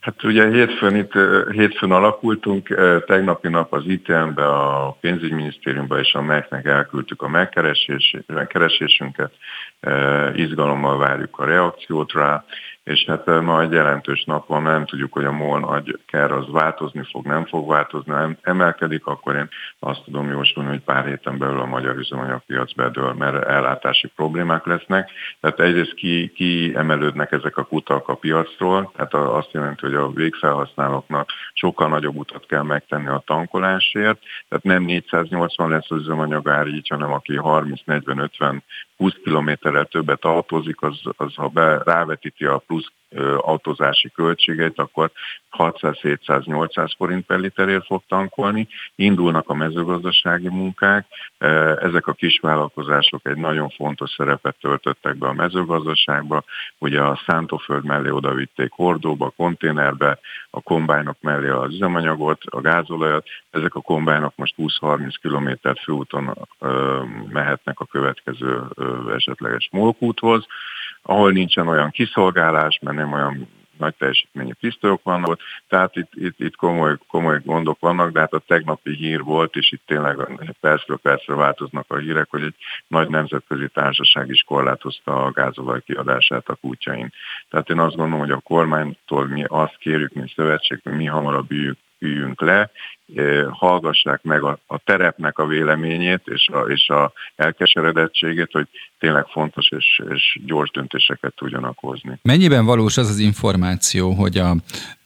Hát 0.00 0.24
ugye 0.24 0.50
hétfőn, 0.50 0.96
itt, 0.96 1.12
hétfőn 1.52 1.90
alakultunk, 1.90 2.68
tegnapi 3.06 3.48
nap 3.48 3.72
az 3.72 3.82
ITM-be, 3.86 4.48
a 4.48 4.96
pénzügyminisztériumba 5.00 5.98
és 5.98 6.12
a 6.12 6.22
MEC-nek 6.22 6.64
elküldtük 6.66 7.22
a 7.22 7.28
megkeresésünket, 8.26 9.32
izgalommal 10.34 10.98
várjuk 10.98 11.38
a 11.38 11.44
reakciót 11.44 12.12
rá, 12.12 12.44
és 12.90 13.04
hát 13.04 13.26
ma 13.26 13.60
egy 13.60 13.72
jelentős 13.72 14.24
nap 14.24 14.46
van, 14.46 14.62
nem 14.62 14.84
tudjuk, 14.84 15.12
hogy 15.12 15.24
a 15.24 15.32
MOL 15.32 15.60
nagy 15.60 15.98
ker 16.06 16.32
az 16.32 16.50
változni 16.50 17.02
fog, 17.10 17.26
nem 17.26 17.44
fog 17.44 17.68
változni, 17.68 18.12
nem 18.12 18.36
emelkedik, 18.42 19.06
akkor 19.06 19.36
én 19.36 19.48
azt 19.78 20.02
tudom 20.04 20.30
jósolni, 20.30 20.68
hogy 20.68 20.80
pár 20.80 21.06
héten 21.06 21.38
belül 21.38 21.60
a 21.60 21.66
magyar 21.66 21.96
üzemanyagpiac 21.96 22.72
bedől, 22.72 23.12
mert 23.12 23.44
ellátási 23.44 24.06
problémák 24.16 24.66
lesznek. 24.66 25.10
Tehát 25.40 25.60
egyrészt 25.60 25.94
ki, 25.94 26.32
ki 26.34 26.72
emelődnek 26.76 27.32
ezek 27.32 27.56
a 27.56 27.64
kutak 27.64 28.08
a 28.08 28.14
piacról, 28.14 28.92
tehát 28.96 29.14
azt 29.14 29.52
jelenti, 29.52 29.86
hogy 29.86 29.94
a 29.94 30.10
végfelhasználóknak 30.10 31.30
sokkal 31.52 31.88
nagyobb 31.88 32.16
utat 32.16 32.46
kell 32.46 32.62
megtenni 32.62 33.08
a 33.08 33.22
tankolásért, 33.26 34.18
tehát 34.48 34.64
nem 34.64 34.82
480 34.82 35.68
lesz 35.68 35.90
az 35.90 35.98
üzemanyagár 35.98 36.66
így, 36.66 36.88
hanem 36.88 37.12
aki 37.12 37.40
30-40-50 37.42 38.60
20 39.00 39.14
kilométerrel 39.22 39.84
többet 39.84 40.24
autózik, 40.24 40.82
az, 40.82 41.00
az 41.16 41.34
ha 41.34 41.48
be, 41.48 41.82
rávetíti 41.84 42.44
a 42.44 42.58
plusz 42.58 42.92
autózási 43.36 44.10
költségeit, 44.10 44.78
akkor 44.78 45.10
600-700-800 45.58 46.92
forint 46.96 47.26
per 47.26 47.38
literért 47.38 47.86
fog 47.86 48.02
tankolni. 48.08 48.68
Indulnak 48.94 49.48
a 49.48 49.54
mezőgazdasági 49.54 50.48
munkák, 50.48 51.06
ezek 51.78 52.06
a 52.06 52.12
kisvállalkozások 52.12 53.26
egy 53.26 53.36
nagyon 53.36 53.68
fontos 53.68 54.10
szerepet 54.10 54.56
töltöttek 54.60 55.16
be 55.16 55.26
a 55.26 55.32
mezőgazdaságba, 55.32 56.44
ugye 56.78 57.00
a 57.00 57.20
szántóföld 57.26 57.84
mellé 57.84 58.10
odavitték 58.10 58.70
hordóba, 58.70 59.32
konténerbe, 59.36 60.18
a 60.50 60.60
kombájnok 60.60 61.16
mellé 61.20 61.48
az 61.48 61.72
üzemanyagot, 61.72 62.42
a 62.44 62.60
gázolajat, 62.60 63.26
ezek 63.50 63.74
a 63.74 63.80
kombájnok 63.80 64.32
most 64.36 64.54
20-30 64.58 65.14
kilométer 65.20 65.76
főúton 65.84 66.48
mehetnek 67.28 67.80
a 67.80 67.84
következő 67.84 68.62
esetleges 69.14 69.68
molkúthoz, 69.72 70.46
ahol 71.02 71.30
nincsen 71.30 71.68
olyan 71.68 71.90
kiszolgálás, 71.90 72.78
mert 72.82 72.96
nem 72.96 73.12
olyan 73.12 73.48
nagy 73.80 73.94
teljesítményű 73.94 74.52
pisztolyok 74.60 75.02
vannak, 75.02 75.40
tehát 75.68 75.96
itt, 75.96 76.10
itt, 76.14 76.40
itt 76.40 76.56
komoly, 76.56 76.96
komoly 77.08 77.40
gondok 77.44 77.80
vannak, 77.80 78.12
de 78.12 78.20
hát 78.20 78.32
a 78.32 78.42
tegnapi 78.46 78.94
hír 78.94 79.22
volt, 79.22 79.56
és 79.56 79.72
itt 79.72 79.82
tényleg 79.86 80.16
percről 80.60 80.96
percre 80.96 81.34
változnak 81.34 81.84
a 81.88 81.96
hírek, 81.96 82.26
hogy 82.30 82.42
egy 82.42 82.54
nagy 82.86 83.08
nemzetközi 83.08 83.68
társaság 83.68 84.28
is 84.28 84.42
korlátozta 84.42 85.24
a 85.24 85.30
gázolaj 85.30 85.80
kiadását 85.80 86.48
a 86.48 86.54
kútjain. 86.54 87.12
Tehát 87.48 87.70
én 87.70 87.78
azt 87.78 87.96
gondolom, 87.96 88.20
hogy 88.20 88.30
a 88.30 88.40
kormánytól 88.40 89.26
mi 89.26 89.44
azt 89.46 89.76
kérjük, 89.78 90.12
mint 90.12 90.32
szövetség, 90.34 90.80
hogy 90.82 90.96
mi 90.96 91.06
hamarabb 91.06 91.50
üljük 91.50 91.78
üljünk 92.00 92.40
le, 92.40 92.70
hallgassák 93.50 94.22
meg 94.22 94.42
a, 94.42 94.58
a 94.66 94.78
terepnek 94.78 95.38
a 95.38 95.46
véleményét 95.46 96.22
és 96.24 96.48
a, 96.52 96.58
és 96.58 96.88
a 96.88 97.12
elkeseredettségét, 97.36 98.50
hogy 98.52 98.68
tényleg 98.98 99.26
fontos 99.26 99.68
és, 99.70 100.02
és 100.10 100.38
gyors 100.46 100.70
döntéseket 100.70 101.34
tudjanak 101.34 101.78
hozni. 101.78 102.18
Mennyiben 102.22 102.64
valós 102.64 102.96
az 102.96 103.08
az 103.08 103.18
információ, 103.18 104.12
hogy 104.12 104.38
a, 104.38 104.56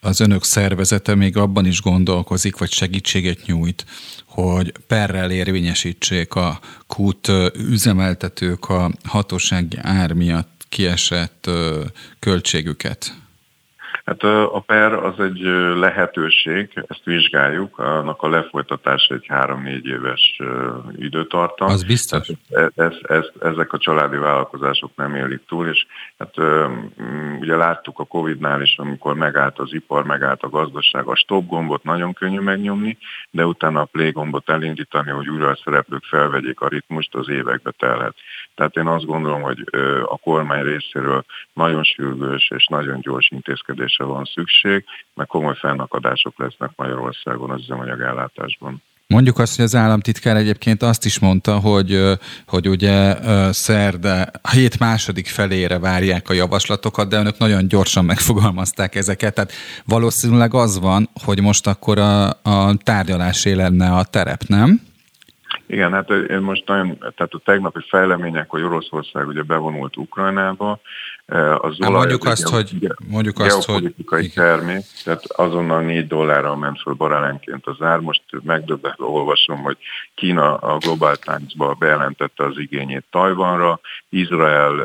az 0.01 0.21
önök 0.21 0.43
szervezete 0.43 1.15
még 1.15 1.37
abban 1.37 1.67
is 1.67 1.81
gondolkozik, 1.81 2.59
vagy 2.59 2.71
segítséget 2.71 3.39
nyújt, 3.47 3.85
hogy 4.27 4.73
perrel 4.89 5.31
érvényesítsék 5.31 6.35
a 6.35 6.59
kút 6.87 7.29
üzemeltetők 7.71 8.69
a 8.69 8.91
hatósági 9.05 9.77
ár 9.83 10.13
miatt 10.13 10.63
kiesett 10.69 11.51
költségüket? 12.19 13.24
Hát 14.05 14.23
a 14.23 14.63
PER 14.67 14.93
az 14.93 15.21
egy 15.21 15.41
lehetőség, 15.77 16.85
ezt 16.89 17.05
vizsgáljuk, 17.05 17.79
annak 17.79 18.23
a 18.23 18.29
lefolytatása 18.29 19.15
egy 19.15 19.27
három-négy 19.29 19.87
éves 19.87 20.41
időtartam. 20.97 21.69
Az 21.69 21.85
biztos. 21.85 22.29
Ez, 22.49 22.69
ez, 22.75 22.93
ez, 23.03 23.25
ezek 23.41 23.73
a 23.73 23.79
családi 23.79 24.17
vállalkozások 24.17 24.91
nem 24.97 25.15
élik 25.15 25.45
túl, 25.47 25.69
és 25.69 25.87
hát 26.19 26.35
ugye 27.41 27.57
láttuk 27.57 27.99
a 27.99 28.05
Covid-nál 28.05 28.63
is, 28.63 28.75
amikor 28.77 29.15
megállt 29.15 29.59
az 29.59 29.73
ipar, 29.73 30.05
megállt 30.05 30.43
a 30.43 30.49
gazdaság, 30.49 31.07
a 31.07 31.17
stop 31.17 31.47
gombot 31.47 31.83
nagyon 31.83 32.13
könnyű 32.13 32.41
megnyomni, 32.41 32.99
de 33.31 33.47
utána 33.47 33.81
a 33.81 33.89
play 33.93 34.11
gombot 34.11 34.51
elindítani, 34.51 35.11
hogy 35.11 35.29
újra 35.29 35.49
a 35.49 35.61
szereplők 35.65 36.05
felvegyék 36.05 36.61
a 36.61 36.69
ritmust, 36.69 37.15
az 37.15 37.29
évekbe 37.29 37.71
telhet. 37.71 38.15
Tehát 38.55 38.77
én 38.77 38.87
azt 38.87 39.05
gondolom, 39.05 39.43
hogy 39.43 39.65
a 40.05 40.17
kormány 40.17 40.63
részéről 40.63 41.25
nagyon 41.53 41.83
sürgős 41.83 42.51
és 42.57 42.67
nagyon 42.67 43.01
gyors 43.01 43.29
intézkedésre 43.31 44.05
van 44.05 44.25
szükség, 44.25 44.85
mert 45.15 45.29
komoly 45.29 45.55
fennakadások 45.55 46.39
lesznek 46.39 46.71
Magyarországon 46.77 47.51
az 47.51 47.61
üzemanyagellátásban. 47.61 48.83
Mondjuk 49.07 49.39
azt, 49.39 49.57
hogy 49.57 49.65
az 49.65 49.75
államtitkár 49.75 50.37
egyébként 50.37 50.83
azt 50.83 51.05
is 51.05 51.19
mondta, 51.19 51.59
hogy, 51.59 52.03
hogy 52.47 52.69
ugye 52.69 53.17
szerde 53.53 54.31
a 54.43 54.51
hét 54.51 54.79
második 54.79 55.27
felére 55.27 55.79
várják 55.79 56.29
a 56.29 56.33
javaslatokat, 56.33 57.09
de 57.09 57.19
önök 57.19 57.39
nagyon 57.39 57.69
gyorsan 57.69 58.05
megfogalmazták 58.05 58.95
ezeket. 58.95 59.35
Tehát 59.35 59.53
valószínűleg 59.85 60.55
az 60.55 60.81
van, 60.81 61.09
hogy 61.25 61.41
most 61.41 61.67
akkor 61.67 61.99
a, 61.99 62.29
a 62.29 62.75
tárgyalásé 62.83 63.53
lenne 63.53 63.91
a 63.91 64.05
terep, 64.05 64.43
nem? 64.47 64.81
Igen, 65.67 65.93
hát 65.93 66.11
én 66.11 66.41
most 66.41 66.67
nagyon, 66.67 66.99
tehát 66.99 67.33
a 67.33 67.41
tegnapi 67.45 67.81
fejlemények, 67.89 68.51
hogy 68.51 68.63
Oroszország 68.63 69.27
ugye 69.27 69.43
bevonult 69.43 69.97
Ukrajnába, 69.97 70.81
az 71.59 71.81
olaj 71.81 71.91
mondjuk 71.91 72.25
azt, 72.25 72.49
hogy, 72.49 72.95
mondjuk 73.09 73.39
azt, 73.39 73.65
hogy 73.65 73.95
termék, 74.35 74.85
tehát 75.05 75.25
azonnal 75.25 75.81
4 75.81 76.07
dollárra 76.07 76.57
ment 76.57 76.81
fel 76.83 76.93
barálenként 76.93 77.67
az 77.67 77.77
ár. 77.81 77.99
Most 77.99 78.23
megdöbbentve 78.43 79.05
olvasom, 79.05 79.63
hogy 79.63 79.77
Kína 80.15 80.57
a 80.57 80.79
Global 80.79 81.17
Times-ba 81.17 81.75
bejelentette 81.79 82.45
az 82.45 82.59
igényét 82.59 83.05
Tajvanra, 83.11 83.81
Izrael 84.15 84.81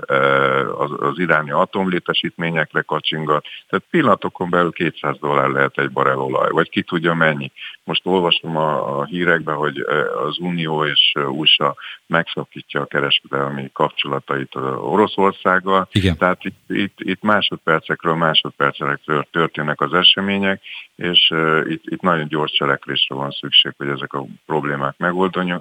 az, 0.77 0.91
az 0.99 1.19
iráni 1.19 1.51
atomlétesítményekre 1.51 2.81
kacsingat, 2.81 3.45
tehát 3.67 3.85
pillanatokon 3.89 4.49
belül 4.49 4.71
200 4.71 5.15
dollár 5.19 5.49
lehet 5.49 5.77
egy 5.77 5.91
barel 5.91 6.19
olaj, 6.19 6.49
vagy 6.51 6.69
ki 6.69 6.81
tudja 6.81 7.13
mennyi. 7.13 7.51
Most 7.83 8.05
olvasom 8.05 8.57
a, 8.57 8.99
a 8.99 9.05
hírekben, 9.05 9.55
hogy 9.55 9.79
az 10.27 10.37
Unió 10.39 10.85
és 10.85 11.13
USA 11.27 11.75
megszakítja 12.05 12.81
a 12.81 12.85
kereskedelmi 12.85 13.69
kapcsolatait 13.73 14.55
Oroszországgal. 14.81 15.87
Igen. 15.91 16.17
Tehát 16.17 16.43
itt, 16.43 16.59
itt, 16.67 16.97
itt 16.97 17.21
másodpercekről 17.21 18.15
másodpercekről 18.15 19.27
történnek 19.31 19.81
az 19.81 19.93
események, 19.93 20.61
és 20.95 21.29
uh, 21.29 21.61
itt, 21.67 21.83
itt 21.85 22.01
nagyon 22.01 22.27
gyors 22.27 22.51
cselekvésre 22.51 23.15
van 23.15 23.31
szükség, 23.31 23.73
hogy 23.77 23.87
ezek 23.87 24.13
a 24.13 24.25
problémák 24.45 24.95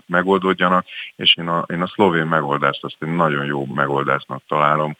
megoldódjanak, 0.06 0.86
és 1.16 1.36
én 1.36 1.48
a, 1.48 1.64
én 1.72 1.82
a 1.82 1.86
szlovén 1.86 2.26
megoldást 2.26 2.84
azt 2.84 2.96
én 3.00 3.08
nagyon 3.08 3.44
jó 3.44 3.57
megoldásnak 3.66 4.42
találom, 4.48 4.96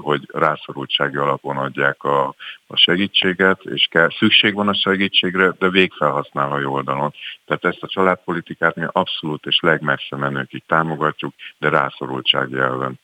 hogy 0.00 0.28
rászorultsági 0.32 1.16
alapon 1.16 1.56
adják 1.56 2.04
a, 2.04 2.34
a 2.66 2.76
segítséget, 2.76 3.60
és 3.64 3.88
kell, 3.90 4.08
szükség 4.18 4.54
van 4.54 4.68
a 4.68 4.74
segítségre, 4.74 5.52
de 5.58 5.68
végfelhasználói 5.68 6.64
oldalon. 6.64 7.14
Tehát 7.46 7.64
ezt 7.64 7.82
a 7.82 7.88
családpolitikát 7.88 8.76
mi 8.76 8.84
abszolút 8.92 9.46
és 9.46 9.58
legmessze 9.62 10.16
menőkig 10.16 10.62
támogatjuk, 10.66 11.34
de 11.58 11.68
rászorultsági 11.68 12.56
elven. 12.56 12.98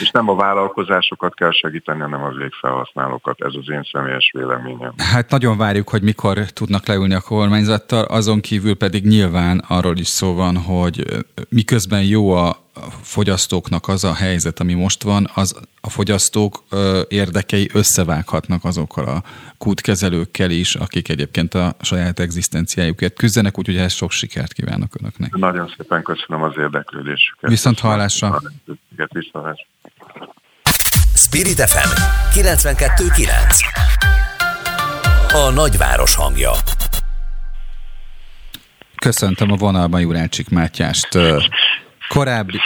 És 0.00 0.10
nem 0.10 0.28
a 0.28 0.34
vállalkozásokat 0.34 1.34
kell 1.34 1.52
segíteni, 1.52 2.00
hanem 2.00 2.22
az 2.22 2.36
végfelhasználókat. 2.36 3.42
Ez 3.42 3.54
az 3.54 3.70
én 3.70 3.88
személyes 3.92 4.30
véleményem. 4.34 4.92
Hát 4.96 5.30
nagyon 5.30 5.56
várjuk, 5.56 5.88
hogy 5.88 6.02
mikor 6.02 6.38
tudnak 6.38 6.86
leülni 6.86 7.14
a 7.14 7.20
kormányzattal, 7.20 8.04
azon 8.04 8.40
kívül 8.40 8.76
pedig 8.76 9.04
nyilván 9.04 9.62
arról 9.68 9.96
is 9.96 10.06
szó 10.06 10.34
van, 10.34 10.56
hogy 10.56 11.04
miközben 11.48 12.02
jó 12.02 12.32
a 12.32 12.65
fogyasztóknak 13.02 13.88
az 13.88 14.04
a 14.04 14.14
helyzet, 14.14 14.60
ami 14.60 14.74
most 14.74 15.02
van, 15.02 15.30
az 15.34 15.56
a 15.80 15.90
fogyasztók 15.90 16.64
érdekei 17.08 17.70
összevághatnak 17.72 18.64
azokkal 18.64 19.04
a 19.04 19.22
kútkezelőkkel 19.58 20.50
is, 20.50 20.74
akik 20.74 21.08
egyébként 21.08 21.54
a 21.54 21.74
saját 21.80 22.18
egzisztenciájukért 22.18 23.14
küzdenek, 23.14 23.58
úgyhogy 23.58 23.76
ehhez 23.76 23.92
sok 23.92 24.10
sikert 24.10 24.52
kívánok 24.52 24.94
Önöknek. 25.00 25.34
Nagyon 25.34 25.74
szépen 25.76 26.02
köszönöm 26.02 26.42
az 26.42 26.52
érdeklődésüket. 26.56 27.50
Viszont 27.50 27.78
hallásra. 27.78 28.40
Viszont 29.12 29.66
Spirit 31.14 31.60
FM 31.60 31.88
92.9 32.38 33.28
A 35.32 35.50
nagyváros 35.50 36.14
hangja 36.14 36.50
Köszöntöm 38.96 39.50
a 39.50 39.56
vonalban 39.56 40.00
Jurácsik 40.00 40.48
Mátyást. 40.48 41.08
Korábbi... 42.08 42.60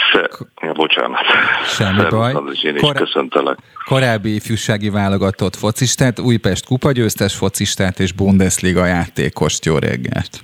Ja, 0.61 0.73
bocsánat. 0.73 1.25
Semmi 1.65 2.03
baj. 2.09 2.33
Én 2.63 2.75
is 2.75 2.81
Korá... 2.81 2.99
köszöntelek. 2.99 3.57
Korábbi 3.85 4.35
ifjúsági 4.35 4.89
válogatott 4.89 5.55
focistát, 5.55 6.19
Újpest 6.19 6.65
kupagyőztes 6.65 7.35
focistát 7.35 7.99
és 7.99 8.11
Bundesliga 8.11 8.85
játékost. 8.85 9.65
Jó 9.65 9.77
reggelt! 9.77 10.43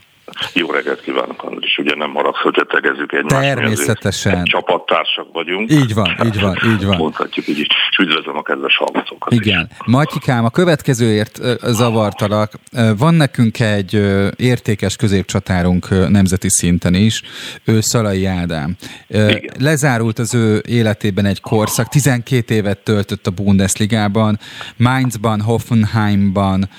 Jó 0.53 0.71
reggelt 0.71 1.01
kívánok, 1.01 1.43
Andris. 1.43 1.77
Ugye 1.77 1.95
nem 1.95 2.13
haragsz, 2.13 2.39
hogyha 2.39 2.65
tegezzük 2.65 3.11
egymást. 3.13 3.41
Természetesen. 3.41 4.43
Csapattársak 4.43 5.27
vagyunk. 5.33 5.71
Így 5.71 5.93
van, 5.93 6.15
így 6.25 6.39
van, 6.41 6.57
így 6.65 6.85
van. 6.85 6.97
Mondhatjuk 6.97 7.47
így. 7.47 7.59
És 7.59 7.97
üdvözlöm 7.99 8.37
a 8.37 8.41
kedves 8.41 8.77
hallgatókat 8.77 9.33
Igen. 9.33 9.67
Is. 9.71 9.77
Matyikám, 9.85 10.45
a 10.45 10.49
következőért 10.49 11.39
zavartalak. 11.63 12.53
Van 12.97 13.13
nekünk 13.13 13.59
egy 13.59 13.93
értékes 14.35 14.95
középcsatárunk 14.95 16.09
nemzeti 16.09 16.49
szinten 16.49 16.93
is, 16.93 17.21
ő 17.65 17.81
Szalai 17.81 18.25
Ádám. 18.25 18.75
Igen. 19.07 19.41
Lezárult 19.59 20.19
az 20.19 20.33
ő 20.33 20.63
életében 20.67 21.25
egy 21.25 21.41
korszak, 21.41 21.87
12 21.87 22.53
évet 22.53 22.79
töltött 22.79 23.27
a 23.27 23.31
Bundesligában, 23.31 24.39
Mainzban, 24.77 25.41
Hoffenheimban, 25.41 26.69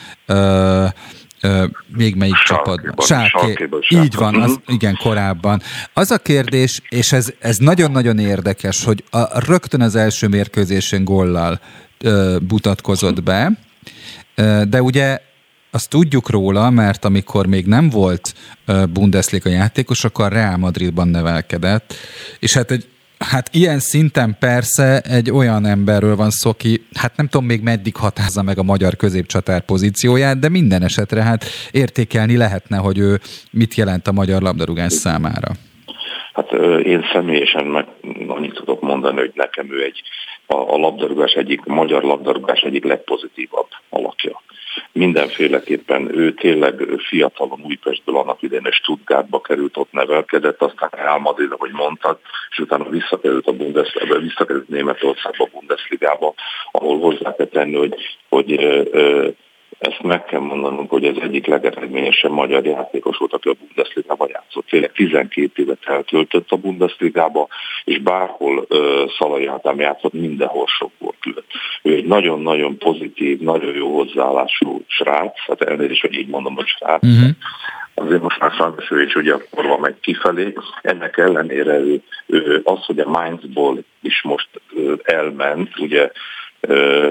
még 1.97 2.15
melyik 2.15 2.35
csapatban? 2.35 3.07
Sárké. 3.07 3.69
Így 3.89 4.15
van, 4.15 4.41
az, 4.41 4.51
mhm. 4.51 4.75
igen, 4.75 4.97
korábban. 4.97 5.63
Az 5.93 6.11
a 6.11 6.19
kérdés, 6.19 6.83
és 6.89 7.13
ez, 7.13 7.33
ez 7.39 7.57
nagyon-nagyon 7.57 8.19
érdekes, 8.19 8.85
hogy 8.85 9.05
a, 9.11 9.45
rögtön 9.47 9.81
az 9.81 9.95
első 9.95 10.29
mérkőzésen 10.29 11.05
gollal 11.05 11.61
ö, 11.99 12.37
butatkozott 12.43 13.23
be, 13.23 13.53
ö, 14.35 14.63
de 14.69 14.83
ugye 14.83 15.19
azt 15.71 15.89
tudjuk 15.89 16.31
róla, 16.31 16.71
mert 16.71 17.05
amikor 17.05 17.47
még 17.47 17.67
nem 17.67 17.89
volt 17.91 18.35
Bundesliga 18.93 19.51
játékos, 19.51 20.05
akkor 20.05 20.33
Real 20.33 20.57
Madridban 20.57 21.09
nevelkedett, 21.09 21.95
és 22.39 22.55
hát 22.55 22.71
egy 22.71 22.89
Hát 23.19 23.49
ilyen 23.53 23.79
szinten 23.79 24.37
persze 24.39 25.01
egy 25.01 25.31
olyan 25.31 25.67
emberről 25.67 26.17
van 26.17 26.31
szó, 26.31 26.53
ki, 26.53 26.87
hát 26.95 27.17
nem 27.17 27.29
tudom 27.29 27.47
még 27.47 27.63
meddig 27.63 27.97
hatázza 27.97 28.43
meg 28.43 28.59
a 28.59 28.63
magyar 28.63 28.97
középcsatár 28.97 29.61
pozícióját, 29.61 30.39
de 30.39 30.49
minden 30.49 30.83
esetre 30.83 31.23
hát 31.23 31.45
értékelni 31.71 32.37
lehetne, 32.37 32.77
hogy 32.77 32.99
ő 32.99 33.21
mit 33.51 33.75
jelent 33.75 34.07
a 34.07 34.13
magyar 34.13 34.43
labdarúgás 34.43 34.93
számára. 34.93 35.49
Hát 36.33 36.53
én 36.83 37.05
személyesen 37.13 37.67
meg 37.67 37.87
annyit 38.27 38.55
tudok 38.55 38.81
mondani, 38.81 39.19
hogy 39.19 39.33
nekem 39.35 39.67
ő 39.73 39.83
egy 39.83 40.03
a, 40.47 40.55
a 40.55 40.77
labdarúgás 40.77 41.33
egyik, 41.33 41.61
a 41.65 41.75
magyar 41.75 42.03
labdarúgás 42.03 42.61
egyik 42.61 42.85
legpozitívabb 42.85 43.69
alakja 43.89 44.43
mindenféleképpen 44.93 46.19
ő 46.19 46.35
tényleg 46.35 46.83
fiatalon 47.09 47.61
Újpestből 47.65 48.17
annak 48.17 48.43
idején 48.43 48.67
és 48.69 48.77
Stuttgartba 48.77 49.41
került, 49.41 49.77
ott 49.77 49.93
nevelkedett, 49.93 50.63
aztán 50.63 50.89
Real 50.93 51.19
Madrid, 51.19 51.53
ahogy 51.53 51.73
mondtad, 51.73 52.19
és 52.51 52.59
utána 52.59 52.89
visszakerült 52.89 53.47
a 53.47 53.53
Bundesliga, 53.53 54.19
visszakerült 54.19 54.69
Németországba, 54.69 55.45
a 55.45 55.49
Bundesligába, 55.53 56.35
ahol 56.71 56.99
hozzá 56.99 57.35
kell 57.35 57.47
tenni, 57.47 57.77
hogy, 57.77 57.95
hogy 58.29 58.53
ö, 58.53 58.83
ö, 58.91 59.29
ezt 59.79 60.03
meg 60.03 60.25
kell 60.25 60.41
mondanunk, 60.41 60.91
hogy 60.91 61.05
az 61.05 61.17
egyik 61.21 61.47
legeredményesebb 61.47 62.31
magyar 62.31 62.65
játékos 62.65 63.17
volt, 63.17 63.33
aki 63.33 63.49
a 63.49 63.55
Bundesliga-ba 63.61 64.27
játszott. 64.29 64.67
Tényleg 64.67 64.93
12 64.93 65.63
évet 65.63 65.79
eltöltött 65.85 66.51
a 66.51 66.57
Bundesligába, 66.57 67.49
és 67.85 67.99
bárhol 67.99 68.67
Szalai 69.19 69.47
Ádám 69.47 69.79
játszott, 69.81 70.13
mindenhol 70.13 70.67
sok 70.67 70.91
volt 70.99 71.25
lőtt. 71.25 71.51
Ő 71.83 71.95
egy 71.95 72.07
nagyon-nagyon 72.07 72.79
pozitív, 72.79 73.39
nagyon 73.39 73.75
jó 73.75 73.95
hozzáállású 73.95 74.85
srác, 74.87 75.39
hát 75.47 75.63
elnézést, 75.63 76.01
hogy 76.01 76.15
így 76.15 76.29
mondom, 76.29 76.55
hogy 76.55 76.67
srác, 76.67 77.03
uh-huh 77.03 77.31
azért 78.01 78.23
most 78.23 78.41
már 78.41 78.73
is 78.91 79.15
ugye 79.15 79.35
akkor 79.35 79.79
megy 79.79 80.01
kifelé. 80.01 80.53
Ennek 80.83 81.17
ellenére 81.17 81.79
ő, 81.79 82.03
ő 82.27 82.61
az, 82.65 82.85
hogy 82.85 82.99
a 82.99 83.09
Mainzból 83.09 83.79
is 84.03 84.23
most 84.23 84.49
elment, 85.03 85.79
ugye 85.79 86.11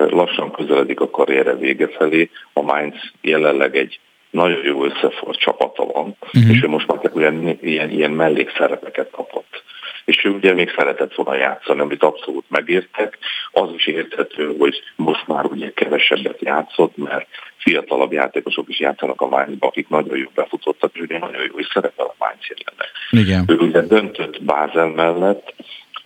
lassan 0.10 0.52
közeledik 0.52 0.99
a 0.99 1.10
karriere 1.10 1.56
vége 1.56 1.88
felé. 1.88 2.30
A 2.53 2.61
Mainz 2.61 2.95
jelenleg 3.22 3.76
egy 3.76 3.99
nagyon 4.30 4.64
jó 4.64 4.84
összefort 4.84 5.40
csapata 5.40 5.86
van, 5.86 6.15
uh-huh. 6.22 6.52
és 6.52 6.64
ő 6.64 6.68
most 6.68 6.88
már 6.88 7.11
ilyen, 7.15 7.57
ilyen, 7.61 7.90
ilyen 7.90 8.11
mellékszerepeket 8.11 9.10
kapott. 9.10 9.64
És 10.06 10.26
ő 10.26 10.30
ugye 10.30 10.53
még 10.53 10.74
szeretett 10.78 11.15
volna 11.15 11.36
játszani, 11.36 11.80
amit 11.80 12.03
abszolút 12.03 12.45
megértek. 12.48 13.18
Az 13.52 13.69
is 13.76 13.88
érthető, 13.88 14.56
hogy 14.57 14.82
most 14.95 15.28
már 15.28 15.45
ugye 15.45 15.72
kevesebbet 15.74 16.41
játszott, 16.41 16.98
mert 16.98 17.28
fiatalabb 17.57 18.11
játékosok 18.11 18.69
is 18.69 18.80
játszanak 18.80 19.22
a 19.22 19.28
Mainzba, 19.28 19.68
akik 19.68 19.90
nagyon 19.90 20.18
jó 20.18 20.28
befutottak, 20.36 20.91
és 20.94 21.02
ugye 21.02 21.19
nagyon 21.19 21.41
jó 21.52 21.60
is 21.60 21.68
szerepel 21.74 22.06
a 22.06 22.15
Mainz 22.18 22.45
jelenleg. 22.48 22.88
Igen. 23.10 23.44
Ő 23.48 23.65
ugye 23.68 23.82
döntött 23.82 24.44
Bázel 24.44 24.88
mellett, 24.88 25.53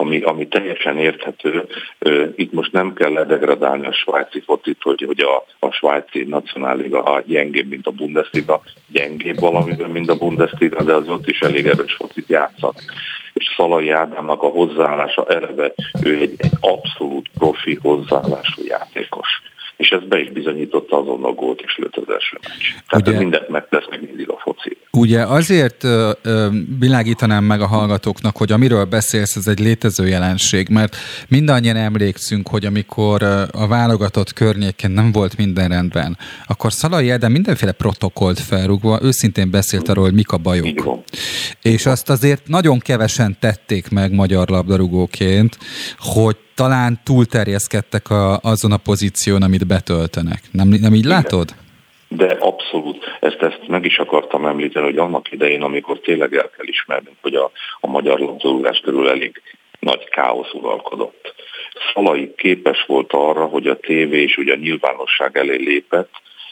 ami, 0.01 0.21
ami 0.21 0.47
teljesen 0.47 0.97
érthető. 0.97 1.67
Itt 2.35 2.51
most 2.51 2.71
nem 2.71 2.93
kell 2.93 3.11
ledegradálni 3.11 3.85
a 3.85 3.91
svájci 3.91 4.39
fotit, 4.39 4.77
hogy, 4.81 5.03
hogy 5.07 5.19
a, 5.19 5.65
a 5.65 5.71
svájci 5.71 6.23
nacionáliga 6.23 7.03
a 7.03 7.23
gyengébb, 7.25 7.69
mint 7.69 7.87
a 7.87 7.91
Bundesliga, 7.91 8.61
gyengébb 8.87 9.39
valamiben, 9.39 9.89
mint 9.89 10.09
a 10.09 10.17
Bundesliga, 10.17 10.83
de 10.83 10.93
az 10.93 11.09
ott 11.09 11.27
is 11.27 11.39
elég 11.39 11.67
erős 11.67 11.93
focit 11.93 12.27
játszat. 12.27 12.81
És 13.33 13.53
Szalai 13.55 13.89
Ádámnak 13.89 14.43
a 14.43 14.47
hozzáállása 14.47 15.25
eleve, 15.27 15.73
ő 16.03 16.15
egy, 16.15 16.33
egy 16.37 16.53
abszolút 16.59 17.29
profi 17.37 17.77
hozzáállású 17.81 18.61
játékos 18.67 19.41
és 19.81 19.89
ez 19.89 20.03
be 20.07 20.19
is 20.19 20.31
bizonyította 20.31 21.01
azon 21.01 21.23
a 21.23 21.31
gólt 21.31 21.61
is 21.61 21.77
lőtt 21.77 21.95
az 21.95 22.13
első 22.13 22.37
meccs. 22.41 22.83
Tehát 22.89 23.07
ugye, 23.07 23.17
mindent 23.17 23.49
megtesz 23.49 23.85
meg 23.89 24.01
mindig 24.05 24.29
a 24.29 24.37
foci. 24.37 24.77
Ugye 24.91 25.21
azért 25.21 25.83
ö, 25.83 26.11
ö, 26.21 26.47
világítanám 26.79 27.43
meg 27.43 27.61
a 27.61 27.67
hallgatóknak, 27.67 28.37
hogy 28.37 28.51
amiről 28.51 28.85
beszélsz, 28.85 29.35
ez 29.35 29.47
egy 29.47 29.59
létező 29.59 30.07
jelenség, 30.07 30.69
mert 30.69 30.95
mindannyian 31.27 31.75
emlékszünk, 31.75 32.47
hogy 32.47 32.65
amikor 32.65 33.23
a 33.51 33.67
válogatott 33.67 34.33
környéken 34.33 34.91
nem 34.91 35.11
volt 35.11 35.37
minden 35.37 35.69
rendben, 35.69 36.17
akkor 36.47 36.71
Szalai 36.73 37.11
Eden 37.11 37.31
mindenféle 37.31 37.71
protokollt 37.71 38.39
felrúgva 38.39 38.99
őszintén 39.01 39.51
beszélt 39.51 39.89
arról, 39.89 40.03
hogy 40.03 40.13
mik 40.13 40.31
a 40.31 40.37
bajok. 40.37 40.67
És 41.61 41.85
azt 41.85 42.09
azért 42.09 42.47
nagyon 42.47 42.79
kevesen 42.79 43.37
tették 43.39 43.89
meg 43.89 44.11
magyar 44.11 44.49
labdarúgóként, 44.49 45.57
hogy 45.97 46.37
talán 46.61 46.99
túlterjeszkedtek 47.03 48.09
a, 48.09 48.39
azon 48.51 48.71
a 48.71 48.77
pozíción, 48.77 49.41
amit 49.41 49.67
betöltenek. 49.67 50.41
Nem, 50.51 50.67
nem 50.67 50.93
így 50.93 51.05
látod? 51.05 51.47
De 52.07 52.37
abszolút. 52.39 52.97
Ezt, 53.19 53.41
ezt 53.41 53.67
meg 53.67 53.85
is 53.85 53.97
akartam 53.97 54.45
említeni, 54.45 54.85
hogy 54.85 54.97
annak 54.97 55.31
idején, 55.31 55.61
amikor 55.61 55.99
tényleg 55.99 56.33
el 56.33 56.49
kell 56.57 56.67
ismernünk, 56.67 57.15
hogy 57.21 57.35
a, 57.35 57.51
a 57.79 57.87
magyar 57.87 58.19
labdarúgás 58.19 58.79
körül 58.79 59.09
elég 59.09 59.41
nagy 59.79 60.03
káosz 60.09 60.53
uralkodott. 60.53 61.33
Szalai 61.93 62.33
képes 62.35 62.85
volt 62.87 63.13
arra, 63.13 63.45
hogy 63.45 63.67
a 63.67 63.79
tévé 63.79 64.21
és 64.21 64.37
ugye 64.37 64.53
a 64.53 64.57
nyilvánosság 64.65 65.37
elé 65.37 65.55
lépett, 65.55 66.11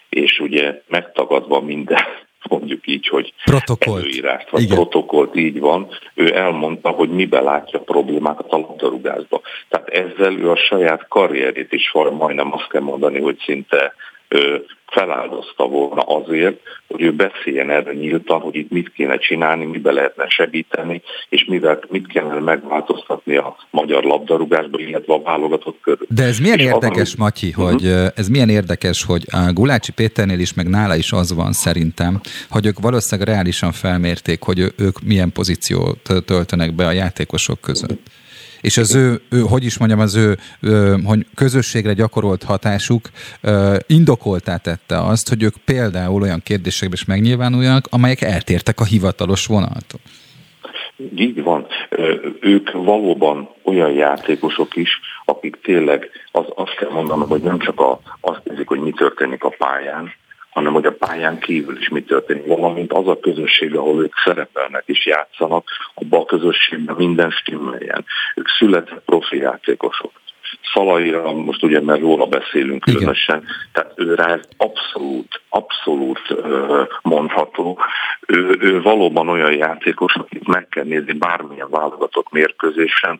és 0.09 0.39
ugye 0.39 0.81
megtagadva 0.87 1.61
minden 1.61 2.03
mondjuk 2.49 2.87
így, 2.87 3.07
hogy 3.07 3.33
protokollt. 3.45 4.03
előírást, 4.03 4.49
vagy 4.49 4.61
Igen. 4.61 4.75
protokollt 4.75 5.35
így 5.35 5.59
van, 5.59 5.87
ő 6.13 6.35
elmondta, 6.35 6.89
hogy 6.89 7.09
miben 7.09 7.43
látja 7.43 7.79
a 7.79 7.83
problémákat 7.83 8.51
a 8.51 8.57
labdarúgásba. 8.57 9.41
Tehát 9.69 9.87
ezzel 9.87 10.37
ő 10.37 10.49
a 10.49 10.55
saját 10.55 11.07
karrierét 11.07 11.73
is 11.73 11.91
majdnem 11.91 12.53
azt 12.53 12.67
kell 12.67 12.81
mondani, 12.81 13.19
hogy 13.19 13.37
szinte 13.45 13.93
feláldozta 14.91 15.67
volna 15.67 16.01
azért, 16.01 16.59
hogy 16.87 17.01
ő 17.01 17.11
beszéljen 17.11 17.69
erre 17.69 17.93
nyíltan, 17.93 18.39
hogy 18.39 18.55
itt 18.55 18.71
mit 18.71 18.91
kéne 18.91 19.17
csinálni, 19.17 19.65
mibe 19.65 19.91
lehetne 19.91 20.25
segíteni, 20.27 21.01
és 21.29 21.45
mivel, 21.45 21.79
mit 21.89 22.07
kellene 22.07 22.39
megváltoztatni 22.39 23.35
a 23.35 23.55
magyar 23.69 24.03
labdarúgásba, 24.03 24.79
illetve 24.79 25.13
a 25.13 25.21
válogatott 25.21 25.79
körül. 25.81 26.05
De 26.09 26.23
ez 26.23 26.39
milyen 26.39 26.59
és 26.59 26.65
érdekes, 26.65 27.11
az, 27.11 27.15
Matyi, 27.15 27.47
uh-huh. 27.47 27.69
hogy 27.69 27.85
ez 28.15 28.27
milyen 28.27 28.49
érdekes, 28.49 29.03
hogy 29.03 29.25
a 29.31 29.51
Gulácsi 29.53 29.91
Péternél 29.91 30.39
is, 30.39 30.53
meg 30.53 30.69
nála 30.69 30.95
is 30.95 31.11
az 31.11 31.33
van 31.33 31.51
szerintem, 31.51 32.21
hogy 32.49 32.65
ők 32.65 32.79
valószínűleg 32.79 33.29
reálisan 33.29 33.71
felmérték, 33.71 34.43
hogy 34.43 34.59
ők 34.77 35.01
milyen 35.01 35.31
pozíciót 35.31 36.09
töltenek 36.25 36.73
be 36.73 36.85
a 36.85 36.91
játékosok 36.91 37.61
között 37.61 38.01
és 38.61 38.77
az 38.77 38.95
ő, 38.95 39.21
ő 39.29 39.39
hogy 39.39 39.63
is 39.63 39.77
mondjam, 39.77 39.99
az 39.99 40.15
ő, 40.15 40.37
hogy 41.03 41.25
közösségre 41.35 41.93
gyakorolt 41.93 42.43
hatásuk 42.43 43.09
indokoltá 43.87 44.57
tette 44.57 44.97
azt, 44.99 45.29
hogy 45.29 45.43
ők 45.43 45.55
például 45.65 46.21
olyan 46.21 46.41
kérdésekben 46.43 46.97
is 47.01 47.05
megnyilvánuljanak, 47.05 47.87
amelyek 47.89 48.21
eltértek 48.21 48.79
a 48.79 48.85
hivatalos 48.85 49.45
vonattól. 49.45 49.99
Így 51.15 51.43
van. 51.43 51.67
Ők 52.39 52.71
valóban 52.71 53.49
olyan 53.63 53.91
játékosok 53.91 54.75
is, 54.75 54.89
akik 55.25 55.59
tényleg 55.61 56.09
az, 56.31 56.45
azt 56.55 56.75
kell 56.75 56.89
mondanom, 56.89 57.27
hogy 57.27 57.41
nem 57.41 57.59
csak 57.59 57.79
a, 57.79 57.99
azt 58.19 58.41
nézik, 58.43 58.67
hogy 58.67 58.79
mi 58.79 58.91
történik 58.91 59.43
a 59.43 59.55
pályán, 59.57 60.13
hanem 60.49 60.73
hogy 60.73 60.85
a 60.85 60.95
pályán 60.95 61.39
kívül 61.39 61.77
is 61.77 61.89
mi 61.89 62.03
történik, 62.03 62.45
valamint 62.45 62.93
az 62.93 63.07
a 63.07 63.19
közösség, 63.19 63.75
ahol 63.75 64.03
ők 64.03 64.13
szerepelnek 64.23 64.83
és 64.85 65.05
játszanak, 65.05 65.67
abban 65.93 66.21
a 66.21 66.25
közösségben 66.25 66.95
minden 66.95 67.29
stimmeljen. 67.29 68.05
Ők 68.35 68.47
született 68.47 69.03
profi 69.05 69.37
játékosok. 69.37 70.11
Szalaira, 70.73 71.33
most 71.33 71.63
ugye 71.63 71.81
mert 71.81 71.99
róla 71.99 72.25
beszélünk 72.25 72.83
Igen. 72.85 72.99
különösen, 72.99 73.43
tehát 73.71 73.93
őre 73.95 74.25
ez 74.25 74.41
abszolút, 74.57 75.41
abszolút 75.49 76.35
mondható. 77.01 77.79
Ő, 78.27 78.57
ő 78.59 78.81
valóban 78.81 79.29
olyan 79.29 79.53
játékos, 79.53 80.15
akit 80.15 80.47
meg 80.47 80.67
kell 80.69 80.83
nézni 80.83 81.13
bármilyen 81.13 81.69
válogatott 81.69 82.31
mérkőzésen, 82.31 83.19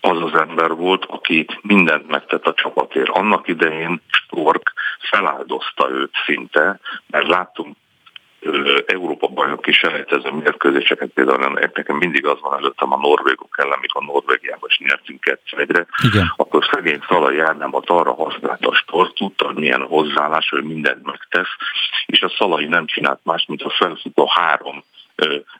az 0.00 0.22
az 0.22 0.40
ember 0.40 0.70
volt, 0.70 1.04
aki 1.04 1.46
mindent 1.60 2.08
megtett 2.08 2.46
a 2.46 2.54
csapatért. 2.54 3.08
Annak 3.08 3.48
idején 3.48 4.00
Stork 4.08 4.72
feláldozta 5.10 5.90
őt 5.90 6.12
szinte, 6.26 6.80
mert 7.06 7.26
láttunk 7.26 7.76
Európa 8.86 9.26
bajnoki 9.26 9.72
selejtező 9.72 10.30
mérkőzéseket, 10.30 11.08
például 11.08 11.52
nekem 11.74 11.96
mindig 11.96 12.26
az 12.26 12.40
van 12.40 12.58
előttem 12.58 12.92
a 12.92 12.96
norvégok 12.96 13.54
ellen, 13.58 13.78
mikor 13.80 14.02
Norvégiában 14.02 14.68
is 14.68 14.78
nyertünk 14.78 15.38
egyre, 15.56 15.86
akkor 16.36 16.68
szegény 16.72 17.00
Szalai 17.08 17.38
Árnámat 17.38 17.90
arra 17.90 18.14
használta 18.14 18.68
a 18.68 18.74
sport, 18.74 19.14
tudta, 19.14 19.46
hogy 19.46 19.56
milyen 19.56 19.82
hozzáállás, 19.82 20.48
hogy 20.48 20.64
mindent 20.64 21.04
megtesz, 21.04 21.56
és 22.06 22.22
a 22.22 22.34
Szalai 22.38 22.66
nem 22.66 22.86
csinált 22.86 23.20
más, 23.22 23.44
mint 23.48 23.62
a 23.62 23.70
felfutó 23.70 24.26
három 24.34 24.84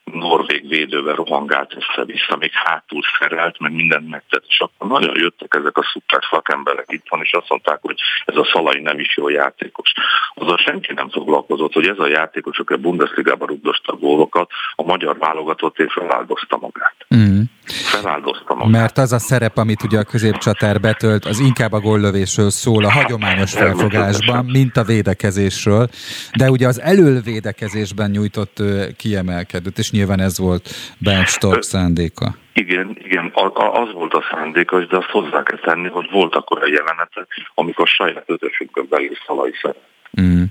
norvég 0.05 0.69
védővel 0.69 1.15
rohangált 1.15 1.75
össze-vissza, 1.77 2.37
még 2.37 2.51
hátul 2.53 3.01
szerelt, 3.19 3.59
meg 3.59 3.73
mindent 3.73 4.09
megtett, 4.09 4.45
és 4.49 4.61
akkor 4.61 4.89
nagyon 4.89 5.17
jöttek 5.17 5.55
ezek 5.55 5.79
a 5.79 5.89
szuper 5.93 6.23
szakemberek 6.31 6.87
itt 6.89 7.07
van, 7.09 7.21
és 7.23 7.33
azt 7.33 7.49
mondták, 7.49 7.79
hogy 7.81 8.01
ez 8.25 8.37
a 8.37 8.49
Szalai 8.53 8.81
nem 8.81 8.99
is 8.99 9.17
jó 9.17 9.29
játékos. 9.29 9.93
Azzal 10.35 10.57
senki 10.57 10.93
nem 10.93 11.11
foglalkozott, 11.11 11.73
hogy 11.73 11.87
ez 11.87 11.99
a 11.99 12.07
játékos, 12.07 12.59
aki 12.59 12.73
a 12.73 12.77
Bundesliga-ban 12.77 13.49
rugdosta 13.49 13.97
gólokat, 13.97 14.51
a 14.75 14.83
magyar 14.83 15.19
válogatott 15.19 15.79
és 15.79 15.93
feláldozta 15.93 16.57
magát. 16.57 16.97
Mm. 17.15 17.41
Feláldozta 17.67 18.55
magát. 18.55 18.71
Mert 18.71 18.99
az 18.99 19.13
a 19.13 19.19
szerep, 19.19 19.57
amit 19.57 19.83
ugye 19.83 19.99
a 19.99 20.05
középcsatár 20.05 20.81
betölt, 20.81 21.25
az 21.25 21.39
inkább 21.39 21.73
a 21.73 21.81
góllövésről 21.81 22.51
szól 22.51 22.85
a 22.85 22.91
hagyományos 22.91 23.53
felfogásban, 23.53 24.45
mint 24.45 24.77
a 24.77 24.85
védekezésről, 24.85 25.89
de 26.37 26.51
ugye 26.51 26.67
az 26.67 26.81
elővédekezésben 26.81 28.11
nyújtott 28.11 28.63
kiemelkedőt, 28.97 29.79
és 29.79 29.91
nyilván 29.91 30.21
ez 30.21 30.39
volt 30.39 30.69
Bernd 30.99 31.27
Stork 31.27 31.63
szándéka. 31.63 32.35
Igen, 32.53 32.99
igen, 33.05 33.33
az 33.55 33.93
volt 33.93 34.15
a 34.15 34.25
szándékos, 34.31 34.87
de 34.87 34.97
azt 34.97 35.11
hozzá 35.11 35.43
kell 35.43 35.59
tenni, 35.59 35.89
hogy 35.89 36.09
voltak 36.11 36.51
olyan 36.51 36.69
jelenetek, 36.69 37.27
amikor 37.55 37.87
saját 37.87 38.25
ötösünkön 38.27 38.87
belül 38.91 39.17
szalai 39.27 39.53
Mm. 40.21 40.43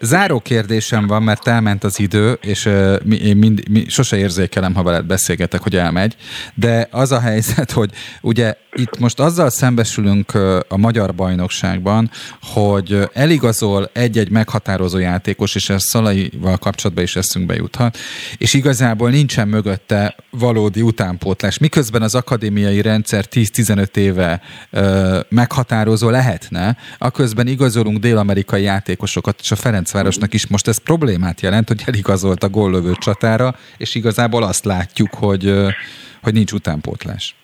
Záró 0.00 0.40
kérdésem 0.40 1.06
van, 1.06 1.22
mert 1.22 1.48
elment 1.48 1.84
az 1.84 2.00
idő, 2.00 2.38
és 2.40 2.68
mi, 3.04 3.16
én 3.16 3.36
mind, 3.36 3.68
mi, 3.68 3.84
sose 3.88 4.16
érzékelem, 4.16 4.74
ha 4.74 4.82
veled 4.82 5.04
beszélgetek, 5.04 5.60
hogy 5.60 5.76
elmegy, 5.76 6.16
de 6.54 6.88
az 6.90 7.12
a 7.12 7.20
helyzet, 7.20 7.70
hogy 7.70 7.90
ugye 8.20 8.54
itt 8.74 8.98
most 8.98 9.20
azzal 9.20 9.50
szembesülünk 9.50 10.34
a 10.68 10.76
magyar 10.76 11.14
bajnokságban, 11.14 12.10
hogy 12.42 13.08
eligazol 13.12 13.90
egy-egy 13.92 14.30
meghatározó 14.30 14.98
játékos, 14.98 15.54
és 15.54 15.70
ez 15.70 15.82
Szalaival 15.84 16.56
kapcsolatban 16.56 17.04
is 17.04 17.16
eszünkbe 17.16 17.54
juthat, 17.54 17.98
és 18.36 18.54
igazából 18.54 19.10
nincsen 19.10 19.48
mögötte 19.48 20.16
valódi 20.30 20.82
utánpótlás. 20.82 21.58
Miközben 21.58 22.02
az 22.02 22.14
akadémiai 22.14 22.80
rendszer 22.80 23.24
10-15 23.30 23.96
éve 23.96 24.40
ö, 24.70 25.20
meghatározó 25.28 26.10
lehetne, 26.10 26.76
aközben 26.98 27.46
igazolunk 27.46 27.98
dél-amerikai 27.98 28.62
játékosokat, 28.62 29.40
és 29.42 29.50
a 29.50 29.56
Ferencvárosnak 29.56 30.34
is 30.34 30.46
most 30.46 30.68
ez 30.68 30.76
problémát 30.76 31.40
jelent, 31.40 31.68
hogy 31.68 31.82
eligazolt 31.86 32.42
a 32.42 32.48
góllövő 32.48 32.96
csatára, 32.98 33.56
és 33.76 33.94
igazából 33.94 34.42
azt 34.42 34.64
látjuk, 34.64 35.14
hogy, 35.14 35.54
hogy 36.22 36.32
nincs 36.32 36.52
utánpótlás. 36.52 37.34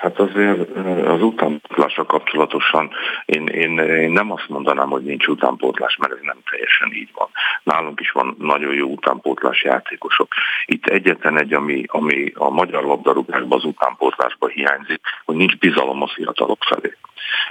Hát 0.00 0.18
azért 0.18 0.76
az 1.06 1.22
utánpótlással 1.22 2.04
kapcsolatosan 2.06 2.90
én, 3.24 3.46
én, 3.46 3.78
én 3.78 4.10
nem 4.10 4.32
azt 4.32 4.48
mondanám, 4.48 4.88
hogy 4.88 5.02
nincs 5.02 5.26
utánpótlás, 5.26 5.96
mert 5.96 6.12
ez 6.12 6.18
nem 6.22 6.36
teljesen 6.50 6.92
így 6.92 7.08
van. 7.14 7.28
Nálunk 7.62 8.00
is 8.00 8.10
van 8.10 8.36
nagyon 8.38 8.74
jó 8.74 8.88
utánpótlás 8.88 9.62
játékosok. 9.62 10.28
Itt 10.66 10.86
egyetlen 10.86 11.38
egy, 11.38 11.52
ami, 11.52 11.84
ami 11.86 12.32
a 12.34 12.50
magyar 12.50 12.84
labdarúgásban 12.84 13.58
az 13.58 13.64
utánpótlásban 13.64 14.50
hiányzik, 14.50 15.00
hogy 15.24 15.36
nincs 15.36 15.58
bizalom 15.58 16.02
a 16.02 16.08
fiatalok 16.08 16.58
felé. 16.60 16.96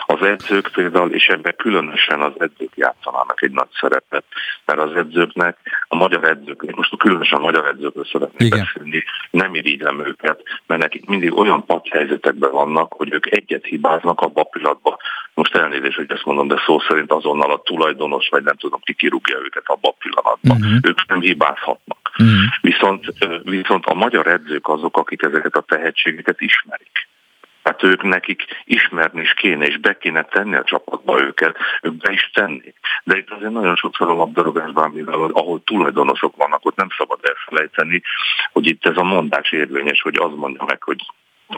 Az 0.06 0.22
edzők 0.22 0.70
például, 0.74 1.12
és 1.12 1.28
ebben 1.28 1.56
különösen 1.58 2.22
az 2.22 2.34
edzők 2.38 2.72
játszanának 2.76 3.42
egy 3.42 3.52
nagy 3.52 3.70
szerepet, 3.80 4.24
mert 4.66 4.80
az 4.80 4.96
edzőknek, 4.96 5.58
a 5.88 5.96
magyar 5.96 6.24
edzők, 6.24 6.76
most 6.76 6.98
különösen 6.98 7.40
a 7.40 7.42
magyar 7.42 7.68
edzőkről 7.68 8.06
szeretnék 8.12 8.48
Igen. 8.48 8.60
beszélni, 8.74 9.04
nem 9.32 9.56
irigylem 9.56 10.06
őket, 10.06 10.44
mert 10.68 10.82
nekik 10.82 11.06
mindig 11.06 11.38
olyan 11.38 11.66
helyzetekben 11.90 12.52
vannak, 12.52 12.94
hogy 12.94 13.14
ők 13.14 13.32
egyet 13.32 13.66
hibáznak 13.66 14.22
abban 14.22 14.44
a 14.44 14.50
pillanatban, 14.50 14.98
most 15.34 15.56
elnézést, 15.56 15.96
hogy 15.96 16.12
ezt 16.12 16.26
mondom, 16.26 16.48
de 16.48 16.62
szó 16.66 16.80
szerint 16.80 17.12
azonnal 17.12 17.52
a 17.52 17.62
tulajdonos, 17.62 18.28
vagy 18.30 18.44
nem 18.44 18.56
tudom, 18.56 18.80
ki 18.84 18.94
kirúgja 18.94 19.38
őket 19.38 19.64
abban 19.66 19.92
a 19.92 20.00
pillanatban. 20.00 20.58
Uh-huh. 20.58 20.80
Ők 20.82 21.08
nem 21.08 21.22
hibázhatnak. 21.22 22.12
Uh-huh. 22.18 22.36
Viszont, 22.62 23.06
viszont 23.44 23.86
a 23.86 23.94
magyar 23.94 24.28
edzők 24.28 24.68
azok, 24.68 24.98
akik 24.98 25.22
ezeket 25.22 25.56
a 25.56 25.62
tehetségeket 25.62 26.42
ismerik. 26.42 27.09
Hát 27.64 27.84
ők 27.84 28.04
nekik 28.04 28.46
ismerni 28.64 29.22
is 29.22 29.34
kéne, 29.34 29.66
és 29.66 29.78
be 29.78 29.98
kéne 29.98 30.24
tenni 30.24 30.56
a 30.56 30.64
csapatba 30.64 31.22
őket, 31.22 31.58
ők 31.82 31.94
be 31.94 32.12
is 32.12 32.30
tenni. 32.34 32.74
De 33.04 33.18
itt 33.18 33.30
azért 33.30 33.52
nagyon 33.52 33.76
sokszor 33.76 34.10
a 34.10 34.14
labdarúgásban, 34.14 34.92
mivel 34.92 35.30
ahol 35.34 35.64
tulajdonosok 35.64 36.36
vannak, 36.36 36.66
ott 36.66 36.76
nem 36.76 36.90
szabad 36.98 37.20
elfelejteni, 37.22 38.02
hogy 38.52 38.68
itt 38.68 38.86
ez 38.86 38.98
a 38.98 39.04
mondás 39.04 39.52
érvényes, 39.52 40.02
hogy 40.02 40.16
az 40.18 40.32
mondja 40.36 40.64
meg, 40.64 40.84
hogy 40.84 41.06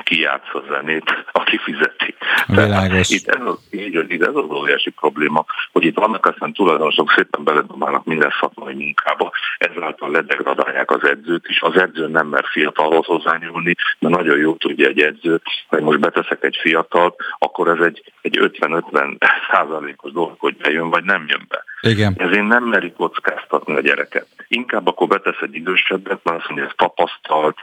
ki 0.03 0.19
játsz 0.19 0.53
a 0.53 0.63
zenét, 0.69 1.26
aki 1.31 1.57
fizeti. 1.57 2.15
Világos. 2.47 3.09
Itt 3.09 3.27
ez 3.27 3.45
az, 3.45 3.57
így, 3.72 4.11
így 4.11 4.22
ez 4.22 4.35
az 4.35 4.49
óriási 4.49 4.89
probléma, 4.89 5.45
hogy 5.72 5.85
itt 5.85 5.97
vannak 5.97 6.26
aztán 6.26 6.53
tulajdonosok 6.53 7.11
szépen 7.15 7.43
beledobálnak 7.43 8.05
minden 8.05 8.34
szakmai 8.39 8.73
munkába, 8.73 9.31
ezáltal 9.57 10.11
ledegradálják 10.11 10.91
az 10.91 11.03
edzőt 11.03 11.45
is. 11.47 11.61
Az 11.61 11.77
edző 11.77 12.07
nem 12.07 12.27
mer 12.27 12.45
fiatalhoz 12.51 13.05
hozzányúlni, 13.05 13.76
mert 13.99 14.15
nagyon 14.15 14.38
jó 14.38 14.55
tudja 14.55 14.88
egy 14.88 14.99
edző, 14.99 15.41
hogy 15.68 15.81
most 15.81 15.99
beteszek 15.99 16.43
egy 16.43 16.57
fiatalt, 16.61 17.15
akkor 17.39 17.68
ez 17.68 17.85
egy, 17.85 18.13
egy 18.22 18.38
50-50 18.41 19.18
százalékos 19.51 20.11
dolog, 20.11 20.35
hogy 20.38 20.55
bejön 20.57 20.89
vagy 20.89 21.03
nem 21.03 21.26
jön 21.27 21.45
be. 21.49 21.63
Igen. 21.81 22.13
Ezért 22.18 22.47
nem 22.47 22.63
meri 22.63 22.91
kockáztatni 22.91 23.76
a 23.76 23.81
gyereket. 23.81 24.27
Inkább 24.47 24.88
akkor 24.88 25.07
betesz 25.07 25.41
egy 25.41 25.55
idősebbet, 25.55 26.19
mert 26.23 26.38
azt 26.38 26.47
mondja, 26.47 26.68
ez 26.68 26.73
tapasztalt, 26.76 27.57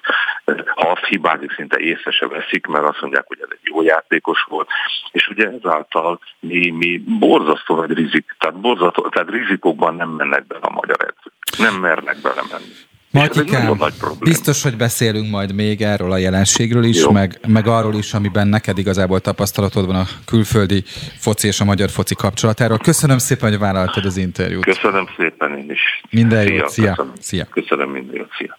ha 0.75 0.91
azt 0.91 1.05
hibázik, 1.05 1.53
szinte 1.53 1.79
észre 1.79 2.11
se 2.19 2.27
veszik, 2.27 2.67
mert 2.67 2.85
azt 2.85 3.01
mondják, 3.01 3.25
hogy 3.27 3.39
ez 3.41 3.49
egy 3.51 3.61
jó 3.63 3.83
játékos 3.83 4.47
volt. 4.49 4.69
És 5.13 5.29
ugye 5.29 5.49
ezáltal 5.49 6.21
mi, 6.41 6.71
mi 6.71 7.03
borzasztó 7.19 7.77
nagy 7.77 7.93
rizik, 7.93 8.37
tehát, 8.39 8.61
borzasztó, 8.61 9.09
tehát 9.09 9.31
rizikokban 9.31 9.95
nem 9.95 10.09
mennek 10.09 10.47
bele 10.47 10.61
a 10.63 10.73
magyar 10.73 10.97
edzők. 11.01 11.33
Nem 11.59 11.81
mernek 11.81 12.17
belemenni. 12.23 12.73
Matikám, 13.11 13.79
biztos, 14.21 14.63
hogy 14.63 14.77
beszélünk 14.77 15.31
majd 15.31 15.55
még 15.55 15.81
erről 15.83 16.13
a 16.13 16.17
jelenségről 16.17 16.85
is, 16.85 17.09
meg, 17.09 17.39
meg 17.47 17.67
arról 17.67 17.95
is, 17.95 18.15
amiben 18.15 18.49
neked 18.49 18.79
igazából 18.79 19.21
tapasztalatod 19.21 19.87
van 19.87 19.95
a 19.95 20.05
külföldi 20.27 20.83
foci 21.19 21.47
és 21.47 21.61
a 21.61 21.65
magyar 21.65 21.91
foci 21.91 22.15
kapcsolatáról. 22.15 22.79
Köszönöm 22.79 23.19
szépen, 23.19 23.49
hogy 23.49 23.59
vállaltad 23.59 24.05
az 24.05 24.17
interjút. 24.17 24.65
Köszönöm 24.65 25.09
szépen 25.17 25.59
én 25.59 25.71
is. 25.71 26.03
Minden 26.11 26.53
jót, 26.53 26.69
szia. 26.69 26.95
Köszönöm, 26.95 27.13
szia. 27.21 27.45
Köszönöm 27.45 27.91
minden 27.91 28.17
jót, 28.17 28.31
szia. 28.39 28.59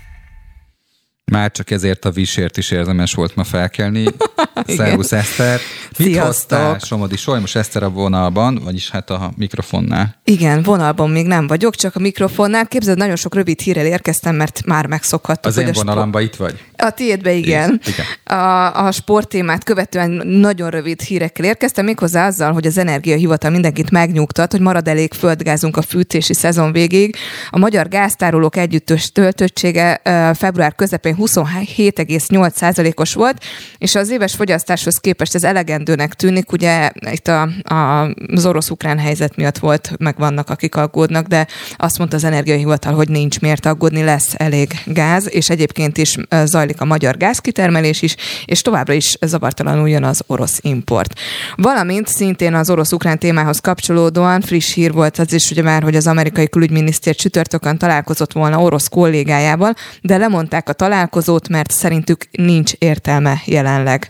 Már 1.31 1.51
csak 1.51 1.71
ezért 1.71 2.05
a 2.05 2.11
visért 2.11 2.57
is 2.57 2.71
érdemes 2.71 3.13
volt 3.13 3.35
ma 3.35 3.43
felkelni. 3.43 4.03
Szervusz 4.77 5.11
Eszter. 5.11 5.59
Mit 5.97 6.07
Sziasztok. 6.07 6.25
hoztál 6.25 6.79
Somodi 6.79 7.15
Soly? 7.17 7.39
Most 7.39 7.55
Eszter 7.55 7.83
a 7.83 7.89
vonalban, 7.89 8.61
vagyis 8.63 8.89
hát 8.89 9.09
a 9.09 9.31
mikrofonnál. 9.37 10.15
Igen, 10.23 10.63
vonalban 10.63 11.09
még 11.09 11.25
nem 11.25 11.47
vagyok, 11.47 11.75
csak 11.75 11.95
a 11.95 11.99
mikrofonnál. 11.99 12.67
Képzeld, 12.67 12.97
nagyon 12.97 13.15
sok 13.15 13.35
rövid 13.35 13.59
hírrel 13.59 13.85
érkeztem, 13.85 14.35
mert 14.35 14.65
már 14.65 14.87
megszokhattuk. 14.87 15.45
Az 15.45 15.57
én 15.57 15.71
vonalamba 15.73 16.21
itt 16.21 16.35
vagy? 16.35 16.59
A 16.77 16.89
tiédbe 16.89 17.31
igen. 17.31 17.81
igen. 17.85 18.39
A, 18.39 18.85
a 18.85 18.91
sporttémát 18.91 19.63
követően 19.63 20.09
nagyon 20.25 20.69
rövid 20.69 21.01
hírekkel 21.01 21.45
érkeztem, 21.45 21.85
méghozzá 21.85 22.27
azzal, 22.27 22.53
hogy 22.53 22.65
az 22.65 22.77
Energiahivatal 22.77 23.51
mindenkit 23.51 23.91
megnyugtat, 23.91 24.51
hogy 24.51 24.61
marad 24.61 24.87
elég 24.87 25.13
földgázunk 25.13 25.77
a 25.77 25.81
fűtési 25.81 26.33
szezon 26.33 26.71
végéig. 26.71 27.15
A 27.49 27.57
magyar 27.57 27.87
gáztárolók 27.87 28.55
együttes 28.55 29.11
töltöttsége 29.11 30.01
február 30.33 30.75
közepén 30.75 31.15
27,8%-os 31.21 33.13
volt, 33.13 33.43
és 33.77 33.95
az 33.95 34.09
éves 34.09 34.35
fogyasztáshoz 34.35 34.97
képest 34.97 35.35
ez 35.35 35.43
elegendőnek 35.43 36.13
tűnik. 36.13 36.51
Ugye 36.51 36.91
itt 37.11 37.27
a, 37.27 37.41
a, 37.63 38.09
az 38.33 38.45
orosz-ukrán 38.45 38.99
helyzet 38.99 39.35
miatt 39.35 39.57
volt, 39.57 39.91
meg 39.99 40.15
vannak, 40.17 40.49
akik 40.49 40.75
aggódnak, 40.75 41.27
de 41.27 41.47
azt 41.77 41.97
mondta 41.97 42.15
az 42.15 42.23
Energiahivatal, 42.23 42.93
hogy 42.93 43.09
nincs 43.09 43.39
miért 43.39 43.65
aggódni, 43.65 44.03
lesz 44.03 44.33
elég 44.37 44.81
gáz, 44.85 45.33
és 45.33 45.49
egyébként 45.49 45.97
is 45.97 46.17
zajlik 46.43 46.81
a 46.81 46.85
magyar 46.85 47.17
gázkitermelés 47.17 48.01
is, 48.01 48.15
és 48.45 48.61
továbbra 48.61 48.93
is 48.93 49.17
zavartalanul 49.21 49.89
jön 49.89 50.03
az 50.03 50.21
orosz 50.27 50.59
import. 50.61 51.13
Valamint 51.55 52.07
szintén 52.07 52.53
az 52.53 52.69
orosz-ukrán 52.69 53.19
témához 53.19 53.59
kapcsolódóan 53.59 54.41
friss 54.41 54.73
hír 54.73 54.91
volt 54.91 55.17
az 55.17 55.33
is, 55.33 55.51
ugye 55.51 55.61
már, 55.61 55.83
hogy 55.83 55.95
az 55.95 56.07
amerikai 56.07 56.49
külügyminisztér 56.49 57.15
csütörtökön 57.15 57.77
találkozott 57.77 58.31
volna 58.31 58.61
orosz 58.61 58.87
kollégájával, 58.87 59.73
de 60.01 60.17
lemondták 60.17 60.69
a 60.69 60.73
találkozót, 60.73 61.09
találkozót, 61.11 61.47
mert 61.47 61.71
szerintük 61.71 62.27
nincs 62.31 62.73
értelme 62.73 63.41
jelenleg 63.45 64.07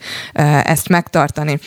ezt 0.63 0.89
megtartani. 0.89 1.59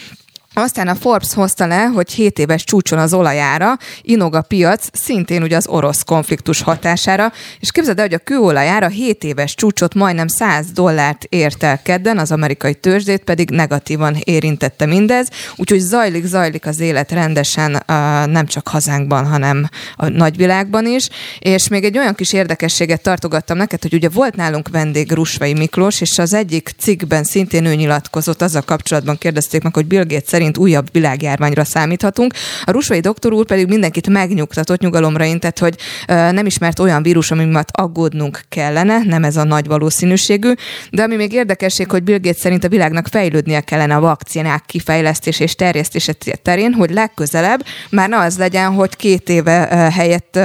Aztán 0.56 0.88
a 0.88 0.94
Forbes 0.94 1.34
hozta 1.34 1.66
le, 1.66 1.82
hogy 1.82 2.12
7 2.12 2.38
éves 2.38 2.64
csúcson 2.64 2.98
az 2.98 3.14
olajára 3.14 3.76
inog 4.02 4.34
a 4.34 4.42
piac, 4.42 4.88
szintén 4.92 5.42
ugye 5.42 5.56
az 5.56 5.66
orosz 5.66 6.02
konfliktus 6.02 6.62
hatására, 6.62 7.32
és 7.60 7.70
képzeld 7.70 7.98
el, 7.98 8.04
hogy 8.04 8.14
a 8.14 8.18
kőolajára 8.18 8.88
7 8.88 9.24
éves 9.24 9.54
csúcsot 9.54 9.94
majdnem 9.94 10.28
100 10.28 10.66
dollárt 10.72 11.24
ért 11.28 11.62
el 11.62 11.82
kedden, 11.82 12.18
az 12.18 12.32
amerikai 12.32 12.74
tőzsdét 12.74 13.24
pedig 13.24 13.50
negatívan 13.50 14.16
érintette 14.24 14.86
mindez, 14.86 15.28
úgyhogy 15.56 15.78
zajlik, 15.78 16.24
zajlik 16.24 16.66
az 16.66 16.80
élet 16.80 17.12
rendesen 17.12 17.82
nem 18.26 18.46
csak 18.46 18.68
hazánkban, 18.68 19.26
hanem 19.26 19.68
a 19.96 20.08
nagyvilágban 20.08 20.86
is, 20.86 21.08
és 21.38 21.68
még 21.68 21.84
egy 21.84 21.98
olyan 21.98 22.14
kis 22.14 22.32
érdekességet 22.32 23.02
tartogattam 23.02 23.56
neked, 23.56 23.82
hogy 23.82 23.94
ugye 23.94 24.08
volt 24.08 24.36
nálunk 24.36 24.68
vendég 24.68 25.12
Rusvai 25.12 25.54
Miklós, 25.54 26.00
és 26.00 26.18
az 26.18 26.34
egyik 26.34 26.70
cikkben 26.78 27.24
szintén 27.24 27.64
ő 27.64 27.74
nyilatkozott, 27.74 28.42
azzal 28.42 28.62
kapcsolatban 28.62 29.18
kérdezték 29.18 29.62
meg, 29.62 29.74
hogy 29.74 29.86
Bill 29.86 30.04
Gates 30.04 30.32
szerint 30.44 30.58
újabb 30.58 30.88
világjárványra 30.92 31.64
számíthatunk. 31.64 32.34
A 32.64 32.70
rusvai 32.70 33.00
doktor 33.00 33.32
úr 33.32 33.46
pedig 33.46 33.66
mindenkit 33.66 34.08
megnyugtatott, 34.08 34.80
nyugalomra 34.80 35.24
intett, 35.24 35.58
hogy 35.58 35.76
nem 36.06 36.46
ismert 36.46 36.78
olyan 36.78 37.02
vírus, 37.02 37.30
ami 37.30 37.44
miatt 37.44 37.68
aggódnunk 37.72 38.40
kellene, 38.48 38.98
nem 39.04 39.24
ez 39.24 39.36
a 39.36 39.44
nagy 39.44 39.66
valószínűségű, 39.66 40.52
de 40.90 41.02
ami 41.02 41.16
még 41.16 41.32
érdekesség, 41.32 41.90
hogy 41.90 42.02
Bill 42.02 42.18
Gates 42.18 42.40
szerint 42.40 42.64
a 42.64 42.68
világnak 42.68 43.06
fejlődnie 43.06 43.60
kellene 43.60 43.96
a 43.96 44.00
vakcinák 44.00 44.62
kifejlesztés 44.66 45.40
és 45.40 45.54
terjesztése 45.54 46.12
terén, 46.42 46.72
hogy 46.72 46.90
legközelebb 46.90 47.64
már 47.90 48.08
ne 48.08 48.18
az 48.18 48.38
legyen, 48.38 48.72
hogy 48.72 48.96
két 48.96 49.28
éve 49.28 49.90
helyett, 49.94 50.38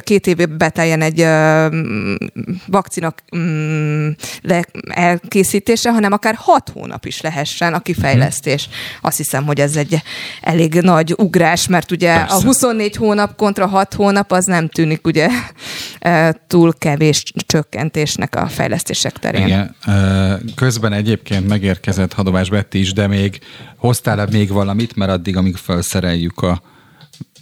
két 0.00 0.26
éve 0.26 0.46
beteljen 0.46 1.00
egy 1.00 1.26
vakcina 2.66 3.14
elkészítése, 4.88 5.92
hanem 5.92 6.12
akár 6.12 6.34
hat 6.38 6.68
hónap 6.68 7.04
is 7.04 7.20
lehessen 7.20 7.74
a 7.74 7.80
kifejlesztés. 7.80 8.68
Azt 9.00 9.16
hiszem, 9.16 9.43
hiszem, 9.44 9.46
hogy 9.46 9.60
ez 9.60 9.76
egy 9.76 10.02
elég 10.40 10.74
nagy 10.74 11.14
ugrás, 11.16 11.66
mert 11.66 11.90
ugye 11.90 12.14
Persze. 12.14 12.34
a 12.34 12.42
24 12.42 12.96
hónap 12.96 13.36
kontra 13.36 13.66
6 13.66 13.94
hónap 13.94 14.32
az 14.32 14.44
nem 14.44 14.68
tűnik 14.68 15.06
ugye 15.06 15.28
túl 16.46 16.72
kevés 16.78 17.22
csökkentésnek 17.46 18.36
a 18.36 18.46
fejlesztések 18.46 19.18
terén. 19.18 19.46
Igen, 19.46 19.76
közben 20.54 20.92
egyébként 20.92 21.48
megérkezett 21.48 22.12
Hadovás 22.12 22.50
Betty 22.50 22.74
is, 22.74 22.92
de 22.92 23.06
még 23.06 23.38
hoztál-e 23.76 24.26
még 24.30 24.52
valamit, 24.52 24.96
mert 24.96 25.10
addig, 25.10 25.36
amíg 25.36 25.56
felszereljük 25.56 26.40
a 26.40 26.62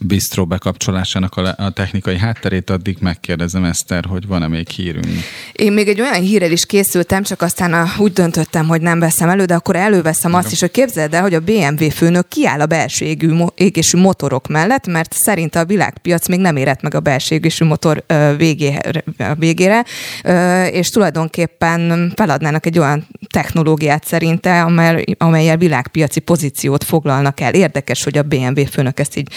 bistró 0.01 0.47
bekapcsolásának 0.47 1.37
a, 1.37 1.71
technikai 1.71 2.19
hátterét, 2.19 2.71
addig 2.71 2.97
megkérdezem 3.01 3.65
Eszter, 3.65 4.05
hogy 4.05 4.27
van-e 4.27 4.49
még 4.49 4.69
hírünk. 4.69 5.07
Én 5.53 5.73
még 5.73 5.89
egy 5.89 6.01
olyan 6.01 6.21
hírrel 6.21 6.51
is 6.51 6.67
készültem, 6.67 7.23
csak 7.23 7.43
aztán 7.43 7.73
a, 7.73 7.87
úgy 7.99 8.13
döntöttem, 8.13 8.69
hogy 8.69 8.81
nem 8.81 8.99
veszem 8.99 9.29
elő, 9.29 9.45
de 9.45 9.55
akkor 9.55 9.77
előveszem 9.77 10.35
azt 10.35 10.53
is, 10.53 10.61
hogy 10.61 10.71
képzeld 10.71 11.15
el, 11.15 11.23
hogy 11.23 11.35
a 11.35 11.41
BMW 11.41 11.91
főnök 11.91 12.29
kiáll 12.29 12.61
a 12.61 12.67
belső 12.67 13.05
égű, 13.05 13.35
égésű 13.55 13.99
motorok 13.99 14.49
mellett, 14.49 14.87
mert 14.87 15.13
szerint 15.13 15.55
a 15.55 15.65
világpiac 15.65 16.29
még 16.29 16.41
nem 16.41 16.57
érett 16.57 16.83
meg 16.83 16.95
a 16.95 17.01
belső 17.01 17.35
égésű 17.35 17.65
motor 17.65 18.05
végére, 18.37 19.05
végére, 19.39 19.85
és 20.71 20.89
tulajdonképpen 20.89 22.13
feladnának 22.17 22.67
egy 22.67 22.79
olyan 22.79 23.07
technológiát 23.31 24.05
szerinte, 24.05 24.63
amely, 24.63 25.05
amelyel 25.19 25.57
világpiaci 25.57 26.21
pozíciót 26.21 26.85
foglalnak 26.85 27.41
el. 27.41 27.55
Érdekes, 27.55 28.05
hogy 28.05 28.19
a 28.19 28.23
BMW 28.23 28.65
főnök 28.65 29.01
ezt 29.01 29.17
így 29.17 29.33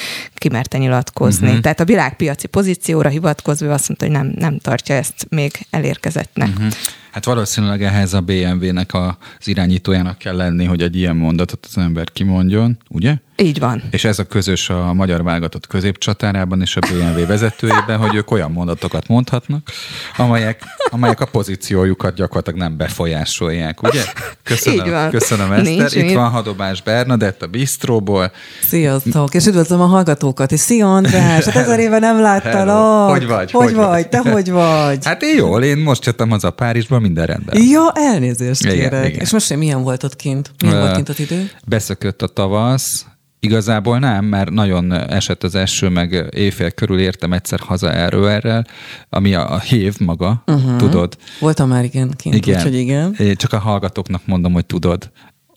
kimerte 0.45 0.77
nyilatkozni. 0.77 1.47
Uh-huh. 1.47 1.61
Tehát 1.61 1.79
a 1.79 1.85
világpiaci 1.85 2.47
pozícióra 2.47 3.09
hivatkozva 3.09 3.73
azt 3.73 3.87
mondta, 3.87 4.05
hogy 4.05 4.15
nem, 4.15 4.33
nem 4.37 4.59
tartja 4.59 4.95
ezt 4.95 5.27
még 5.29 5.65
elérkezettnek. 5.69 6.47
Uh-huh. 6.47 6.71
Hát 7.15 7.25
valószínűleg 7.25 7.83
ehhez 7.83 8.13
a 8.13 8.21
BMW-nek 8.21 8.93
az 8.93 9.47
irányítójának 9.47 10.17
kell 10.17 10.35
lenni, 10.35 10.65
hogy 10.65 10.81
egy 10.81 10.95
ilyen 10.95 11.15
mondatot 11.15 11.65
az 11.69 11.77
ember 11.77 12.11
kimondjon, 12.11 12.77
ugye? 12.89 13.15
Így 13.37 13.59
van. 13.59 13.83
És 13.91 14.03
ez 14.03 14.19
a 14.19 14.23
közös 14.23 14.69
a 14.69 14.93
magyar 14.93 15.23
válogatott 15.23 15.67
középcsatárában 15.67 16.61
és 16.61 16.75
a 16.75 16.79
BMW 16.79 17.25
vezetőjében, 17.25 17.97
hogy 17.97 18.15
ők 18.15 18.31
olyan 18.31 18.51
mondatokat 18.51 19.07
mondhatnak, 19.07 19.69
amelyek, 20.17 20.63
amelyek 20.91 21.19
a 21.19 21.25
pozíciójukat 21.25 22.15
gyakorlatilag 22.15 22.59
nem 22.59 22.77
befolyásolják, 22.77 23.83
ugye? 23.83 24.01
Köszönöm, 24.43 24.85
Így 24.85 24.91
van. 24.91 25.09
köszönöm 25.09 25.51
Eszter. 25.51 25.73
Nincs 25.73 25.95
Itt 25.95 26.13
van 26.13 26.29
Hadobás 26.29 26.81
Bernadett 26.81 27.41
a 27.41 27.47
Bistróból. 27.47 28.31
Sziasztok, 28.61 29.33
és 29.33 29.45
üdvözlöm 29.45 29.81
a 29.81 29.85
hallgatókat, 29.85 30.51
és 30.51 30.59
szia 30.59 30.93
András, 30.93 31.45
hát 31.45 31.55
ezer 31.55 31.79
éve 31.79 31.99
nem 31.99 32.21
láttalak. 32.21 33.09
Hogy 33.09 33.27
vagy? 33.27 33.51
Hogy, 33.51 33.65
hogy 33.65 33.75
vagy? 33.75 33.85
vagy? 33.85 34.09
Te 34.09 34.17
hogy 34.31 34.51
vagy? 34.51 35.05
Hát 35.05 35.21
én 35.21 35.35
jól, 35.35 35.63
én 35.63 35.77
most 35.77 36.05
jöttem 36.05 36.29
haza 36.29 36.51
Párizsban, 36.51 37.01
minden 37.07 37.25
rendben. 37.25 37.63
Ja, 37.63 37.91
elnézést 37.93 38.61
kérek. 38.61 38.77
Igen, 38.77 39.05
igen. 39.05 39.19
És 39.19 39.31
most 39.31 39.55
milyen 39.55 39.83
volt 39.83 40.03
ott 40.03 40.15
kint? 40.15 40.51
Milyen 40.61 40.75
uh, 40.75 40.81
volt 40.81 40.95
kint 40.95 41.09
az 41.09 41.19
idő? 41.19 41.49
Beszökött 41.65 42.21
a 42.21 42.27
tavasz, 42.27 43.05
Igazából 43.45 43.99
nem, 43.99 44.25
mert 44.25 44.49
nagyon 44.49 44.91
esett 44.91 45.43
az 45.43 45.55
eső, 45.55 45.89
meg 45.89 46.25
éjfél 46.31 46.71
körül 46.71 46.99
értem 46.99 47.33
egyszer 47.33 47.59
haza 47.59 47.91
erről 47.91 48.63
ami 49.09 49.33
a, 49.33 49.53
a 49.53 49.59
hév 49.59 49.95
maga, 49.99 50.43
uh-huh. 50.45 50.75
tudod. 50.75 51.17
Voltam 51.39 51.69
már 51.69 51.83
igen 51.83 52.11
kint, 52.15 52.35
igen. 52.35 52.57
úgyhogy 52.57 52.75
igen. 52.75 53.15
Én 53.19 53.35
csak 53.35 53.53
a 53.53 53.59
hallgatóknak 53.59 54.21
mondom, 54.25 54.53
hogy 54.53 54.65
tudod. 54.65 55.11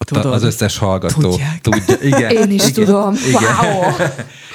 Tudod. 0.06 0.32
Az 0.32 0.42
összes 0.42 0.78
hallgató 0.78 1.20
Tudják. 1.20 1.60
tudja. 1.60 1.96
Igen, 2.02 2.30
Én 2.30 2.50
is 2.50 2.66
igen, 2.66 2.84
tudom. 2.84 3.14
Igen. 3.14 3.42
Wow. 3.42 3.92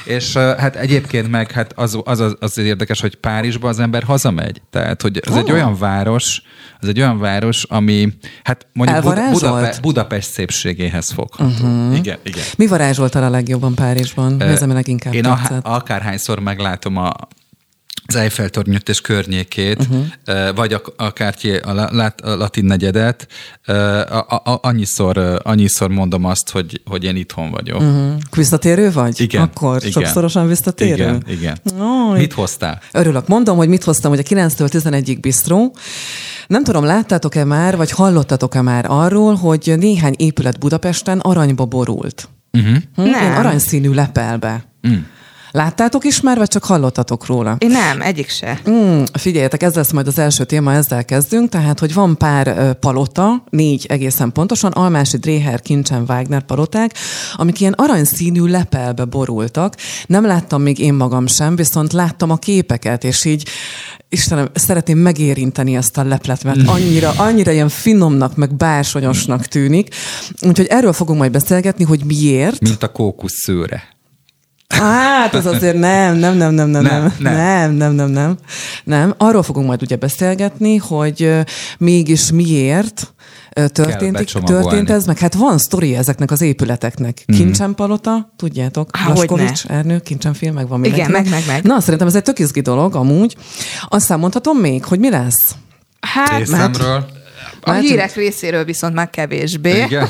És 0.03 0.33
hát 0.37 0.75
egyébként 0.75 1.29
meg 1.29 1.51
hát 1.51 1.73
az, 1.75 1.99
az, 2.03 2.19
az, 2.19 2.35
az 2.39 2.57
érdekes, 2.57 3.01
hogy 3.01 3.15
Párizsba 3.15 3.67
az 3.67 3.79
ember 3.79 4.03
hazamegy. 4.03 4.61
Tehát, 4.69 5.01
hogy 5.01 5.19
ez 5.25 5.33
oh. 5.33 5.39
egy 5.39 5.51
olyan 5.51 5.77
város, 5.77 6.41
ez 6.81 6.87
egy 6.87 6.99
olyan 6.99 7.19
város, 7.19 7.63
ami 7.63 8.13
hát 8.43 8.67
mondjuk 8.73 9.01
Buda, 9.01 9.31
Budape, 9.31 9.73
Budapest 9.81 10.31
szépségéhez 10.31 11.11
fogható. 11.11 11.67
Uh-huh. 11.67 11.97
Igen, 11.97 12.17
igen. 12.23 12.43
Mi 12.57 12.67
varázsoltál 12.67 13.23
a 13.23 13.29
legjobban 13.29 13.75
Párizsban? 13.75 14.33
Mi 14.33 14.43
az, 14.43 14.61
ami 14.61 14.73
leginkább 14.73 15.13
Én 15.13 15.25
a, 15.25 15.39
akárhányszor 15.61 16.39
meglátom 16.39 16.97
a, 16.97 17.11
az 18.05 18.15
Eiffel-tornyot 18.15 18.89
és 18.89 19.01
környékét, 19.01 19.79
uh-huh. 19.79 20.55
vagy 20.55 20.73
a, 20.73 20.81
akár 20.97 21.35
a, 21.61 21.69
a, 21.69 22.13
a 22.23 22.35
latin 22.35 22.65
negyedet, 22.65 23.27
a, 23.65 23.71
a, 23.71 24.41
a, 24.43 24.59
annyiszor, 24.61 25.39
annyiszor 25.43 25.89
mondom 25.89 26.25
azt, 26.25 26.49
hogy, 26.49 26.81
hogy 26.85 27.03
én 27.03 27.15
itthon 27.15 27.51
vagyok. 27.51 27.81
Uh-huh. 27.81 28.13
Visszatérő 28.35 28.91
vagy? 28.91 29.21
Igen. 29.21 29.41
Akkor 29.41 29.77
igen. 29.77 29.91
sokszorosan 29.91 30.47
visszatérő? 30.47 30.93
Igen, 30.93 31.23
igen. 31.27 31.57
Oh, 31.79 32.17
mit 32.17 32.33
hoztál? 32.33 32.81
Örülök. 32.91 33.27
Mondom, 33.27 33.57
hogy 33.57 33.67
mit 33.67 33.83
hoztam, 33.83 34.11
hogy 34.11 34.19
a 34.19 34.23
9-től 34.23 34.69
11-ig 34.71 35.17
bistró. 35.21 35.75
Nem 36.47 36.63
tudom, 36.63 36.83
láttátok-e 36.83 37.43
már, 37.43 37.77
vagy 37.77 37.91
hallottatok-e 37.91 38.61
már 38.61 38.85
arról, 38.87 39.35
hogy 39.35 39.73
néhány 39.77 40.13
épület 40.17 40.59
Budapesten 40.59 41.19
aranyba 41.19 41.65
borult? 41.65 42.29
Uh-huh. 42.51 42.75
Hm? 42.95 43.01
Nem. 43.01 43.35
Aranyszínű 43.35 43.93
lepelbe. 43.93 44.65
Uh-huh. 44.83 45.01
Láttátok 45.53 46.05
is 46.05 46.21
már, 46.21 46.37
vagy 46.37 46.47
csak 46.47 46.63
hallottatok 46.63 47.25
róla? 47.25 47.55
Én 47.59 47.69
nem, 47.69 48.01
egyik 48.01 48.29
se. 48.29 48.59
Mm, 48.69 49.03
figyeljetek, 49.13 49.63
ez 49.63 49.75
lesz 49.75 49.91
majd 49.91 50.07
az 50.07 50.19
első 50.19 50.43
téma, 50.43 50.73
ezzel 50.73 51.05
kezdünk. 51.05 51.49
Tehát, 51.49 51.79
hogy 51.79 51.93
van 51.93 52.17
pár 52.17 52.73
palota, 52.73 53.43
négy 53.49 53.85
egészen 53.89 54.31
pontosan, 54.31 54.71
Almási, 54.71 55.17
Dréher, 55.17 55.61
Kincsen, 55.61 56.03
Wagner 56.07 56.43
paloták, 56.43 56.93
amik 57.35 57.59
ilyen 57.59 57.73
aranyszínű 57.73 58.45
lepelbe 58.45 59.05
borultak. 59.05 59.75
Nem 60.07 60.25
láttam 60.25 60.61
még 60.61 60.79
én 60.79 60.93
magam 60.93 61.27
sem, 61.27 61.55
viszont 61.55 61.93
láttam 61.93 62.29
a 62.29 62.37
képeket, 62.37 63.03
és 63.03 63.25
így 63.25 63.47
Istenem, 64.09 64.49
szeretném 64.53 64.97
megérinteni 64.97 65.75
ezt 65.75 65.97
a 65.97 66.03
leplet, 66.03 66.43
mert 66.43 66.67
annyira, 66.67 67.11
annyira 67.11 67.51
ilyen 67.51 67.69
finomnak, 67.69 68.35
meg 68.35 68.55
bársonyosnak 68.55 69.45
tűnik. 69.45 69.95
Úgyhogy 70.41 70.67
erről 70.69 70.93
fogunk 70.93 71.19
majd 71.19 71.31
beszélgetni, 71.31 71.83
hogy 71.83 72.03
miért. 72.05 72.59
Mint 72.59 72.83
a 72.83 72.91
kókusz 72.91 73.33
szőre. 73.43 73.92
Hát, 74.79 75.33
az 75.33 75.45
azért 75.45 75.77
nem, 75.77 76.15
nem, 76.15 76.37
nem, 76.37 76.53
nem, 76.53 76.69
nem, 76.69 76.81
nem, 76.81 77.13
nem, 77.19 77.73
nem, 77.73 77.93
nem, 77.93 78.09
nem, 78.09 78.37
nem. 78.83 79.13
Arról 79.17 79.43
fogunk 79.43 79.67
majd 79.67 79.81
ugye 79.81 79.95
beszélgetni, 79.95 80.77
hogy 80.77 81.29
mégis 81.77 82.31
miért 82.31 83.13
történt, 83.53 84.35
történt 84.45 84.89
ez, 84.89 85.05
meg 85.05 85.19
hát 85.19 85.33
van 85.33 85.57
sztori 85.57 85.95
ezeknek 85.95 86.31
az 86.31 86.41
épületeknek. 86.41 87.25
Mm. 87.31 87.35
Kincsen 87.35 87.75
palota, 87.75 88.33
tudjátok, 88.35 88.89
Laskovics, 89.07 89.65
Ernő, 89.65 89.99
Kincsen 89.99 90.33
film, 90.33 90.53
meg 90.53 90.67
van 90.67 90.83
Igen, 90.83 91.11
meg, 91.11 91.29
meg, 91.29 91.43
meg. 91.47 91.63
Na, 91.63 91.79
szerintem 91.79 92.07
ez 92.07 92.15
egy 92.15 92.23
tök 92.23 92.39
izgi 92.39 92.61
dolog, 92.61 92.95
amúgy. 92.95 93.35
Aztán 93.87 94.19
mondhatom 94.19 94.57
még, 94.57 94.85
hogy 94.85 94.99
mi 94.99 95.09
lesz? 95.09 95.55
Hát, 95.99 96.37
Részemről. 96.37 96.89
Mert 96.89 97.22
a 97.65 97.69
Látom. 97.69 97.85
hírek 97.85 98.15
részéről 98.15 98.63
viszont 98.63 98.93
meg 98.93 99.09
kevésbé. 99.09 99.81
Igen. 99.81 100.07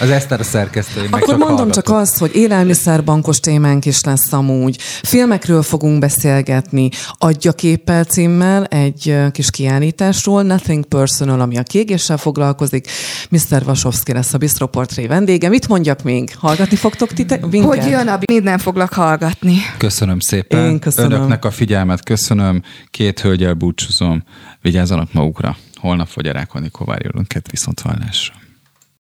Az 0.00 0.10
Eszter 0.10 0.40
a 0.40 0.42
szerkesztői, 0.42 1.04
Akkor 1.06 1.20
csak 1.20 1.28
mondom 1.38 1.56
hallgatok. 1.56 1.84
csak 1.84 1.94
azt, 1.94 2.18
hogy 2.18 2.36
élelmiszerbankos 2.36 3.40
témánk 3.40 3.84
is 3.84 4.04
lesz 4.04 4.32
amúgy. 4.32 4.76
Filmekről 5.02 5.62
fogunk 5.62 5.98
beszélgetni. 5.98 6.88
Adja 7.18 7.52
képpel 7.52 8.04
címmel 8.04 8.64
egy 8.64 9.16
kis 9.32 9.50
kiállításról, 9.50 10.42
Nothing 10.42 10.84
Personal, 10.84 11.40
ami 11.40 11.56
a 11.58 11.62
kiégéssel 11.62 12.16
foglalkozik. 12.16 12.88
Mr. 13.30 13.64
Vasovszki 13.64 14.12
lesz 14.12 14.34
a 14.34 14.38
Bistro 14.38 14.66
Portré 14.66 15.06
vendége. 15.06 15.48
Mit 15.48 15.68
mondjak 15.68 16.02
még? 16.02 16.34
Hallgatni 16.38 16.76
fogtok 16.76 17.12
ti 17.12 17.26
minket? 17.50 17.64
Hogy 17.64 17.86
jön 17.90 18.08
a 18.08 18.18
nem 18.42 18.58
foglak 18.58 18.92
hallgatni. 18.92 19.56
Köszönöm 19.78 20.20
szépen. 20.20 20.64
Én 20.64 20.78
köszönöm. 20.78 21.12
Önöknek 21.12 21.44
a 21.44 21.50
figyelmet 21.50 22.02
köszönöm. 22.02 22.62
Két 22.90 23.20
hölgyel 23.20 23.54
búcsúzom. 23.54 24.22
Vigyázzanak 24.62 25.12
magukra. 25.12 25.56
Holnap 25.84 26.08
fogy 26.08 26.26
a 26.26 26.32
Rákoni 26.32 26.70
Kovári 26.70 27.06
viszont 27.50 27.80
hallásra. 27.80 28.43